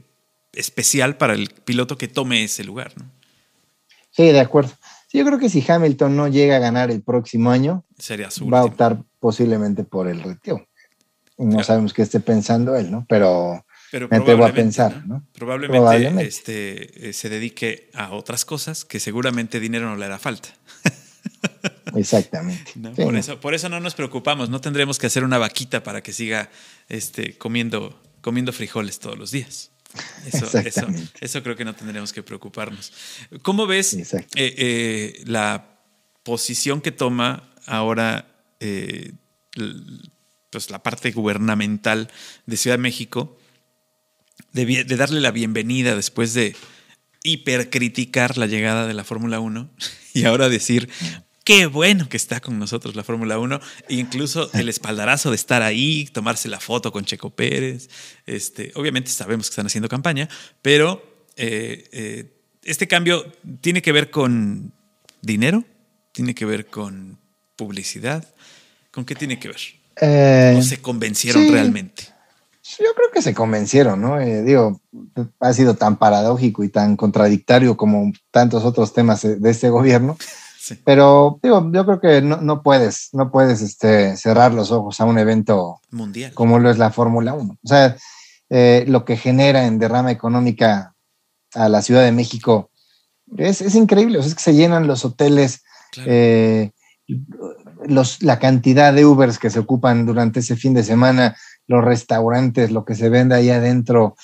especial 0.54 1.18
para 1.18 1.34
el 1.34 1.50
piloto 1.50 1.98
que 1.98 2.08
tome 2.08 2.44
ese 2.44 2.64
lugar. 2.64 2.94
¿no? 2.98 3.10
Sí, 4.12 4.32
de 4.32 4.40
acuerdo. 4.40 4.72
Sí, 5.08 5.18
yo 5.18 5.26
creo 5.26 5.40
que 5.40 5.50
si 5.50 5.64
Hamilton 5.68 6.16
no 6.16 6.28
llega 6.28 6.56
a 6.56 6.60
ganar 6.60 6.92
el 6.92 7.02
próximo 7.02 7.52
año, 7.52 7.84
Sería 7.98 8.30
va 8.52 8.60
a 8.60 8.66
optar 8.66 9.04
posiblemente 9.20 9.84
por 9.84 10.08
el 10.08 10.22
retiro. 10.22 10.68
No 11.38 11.64
sabemos 11.64 11.94
qué 11.94 12.02
esté 12.02 12.20
pensando 12.22 12.76
él, 12.76 12.92
¿no? 12.92 13.06
Pero, 13.10 13.66
Pero 13.92 14.08
me 14.10 14.18
atrevo 14.18 14.46
a 14.46 14.54
pensar, 14.54 15.06
¿no? 15.06 15.26
Probablemente, 15.34 16.26
Este, 16.26 17.10
eh, 17.10 17.14
se 17.14 17.28
dedique 17.30 17.90
a 17.94 18.14
otras 18.14 18.46
cosas 18.46 18.86
que 18.86 19.00
seguramente 19.00 19.60
dinero 19.60 19.90
no 19.90 19.98
le 19.98 20.06
hará 20.06 20.18
falta. 20.18 20.50
Exactamente. 22.00 22.74
por, 22.96 23.16
eso, 23.16 23.40
por 23.40 23.54
eso 23.54 23.70
no 23.70 23.80
nos 23.80 23.96
preocupamos, 23.96 24.50
no 24.50 24.62
tendremos 24.62 25.00
que 25.00 25.08
hacer 25.08 25.24
una 25.24 25.38
vaquita 25.38 25.84
para 25.84 26.02
que 26.02 26.14
siga 26.14 26.50
este, 26.90 27.38
comiendo, 27.38 28.00
comiendo 28.22 28.52
frijoles 28.54 29.00
todos 29.00 29.18
los 29.18 29.32
días. 29.32 29.72
Eso, 30.26 30.46
eso, 30.60 30.88
eso, 31.22 31.44
creo 31.44 31.56
que 31.56 31.64
no 31.64 31.74
tendremos 31.74 32.12
que 32.12 32.22
preocuparnos. 32.22 32.92
¿Cómo 33.44 33.66
ves 33.66 33.94
eh, 33.94 34.26
eh, 34.36 35.24
la 35.26 35.80
posición 36.24 36.82
que 36.82 36.92
toma 36.92 37.50
ahora 37.66 38.28
eh, 38.60 39.14
pues 40.50 40.70
la 40.70 40.84
parte 40.84 41.12
gubernamental 41.12 42.12
de 42.46 42.58
Ciudad 42.58 42.76
de 42.76 42.82
México 42.82 43.38
de, 44.52 44.84
de 44.84 44.98
darle 44.98 45.22
la 45.22 45.32
bienvenida 45.32 45.96
después 45.96 46.34
de 46.34 46.56
hipercriticar 47.24 48.38
la 48.38 48.48
llegada 48.48 48.88
de 48.88 48.94
la 48.94 49.04
Fórmula 49.04 49.40
1 49.40 49.70
y 50.14 50.26
ahora 50.26 50.50
decir, 50.50 50.90
qué 51.46 51.68
bueno 51.68 52.10
que 52.10 52.18
está 52.18 52.42
con 52.42 52.60
nosotros 52.60 52.96
la 52.96 53.04
Fórmula 53.04 53.38
1, 53.38 53.62
e 53.88 53.96
incluso 53.96 54.50
el 54.54 54.68
espaldarazo 54.68 55.30
de 55.30 55.36
estar 55.36 55.62
ahí, 55.62 56.10
tomarse 56.12 56.50
la 56.50 56.60
foto 56.60 56.92
con 56.92 57.06
Checo 57.06 57.30
Pérez. 57.30 57.88
Este, 58.26 58.72
obviamente 58.76 59.12
sabemos 59.12 59.48
que 59.48 59.52
están 59.52 59.68
haciendo 59.68 59.88
campaña, 59.88 60.28
pero 60.62 61.02
eh, 61.38 61.88
eh, 61.94 62.26
este 62.64 62.88
cambio 62.88 63.32
tiene 63.62 63.84
que 63.84 63.92
ver 63.92 64.10
con 64.10 64.74
dinero, 65.22 65.64
tiene 66.12 66.34
que 66.34 66.46
ver 66.46 66.66
con 66.66 67.20
publicidad. 67.56 68.28
¿Con 68.92 69.06
qué 69.06 69.14
tiene 69.14 69.40
que 69.40 69.50
ver? 69.50 69.62
Eh, 70.02 70.56
¿O 70.58 70.64
se 70.64 70.82
convencieron 70.82 71.48
realmente? 71.52 72.04
Yo 72.80 72.88
creo 72.96 73.12
que 73.14 73.22
se 73.22 73.36
convencieron, 73.36 74.02
¿no? 74.02 74.18
digo, 74.20 74.82
ha 75.40 75.54
sido 75.54 75.76
tan 75.76 75.98
paradójico 75.98 76.64
y 76.64 76.70
tan 76.70 76.98
contradictorio 76.98 77.78
como 77.78 78.12
tantos 78.32 78.66
otros 78.66 78.92
temas 78.94 79.22
de 79.22 79.52
este 79.52 79.70
gobierno 79.70 80.18
pero 80.84 81.40
digo, 81.44 81.70
yo 81.72 81.86
creo 81.86 82.00
que 82.00 82.22
no, 82.22 82.64
puedes, 82.64 83.10
no 83.14 83.32
puedes 83.32 83.62
este, 83.62 84.18
cerrar 84.18 84.54
los 84.54 84.72
ojos 84.72 85.00
a 85.00 85.06
un 85.06 85.20
evento 85.20 85.82
mundial 85.92 86.34
como 86.34 86.60
lo 86.60 86.70
es 86.70 86.78
la 86.78 86.92
Fórmula 86.92 87.34
1. 87.34 87.58
O 87.64 87.68
sea, 87.68 87.96
eh, 88.50 88.86
lo 88.88 89.06
que 89.06 89.18
genera 89.18 89.66
en 89.66 89.80
derrama 89.80 90.12
económica 90.12 90.96
a 91.54 91.70
la 91.70 91.82
Ciudad 91.82 92.04
de 92.04 92.12
México 92.12 92.70
es, 93.38 93.76
increíble. 93.76 94.20
O 94.20 94.22
sea, 94.22 94.30
es 94.30 94.36
que 94.36 94.44
se 94.44 94.54
llenan 94.54 94.88
los 94.88 95.04
hoteles, 95.06 95.64
eh, 96.06 96.72
los, 97.86 98.22
la 98.22 98.40
cantidad 98.40 98.94
de 98.94 99.06
Ubers 99.06 99.40
que 99.40 99.50
se 99.50 99.60
ocupan 99.60 100.06
durante 100.06 100.40
ese 100.40 100.56
fin 100.56 100.74
de 100.74 100.84
semana, 100.84 101.36
los 101.68 101.84
restaurantes, 101.84 102.72
lo 102.72 102.86
que 102.86 102.96
se 102.96 103.10
vende 103.10 103.36
ahí 103.36 103.50
adentro. 103.50 104.16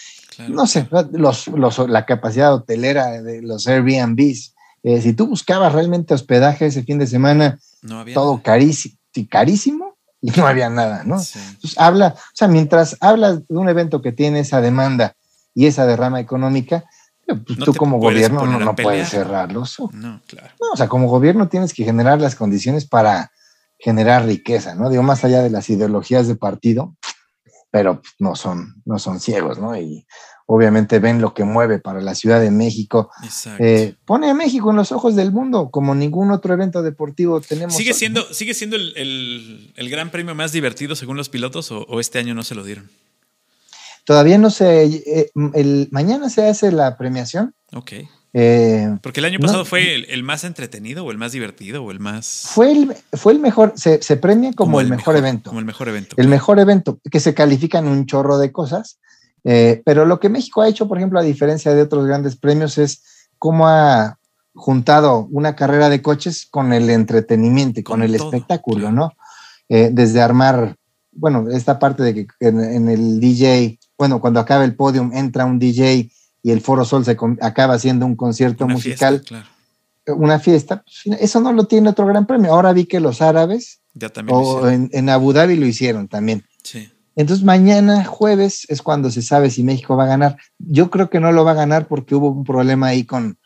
No 0.48 0.66
sé, 0.68 0.88
los, 1.12 1.48
la 1.89 2.06
capacidad 2.06 2.54
hotelera 2.54 3.22
de 3.22 3.42
los 3.42 3.68
Airbnbs. 3.68 4.56
Eh, 4.84 5.02
si 5.02 5.14
tú 5.14 5.28
buscabas 5.28 5.74
realmente 5.74 6.14
hospedaje 6.14 6.66
ese 6.66 6.84
fin 6.84 6.98
de 6.98 7.08
semana, 7.08 7.60
todo 8.14 8.42
carísimo, 8.42 8.96
carísimo 9.30 9.98
y 10.22 10.32
no 10.32 10.48
había 10.48 10.70
nada, 10.70 11.04
¿no? 11.04 11.16
Entonces 11.16 11.78
habla, 11.78 12.16
o 12.18 12.36
sea, 12.36 12.48
mientras 12.48 12.98
hablas 13.00 13.48
de 13.48 13.58
un 13.58 13.70
evento 13.70 14.02
que 14.02 14.12
tiene 14.12 14.40
esa 14.40 14.62
demanda 14.62 15.16
y 15.54 15.68
esa 15.68 15.86
derrama 15.86 16.20
económica, 16.20 16.86
eh, 17.28 17.36
pues 17.36 17.60
tú 17.60 17.74
como 17.74 18.00
gobierno 18.00 18.46
no, 18.46 18.76
puedes 18.76 19.10
cerrarlos. 19.10 19.78
No, 19.92 20.22
claro. 20.28 20.54
o 20.74 20.78
sea, 20.78 20.88
como 20.88 21.08
gobierno 21.08 21.48
tienes 21.48 21.74
que 21.74 21.84
generar 21.84 22.20
las 22.20 22.36
condiciones 22.36 22.86
para 22.88 23.32
generar 23.78 24.26
riqueza, 24.26 24.76
¿no? 24.76 24.90
Digo, 24.90 25.04
más 25.04 25.24
allá 25.24 25.42
de 25.42 25.50
las 25.50 25.70
ideologías 25.70 26.28
de 26.28 26.36
partido, 26.36 26.96
pero 27.72 28.02
no 28.20 28.36
son, 28.36 28.82
no 28.86 29.00
son 29.00 29.20
ciegos, 29.20 29.58
¿no? 29.58 29.76
Y 29.76 30.06
obviamente 30.54 30.99
ven 30.99 31.22
lo 31.22 31.34
que 31.34 31.45
mueve 31.45 31.80
para 31.80 32.02
la 32.02 32.14
Ciudad 32.14 32.41
de 32.41 32.52
México. 32.52 33.10
Eh, 33.58 33.95
pone 34.06 34.30
a 34.30 34.34
México 34.34 34.72
en 34.72 34.76
los 34.76 34.91
ojos 34.91 35.16
del 35.16 35.32
mundo, 35.32 35.70
como 35.72 35.95
ningún 35.95 36.32
otro 36.32 36.54
evento 36.54 36.82
deportivo 36.82 37.39
tenemos. 37.39 37.74
¿Sigue 37.74 37.93
siendo, 37.93 38.22
¿sigue 38.34 38.54
siendo 38.54 38.76
el, 38.76 39.74
gran 39.89 40.12
premio 40.12 40.36
más 40.36 40.52
divertido 40.52 40.95
según 40.95 41.16
los 41.16 41.30
pilotos 41.30 41.72
o, 41.72 41.99
este 42.02 42.20
año 42.20 42.34
no 42.34 42.43
se 42.43 42.56
lo 42.56 42.66
dieron? 42.66 42.89
Todavía 44.04 44.38
no 44.38 44.49
sé, 44.49 44.84
eh, 44.84 45.32
el, 45.54 45.88
mañana 45.91 46.30
se 46.30 46.45
hace 46.47 46.72
la 46.72 46.97
premiación. 46.97 47.54
Ok. 47.74 47.93
Eh, 48.34 48.97
Porque 49.02 49.20
el 49.20 49.26
año 49.26 49.39
pasado 49.39 49.64
fue 49.64 49.95
el, 49.95 50.24
más 50.24 50.43
entretenido 50.43 51.06
o 51.06 51.12
el 51.12 51.18
más 51.18 51.32
divertido 51.32 51.84
o 51.84 51.91
el 51.91 51.99
más... 51.99 52.47
Fue 52.49 52.72
el, 52.72 52.95
fue 53.14 53.34
el 53.34 53.39
mejor, 53.39 53.74
se, 53.76 53.99
premia 54.18 54.52
como, 54.54 54.82
el, 54.82 54.89
mejor, 54.89 55.16
evento. 55.16 55.49
Como 55.49 55.60
el 55.60 55.66
mejor 55.66 55.88
evento. 55.88 56.16
El 56.18 56.28
mejor 56.28 56.60
evento, 56.60 56.99
que 57.10 57.20
se 57.20 57.34
califican 57.34 57.88
un 57.88 58.06
chorro 58.06 58.38
de 58.38 58.52
cosas 58.52 58.99
eh, 59.44 59.82
pero 59.86 60.06
lo 60.06 60.20
que 60.20 60.30
México 60.30 60.62
ha 60.62 60.68
hecho, 60.68 60.88
por 60.88 60.98
ejemplo, 60.98 61.20
a 61.20 61.24
diferencia 61.24 61.74
de 61.74 61.82
otros 61.82 62.06
grandes 62.06 62.36
premios, 62.36 62.78
es 62.78 63.04
cómo 63.38 63.68
ha 63.68 64.20
juntado 64.54 65.28
una 65.32 65.56
carrera 65.56 65.89
de 65.89 66.02
coches 66.02 66.46
con 66.50 66.74
el 66.74 66.89
entretenimiento 66.89 67.80
y 67.80 67.84
con, 67.84 68.04
el 68.04 68.16
espectáculo, 68.16 68.92
¿no? 68.92 69.14
Eh, 69.70 69.89
desde 69.92 70.22
armar, 70.22 70.76
bueno, 71.12 71.50
esta 71.50 71.80
parte 71.80 72.04
de 72.04 72.14
que 72.14 72.28
en, 72.39 72.89
el 72.89 73.20
DJ, 73.20 73.80
bueno, 73.98 74.20
cuando 74.20 74.39
acaba 74.39 74.66
el 74.66 74.76
podium 74.76 75.12
entra 75.14 75.46
un 75.46 75.58
DJ 75.58 76.12
y 76.44 76.52
el 76.52 76.62
Foro 76.62 76.86
Sol 76.86 77.06
se 77.06 77.18
acaba 77.39 77.76
haciendo 77.76 78.06
un 78.06 78.16
concierto 78.16 78.68
musical. 78.68 79.24
Una 80.08 80.39
fiesta, 80.39 80.84
pues, 80.84 81.18
eso 81.22 81.39
no 81.39 81.54
lo 81.54 81.66
tiene 81.66 81.89
otro 81.89 82.06
gran 82.06 82.26
premio. 82.26 82.52
Ahora 82.52 82.74
vi 82.74 82.86
que 82.86 83.00
los 83.00 83.22
árabes 83.22 83.80
o 84.30 84.68
en, 84.68 84.89
en, 84.94 85.10
Abu 85.10 85.32
Dhabi 85.32 85.56
lo 85.56 85.66
hicieron 85.66 86.08
también. 86.08 86.44
Sí. 86.64 86.89
Entonces 87.22 87.46
mañana 87.46 88.04
jueves 88.04 88.66
es 88.70 88.82
cuando 88.82 89.12
se 89.12 89.22
sabe 89.22 89.50
si 89.50 89.64
México 89.64 89.96
va 89.96 90.06
a 90.06 90.08
ganar. 90.08 90.38
Yo 90.58 90.90
creo 90.90 91.10
que 91.10 91.20
no 91.20 91.32
lo 91.32 91.46
va 91.46 91.52
a 91.52 91.56
ganar 91.56 91.88
porque 91.88 92.16
hubo 92.16 92.30
un 92.30 92.44
problema 92.44 92.88
ahí 92.88 93.04
con 93.04 93.38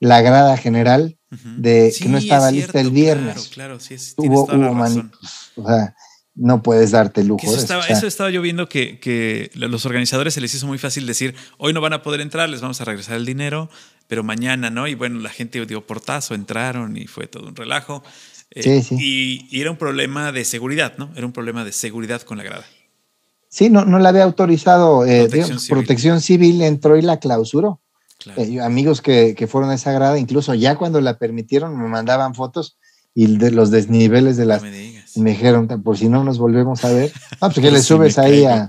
la 0.00 0.20
grada 0.20 0.56
general 0.56 1.16
de 1.30 1.94
que 1.96 2.08
no 2.08 2.18
estaba 2.18 2.50
lista 2.50 2.80
el 2.80 2.90
viernes. 2.90 3.34
Claro, 3.34 3.50
claro, 3.50 3.80
sí, 3.80 3.94
es, 3.94 4.14
hubo, 4.16 4.44
o 4.44 5.66
sea, 5.66 5.94
no 6.34 6.62
puedes 6.62 6.90
darte 6.90 7.22
lujo. 7.22 7.46
Eso 7.46 7.56
estaba, 7.56 7.86
eso 7.86 8.06
estaba 8.06 8.30
yo 8.30 8.42
viendo 8.42 8.68
que, 8.68 8.98
que 8.98 9.50
los 9.54 9.86
organizadores 9.86 10.34
se 10.34 10.40
les 10.40 10.52
hizo 10.54 10.66
muy 10.66 10.78
fácil 10.78 11.06
decir, 11.06 11.34
hoy 11.58 11.72
no 11.72 11.80
van 11.80 11.92
a 11.92 12.02
poder 12.02 12.20
entrar, 12.20 12.48
les 12.48 12.60
vamos 12.60 12.80
a 12.80 12.84
regresar 12.84 13.16
el 13.16 13.26
dinero, 13.26 13.70
pero 14.08 14.24
mañana, 14.24 14.70
¿no? 14.70 14.88
Y 14.88 14.94
bueno, 14.94 15.20
la 15.20 15.30
gente 15.30 15.64
dio 15.66 15.86
portazo, 15.86 16.34
entraron 16.34 16.96
y 16.96 17.06
fue 17.06 17.26
todo 17.26 17.46
un 17.46 17.54
relajo. 17.54 18.02
sí, 18.56 18.82
sí. 18.82 18.96
Y, 18.98 19.48
y, 19.56 19.60
era 19.60 19.70
un 19.70 19.76
problema 19.76 20.32
de 20.32 20.44
seguridad, 20.44 20.94
¿no? 20.98 21.12
Era 21.14 21.26
un 21.26 21.32
problema 21.32 21.64
de 21.64 21.72
seguridad 21.72 22.22
con 22.22 22.38
la 22.38 22.44
grada. 22.44 22.64
Sí, 23.50 23.68
no, 23.68 23.84
no 23.84 23.98
la 23.98 24.10
había 24.10 24.22
autorizado. 24.22 25.04
Eh, 25.04 25.28
protección, 25.68 26.20
civil. 26.20 26.62
entró 26.62 26.96
y 26.96 27.02
la 27.02 27.18
clausuró. 27.18 27.80
Eh, 28.36 28.60
amigos 28.60 29.02
que, 29.02 29.34
fueron 29.50 29.70
a 29.70 29.74
esa 29.74 29.92
grada, 29.92 30.18
incluso 30.18 30.54
ya 30.54 30.76
cuando 30.76 31.00
la 31.00 31.18
permitieron, 31.18 31.76
me 31.76 31.88
mandaban 31.88 32.34
fotos 32.34 32.78
y 33.12 33.38
de 33.38 33.50
los 33.50 33.70
desniveles 33.70 34.36
de 34.36 34.46
las. 34.46 34.62
me, 34.62 35.30
dijeron, 35.30 35.66
por 35.82 35.98
si 35.98 36.08
no 36.08 36.22
nos 36.22 36.38
volvemos 36.38 36.84
a 36.84 36.92
ver. 36.92 37.12
No, 37.40 37.48
pues 37.48 37.58
que 37.58 37.70
le 37.70 37.82
subes 37.82 38.18
ahí 38.18 38.44
a. 38.44 38.68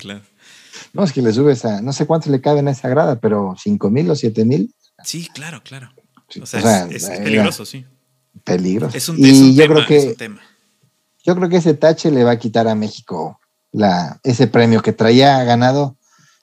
No, 0.94 1.03
es 1.03 1.12
que 1.12 1.22
le 1.22 1.32
subes 1.32 1.64
a. 1.64 1.82
No 1.82 1.94
sé 1.94 2.08
cuántos 2.08 2.32
le 2.32 2.41
caben 2.41 2.68
a 2.68 2.72
esa 2.72 2.90
grada, 2.90 3.20
pero 3.20 3.56
cinco 3.62 3.91
mil 3.91 4.10
o 4.10 4.16
siete 4.16 4.45
mil. 4.45 4.74
Sí, 5.03 5.28
claro, 5.34 5.62
claro. 5.64 5.91
O 6.41 6.45
sea, 6.45 6.88
es, 6.90 7.08
peligroso, 7.08 7.66
sí. 7.66 7.86
Peligroso. 8.44 8.98
Es 8.98 9.10
un, 9.10 9.18
y 9.20 9.53
yo 9.53 9.68
creo 9.68 9.86
que, 9.86 10.16
Yo 11.24 11.36
creo 11.36 11.49
que 11.49 11.58
ese 11.58 11.76
tache 11.76 12.10
le 12.10 12.24
va 12.24 12.32
a 12.32 12.40
quitar 12.40 12.68
a 12.68 12.74
México 12.74 13.41
la, 13.72 14.19
ese 14.23 14.48
premio 14.48 14.81
que 14.81 14.93
traía 14.93 15.43
ganado 15.43 15.98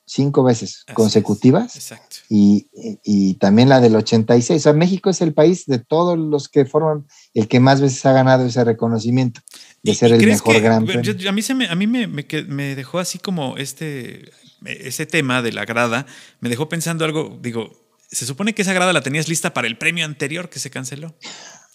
cinco 0.09 0.43
veces 0.43 0.85
consecutivas 0.95 1.93
y, 2.29 2.67
y, 3.03 3.35
también 3.35 3.69
la 3.69 3.79
del 3.79 3.95
86. 3.95 4.59
O 4.59 4.63
sea, 4.63 4.73
México 4.73 5.11
es 5.11 5.21
el 5.21 5.33
país 5.33 5.67
de 5.67 5.77
todos 5.77 6.17
los 6.17 6.49
que 6.49 6.65
forman 6.65 7.05
el 7.35 7.47
que 7.47 7.59
más 7.59 7.79
veces 7.79 8.03
ha 8.07 8.11
ganado 8.11 8.45
ese 8.47 8.63
reconocimiento 8.63 9.41
de 9.83 9.93
ser 9.93 10.13
el 10.13 10.25
mejor 10.25 10.59
gran 10.61 10.85
premio. 10.85 11.29
a 11.29 11.31
mí, 11.31 11.41
se 11.43 11.53
me, 11.53 11.67
a 11.67 11.75
mí 11.75 11.85
me, 11.85 12.07
me, 12.07 12.75
dejó 12.75 12.97
así 12.97 13.19
como 13.19 13.57
este, 13.57 14.31
ese 14.65 15.05
tema 15.05 15.43
de 15.43 15.51
la 15.51 15.65
grada, 15.65 16.07
me 16.39 16.49
dejó 16.49 16.67
pensando 16.69 17.05
algo, 17.05 17.37
digo, 17.39 17.71
se 18.09 18.25
supone 18.25 18.53
que 18.55 18.63
esa 18.63 18.73
grada 18.73 18.91
la 18.93 19.01
tenías 19.01 19.29
lista 19.29 19.53
para 19.53 19.67
el 19.67 19.77
premio 19.77 20.05
anterior 20.05 20.49
que 20.49 20.57
se 20.57 20.71
canceló. 20.71 21.15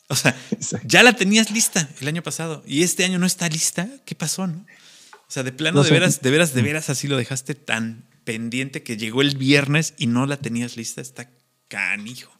O 0.08 0.16
sea, 0.16 0.36
ya 0.84 1.04
la 1.04 1.14
tenías 1.14 1.52
lista 1.52 1.88
el 2.00 2.08
año 2.08 2.22
pasado 2.22 2.64
y 2.66 2.82
este 2.82 3.04
año 3.04 3.20
no 3.20 3.26
está 3.26 3.48
lista. 3.48 3.88
¿Qué 4.04 4.16
pasó, 4.16 4.48
no? 4.48 4.66
O 5.28 5.30
sea, 5.30 5.42
de 5.42 5.52
plano, 5.52 5.82
de 5.82 5.90
veras, 5.90 6.20
de 6.20 6.30
veras, 6.30 6.54
de 6.54 6.62
veras, 6.62 6.90
así 6.90 7.08
lo 7.08 7.16
dejaste 7.16 7.54
tan 7.54 8.04
pendiente 8.24 8.82
que 8.82 8.96
llegó 8.96 9.22
el 9.22 9.36
viernes 9.36 9.94
y 9.98 10.06
no 10.06 10.26
la 10.26 10.36
tenías 10.36 10.76
lista. 10.76 11.00
Está 11.00 11.30
canijo. 11.68 12.32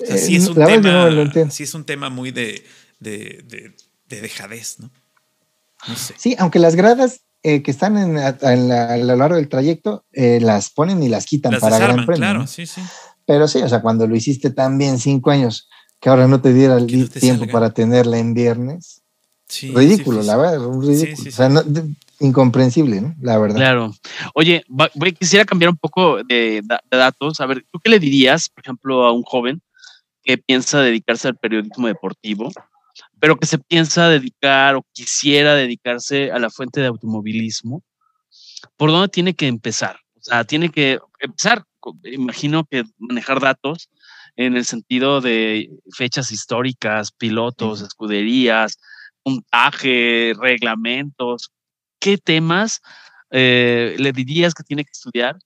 O 0.00 0.06
sea, 0.06 0.16
sí, 0.16 0.36
es 0.36 0.48
un 0.48 0.54
tema, 0.54 1.50
sí 1.50 1.62
es 1.64 1.74
un 1.74 1.84
tema 1.84 2.08
muy 2.10 2.30
de, 2.30 2.64
de, 3.00 3.74
de, 4.08 4.20
dejadez, 4.20 4.78
¿no? 4.78 4.90
No 5.88 5.96
sé. 5.96 6.14
Sí, 6.16 6.36
aunque 6.38 6.58
las 6.58 6.76
gradas 6.76 7.22
eh, 7.42 7.62
que 7.62 7.70
están 7.70 7.96
en, 7.96 8.18
a, 8.18 8.96
lo 8.96 9.16
largo 9.16 9.36
del 9.36 9.48
trayecto 9.48 10.04
eh, 10.12 10.40
las 10.40 10.70
ponen 10.70 11.02
y 11.02 11.08
las 11.08 11.26
quitan 11.26 11.58
para 11.58 11.78
gran 11.78 12.06
premio. 12.06 12.16
Claro, 12.16 12.46
sí, 12.46 12.66
sí. 12.66 12.80
Pero 13.26 13.46
sí, 13.46 13.58
o 13.58 13.68
sea, 13.68 13.82
cuando 13.82 14.06
lo 14.06 14.16
hiciste 14.16 14.50
tan 14.50 14.78
bien 14.78 14.98
cinco 14.98 15.30
años, 15.30 15.68
que 16.00 16.08
ahora 16.08 16.26
no 16.26 16.40
te 16.40 16.52
diera 16.52 16.76
el 16.76 17.10
tiempo 17.10 17.46
para 17.46 17.70
tenerla 17.70 18.18
en 18.18 18.34
viernes. 18.34 19.02
Sí, 19.48 19.72
ridículo, 19.74 20.22
la 20.22 20.36
verdad, 20.36 20.58
ridículo. 20.80 21.28
o 21.28 21.32
sea, 21.32 21.48
incomprensible, 22.20 23.00
¿no? 23.00 23.14
La 23.20 23.38
verdad. 23.38 23.56
Claro. 23.56 23.94
Oye, 24.34 24.64
voy, 24.68 25.12
quisiera 25.12 25.44
cambiar 25.44 25.70
un 25.70 25.76
poco 25.76 26.22
de, 26.24 26.62
datos. 26.90 27.40
A 27.40 27.46
ver, 27.46 27.64
¿tú 27.70 27.78
qué 27.78 27.90
le 27.90 27.98
dirías, 27.98 28.48
por 28.48 28.64
ejemplo, 28.64 29.04
a 29.04 29.12
un 29.12 29.22
joven 29.22 29.62
que 30.22 30.38
piensa 30.38 30.80
dedicarse 30.80 31.28
al 31.28 31.36
periodismo 31.36 31.86
deportivo, 31.86 32.50
pero 33.20 33.36
que 33.36 33.46
se 33.46 33.58
piensa 33.58 34.08
dedicar 34.08 34.74
o 34.74 34.84
quisiera 34.92 35.54
dedicarse 35.54 36.30
a 36.30 36.38
la 36.38 36.50
fuente 36.50 36.80
de 36.80 36.88
automovilismo? 36.88 37.82
¿Por 38.76 38.90
dónde 38.90 39.08
tiene 39.08 39.34
que 39.34 39.46
empezar? 39.46 39.96
O 40.16 40.22
sea, 40.22 40.44
tiene 40.44 40.70
que 40.70 40.98
empezar, 41.20 41.64
imagino 42.04 42.64
que 42.64 42.84
manejar 42.98 43.40
datos 43.40 43.88
en 44.36 44.56
el 44.56 44.64
sentido 44.64 45.20
de 45.20 45.70
fechas 45.96 46.30
históricas, 46.32 47.12
pilotos, 47.12 47.80
escuderías, 47.80 48.78
puntaje, 49.28 50.32
reglamentos, 50.40 51.50
qué 52.00 52.16
temas 52.18 52.80
eh, 53.30 53.94
le 53.98 54.12
dirías 54.12 54.54
que 54.54 54.62
tiene 54.62 54.84
que 54.84 54.92
estudiar 54.92 55.36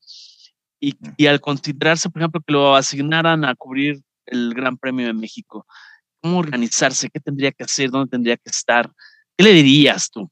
y, 0.81 1.27
al 1.27 1.41
considerarse, 1.41 2.11
por 2.11 2.23
ejemplo, 2.23 2.41
que 2.45 2.53
lo 2.53 2.75
asignaran 2.75 3.45
a 3.45 3.55
cubrir 3.55 4.03
el 4.27 4.53
Gran 4.53 4.77
Premio 4.77 5.07
de 5.07 5.13
México, 5.13 5.65
¿cómo 6.21 6.39
organizarse? 6.39 7.09
¿Qué 7.09 7.21
tendría 7.21 7.53
que 7.53 7.63
hacer? 7.63 7.91
¿Dónde 7.91 8.11
tendría 8.11 8.37
que 8.37 8.51
estar? 8.51 8.91
¿Qué 9.37 9.45
le 9.45 9.53
dirías 9.53 10.11
tú? 10.11 10.29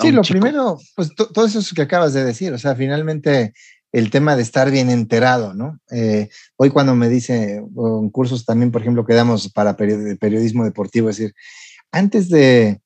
Sí, 0.00 0.10
lo 0.10 0.22
primero, 0.22 0.78
pues 0.96 1.10
todo 1.14 1.46
eso 1.46 1.60
que 1.74 1.82
acabas 1.82 2.14
de 2.14 2.24
decir, 2.24 2.52
o 2.52 2.58
sea, 2.58 2.74
finalmente 2.74 3.52
el 3.92 4.10
tema 4.10 4.34
de 4.34 4.42
estar 4.42 4.70
bien 4.70 4.88
enterado, 4.88 5.52
¿no? 5.54 5.78
Eh, 5.90 6.28
hoy 6.56 6.70
cuando 6.70 6.94
me 6.94 7.08
dice, 7.08 7.56
en 7.56 8.10
cursos 8.10 8.44
también, 8.44 8.72
por 8.72 8.80
ejemplo, 8.80 9.04
que 9.04 9.14
damos 9.14 9.52
para 9.52 9.76
periodismo 9.76 10.64
deportivo, 10.64 11.10
es 11.10 11.18
decir, 11.18 11.34
antes 11.92 12.28
de, 12.28 12.80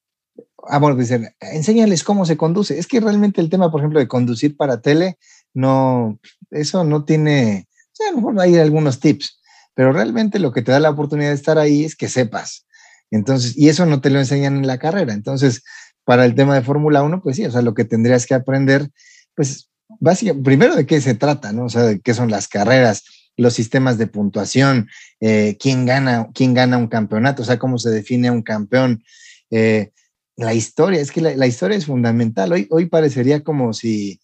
ah, 0.69 0.79
bueno, 0.79 0.97
dicen, 0.97 1.35
enséñales 1.41 2.05
cómo 2.05 2.27
se 2.27 2.37
conduce. 2.37 2.79
Es 2.79 2.87
que 2.87 3.01
realmente 3.01 3.41
el 3.41 3.51
tema, 3.51 3.71
por 3.71 3.81
ejemplo, 3.81 4.01
de 4.01 4.09
conducir 4.09 4.57
para 4.57 4.81
tele, 4.81 5.19
no, 5.53 6.19
eso 6.51 6.85
no 6.85 7.05
tiene, 7.05 7.69
o 7.69 7.97
sea, 7.97 8.09
a 8.09 8.11
lo 8.13 8.17
mejor 8.19 8.41
hay 8.41 8.57
algunos 8.57 9.01
tips, 9.01 9.41
pero 9.75 9.93
realmente 9.93 10.39
lo 10.39 10.53
que 10.53 10.63
te 10.63 10.73
da 10.73 10.81
la 10.81 10.91
oportunidad 10.91 11.31
de 11.31 11.37
estar 11.37 11.59
ahí 11.59 11.85
es 11.85 11.97
que 11.97 12.09
sepas. 12.09 12.67
Entonces, 13.11 13.57
y 13.57 13.69
eso 13.69 13.87
no 13.87 14.01
te 14.01 14.11
lo 14.11 14.19
enseñan 14.19 14.57
en 14.57 14.67
la 14.67 14.79
carrera. 14.79 15.13
Entonces, 15.13 15.63
para 16.05 16.25
el 16.25 16.35
tema 16.35 16.55
de 16.55 16.63
Fórmula 16.63 17.03
1, 17.03 17.23
pues 17.23 17.37
sí, 17.37 17.45
o 17.45 17.51
sea, 17.51 17.63
lo 17.63 17.75
que 17.75 17.85
tendrías 17.85 18.27
que 18.27 18.35
aprender, 18.35 18.91
pues, 19.35 19.71
básicamente, 20.01 20.45
primero 20.45 20.75
de 20.75 20.87
qué 20.87 21.01
se 21.01 21.15
trata, 21.15 21.53
¿no? 21.53 21.67
O 21.67 21.69
sea, 21.69 21.83
de 21.83 22.01
qué 22.01 22.15
son 22.15 22.31
las 22.31 22.49
carreras, 22.49 23.05
los 23.37 23.55
sistemas 23.55 23.99
de 23.99 24.07
puntuación, 24.07 24.89
eh, 25.21 25.57
quién 25.59 25.87
gana, 25.87 26.29
quién 26.35 26.55
gana 26.55 26.79
un 26.79 26.89
campeonato, 26.89 27.43
o 27.43 27.45
sea, 27.45 27.59
cómo 27.59 27.79
se 27.79 27.91
define 27.91 28.31
un 28.31 28.43
campeón, 28.43 29.03
eh, 29.51 29.91
la 30.37 30.55
historia, 30.55 31.01
es 31.01 31.13
que 31.13 31.21
la, 31.21 31.47
historia 31.47 31.77
es 31.77 31.87
fundamental. 31.87 32.53
Hoy, 32.53 32.67
hoy 32.71 32.87
parecería 32.87 33.45
como 33.45 33.73
si, 33.73 34.21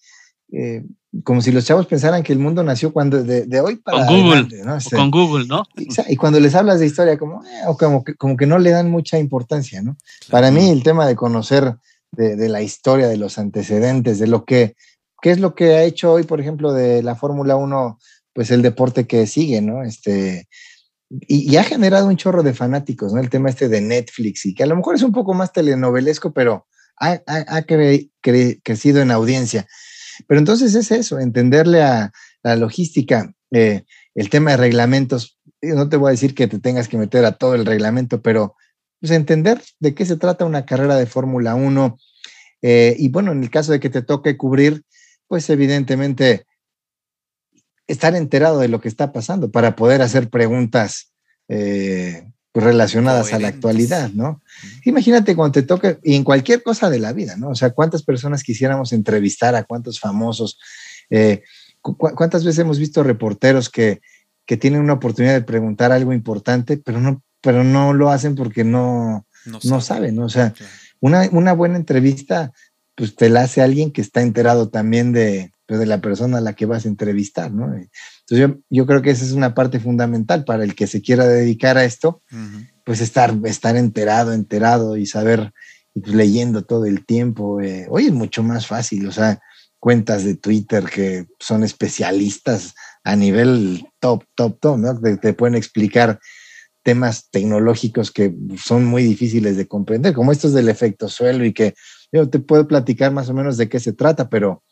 eh, 0.53 0.85
como 1.25 1.41
si 1.41 1.53
los 1.53 1.65
chavos 1.65 1.87
pensaran 1.87 2.23
que 2.23 2.33
el 2.33 2.39
mundo 2.39 2.63
nació 2.63 2.93
cuando 2.93 3.23
de, 3.23 3.61
hoy 3.61 3.77
para 3.77 4.07
con 4.07 4.23
Google, 4.23 4.65
¿no? 4.65 4.79
Con 4.91 5.11
Google, 5.11 5.47
¿no? 5.47 5.65
Y, 5.77 6.17
cuando 6.17 6.41
les 6.41 6.55
hablas 6.55 6.81
de 6.81 6.87
historia, 6.87 7.17
como, 7.17 7.45
eh, 7.45 7.63
o 7.67 7.77
como, 7.77 8.03
que, 8.03 8.15
como 8.15 8.37
que 8.37 8.47
no 8.47 8.59
le 8.59 8.71
dan 8.71 8.91
mucha 8.91 9.19
importancia, 9.19 9.83
¿no? 9.83 9.97
Para 10.31 10.51
mí 10.51 10.69
el 10.69 10.83
tema 10.83 11.07
de 11.07 11.15
conocer 11.17 11.77
de, 12.13 12.49
la 12.49 12.63
historia, 12.63 13.09
de 13.09 13.17
los 13.17 13.39
antecedentes, 13.39 14.19
de 14.19 14.27
lo 14.27 14.45
que, 14.45 14.75
qué 15.23 15.31
es 15.31 15.39
lo 15.39 15.55
que 15.55 15.75
ha 15.75 15.85
hecho 15.85 16.13
hoy, 16.13 16.25
por 16.25 16.41
ejemplo, 16.41 16.73
de 16.73 17.03
la 17.03 17.15
Fórmula 17.15 17.57
1, 17.57 17.99
pues 18.33 18.51
el 18.51 18.63
deporte 18.63 19.07
que 19.07 19.27
sigue, 19.27 19.61
¿no? 19.61 19.83
Este, 19.83 20.49
y, 21.11 21.57
ha 21.57 21.65
generado 21.65 22.07
un 22.07 22.17
chorro 22.17 22.43
de 22.43 22.55
fanáticos, 22.55 23.13
¿no? 23.13 23.21
El 23.21 23.31
tema 23.31 23.51
este 23.51 23.69
de 23.69 23.81
Netflix 23.81 24.47
y 24.47 24.55
que 24.55 24.63
a 24.63 24.67
lo 24.67 24.77
mejor 24.77 24.95
es 24.95 25.03
un 25.03 25.13
poco 25.13 25.35
más 25.35 25.53
telenovelesco, 25.53 26.33
pero 26.33 26.67
ha, 26.97 27.21
crecido 28.63 29.01
en 29.01 29.11
audiencia. 29.11 29.67
Pero 30.27 30.39
entonces 30.39 30.75
es 30.75 30.91
eso, 30.91 31.19
entenderle 31.19 31.83
a 31.83 32.13
la 32.43 32.57
logística, 32.57 33.33
eh, 33.51 33.85
el 34.15 34.31
tema 34.31 34.53
de 34.53 34.57
reglamentos. 34.59 35.39
No 35.63 35.89
te 35.89 35.97
voy 35.97 36.09
a 36.09 36.13
decir 36.13 36.35
que 36.35 36.47
te 36.47 36.59
tengas 36.59 36.89
que 36.89 36.99
meter 36.99 37.25
a 37.25 37.33
todo 37.33 37.55
el 37.55 37.67
reglamento, 37.67 38.23
pero 38.23 38.55
pues, 39.01 39.13
entender 39.13 39.61
de 39.79 39.95
qué 39.95 40.05
se 40.05 40.17
trata 40.17 40.45
una 40.45 40.67
carrera 40.67 40.97
de 40.97 41.07
Fórmula 41.07 41.55
1. 41.55 41.99
Eh, 42.63 42.95
y 42.99 43.09
bueno, 43.09 43.33
en 43.33 43.43
el 43.43 43.51
caso 43.51 43.73
de 43.73 43.81
que 43.81 43.91
te 43.91 44.03
toque 44.03 44.37
cubrir, 44.37 44.85
pues 45.27 45.49
evidentemente 45.51 46.47
estar 47.91 48.15
enterado 48.15 48.61
de 48.61 48.69
lo 48.69 48.81
que 48.81 48.89
está 48.89 49.13
pasando 49.13 49.51
para 49.51 49.75
poder 49.75 50.03
hacer 50.03 50.31
preguntas 50.31 51.13
eh, 51.49 52.31
relacionadas 52.55 53.33
a 53.33 53.39
la 53.39 53.49
actualidad, 53.49 54.11
¿no? 54.11 54.43
Imagínate 54.85 55.37
cuando 55.37 55.53
te 55.53 55.63
toque, 55.63 55.99
y 56.03 56.15
en 56.15 56.25
cualquier 56.25 56.63
cosa 56.63 56.91
de 56.91 56.99
la 56.99 57.13
vida, 57.13 57.37
¿no? 57.37 57.51
O 57.51 57.55
sea, 57.55 57.71
cuántas 57.71 58.03
personas 58.03 58.43
quisiéramos 58.43 58.93
entrevistar 58.93 59.55
a 59.55 59.65
cuántos 59.65 60.01
famosos, 60.01 60.59
eh, 61.11 61.43
cuántas 61.81 62.45
veces 62.45 62.61
hemos 62.61 62.79
visto 62.79 63.03
reporteros 63.03 63.69
que, 63.69 64.01
que, 64.47 64.57
tienen 64.57 64.81
una 64.81 64.95
oportunidad 64.95 65.35
de 65.35 65.43
preguntar 65.43 65.93
algo 65.93 66.13
importante, 66.13 66.77
pero 66.77 67.01
no, 67.01 67.23
pero 67.41 67.65
no 67.65 67.93
lo 67.93 68.11
hacen 68.11 68.35
porque 68.35 68.65
no, 68.65 69.27
no, 69.63 69.81
saben, 69.81 70.17
¿no? 70.17 70.25
O 70.25 70.29
sea, 70.29 70.55
una, 71.01 71.29
una 71.33 71.53
buena 71.53 71.77
entrevista, 71.77 72.53
pues 72.95 73.15
te 73.15 73.29
la 73.31 73.43
hace 73.43 73.63
alguien 73.63 73.93
que 73.93 74.01
está 74.01 74.23
enterado 74.23 74.69
también 74.69 75.13
de, 75.13 75.53
de 75.79 75.87
la 75.87 76.01
persona 76.01 76.39
a 76.39 76.41
la 76.41 76.55
que 76.55 76.67
vas 76.67 76.85
a 76.85 76.89
entrevistar, 76.89 77.53
¿no? 77.53 77.67
Entonces 77.67 78.57
yo, 78.71 78.87
creo 78.87 79.03
que 79.03 79.11
esa 79.11 79.25
es 79.25 79.33
una 79.33 79.55
parte 79.55 79.81
fundamental 79.81 80.45
para 80.45 80.65
el 80.65 80.75
que 80.75 80.87
se 80.87 81.03
quiera 81.03 81.27
dedicar 81.27 81.79
a 81.79 81.85
esto, 81.85 82.23
pues 82.85 83.01
estar, 83.01 83.35
estar 83.45 83.77
enterado, 83.77 84.33
enterado 84.33 84.97
y 84.97 85.07
saber, 85.07 85.53
pues, 85.95 86.15
leyendo 86.15 86.65
todo 86.65 86.87
el 86.87 87.05
tiempo. 87.05 87.61
Eh, 87.61 87.87
hoy 87.89 88.07
es 88.07 88.13
mucho 88.13 88.43
más 88.43 88.67
fácil, 88.67 89.07
o 89.07 89.13
sea, 89.13 89.41
cuentas 89.81 90.25
de 90.25 90.37
Twitter 90.37 90.85
que 90.85 91.27
son 91.39 91.65
especialistas 91.65 92.75
a 93.03 93.17
nivel 93.17 93.87
top, 93.99 94.25
top, 94.35 94.61
top, 94.61 94.79
¿no? 94.79 95.01
Te, 95.19 95.33
pueden 95.33 95.57
explicar 95.57 96.21
temas 96.83 97.31
tecnológicos 97.31 98.11
que 98.11 98.35
son 98.63 98.85
muy 98.85 99.03
difíciles 99.03 99.57
de 99.57 99.67
comprender, 99.67 100.15
como 100.15 100.33
estos 100.33 100.53
del 100.53 100.69
efecto 100.69 101.09
suelo 101.09 101.45
y 101.45 101.53
que 101.53 101.75
yo 102.13 102.29
te 102.29 102.39
puedo 102.39 102.69
platicar 102.69 103.13
más 103.13 103.29
o 103.29 103.35
menos 103.35 103.57
de 103.57 103.69
qué 103.69 103.81
se 103.81 103.93
trata, 103.93 104.29
pero 104.29 104.63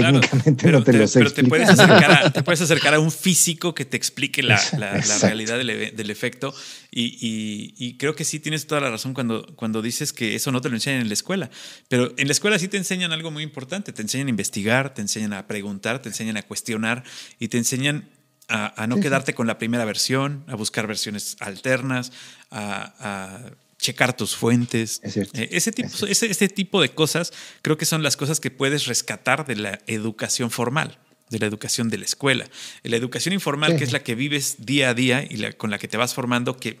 Técnicamente 0.00 0.70
no 0.72 0.82
te, 0.82 0.92
lo 0.92 1.06
sé. 1.06 1.18
Pero 1.20 1.32
te 1.32 1.44
puedes, 1.44 1.68
acercar 1.68 2.10
a, 2.10 2.30
te 2.30 2.42
puedes, 2.42 2.60
acercar 2.60 2.94
a, 2.94 3.00
un 3.00 3.10
físico 3.10 3.74
que 3.74 3.84
te 3.84 3.96
explique 3.96 4.42
la, 4.42 4.60
la, 4.78 5.00
realidad 5.22 5.58
del, 5.58 5.94
del 5.96 6.10
efecto. 6.10 6.54
Y, 6.90 7.74
y, 7.76 7.96
creo 7.98 8.14
que 8.14 8.24
sí 8.24 8.40
tienes 8.40 8.66
toda 8.66 8.80
la 8.80 8.90
razón 8.90 9.14
cuando, 9.14 9.46
cuando 9.56 9.82
dices 9.82 10.12
que 10.12 10.34
eso 10.34 10.52
no 10.52 10.60
te 10.60 10.68
lo 10.68 10.76
enseñan 10.76 11.02
en 11.02 11.08
la 11.08 11.14
escuela. 11.14 11.50
Pero 11.88 12.12
en 12.16 12.26
la 12.26 12.32
escuela 12.32 12.58
sí 12.58 12.68
te 12.68 12.76
enseñan 12.76 13.12
algo 13.12 13.30
muy 13.30 13.42
importante. 13.42 13.92
Te 13.92 14.02
enseñan 14.02 14.28
a 14.28 14.30
investigar, 14.30 14.94
te 14.94 15.02
enseñan 15.02 15.32
a 15.32 15.46
preguntar, 15.46 16.00
te 16.00 16.08
enseñan 16.08 16.36
a 16.36 16.42
cuestionar 16.42 17.04
y 17.38 17.48
te 17.48 17.58
enseñan 17.58 18.08
a, 18.48 18.82
a 18.82 18.86
no 18.86 19.00
quedarte 19.00 19.34
con 19.34 19.46
la 19.46 19.58
primera 19.58 19.84
versión, 19.84 20.44
a 20.46 20.54
buscar 20.54 20.86
versiones 20.86 21.36
alternas, 21.40 22.12
a 22.50 23.50
checar 23.86 24.16
tus 24.16 24.34
fuentes. 24.34 25.00
Eh, 25.04 25.48
ese, 25.52 25.70
tipo, 25.70 26.06
ese, 26.06 26.48
tipo 26.48 26.80
de 26.80 26.88
cosas 26.88 27.32
creo 27.62 27.78
que 27.78 27.84
son 27.84 28.02
las 28.02 28.16
cosas 28.16 28.40
que 28.40 28.50
puedes 28.50 28.86
rescatar 28.86 29.46
de 29.46 29.54
la 29.54 29.78
educación 29.86 30.50
formal 30.50 30.98
de 31.28 31.40
la 31.40 31.46
educación 31.46 31.88
de 31.88 31.98
la 31.98 32.04
escuela. 32.04 32.48
La 32.84 32.96
educación 32.96 33.32
informal, 33.32 33.76
que 33.76 33.82
es 33.82 33.92
la 33.92 34.04
que 34.04 34.14
vives 34.14 34.58
día 34.60 34.90
a 34.90 34.94
día 34.94 35.26
y 35.28 35.38
la, 35.38 35.52
con 35.52 35.70
la 35.70 35.78
que 35.78 35.88
te 35.88 35.96
vas 35.96 36.14
formando, 36.14 36.56
que 36.56 36.80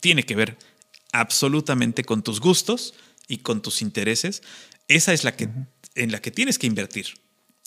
tiene 0.00 0.24
que 0.24 0.34
ver 0.34 0.58
absolutamente 1.12 2.02
con 2.02 2.24
tus 2.24 2.40
gustos 2.40 2.94
y 3.28 3.38
con 3.38 3.62
tus 3.62 3.82
intereses, 3.82 4.42
esa 4.88 5.12
es 5.12 5.22
la 5.22 5.36
que, 5.36 5.48
en 5.94 6.10
la 6.10 6.20
que 6.20 6.32
tienes 6.32 6.58
que 6.58 6.66
invertir. 6.66 7.06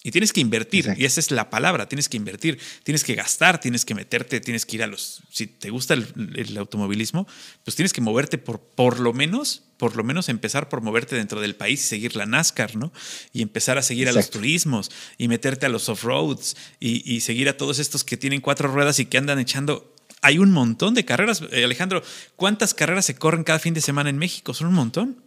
Y 0.04 0.12
tienes 0.12 0.32
que 0.32 0.40
invertir, 0.40 0.94
y 0.96 1.06
esa 1.06 1.20
es 1.20 1.32
la 1.32 1.50
palabra, 1.50 1.90
tienes 1.90 2.08
que 2.08 2.18
invertir, 2.18 2.60
tienes 2.84 3.04
que 3.04 3.16
gastar, 3.16 3.60
tienes 3.60 3.84
que 3.84 3.96
meterte, 3.96 4.40
tienes 4.40 4.66
que 4.66 4.78
ir 4.78 4.84
a 4.84 4.88
los, 4.88 5.24
si 5.32 5.48
te 5.48 5.72
gusta 5.72 5.96
el, 5.96 6.58
automovilismo, 6.58 7.28
pues 7.66 7.76
tienes 7.76 7.94
que 7.94 8.00
moverte 8.00 8.38
por, 8.38 8.60
por 8.62 9.00
lo 9.00 9.12
menos, 9.12 9.64
por 9.78 9.96
lo 9.96 10.04
menos 10.04 10.30
empezar 10.30 10.70
por 10.70 10.82
moverte 10.82 11.16
dentro 11.16 11.42
del 11.42 11.56
país 11.56 11.84
y 11.84 11.88
seguir 11.88 12.16
la 12.16 12.28
NASCAR, 12.28 12.76
¿no? 12.76 12.94
Y 13.34 13.42
empezar 13.42 13.80
a 13.80 13.82
seguir 13.82 14.08
a 14.08 14.12
los 14.12 14.30
turismos 14.30 14.92
y 15.18 15.28
meterte 15.28 15.66
a 15.66 15.70
los 15.70 15.90
off-roads 15.90 16.56
y, 16.80 17.12
y 17.12 17.22
seguir 17.22 17.50
a 17.50 17.58
todos 17.58 17.80
estos 17.80 18.04
que 18.04 18.18
tienen 18.18 18.40
cuatro 18.40 18.72
ruedas 18.72 19.00
y 19.00 19.08
que 19.08 19.18
andan 19.18 19.40
echando 19.40 19.94
hay 20.22 20.40
un 20.40 20.52
montón 20.52 20.94
de 20.94 21.06
carreras. 21.06 21.44
Eh, 21.52 21.64
Alejandro, 21.64 22.04
¿cuántas 22.36 22.74
carreras 22.74 23.06
se 23.06 23.16
corren 23.16 23.44
cada 23.44 23.60
fin 23.60 23.74
de 23.74 23.82
semana 23.82 24.10
en 24.10 24.18
México? 24.18 24.54
¿Son 24.54 24.68
un 24.68 24.74
montón? 24.74 25.27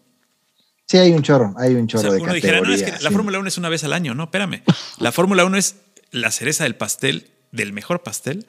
Sí, 0.90 0.98
hay 0.98 1.12
un 1.12 1.22
chorro, 1.22 1.54
hay 1.56 1.76
un 1.76 1.86
chorro 1.86 2.14
de 2.14 2.20
uno 2.20 2.34
dijera, 2.34 2.60
no, 2.60 2.74
es 2.74 2.82
que 2.82 2.90
la 3.00 3.12
Fórmula 3.12 3.38
1 3.38 3.46
es 3.46 3.58
una 3.58 3.68
vez 3.68 3.84
al 3.84 3.92
año, 3.92 4.12
no, 4.12 4.24
espérame. 4.24 4.64
La 4.98 5.12
Fórmula 5.12 5.44
1 5.44 5.56
es 5.56 5.76
la 6.10 6.32
cereza 6.32 6.64
del 6.64 6.74
pastel, 6.74 7.30
del 7.52 7.72
mejor 7.72 8.02
pastel, 8.02 8.44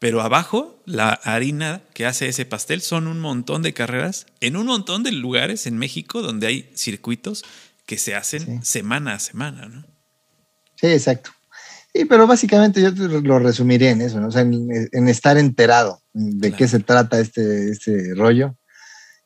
Pero 0.00 0.20
abajo, 0.20 0.82
la 0.84 1.10
harina 1.10 1.82
que 1.94 2.04
hace 2.04 2.26
ese 2.26 2.44
pastel 2.44 2.80
son 2.80 3.06
un 3.06 3.20
montón 3.20 3.62
de 3.62 3.72
carreras 3.72 4.26
en 4.40 4.56
un 4.56 4.66
montón 4.66 5.04
de 5.04 5.12
lugares 5.12 5.68
en 5.68 5.78
México 5.78 6.22
donde 6.22 6.48
hay 6.48 6.72
circuitos 6.74 7.44
que 7.86 7.98
se 7.98 8.16
hacen 8.16 8.64
semana 8.64 9.14
a 9.14 9.20
semana, 9.20 9.66
¿no? 9.66 9.84
Sí, 10.74 10.88
exacto. 10.88 11.30
Sí, 11.94 12.04
pero 12.04 12.26
básicamente 12.26 12.82
yo 12.82 12.90
lo 12.90 13.38
resumiría 13.38 13.92
en 13.92 14.00
eso, 14.00 14.20
¿no? 14.20 14.26
O 14.26 14.32
sea, 14.32 14.42
en, 14.42 15.08
estar 15.08 15.38
enterado 15.38 16.02
de 16.12 16.50
qué 16.50 16.66
se 16.66 16.80
trata 16.80 17.20
este, 17.20 17.70
este 17.70 18.12
rollo. 18.16 18.56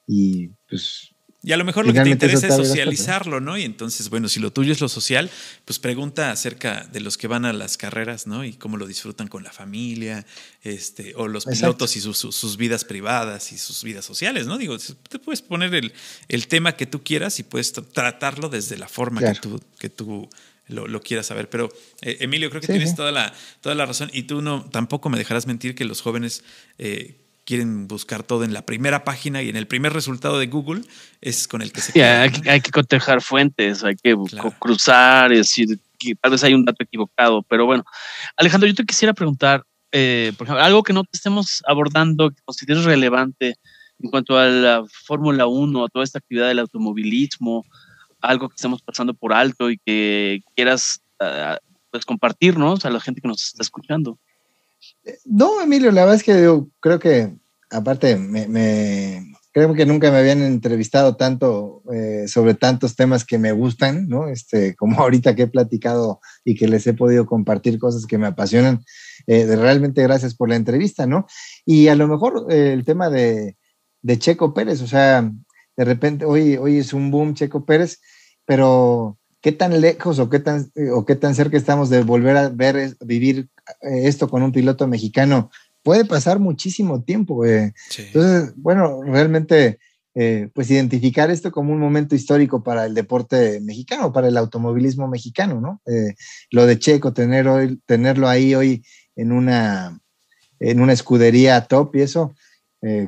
Y 0.06 0.48
pues 0.68 1.09
y 1.42 1.52
a 1.52 1.56
lo 1.56 1.64
mejor 1.64 1.86
lo 1.86 1.92
que 1.94 2.02
te 2.02 2.10
interesa 2.10 2.48
es 2.48 2.54
socializarlo, 2.54 3.40
¿no? 3.40 3.56
Y 3.56 3.64
entonces, 3.64 4.10
bueno, 4.10 4.28
si 4.28 4.40
lo 4.40 4.52
tuyo 4.52 4.72
es 4.72 4.80
lo 4.80 4.90
social, 4.90 5.30
pues 5.64 5.78
pregunta 5.78 6.30
acerca 6.30 6.86
de 6.92 7.00
los 7.00 7.16
que 7.16 7.28
van 7.28 7.46
a 7.46 7.54
las 7.54 7.78
carreras, 7.78 8.26
¿no? 8.26 8.44
Y 8.44 8.52
cómo 8.52 8.76
lo 8.76 8.86
disfrutan 8.86 9.26
con 9.26 9.42
la 9.42 9.50
familia, 9.50 10.26
este, 10.62 11.14
o 11.16 11.28
los 11.28 11.46
pilotos 11.46 11.96
y 11.96 12.00
sus, 12.00 12.56
vidas 12.58 12.84
privadas 12.84 13.52
y 13.52 13.58
sus 13.58 13.82
vidas 13.82 14.04
sociales, 14.04 14.46
¿no? 14.46 14.58
Digo, 14.58 14.76
te 14.78 15.18
puedes 15.18 15.40
poner 15.40 15.74
el, 15.74 16.46
tema 16.48 16.72
que 16.72 16.84
tú 16.84 17.02
quieras 17.02 17.38
y 17.38 17.42
puedes 17.42 17.72
tratarlo 17.72 18.50
desde 18.50 18.76
la 18.76 18.88
forma 18.88 19.20
que 19.20 19.40
tú, 19.40 19.60
que 19.78 19.88
tú 19.88 20.28
lo, 20.66 21.00
quieras 21.00 21.26
saber. 21.26 21.48
Pero, 21.48 21.72
eh, 22.02 22.18
Emilio, 22.20 22.50
creo 22.50 22.60
que 22.60 22.66
tienes 22.66 22.94
Toda, 22.94 23.12
la, 23.12 23.32
toda 23.60 23.74
la 23.74 23.86
razón. 23.86 24.10
Y 24.12 24.24
tú 24.24 24.42
no 24.42 24.64
tampoco 24.70 25.08
me 25.08 25.18
dejarás 25.18 25.46
mentir 25.46 25.74
que 25.74 25.84
los 25.84 26.02
jóvenes 26.02 26.44
eh, 26.78 27.19
quieren 27.50 27.88
buscar 27.88 28.22
todo 28.22 28.44
en 28.44 28.54
la 28.54 28.64
primera 28.64 29.02
página 29.02 29.42
y 29.42 29.48
en 29.48 29.56
el 29.56 29.66
primer 29.66 29.92
resultado 29.92 30.38
de 30.38 30.46
Google 30.46 30.82
es 31.20 31.48
con 31.48 31.62
el 31.62 31.72
que 31.72 31.80
se... 31.80 31.90
Sí, 31.90 32.00
hay, 32.00 32.30
que, 32.30 32.48
hay, 32.48 32.60
que 32.60 32.70
cotejar 32.70 33.20
fuentes, 33.20 33.82
hay 33.82 33.96
que 33.96 34.14
cruzar, 34.60 35.32
es 35.32 35.38
decir, 35.38 35.80
que 35.98 36.14
tal 36.14 36.30
vez 36.30 36.44
hay 36.44 36.54
un 36.54 36.64
dato 36.64 36.84
equivocado, 36.84 37.42
pero 37.42 37.66
bueno. 37.66 37.82
Alejandro, 38.36 38.68
yo 38.68 38.74
te 38.76 38.84
quisiera 38.84 39.14
preguntar, 39.14 39.64
eh, 39.90 40.32
por 40.38 40.46
ejemplo, 40.46 40.62
algo 40.62 40.84
que 40.84 40.92
no 40.92 41.02
estemos 41.10 41.60
abordando, 41.66 42.30
que 42.30 42.40
consideres 42.44 42.84
relevante 42.84 43.56
en 43.98 44.10
cuanto 44.10 44.38
a 44.38 44.46
la 44.46 44.84
Fórmula 45.04 45.48
1, 45.48 45.84
a 45.84 45.88
toda 45.88 46.04
esta 46.04 46.20
actividad 46.20 46.46
del 46.46 46.60
automovilismo, 46.60 47.66
algo 48.20 48.48
que 48.48 48.54
estemos 48.54 48.80
pasando 48.80 49.12
por 49.12 49.32
alto 49.32 49.72
y 49.72 49.78
que 49.84 50.40
quieras 50.54 51.00
uh, 51.20 51.56
pues 51.90 52.04
compartirnos 52.04 52.84
a 52.84 52.90
la 52.90 53.00
gente 53.00 53.20
que 53.20 53.26
nos 53.26 53.42
está 53.42 53.64
escuchando. 53.64 54.20
No, 55.24 55.60
Emilio, 55.60 55.90
la 55.90 56.02
verdad 56.02 56.16
es 56.16 56.22
que 56.22 56.42
yo 56.42 56.68
creo 56.80 56.98
que, 56.98 57.32
aparte, 57.70 58.16
me, 58.16 58.46
creo 59.52 59.74
que 59.74 59.86
nunca 59.86 60.10
me 60.10 60.18
habían 60.18 60.42
entrevistado 60.42 61.16
tanto 61.16 61.82
eh, 61.92 62.26
sobre 62.28 62.54
tantos 62.54 62.96
temas 62.96 63.24
que 63.24 63.38
me 63.38 63.52
gustan, 63.52 64.08
¿no? 64.08 64.28
Este, 64.28 64.74
como 64.76 65.00
ahorita 65.00 65.34
que 65.34 65.42
he 65.42 65.48
platicado 65.48 66.20
y 66.44 66.56
que 66.56 66.68
les 66.68 66.86
he 66.86 66.94
podido 66.94 67.26
compartir 67.26 67.78
cosas 67.78 68.06
que 68.06 68.18
me 68.18 68.26
apasionan. 68.26 68.84
Eh, 69.26 69.46
realmente 69.56 70.02
gracias 70.02 70.34
por 70.34 70.48
la 70.48 70.56
entrevista, 70.56 71.06
¿no? 71.06 71.26
Y 71.64 71.88
a 71.88 71.94
lo 71.94 72.08
mejor 72.08 72.46
eh, 72.50 72.72
el 72.72 72.84
tema 72.84 73.10
de, 73.10 73.56
de, 74.02 74.18
Checo 74.18 74.54
Pérez, 74.54 74.82
o 74.82 74.86
sea, 74.86 75.30
de 75.76 75.84
repente 75.84 76.24
hoy, 76.24 76.56
hoy 76.56 76.78
es 76.78 76.92
un 76.92 77.10
boom 77.10 77.34
Checo 77.34 77.64
Pérez, 77.64 78.00
pero 78.44 79.18
¿qué 79.40 79.52
tan 79.52 79.80
lejos 79.80 80.18
o 80.18 80.28
qué 80.28 80.40
tan, 80.40 80.70
o 80.94 81.04
qué 81.04 81.16
tan 81.16 81.34
cerca 81.34 81.56
estamos 81.56 81.88
de 81.90 82.02
volver 82.02 82.36
a 82.36 82.48
ver, 82.48 82.96
vivir 83.00 83.48
esto 83.82 84.28
con 84.28 84.42
un 84.42 84.52
piloto 84.52 84.86
mexicano? 84.86 85.50
Puede 85.82 86.04
pasar 86.04 86.38
muchísimo 86.38 87.02
tiempo. 87.02 87.44
Entonces, 87.44 88.52
bueno, 88.56 89.02
realmente, 89.02 89.78
eh, 90.14 90.48
pues 90.54 90.70
identificar 90.70 91.30
esto 91.30 91.50
como 91.50 91.72
un 91.72 91.80
momento 91.80 92.14
histórico 92.14 92.62
para 92.62 92.84
el 92.84 92.94
deporte 92.94 93.60
mexicano, 93.60 94.12
para 94.12 94.28
el 94.28 94.36
automovilismo 94.36 95.08
mexicano, 95.08 95.60
¿no? 95.60 95.80
Eh, 95.86 96.14
lo 96.50 96.66
de 96.66 96.78
Checo, 96.78 97.12
tener 97.12 97.48
hoy, 97.48 97.80
tenerlo 97.86 98.28
ahí 98.28 98.54
hoy 98.54 98.84
en 99.16 99.32
una, 99.32 99.98
en 100.58 100.80
una 100.80 100.92
escudería 100.92 101.60
top 101.66 101.96
y 101.96 102.02
eso, 102.02 102.34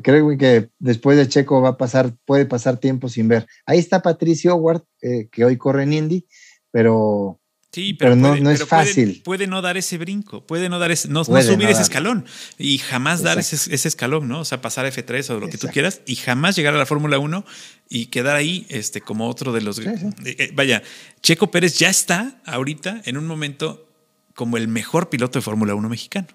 creo 0.02 0.36
que 0.36 0.68
después 0.78 1.16
de 1.16 1.28
Checo 1.28 1.62
va 1.62 1.70
a 1.70 1.76
pasar, 1.78 2.14
puede 2.26 2.44
pasar 2.46 2.76
tiempo 2.76 3.08
sin 3.08 3.28
ver. 3.28 3.46
Ahí 3.64 3.78
está 3.78 4.02
Patricio 4.02 4.54
Howard, 4.54 4.82
que 5.30 5.44
hoy 5.44 5.56
corre 5.56 5.84
en 5.84 5.94
Indy, 5.94 6.26
pero 6.70 7.40
Sí, 7.72 7.94
pero, 7.94 8.14
no, 8.16 8.36
no, 8.36 8.50
es 8.50 8.66
fácil. 8.66 9.22
Puede, 9.24 9.46
no 9.46 9.62
dar 9.62 9.78
ese 9.78 9.96
brinco, 9.96 10.46
puede 10.46 10.68
no 10.68 10.78
dar 10.78 10.90
ese, 10.90 11.08
no, 11.08 11.24
subir 11.24 11.68
ese 11.70 11.80
escalón 11.80 12.26
y 12.58 12.76
jamás 12.76 13.22
dar 13.22 13.38
ese, 13.38 13.88
escalón, 13.88 14.28
¿no? 14.28 14.40
O 14.40 14.44
sea, 14.44 14.60
pasar 14.60 14.84
a 14.84 14.90
F3 14.90 15.30
o 15.30 15.40
lo 15.40 15.48
que 15.48 15.56
tú 15.56 15.68
quieras 15.68 16.02
y 16.04 16.16
jamás 16.16 16.54
llegar 16.54 16.74
a 16.74 16.76
la 16.76 16.84
Fórmula 16.84 17.18
1 17.18 17.46
y 17.88 18.06
quedar 18.06 18.36
ahí 18.36 18.66
este, 18.68 19.00
como 19.00 19.26
otro 19.26 19.54
de 19.54 19.62
los. 19.62 19.78
Eh, 19.78 19.94
eh, 20.24 20.50
vaya, 20.52 20.82
Checo 21.22 21.50
Pérez 21.50 21.78
ya 21.78 21.88
está 21.88 22.42
ahorita 22.44 23.00
en 23.06 23.16
un 23.16 23.26
momento 23.26 23.88
como 24.34 24.58
el 24.58 24.68
mejor 24.68 25.08
piloto 25.08 25.38
de 25.38 25.42
Fórmula 25.42 25.74
1 25.74 25.88
mexicano. 25.88 26.28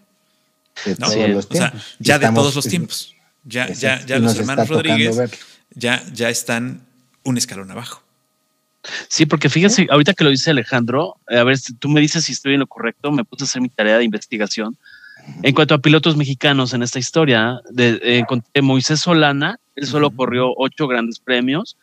¿no? 0.98 1.08
o 1.08 1.54
sea, 1.54 1.72
ya 2.00 2.18
de 2.18 2.32
todos 2.32 2.56
los 2.56 2.68
tiempos. 2.68 3.16
Ya, 3.44 3.72
ya, 3.72 4.04
ya 4.06 4.18
los 4.18 4.36
hermanos 4.38 4.68
Rodríguez 4.68 5.16
ya, 5.70 6.04
ya 6.12 6.30
están 6.30 6.88
un 7.24 7.38
escalón 7.38 7.70
abajo. 7.70 8.07
Sí, 9.08 9.26
porque 9.26 9.50
fíjense, 9.50 9.88
ahorita 9.90 10.14
que 10.14 10.24
lo 10.24 10.30
dice 10.30 10.52
Alejandro, 10.52 11.16
a 11.28 11.44
ver, 11.44 11.58
tú 11.80 11.90
me 11.90 12.02
dices 12.02 12.26
si 12.26 12.34
estoy 12.34 12.54
en 12.54 12.62
lo 12.62 12.68
correcto, 12.68 13.12
me 13.12 13.26
puse 13.26 13.44
a 13.44 13.46
hacer 13.46 13.62
mi 13.62 13.70
tarea 13.70 13.98
de 13.98 14.04
investigación. 14.04 14.78
En 15.44 15.54
cuanto 15.54 15.74
a 15.76 15.80
pilotos 15.80 16.16
mexicanos 16.16 16.74
en 16.74 16.84
esta 16.84 17.00
historia, 17.00 17.60
de, 17.70 18.00
encontré 18.20 18.62
Moisés 18.62 19.02
Solana, 19.02 19.60
él 19.76 19.86
solo 19.86 20.12
corrió 20.12 20.54
ocho 20.56 20.88
grandes 20.88 21.20
premios. 21.20 21.78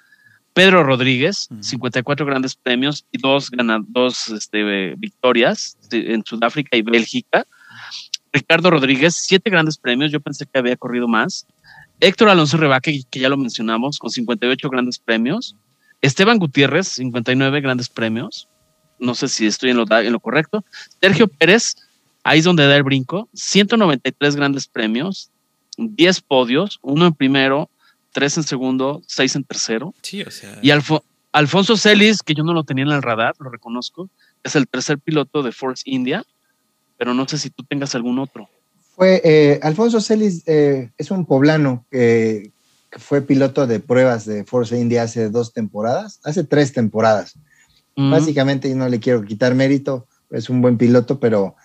Pedro 0.55 0.85
Rodríguez, 0.85 1.49
54 1.61 2.25
grandes 2.25 2.55
premios 2.55 3.05
y 3.11 3.19
dos, 3.19 3.51
dos 3.89 4.29
este, 4.29 4.95
victorias 4.97 5.77
en 5.91 6.25
Sudáfrica 6.25 6.77
y 6.77 6.83
Bélgica. 6.83 7.45
Ricardo 8.33 8.71
Rodríguez, 8.71 9.15
siete 9.16 9.51
grandes 9.51 9.79
premios, 9.79 10.12
yo 10.12 10.21
pensé 10.21 10.47
que 10.47 10.59
había 10.59 10.77
corrido 10.77 11.09
más. 11.09 11.47
Héctor 12.01 12.29
Alonso 12.29 12.57
Rebaque, 12.57 13.03
que 13.11 13.21
ya 13.21 13.29
lo 13.29 13.37
mencionamos, 13.37 13.99
con 13.99 14.11
58 14.11 14.69
grandes 14.71 14.99
premios. 14.99 15.57
Esteban 16.05 16.39
Gutiérrez, 16.39 16.89
59 16.89 17.60
grandes 17.60 17.89
premios. 17.89 18.48
No 18.98 19.14
sé 19.14 19.28
si 19.28 19.47
estoy 19.47 19.70
en 19.70 19.78
lo, 19.78 19.86
en 19.90 20.12
lo 20.12 20.20
correcto. 20.20 20.64
Sergio 21.01 21.28
Pérez, 21.28 21.76
ahí 22.22 22.40
es 22.40 22.44
donde 22.44 22.66
da 22.66 22.76
el 22.76 22.82
brinco. 22.82 23.28
193 23.32 24.36
grandes 24.36 24.66
premios, 24.66 25.31
10 25.78 26.20
podios, 26.20 26.78
uno 26.82 27.06
en 27.06 27.14
primero, 27.14 27.70
tres 28.12 28.36
en 28.36 28.44
segundo, 28.44 29.02
seis 29.06 29.35
en 29.35 29.44
tercero. 29.44 29.94
Sí, 30.02 30.22
o 30.22 30.31
sea. 30.31 30.59
Y 30.62 30.70
Alfonso 30.70 31.76
Celis, 31.76 32.22
que 32.22 32.35
yo 32.35 32.44
no 32.44 32.52
lo 32.52 32.64
tenía 32.64 32.85
en 32.85 32.93
el 32.93 33.02
radar, 33.02 33.35
lo 33.39 33.51
reconozco, 33.51 34.09
es 34.43 34.55
el 34.56 34.68
tercer 34.68 34.98
piloto 34.98 35.43
de 35.43 35.52
Force 35.52 35.82
India, 35.86 36.24
pero 36.97 37.14
no 37.14 37.26
sé 37.26 37.39
si 37.39 37.51
tú 37.51 37.64
tengas 37.64 37.94
algún 37.94 38.18
otro. 38.18 38.48
Fue 38.94 39.20
eh, 39.24 39.59
Alfonso 39.62 40.01
Celis, 40.01 40.47
eh, 40.47 40.93
es 40.97 41.10
un 41.10 41.26
poblano 41.26 41.85
que, 41.90 42.52
fue 42.99 43.23
piloto 43.23 43.66
de 43.66 43.81
pruebas 43.81 44.25
de 44.25 44.45
Force 44.45 44.79
India 44.79 45.03
hace 45.03 45.31
dos 45.31 45.53
temporadas, 45.53 46.21
hace 46.25 46.45
tres 46.45 46.73
temporadas. 46.73 47.35
Mm. 47.97 48.11
Básicamente, 48.11 48.75
no 48.75 48.89
le 48.89 49.01
quiero 49.01 49.25
quitar 49.25 49.55
mérito, 49.55 50.07
es 50.31 50.51
un 50.51 50.61
buen 50.61 50.79
piloto, 50.79 51.21
pero 51.21 51.57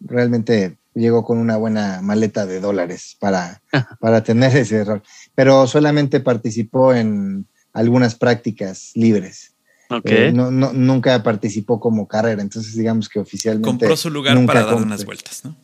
realmente 0.00 0.78
llegó 0.94 1.24
con 1.24 1.38
una 1.38 1.56
buena 1.56 2.00
maleta 2.02 2.46
de 2.46 2.60
dólares 2.60 3.16
para, 3.20 3.62
para 4.00 4.22
tener 4.22 4.56
ese 4.56 4.76
error. 4.76 5.02
Pero 5.34 5.66
solamente 5.66 6.20
participó 6.20 6.94
en 6.94 7.46
algunas 7.72 8.14
prácticas 8.14 8.92
libres. 8.94 9.52
Okay. 9.88 10.28
Eh, 10.28 10.32
no, 10.32 10.50
nunca 10.50 11.22
participó 11.22 11.78
como 11.78 12.08
carrera, 12.08 12.42
entonces 12.42 12.74
digamos 12.74 13.08
que 13.08 13.20
oficialmente. 13.20 13.68
Compró 13.68 13.96
su 13.96 14.10
lugar 14.10 14.44
para 14.44 14.64
dar 14.64 14.74
unas 14.74 15.04
vueltas, 15.04 15.44
¿no? 15.44 15.56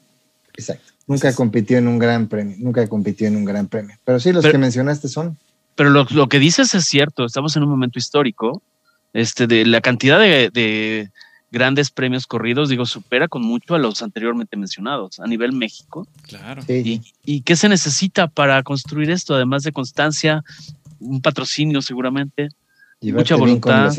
Exacto. 0.54 0.91
Nunca 1.06 1.34
compitió 1.34 1.78
en 1.78 1.88
un 1.88 1.98
gran 1.98 2.28
premio, 2.28 2.56
nunca 2.58 2.86
compitió 2.88 3.26
en 3.26 3.36
un 3.36 3.44
gran 3.44 3.66
premio. 3.66 3.96
Pero 4.04 4.20
sí, 4.20 4.32
los 4.32 4.44
que 4.44 4.58
mencionaste 4.58 5.08
son. 5.08 5.36
Pero 5.74 5.90
lo, 5.90 6.06
lo, 6.10 6.28
que 6.28 6.38
dices 6.38 6.74
es 6.74 6.84
cierto, 6.84 7.24
estamos 7.24 7.56
en 7.56 7.62
un 7.62 7.70
momento 7.70 7.98
histórico, 7.98 8.62
este, 9.12 9.46
de 9.46 9.66
la 9.66 9.80
cantidad 9.80 10.18
de, 10.18 11.10
grandes 11.50 11.90
premios 11.90 12.26
corridos, 12.26 12.70
digo, 12.70 12.86
supera 12.86 13.28
con 13.28 13.42
mucho 13.42 13.74
a 13.74 13.78
los 13.78 14.02
anteriormente 14.02 14.56
mencionados 14.56 15.20
a 15.20 15.26
nivel 15.26 15.52
México. 15.52 16.06
Claro. 16.22 16.62
Y, 16.66 17.02
¿Y 17.24 17.42
qué 17.42 17.56
se 17.56 17.68
necesita 17.68 18.26
para 18.26 18.62
construir 18.62 19.10
esto? 19.10 19.34
Además 19.34 19.62
de 19.62 19.72
constancia, 19.72 20.42
un 20.98 21.20
patrocinio 21.20 21.82
seguramente, 21.82 22.48
mucha 23.02 23.36
voluntad. 23.36 23.92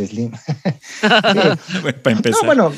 para 1.01 2.15
empezar. 2.15 2.41
No, 2.41 2.45
bueno, 2.45 2.73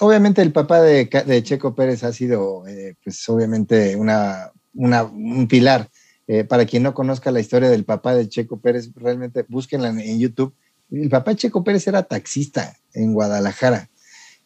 obviamente 0.00 0.42
el 0.42 0.52
papá 0.52 0.82
de, 0.82 1.08
Checo 1.42 1.74
Pérez 1.74 2.04
ha 2.04 2.12
sido, 2.12 2.66
eh, 2.66 2.94
pues 3.02 3.28
obviamente 3.28 3.96
una, 3.96 4.52
un 4.72 5.46
pilar. 5.48 5.88
Eh, 6.28 6.42
para 6.42 6.66
quien 6.66 6.82
no 6.82 6.92
conozca 6.92 7.30
la 7.30 7.38
historia 7.38 7.70
del 7.70 7.84
papá 7.84 8.14
de 8.16 8.28
Checo 8.28 8.60
Pérez, 8.60 8.90
realmente 8.96 9.44
búsquenla 9.48 9.90
en, 9.90 10.18
YouTube. 10.18 10.54
El 10.90 11.08
papá 11.08 11.30
de 11.30 11.36
Checo 11.36 11.62
Pérez 11.62 11.86
era 11.86 12.02
taxista 12.02 12.76
en 12.94 13.12
Guadalajara. 13.12 13.88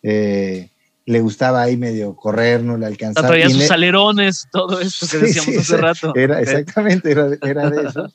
Eh, 0.02 0.70
le 1.06 1.20
gustaba 1.20 1.62
ahí 1.62 1.76
medio 1.76 2.14
correr, 2.14 2.62
no 2.62 2.76
le 2.76 2.86
alcanzaba. 2.86 3.28
Traía 3.28 3.48
sus 3.48 3.70
alerones, 3.70 4.46
todo 4.52 4.80
esto 4.80 5.06
que 5.10 5.18
decíamos 5.18 5.56
hace 5.56 5.76
rato. 5.76 6.12
Era, 6.14 6.40
exactamente, 6.40 7.10
era, 7.10 7.26
de 7.70 7.88
eso. 7.88 8.12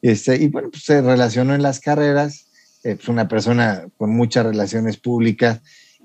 Este, 0.00 0.36
y 0.36 0.48
bueno, 0.48 0.70
pues 0.70 0.84
se 0.84 1.02
relacionó 1.02 1.54
en 1.54 1.62
las 1.62 1.80
carreras, 1.80 2.46
es 2.82 2.96
pues 2.96 3.08
una 3.08 3.28
persona 3.28 3.86
con 3.96 4.10
muchas 4.10 4.46
relaciones 4.46 4.96
públicas, 4.96 5.60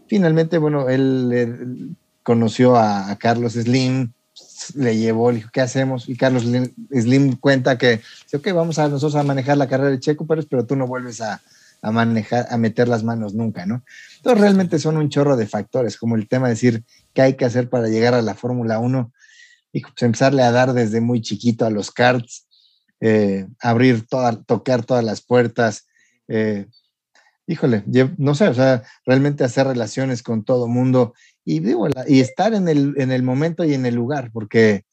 Finalmente, 0.07 0.57
bueno, 0.57 0.89
él, 0.89 1.95
conoció 2.23 2.75
a, 2.75 3.15
Carlos 3.19 3.53
Slim, 3.53 4.11
le 4.75 4.97
llevó, 4.97 5.31
le 5.31 5.38
dijo, 5.38 5.49
¿qué 5.53 5.61
hacemos? 5.61 6.09
Y 6.09 6.15
Carlos 6.15 6.43
Slim 6.43 7.38
cuenta 7.38 7.77
que, 7.77 8.01
ok, 8.34 8.47
vamos 8.53 8.79
a 8.79 8.88
nosotros 8.88 9.15
a 9.15 9.23
manejar 9.23 9.57
la 9.57 9.67
carrera 9.67 9.91
de 9.91 9.99
Checo 9.99 10.25
Pérez, 10.25 10.45
pero 10.49 10.65
tú 10.65 10.75
no 10.75 10.88
vuelves 10.88 11.21
a, 11.21 11.41
a 11.81 11.91
manejar, 11.91 12.47
a 12.49 12.57
meter 12.57 12.88
las 12.88 13.03
manos 13.03 13.34
nunca, 13.34 13.65
¿no? 13.65 13.84
Entonces 14.17 14.41
realmente 14.41 14.79
son 14.79 14.97
un 14.97 15.09
chorro 15.09 15.38
de 15.38 15.47
factores, 15.47 15.97
como 15.97 16.15
el 16.15 16.27
tema 16.27 16.47
de 16.47 16.53
decir 16.53 16.84
qué 17.13 17.21
hay 17.21 17.34
que 17.35 17.45
hacer 17.45 17.69
para 17.69 17.88
llegar 17.88 18.13
a 18.13 18.21
la 18.21 18.35
Fórmula 18.35 18.79
1 18.79 19.11
y 19.73 19.81
pues 19.81 20.01
empezarle 20.01 20.43
a 20.43 20.51
dar 20.51 20.73
desde 20.73 21.01
muy 21.01 21.21
chiquito 21.21 21.65
a 21.65 21.69
los 21.69 21.91
karts, 21.91 22.47
eh, 22.99 23.47
abrir 23.59 24.05
tocar 24.07 24.84
todas 24.84 25.03
las 25.03 25.21
puertas, 25.21 25.88
eh, 26.27 26.67
híjole, 27.47 27.83
no 28.17 28.35
sé, 28.35 28.49
o 28.49 28.53
sea, 28.53 28.83
realmente 29.05 29.43
hacer 29.43 29.67
relaciones 29.67 30.21
con 30.21 30.43
todo 30.43 30.67
mundo 30.67 31.13
y, 31.45 31.61
digo, 31.61 31.87
y 32.07 32.19
estar 32.19 32.53
en 32.53 32.67
el, 32.67 32.93
en 32.97 33.11
el 33.11 33.23
momento 33.23 33.63
y 33.63 33.73
en 33.73 33.85
el 33.85 33.95
lugar, 33.95 34.31
porque 34.33 34.83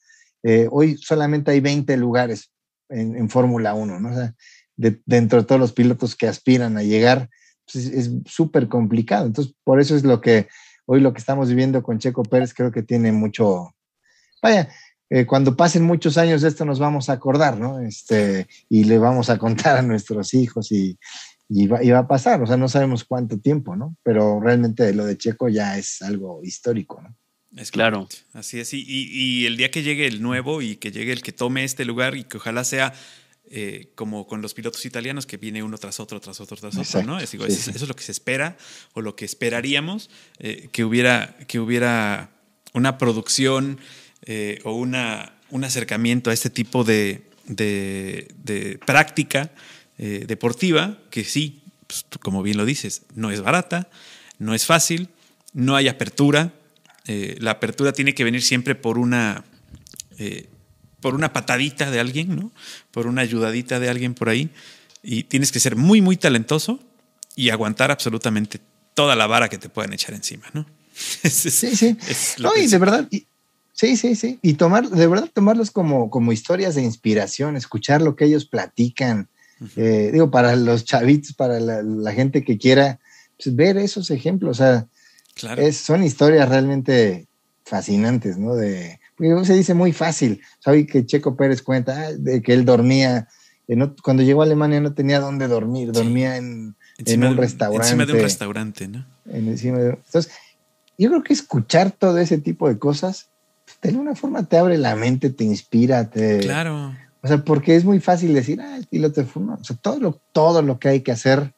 eh, 0.45 0.69
hoy 0.71 0.97
solamente 0.97 1.51
hay 1.51 1.61
20 1.61 1.97
lugares 1.97 2.53
en, 2.89 3.29
Fórmula 3.29 3.75
1, 3.75 3.99
¿no? 3.99 4.11
O 4.11 4.15
sea, 4.15 4.35
dentro 4.77 5.41
de 5.41 5.47
todos 5.47 5.61
los 5.61 5.73
pilotos 5.73 6.15
que 6.15 6.29
aspiran 6.29 6.77
a 6.77 6.85
llegar, 6.85 7.29
pues, 7.71 7.87
es 7.87 8.11
súper 8.27 8.69
complicado. 8.69 9.27
Entonces, 9.27 9.55
por 9.65 9.81
eso 9.81 9.97
es 9.97 10.05
lo 10.05 10.21
que 10.21 10.49
hoy 10.87 11.01
lo 11.01 11.13
que 11.13 11.19
estamos 11.19 11.49
viviendo 11.49 11.83
con 11.83 11.99
Checo 11.99 12.23
Pérez, 12.23 12.55
creo 12.55 12.71
que 12.71 12.83
tiene 12.83 13.11
mucho, 13.11 13.75
vaya, 14.41 14.69
eh, 15.11 15.27
cuando 15.27 15.57
pasen 15.57 15.83
muchos 15.85 16.19
años 16.19 16.43
de 16.43 16.49
esto 16.49 16.65
nos 16.65 16.79
vamos 16.79 17.09
a 17.09 17.15
acordar, 17.15 17.59
¿no? 17.59 17.81
Este, 17.81 18.47
y 18.69 18.85
le 18.85 18.99
vamos 18.99 19.31
a 19.31 19.39
contar 19.39 19.79
a 19.79 19.83
nuestros 19.83 20.35
hijos 20.35 20.71
y, 20.71 20.99
y 21.49 21.67
va, 21.67 21.99
a 21.99 22.09
pasar, 22.09 22.43
o 22.43 22.47
sea, 22.47 22.57
no 22.57 22.69
sabemos 22.69 23.05
cuánto 23.05 23.39
tiempo, 23.39 23.77
¿no? 23.77 23.97
Pero 24.03 24.41
realmente 24.41 24.93
lo 24.95 25.05
de 25.05 25.19
Checo 25.19 25.49
ya 25.49 25.77
es 25.77 26.01
algo 26.03 26.41
histórico, 26.43 27.03
¿no? 27.03 27.15
Es 27.57 27.71
claro. 27.71 28.09
Así 28.33 28.59
es, 28.59 28.75
y, 28.75 28.85
y, 28.87 29.47
el 29.47 29.57
día 29.57 29.71
que 29.71 29.83
llegue 29.83 30.07
el 30.07 30.23
nuevo 30.23 30.61
y 30.61 30.77
que 30.77 30.91
llegue 30.91 31.13
el 31.13 31.23
que 31.23 31.33
tome 31.33 31.63
este 31.63 31.85
lugar 31.85 32.17
y 32.17 32.25
que 32.25 32.39
ojalá 32.39 32.65
sea 32.65 32.93
eh, 33.51 33.93
como 33.95 34.27
con 34.27 34.41
los 34.41 34.55
pilotos 34.55 34.85
italianos 34.87 35.27
que 35.27 35.37
viene 35.37 35.63
uno 35.63 35.77
tras 35.79 36.01
otro, 36.01 36.19
tras 36.19 36.41
otro, 36.41 36.57
tras 36.57 36.77
otro, 36.77 37.03
¿no? 37.03 37.21
Eso 37.21 37.45
es 37.47 37.89
lo 37.89 37.95
que 37.95 38.03
se 38.03 38.11
espera 38.11 38.57
o 38.95 39.03
lo 39.03 39.15
que 39.15 39.27
esperaríamos, 39.27 40.11
eh, 40.39 40.69
que, 40.73 40.83
hubiera, 40.83 41.37
que 41.47 41.61
hubiera 41.61 42.31
una 42.73 42.99
producción 42.99 43.79
eh, 44.23 44.61
o 44.65 44.73
una, 44.73 45.35
un 45.51 45.63
acercamiento 45.63 46.31
a 46.31 46.33
este 46.33 46.49
tipo 46.49 46.85
de, 46.85 47.23
de, 47.45 48.29
de 48.43 48.81
práctica 48.85 49.53
eh, 49.99 50.25
deportiva, 50.27 50.99
que 51.11 51.25
sí, 51.25 51.63
pues, 51.87 52.05
como 52.21 52.43
bien 52.43 52.57
lo 52.57 52.65
dices, 52.65 53.03
no 53.15 53.31
es 53.31 53.41
barata, 53.41 53.89
no 54.39 54.55
es 54.55 54.67
fácil, 54.67 55.09
no 55.53 55.77
hay 55.77 55.89
apertura. 55.89 56.53
Eh, 57.07 57.37
la 57.39 57.53
apertura 57.53 57.93
tiene 57.93 58.15
que 58.15 58.25
venir 58.25 58.43
siempre 58.43 58.75
por 58.75 58.99
una, 58.99 59.45
eh, 60.19 60.49
por 61.01 61.15
una 61.15 61.33
patadita 61.33 61.91
de 61.91 62.01
alguien, 62.01 62.35
¿no? 62.35 62.53
por 62.91 63.07
una 63.07 63.23
ayudadita 63.23 63.79
de 63.79 63.89
alguien 63.89 64.15
por 64.15 64.29
ahí. 64.29 64.51
Y 65.03 65.25
tienes 65.25 65.53
que 65.53 65.61
ser 65.61 65.77
muy, 65.77 66.01
muy 66.01 66.17
talentoso 66.17 66.81
y 67.37 67.51
aguantar 67.51 67.91
absolutamente 67.91 68.61
toda 68.95 69.15
la 69.15 69.27
vara 69.27 69.49
que 69.49 69.59
te 69.59 69.69
puedan 69.69 69.93
echar 69.93 70.15
encima, 70.15 70.47
¿no? 70.53 70.67
sí, 71.23 71.51
sí. 71.51 71.97
no, 72.39 72.57
y 72.57 72.67
de 72.69 72.79
verdad, 72.79 73.09
sí, 73.73 73.97
sí, 73.97 74.15
sí. 74.15 74.39
Y 74.43 74.55
tomar, 74.55 74.89
de 74.89 75.07
verdad, 75.07 75.31
tomarlos 75.33 75.71
como, 75.71 76.11
como 76.11 76.33
historias 76.33 76.75
de 76.75 76.83
inspiración, 76.83 77.57
escuchar 77.57 78.01
lo 78.01 78.17
que 78.17 78.25
ellos 78.25 78.47
platican, 78.47 79.29
eh, 79.77 80.11
digo, 80.13 80.31
para 80.31 80.57
los 80.57 80.85
chavitos, 80.85 81.33
para 81.33 81.61
la, 81.61 82.13
gente 82.13 82.45
que 82.45 82.59
quiera 82.59 82.99
pues, 83.43 83.55
ver 83.55 83.77
esos 83.77 84.11
ejemplos, 84.11 84.61
o 84.61 84.63
sea, 84.63 84.87
son 85.73 86.03
historias 86.03 86.49
realmente 86.49 87.27
fascinantes, 87.65 88.37
¿no? 88.37 88.55
De, 88.55 88.99
se 89.45 89.55
dice 89.55 89.75
muy 89.75 89.93
fácil, 89.93 90.41
¿sabes? 90.59 90.87
Que 90.87 91.07
Checo 91.07 91.37
Pérez 91.37 91.63
cuenta 91.63 92.09
ah, 92.09 92.13
de 92.13 92.43
que 92.43 92.53
él 92.53 92.65
dormía, 92.65 93.29
cuando 94.03 94.23
llegó 94.23 94.43
a 94.43 94.45
Alemania 94.45 94.81
no 94.81 94.93
tenía 94.93 95.21
dónde 95.21 95.49
dormir, 95.49 95.93
dormía 95.93 96.37
en, 96.37 96.77
un 96.99 97.37
restaurante. 97.37 97.89
Encima 97.89 98.07
de 98.07 98.13
un 98.13 98.21
restaurante, 98.21 98.89
¿no? 98.89 99.07
entonces, 99.27 100.31
yo 100.99 101.09
creo 101.09 101.23
que 101.23 101.33
escuchar 101.33 101.91
todo 101.91 102.19
ese 102.19 102.39
tipo 102.39 102.69
de 102.69 102.79
cosas, 102.79 103.31
pues, 103.65 103.79
de 103.83 103.89
alguna 103.91 104.15
forma 104.15 104.45
te 104.45 104.59
abre 104.59 104.79
la 104.79 104.95
mente, 104.97 105.31
te 105.31 105.45
inspira, 105.45 106.11
te... 106.11 106.41
Claro 106.41 106.95
o 107.25 107.27
sea, 107.27 107.39
porque 107.39 107.75
es 107.75 107.85
muy 107.85 108.01
fácil 108.01 108.35
decir, 108.35 108.61
ah, 108.61 108.77
el 108.77 108.85
piloto 108.85 109.23
de 109.23 109.27
Fórmula. 109.27 109.57
O 109.59 109.65
sea, 109.65 109.75
todo 109.77 109.99
lo, 109.99 110.21
todo 110.33 110.61
lo 110.61 110.79
que 110.79 110.89
hay 110.89 111.01
que 111.01 111.11
hacer 111.11 111.55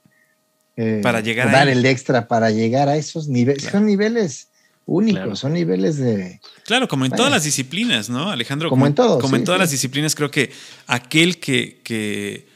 eh, 0.76 1.00
para 1.02 1.20
llegar 1.20 1.48
a 1.48 1.50
dar 1.50 1.68
el 1.68 1.84
extra 1.84 2.28
para 2.28 2.52
llegar 2.52 2.88
a 2.88 2.96
esos 2.96 3.26
niveles. 3.26 3.64
Son 3.64 3.84
niveles 3.84 4.46
únicos, 4.84 5.40
son 5.40 5.54
niveles 5.54 5.96
de. 5.96 6.40
Claro, 6.64 6.86
como 6.86 7.04
en 7.04 7.10
todas 7.10 7.32
las 7.32 7.42
disciplinas, 7.42 8.08
¿no, 8.08 8.30
Alejandro? 8.30 8.70
Como, 8.70 8.86
en 8.86 8.94
todo. 8.94 9.18
Como 9.18 9.34
en 9.34 9.42
todas 9.42 9.58
las 9.58 9.72
disciplinas, 9.72 10.14
creo 10.14 10.30
que 10.30 10.52
aquel 10.86 11.40
que, 11.40 11.80
que, 11.82 12.46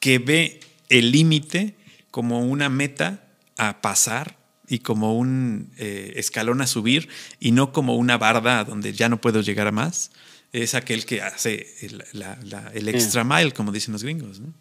que 0.00 0.18
ve 0.18 0.58
el 0.88 1.12
límite 1.12 1.76
como 2.10 2.40
una 2.40 2.68
meta 2.68 3.20
a 3.56 3.80
pasar 3.80 4.36
y 4.66 4.80
como 4.80 5.16
un 5.16 5.70
eh, 5.76 6.14
escalón 6.16 6.60
a 6.60 6.66
subir 6.66 7.08
y 7.38 7.52
no 7.52 7.72
como 7.72 7.94
una 7.94 8.18
barda 8.18 8.64
donde 8.64 8.92
ya 8.92 9.08
no 9.08 9.20
puedo 9.20 9.42
llegar 9.42 9.68
a 9.68 9.72
más 9.72 10.10
es 10.52 10.74
aquel 10.74 11.04
que 11.04 11.22
hace 11.22 11.66
el, 11.82 12.88
extra 12.88 13.24
mile, 13.24 13.52
como 13.52 13.72
dicen 13.72 13.92
los 13.92 14.02
gringos, 14.02 14.40
¿no? 14.40 14.52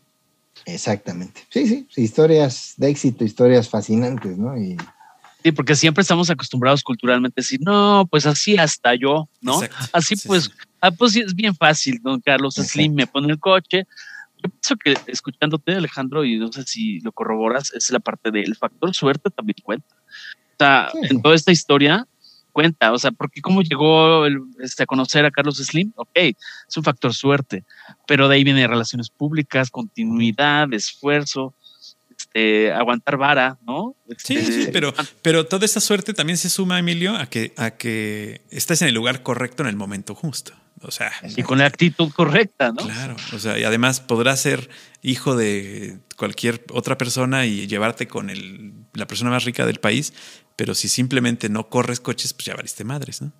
Exactamente. 0.65 1.41
Sí, 1.49 1.88
sí, 1.89 2.01
historias 2.01 2.73
de 2.77 2.89
éxito, 2.89 3.23
historias 3.23 3.69
fascinantes, 3.69 4.38
¿no? 4.38 4.57
Y... 4.57 4.76
Sí, 5.43 5.51
porque 5.51 5.76
siempre 5.76 6.01
estamos 6.01 6.30
acostumbrados 6.30 6.84
culturalmente 6.84 7.39
a 7.39 7.41
decir, 7.41 7.59
no, 7.61 8.05
pues 8.09 8.26
así 8.26 8.57
hasta 8.57 8.95
yo, 8.95 9.30
¿no? 9.39 9.61
así 9.93 10.15
pues, 10.27 10.51
ah, 10.81 10.91
pues 10.91 11.14
sí, 11.14 11.22
es 11.22 11.34
bien 11.34 11.55
fácil, 11.55 11.99
don 12.01 12.19
Carlos 12.19 12.55
Slim 12.55 12.93
me 12.93 13.07
pone 13.07 13.31
el 13.31 13.39
coche. 13.39 13.85
Yo 14.43 14.49
pienso 14.49 14.76
que 14.76 15.11
escuchándote, 15.11 15.73
Alejandro, 15.73 16.26
y 16.26 16.38
no 16.38 16.51
sé 16.51 16.64
si 16.64 16.99
lo 16.99 17.11
corroboras, 17.11 17.72
es 17.73 17.89
la 17.91 17.99
parte 17.99 18.30
del 18.30 18.55
factor 18.55 18.93
suerte 18.93 19.30
también 19.30 19.57
cuenta. 19.64 19.88
O 19.89 20.57
sea, 20.57 20.89
en 21.03 21.22
toda 21.22 21.35
esta 21.35 21.51
historia, 21.51 22.07
cuenta, 22.57 22.91
o 22.91 22.97
sea, 22.97 23.11
porque 23.11 23.39
cómo 23.39 23.61
llegó 23.61 24.25
este, 24.59 24.81
a 24.81 24.88
conocer 24.88 25.23
a 25.25 25.29
Carlos 25.29 25.57
Slim, 25.57 25.93
ok, 25.95 26.09
es 26.15 26.75
un 26.75 26.84
factor 26.84 27.13
suerte, 27.13 27.63
pero 28.07 28.27
de 28.27 28.34
ahí 28.34 28.43
viene 28.43 28.65
relaciones 28.65 29.11
públicas, 29.11 29.69
continuidad, 29.69 30.73
esfuerzo, 30.73 31.53
este, 32.17 32.73
aguantar 32.73 33.15
vara, 33.17 33.59
¿no? 33.61 33.95
sí, 34.17 34.41
sí, 34.41 34.61
este, 34.61 34.71
pero, 34.71 34.91
pero 35.21 35.45
toda 35.45 35.65
esta 35.65 35.79
suerte 35.79 36.15
también 36.15 36.38
se 36.38 36.49
suma, 36.49 36.79
Emilio, 36.79 37.15
a 37.15 37.27
que, 37.27 37.53
a 37.57 37.69
que 37.69 38.41
estés 38.49 38.81
en 38.81 38.88
el 38.88 38.95
lugar 38.95 39.21
correcto 39.21 39.61
en 39.61 39.69
el 39.69 39.75
momento 39.75 40.15
justo. 40.15 40.53
O 40.81 40.91
sea, 40.91 41.11
y 41.35 41.41
con 41.41 41.57
la 41.57 41.65
actitud 41.65 42.11
correcta, 42.11 42.71
¿no? 42.71 42.83
Claro, 42.83 43.15
o 43.33 43.39
sea, 43.39 43.57
y 43.57 43.63
además 43.63 43.99
podrás 43.99 44.39
ser 44.41 44.69
hijo 45.01 45.35
de 45.35 45.97
cualquier 46.15 46.63
otra 46.71 46.97
persona 46.97 47.45
y 47.45 47.67
llevarte 47.67 48.07
con 48.07 48.29
el, 48.29 48.73
la 48.93 49.07
persona 49.07 49.31
más 49.31 49.43
rica 49.43 49.65
del 49.65 49.79
país, 49.79 50.13
pero 50.55 50.75
si 50.75 50.87
simplemente 50.87 51.49
no 51.49 51.69
corres 51.69 51.99
coches, 51.99 52.33
pues 52.33 52.45
ya 52.45 52.55
valiste 52.55 52.83
madres, 52.83 53.21
¿no? 53.21 53.31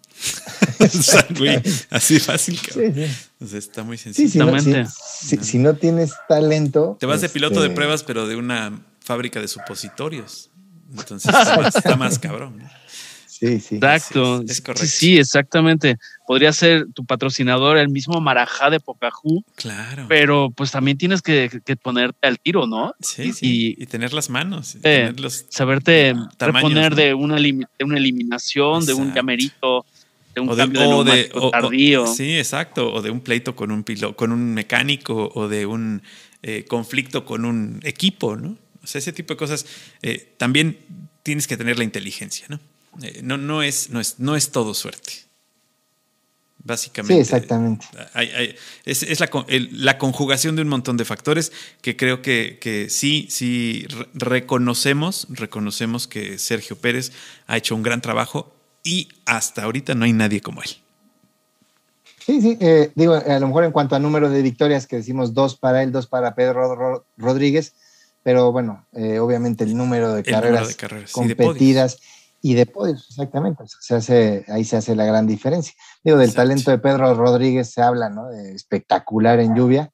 así 1.90 2.20
fácil, 2.20 2.60
cabrón. 2.62 2.94
Sí, 2.96 3.48
sí. 3.48 3.58
está 3.58 3.84
muy 3.84 3.98
sencillo. 3.98 4.46
si, 5.42 5.58
no, 5.60 5.76
tienes 5.76 6.14
talento. 6.28 6.98
Te 7.00 7.06
vas 7.06 7.22
de 7.22 7.30
piloto 7.30 7.60
de 7.60 7.68
este, 7.68 7.76
pruebas, 7.76 8.04
pero 8.04 8.28
de 8.28 8.36
una 8.36 8.82
fábrica 9.00 9.40
de 9.42 9.48
supositorios. 9.48 10.50
Entonces 10.96 11.34
está 11.76 11.96
más, 11.96 12.18
cabrón. 12.20 12.62
Sí, 13.40 13.60
sí. 13.60 13.76
Exacto. 13.76 14.42
Es, 14.48 14.62
correcto. 14.62 14.88
Sí, 14.88 15.20
exactamente. 15.20 15.98
Podría 16.26 16.52
ser 16.52 16.88
tu 16.94 17.06
patrocinador 17.06 17.78
el 17.78 17.90
mismo 17.90 18.20
Marajá 18.20 18.72
de 18.72 18.80
Pocahú. 18.80 19.44
Claro. 19.56 20.06
Pero 20.10 20.50
pues 20.50 20.72
también 20.72 20.98
tienes 20.98 21.22
que, 21.22 21.50
ponerte 21.82 22.28
al 22.28 22.40
tiro, 22.40 22.66
¿no? 22.66 22.94
Sí, 23.00 23.34
sí. 23.34 23.76
Y, 23.78 23.86
tener 23.86 24.14
las 24.14 24.32
manos. 24.32 24.78
tener 24.82 25.20
los 25.20 25.46
saberte 25.50 26.16
reponer 26.40 26.96
de, 26.96 27.14
una, 27.14 27.36
de 27.36 27.68
una 27.82 27.98
eliminación, 27.98 28.86
de 28.88 28.94
un 28.94 29.14
llamerito, 29.14 29.86
de 30.34 30.42
un 30.42 30.56
cambio 30.56 31.04
de, 31.04 31.32
tardío. 31.52 32.08
sí, 32.08 32.38
exacto. 32.38 32.92
O 32.92 33.04
de 33.04 33.12
un 33.12 33.22
pleito 33.22 33.56
con 33.56 33.70
un 33.70 33.84
piloto, 33.84 34.16
con 34.16 34.32
un 34.32 34.56
mecánico, 34.56 35.32
o 35.36 35.48
de 35.48 35.68
un 35.68 36.02
eh, 36.42 36.66
conflicto 36.68 37.24
con 37.24 37.46
un 37.46 37.82
equipo, 37.84 38.36
¿no? 38.36 38.58
O 38.82 38.88
sea, 38.88 38.98
ese 38.98 39.14
tipo 39.14 39.36
de 39.36 39.38
cosas. 39.38 39.68
Eh, 40.02 40.34
también 40.38 40.80
tienes 41.22 41.46
que 41.46 41.56
tener 41.56 41.78
la 41.78 41.84
inteligencia, 41.84 42.48
¿no? 42.50 42.60
Eh, 43.02 43.22
no, 43.24 43.38
no, 43.38 43.62
es, 43.64 43.90
no, 43.90 44.00
es, 44.00 44.20
no 44.20 44.36
es 44.36 44.52
todo 44.52 44.74
suerte. 44.74 45.28
Básicamente. 46.64 47.14
Sí, 47.14 47.20
exactamente. 47.22 47.86
es, 48.84 49.20
la, 49.72 49.98
conjugación 49.98 50.58
de 50.58 50.64
un 50.64 50.68
montón 50.68 50.98
de 50.98 51.06
factores 51.06 51.54
que 51.82 51.96
creo 51.96 52.22
que, 52.22 52.88
sí, 52.90 53.28
sí 53.30 53.88
reconocemos, 54.14 55.28
reconocemos 55.30 56.08
que 56.08 56.38
Sergio 56.38 56.76
Pérez 56.76 57.14
ha 57.46 57.56
hecho 57.56 57.74
un 57.74 57.84
gran 57.84 58.02
trabajo 58.02 58.54
y 58.84 59.08
hasta 59.26 59.64
ahorita 59.64 59.96
no 59.96 60.04
hay 60.04 60.12
nadie 60.12 60.42
como 60.42 60.62
él. 60.62 60.70
Sí, 62.26 62.42
sí, 62.42 62.58
eh, 62.60 62.92
digo, 62.96 63.14
a 63.14 63.40
lo 63.40 63.48
mejor 63.48 63.64
en 63.64 63.72
cuanto 63.72 63.96
a 63.96 64.00
número 64.00 64.30
de 64.30 64.42
victorias, 64.42 64.88
que 64.88 64.98
decimos 64.98 65.34
dos 65.34 65.56
para 65.56 65.84
él, 65.84 65.94
dos 65.94 66.08
para 66.08 66.36
Pedro 66.36 67.06
Rodríguez, 67.16 67.76
pero 68.24 68.52
bueno, 68.52 68.86
eh, 68.92 69.20
obviamente 69.20 69.64
el 69.64 69.78
número 69.78 70.14
de 70.14 70.24
carreras, 70.24 70.76
competidas 71.14 72.00
y 72.42 72.54
de 72.54 72.66
podios, 72.66 73.08
exactamente. 73.10 73.64
se 73.66 73.96
hace, 73.96 74.46
ahí 74.48 74.64
se 74.64 74.78
hace 74.78 74.96
la 74.96 75.06
gran 75.06 75.28
diferencia. 75.28 75.74
Digo, 76.04 76.18
del 76.18 76.34
talento 76.34 76.72
de 76.72 76.78
Pedro 76.78 77.14
Rodríguez 77.14 77.72
se 77.72 77.82
habla, 77.82 78.10
¿no? 78.10 78.28
De 78.30 78.54
espectacular 78.54 79.40
en 79.40 79.56
lluvia. 79.56 79.92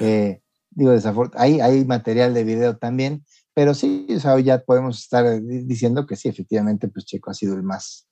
Eh, 0.00 0.40
digo, 0.70 0.92
hay, 1.34 1.60
hay 1.60 1.84
material 1.84 2.34
de 2.34 2.44
video 2.44 2.76
también, 2.76 3.24
pero 3.54 3.72
sí, 3.72 4.06
o 4.14 4.20
sea, 4.20 4.34
hoy 4.34 4.44
ya 4.44 4.58
podemos 4.58 4.98
estar 5.00 5.40
diciendo 5.40 6.06
que 6.06 6.16
sí, 6.16 6.28
efectivamente, 6.28 6.88
pues 6.88 7.06
Checo 7.06 7.30
ha 7.30 7.34
sido 7.34 7.54
el 7.54 7.62
más... 7.62 8.06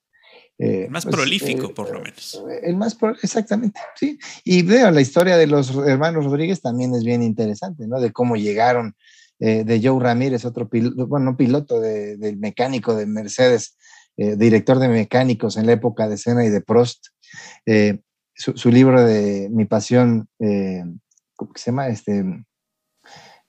Eh, 0.59 0.87
más 0.89 1.05
pues, 1.05 1.17
prolífico, 1.17 1.75
por 1.75 1.93
lo 1.93 2.01
menos. 2.01 2.43
El 2.63 2.77
más, 2.77 2.97
exactamente, 3.23 3.81
sí. 3.97 4.19
Y 4.45 4.63
veo, 4.63 4.91
la 4.91 5.01
historia 5.01 5.37
de 5.37 5.47
los 5.47 5.75
hermanos 5.87 6.25
Rodríguez 6.25 6.63
también 6.63 6.95
es 6.95 7.05
bien 7.05 7.23
interesante, 7.23 7.87
¿no? 7.87 8.01
De 8.01 8.13
cómo 8.13 8.37
llegaron 8.37 8.97
eh, 9.41 9.65
de 9.65 9.81
Joe 9.83 10.03
Ramírez, 10.03 10.45
otro 10.45 10.69
piloto, 10.69 11.07
bueno, 11.07 11.33
no 11.33 11.37
piloto, 11.37 11.81
del 11.81 12.37
mecánico 12.39 12.95
de 12.95 13.07
Mercedes, 13.07 13.77
eh, 14.17 14.37
director 14.37 14.79
de 14.79 14.89
mecánicos 14.89 15.57
en 15.57 15.67
la 15.67 15.73
época 15.73 16.09
de 16.09 16.19
Senna 16.19 16.45
y 16.45 16.51
de 16.51 16.61
Prost. 16.61 17.07
Eh, 17.67 18.01
su, 18.35 18.71
libro 18.71 19.05
de 19.05 19.49
Mi 19.53 19.65
pasión, 19.65 20.29
¿cómo 21.37 21.53
se 21.55 21.71
llama? 21.71 21.89
Este, 21.89 22.25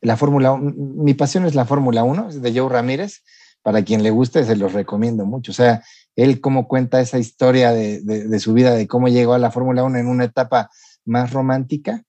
la 0.01 0.15
Fórmula 0.15 0.55
Mi 0.57 1.15
pasión 1.15 1.45
es 1.45 1.55
la 1.55 1.65
Fórmula 1.65 2.03
1, 2.03 2.33
de 2.33 2.59
Joe 2.59 2.69
Ramírez. 2.69 3.23
Para 3.63 3.83
quien 3.83 4.03
le 4.03 4.11
guste, 4.11 4.43
se 4.43 4.55
los 4.55 4.73
recomiendo 4.73 5.25
mucho. 5.25 5.51
O 5.51 5.55
sea, 5.55 5.83
él 6.15 6.39
cómo 6.39 6.67
cuenta 6.67 7.01
esa 7.01 7.17
historia 7.17 7.71
de, 7.71 8.01
de 8.01 8.39
su 8.39 8.53
vida, 8.53 8.75
de 8.75 8.87
cómo 8.87 9.07
llegó 9.07 9.33
a 9.33 9.39
la 9.39 9.49
Fórmula 9.49 9.83
1 9.83 9.97
en 9.97 10.07
una 10.07 10.25
etapa 10.25 10.69
más 11.03 11.33
romántica 11.33 12.03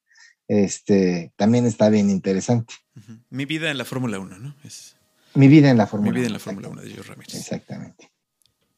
este, 0.49 1.33
también 1.37 1.67
está 1.67 1.89
bien 1.89 2.11
interesante. 2.11 2.75
Mi 3.31 3.45
vida 3.45 3.71
en 3.71 3.79
la 3.79 3.85
Fórmula 3.85 4.19
1, 4.19 4.39
¿no? 4.39 4.55
Es... 4.65 4.97
Mi 5.35 5.49
vida 5.49 5.71
en 5.71 5.77
la 5.77 5.87
Fórmula 5.87 6.11
1. 6.11 6.15
Mi 6.15 6.19
vida 6.21 6.27
en 6.27 6.33
la 6.33 6.39
Fórmula 6.39 6.69
1 6.69 6.83
de 6.83 6.91
George 6.91 7.11
Ramírez. 7.11 7.35
Exactamente. 7.35 8.11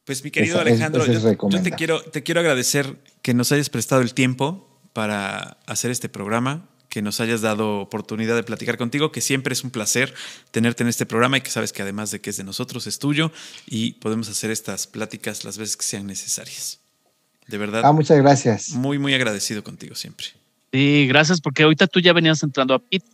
Pues 0.03 0.23
mi 0.23 0.31
querido 0.31 0.59
Alejandro, 0.59 1.05
yo, 1.05 1.61
te, 1.61 1.71
quiero, 1.71 2.01
te 2.01 2.23
quiero 2.23 2.39
agradecer 2.39 2.97
que 3.21 3.33
nos 3.35 3.51
hayas 3.51 3.69
prestado 3.69 4.01
el 4.01 4.15
tiempo 4.15 4.79
para 4.93 5.57
hacer 5.67 5.91
este 5.91 6.09
programa, 6.09 6.67
que 6.89 7.03
nos 7.03 7.19
hayas 7.19 7.41
dado 7.41 7.79
oportunidad 7.79 8.35
de 8.35 8.43
platicar 8.43 8.77
contigo, 8.77 9.11
que 9.11 9.21
siempre 9.21 9.53
es 9.53 9.63
un 9.63 9.69
placer 9.69 10.13
tenerte 10.49 10.81
en 10.81 10.89
este 10.89 11.05
programa 11.05 11.37
y 11.37 11.41
que 11.41 11.51
sabes 11.51 11.71
que 11.71 11.83
además 11.83 12.09
de 12.09 12.21
que 12.21 12.31
es 12.31 12.37
de 12.37 12.43
nosotros, 12.43 12.87
es 12.87 12.97
tuyo 12.97 13.31
y 13.67 13.93
podemos 13.93 14.27
hacer 14.29 14.49
estas 14.49 14.87
pláticas 14.87 15.45
las 15.45 15.59
veces 15.59 15.77
que 15.77 15.83
sean 15.83 16.07
necesarias. 16.07 16.79
De 17.47 17.57
verdad. 17.57 17.81
Ah, 17.85 17.91
muchas 17.91 18.17
gracias. 18.17 18.71
Muy, 18.71 18.97
muy 18.97 19.13
agradecido 19.13 19.63
contigo 19.63 19.95
siempre. 19.95 20.27
Sí, 20.71 21.05
gracias, 21.07 21.39
porque 21.39 21.63
ahorita 21.63 21.87
tú 21.87 21.99
ya 21.99 22.13
venías 22.13 22.41
entrando 22.43 22.73
a 22.73 22.79
pit. 22.79 23.05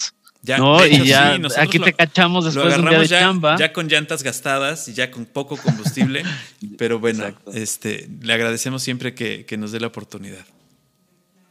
Ya, 0.45 0.59
¿no? 0.59 0.85
y 0.85 1.07
ya 1.07 1.39
aquí 1.57 1.79
te 1.79 1.91
cachamos 1.91 2.45
después 2.45 2.75
de 2.75 2.79
un 2.79 2.89
día 2.89 2.99
de 2.99 3.07
ya, 3.07 3.19
chamba. 3.21 3.57
Ya 3.57 3.73
con 3.73 3.87
llantas 3.87 4.21
gastadas 4.21 4.87
y 4.87 4.93
ya 4.93 5.09
con 5.09 5.25
poco 5.25 5.57
combustible. 5.57 6.21
pero 6.77 6.99
bueno, 6.99 7.25
este, 7.53 8.07
le 8.21 8.31
agradecemos 8.31 8.83
siempre 8.83 9.15
que, 9.15 9.57
nos 9.57 9.71
dé 9.71 9.79
la 9.79 9.87
oportunidad. 9.87 10.45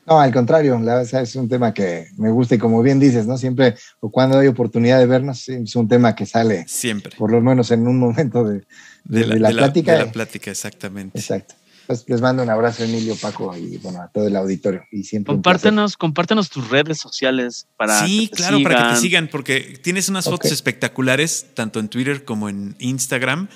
No, 0.07 0.21
al 0.21 0.33
contrario, 0.33 0.79
la, 0.79 1.03
es 1.03 1.35
un 1.35 1.49
tema 1.49 1.75
que 1.75 2.07
me 2.19 2.31
gusta 2.31 2.55
y 2.55 2.59
como 2.59 2.83
bien 2.83 3.01
dices, 3.01 3.27
¿no? 3.27 3.37
Siempre, 3.37 3.75
o 4.01 4.11
cuando 4.11 4.39
hay 4.39 4.47
oportunidad 4.47 5.01
de 5.01 5.07
vernos, 5.07 5.49
es 5.49 5.75
un 5.75 5.89
tema 5.89 6.15
que 6.15 6.27
sale. 6.27 6.65
Siempre. 6.69 7.16
Por 7.16 7.33
lo 7.33 7.41
menos 7.41 7.71
en 7.73 7.89
un 7.89 7.99
momento 7.99 8.45
de, 8.45 8.65
la, 9.09 9.51
plática. 9.51 9.93
de 9.93 9.99
la 10.05 10.12
plática, 10.12 10.51
exactamente. 10.53 11.19
Exacto. 11.19 11.55
Pues 11.86 12.05
les 12.09 12.20
mando 12.20 12.43
un 12.43 12.51
abrazo, 12.51 12.85
Emilio, 12.85 13.15
Paco, 13.16 13.55
y 13.56 13.77
bueno, 13.78 14.01
a 14.01 14.09
todo 14.09 14.27
el 14.27 14.36
auditorio. 14.36 14.85
Y 14.90 15.05
siempre 15.05 15.35
compártenos, 15.35 15.97
compártenos 15.97 16.48
tus 16.48 16.70
redes 16.70 16.98
sociales 16.98 17.66
para. 17.77 18.06
Sí, 18.06 18.31
claro, 18.35 18.62
para 18.62 18.89
que 18.89 18.94
te 18.94 19.01
sigan, 19.01 19.28
porque 19.28 19.78
tienes 19.82 20.09
unas 20.09 20.24
fotos 20.24 20.51
espectaculares, 20.51 21.47
tanto 21.55 21.81
en 21.81 21.89
Twitter 21.89 22.24
como 22.24 22.48
en 22.48 22.74
Instagram, 22.78 23.48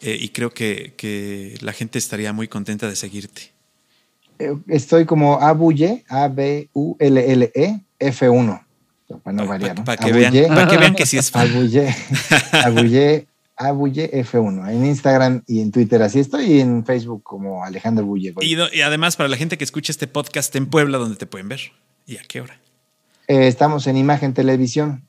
eh, 0.00 0.16
y 0.18 0.30
creo 0.30 0.50
que, 0.50 0.94
que, 0.96 1.56
la 1.60 1.72
gente 1.72 1.98
estaría 1.98 2.32
muy 2.32 2.48
contenta 2.48 2.88
de 2.88 2.96
seguirte. 2.96 3.52
Eh, 4.38 4.54
estoy 4.68 5.04
como 5.04 5.40
Abulle, 5.40 6.04
A-B-U-L-L-E, 6.08 7.80
F1. 8.00 8.64
Para 9.22 9.36
no 9.36 9.46
variar, 9.46 9.84
Para 9.84 10.02
que, 10.02 10.12
vean, 10.12 10.32
que 10.32 10.78
vean 10.78 10.94
que 10.94 11.04
sí 11.04 11.18
es 11.18 11.30
fan. 11.30 11.50
Abulle, 11.50 11.94
Abulle 12.64 13.28
Abulle 13.56 14.10
F1 14.24 14.70
en 14.70 14.86
Instagram 14.86 15.42
y 15.46 15.60
en 15.60 15.70
Twitter. 15.70 16.02
Así 16.02 16.20
estoy 16.20 16.44
y 16.46 16.60
en 16.60 16.84
Facebook 16.84 17.22
como 17.22 17.64
Alejandro 17.64 18.04
Bulle. 18.04 18.34
Y, 18.40 18.56
y, 18.56 18.80
además, 18.82 19.16
para 19.16 19.28
la 19.28 19.36
gente 19.36 19.58
que 19.58 19.64
escucha 19.64 19.92
este 19.92 20.06
podcast 20.06 20.54
en 20.56 20.66
Puebla, 20.66 20.98
¿dónde 20.98 21.16
te 21.16 21.26
pueden 21.26 21.48
ver? 21.48 21.60
¿Y 22.06 22.16
a 22.16 22.22
qué 22.22 22.40
hora? 22.40 22.58
Eh, 23.26 23.46
estamos 23.46 23.86
en 23.86 23.96
Imagen 23.96 24.34
Televisión 24.34 25.08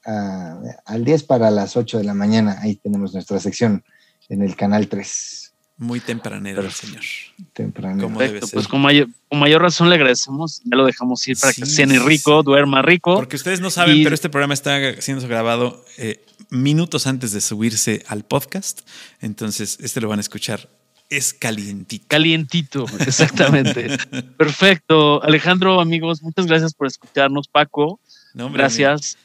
al 0.85 1.03
10 1.03 1.23
para 1.23 1.51
las 1.51 1.75
8 1.75 1.97
de 1.97 2.03
la 2.03 2.13
mañana. 2.13 2.57
Ahí 2.61 2.75
tenemos 2.75 3.13
nuestra 3.13 3.39
sección 3.39 3.83
en 4.29 4.41
el 4.41 4.55
canal 4.55 4.87
3. 4.87 5.53
Muy 5.77 5.99
tempranero 5.99 6.61
el 6.61 6.71
señor. 6.71 7.03
Tempranero. 7.51 8.09
Pues 8.53 8.67
con 8.69 8.79
mayor, 8.79 9.09
con 9.27 9.39
mayor, 9.39 9.61
razón 9.61 9.89
le 9.89 9.95
agradecemos. 9.95 10.61
Ya 10.63 10.77
lo 10.77 10.85
dejamos 10.85 11.27
ir 11.27 11.37
para 11.37 11.51
que 11.51 11.65
cene 11.65 11.99
rico, 11.99 12.43
duerma 12.43 12.81
rico. 12.81 13.15
Porque 13.15 13.35
ustedes 13.35 13.59
no 13.59 13.69
saben, 13.69 14.01
pero 14.01 14.15
este 14.15 14.29
programa 14.29 14.53
está 14.53 15.01
siendo 15.01 15.27
grabado 15.27 15.83
eh, 15.97 16.23
minutos 16.49 17.07
antes 17.07 17.31
de 17.31 17.41
subirse 17.41 18.03
al 18.07 18.23
podcast. 18.23 18.81
Entonces, 19.21 19.77
este 19.81 20.01
lo 20.01 20.09
van 20.09 20.19
a 20.19 20.21
escuchar. 20.21 20.69
Es 21.09 21.33
calientito. 21.33 22.05
Calientito, 22.07 22.85
exactamente. 22.99 23.97
Perfecto. 24.37 25.23
Alejandro, 25.23 25.79
amigos, 25.79 26.23
muchas 26.23 26.47
gracias 26.47 26.73
por 26.73 26.87
escucharnos. 26.87 27.47
Paco, 27.47 27.99
gracias. 28.33 29.17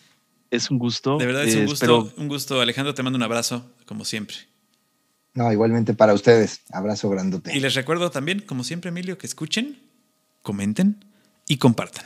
Es 0.51 0.71
un 0.71 0.79
gusto. 0.79 1.17
De 1.17 1.27
verdad 1.27 1.45
es 1.45 1.55
un 1.55 1.63
eh, 1.63 1.67
gusto. 1.67 2.13
Un 2.17 2.29
gusto. 2.29 2.61
Alejandro, 2.61 2.93
te 2.93 3.03
mando 3.03 3.17
un 3.17 3.23
abrazo, 3.23 3.65
como 3.87 4.05
siempre. 4.05 4.37
No, 5.33 5.51
igualmente 5.53 5.95
para 5.95 6.13
ustedes. 6.13 6.63
Abrazo 6.73 7.09
grandote. 7.09 7.57
Y 7.57 7.61
les 7.61 7.75
recuerdo 7.75 8.11
también, 8.11 8.41
como 8.41 8.65
siempre, 8.65 8.89
Emilio, 8.89 9.17
que 9.17 9.27
escuchen, 9.27 9.81
comenten 10.43 11.05
y 11.47 11.59
compartan. 11.59 12.05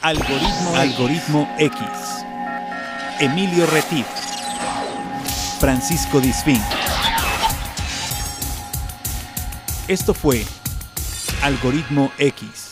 Algoritmo, 0.00 0.74
Algoritmo 0.74 1.56
X. 1.58 2.21
Emilio 3.22 3.66
Retif. 3.66 4.04
Francisco 5.60 6.20
Disfín. 6.20 6.60
Esto 9.86 10.12
fue 10.12 10.44
Algoritmo 11.40 12.10
X. 12.18 12.71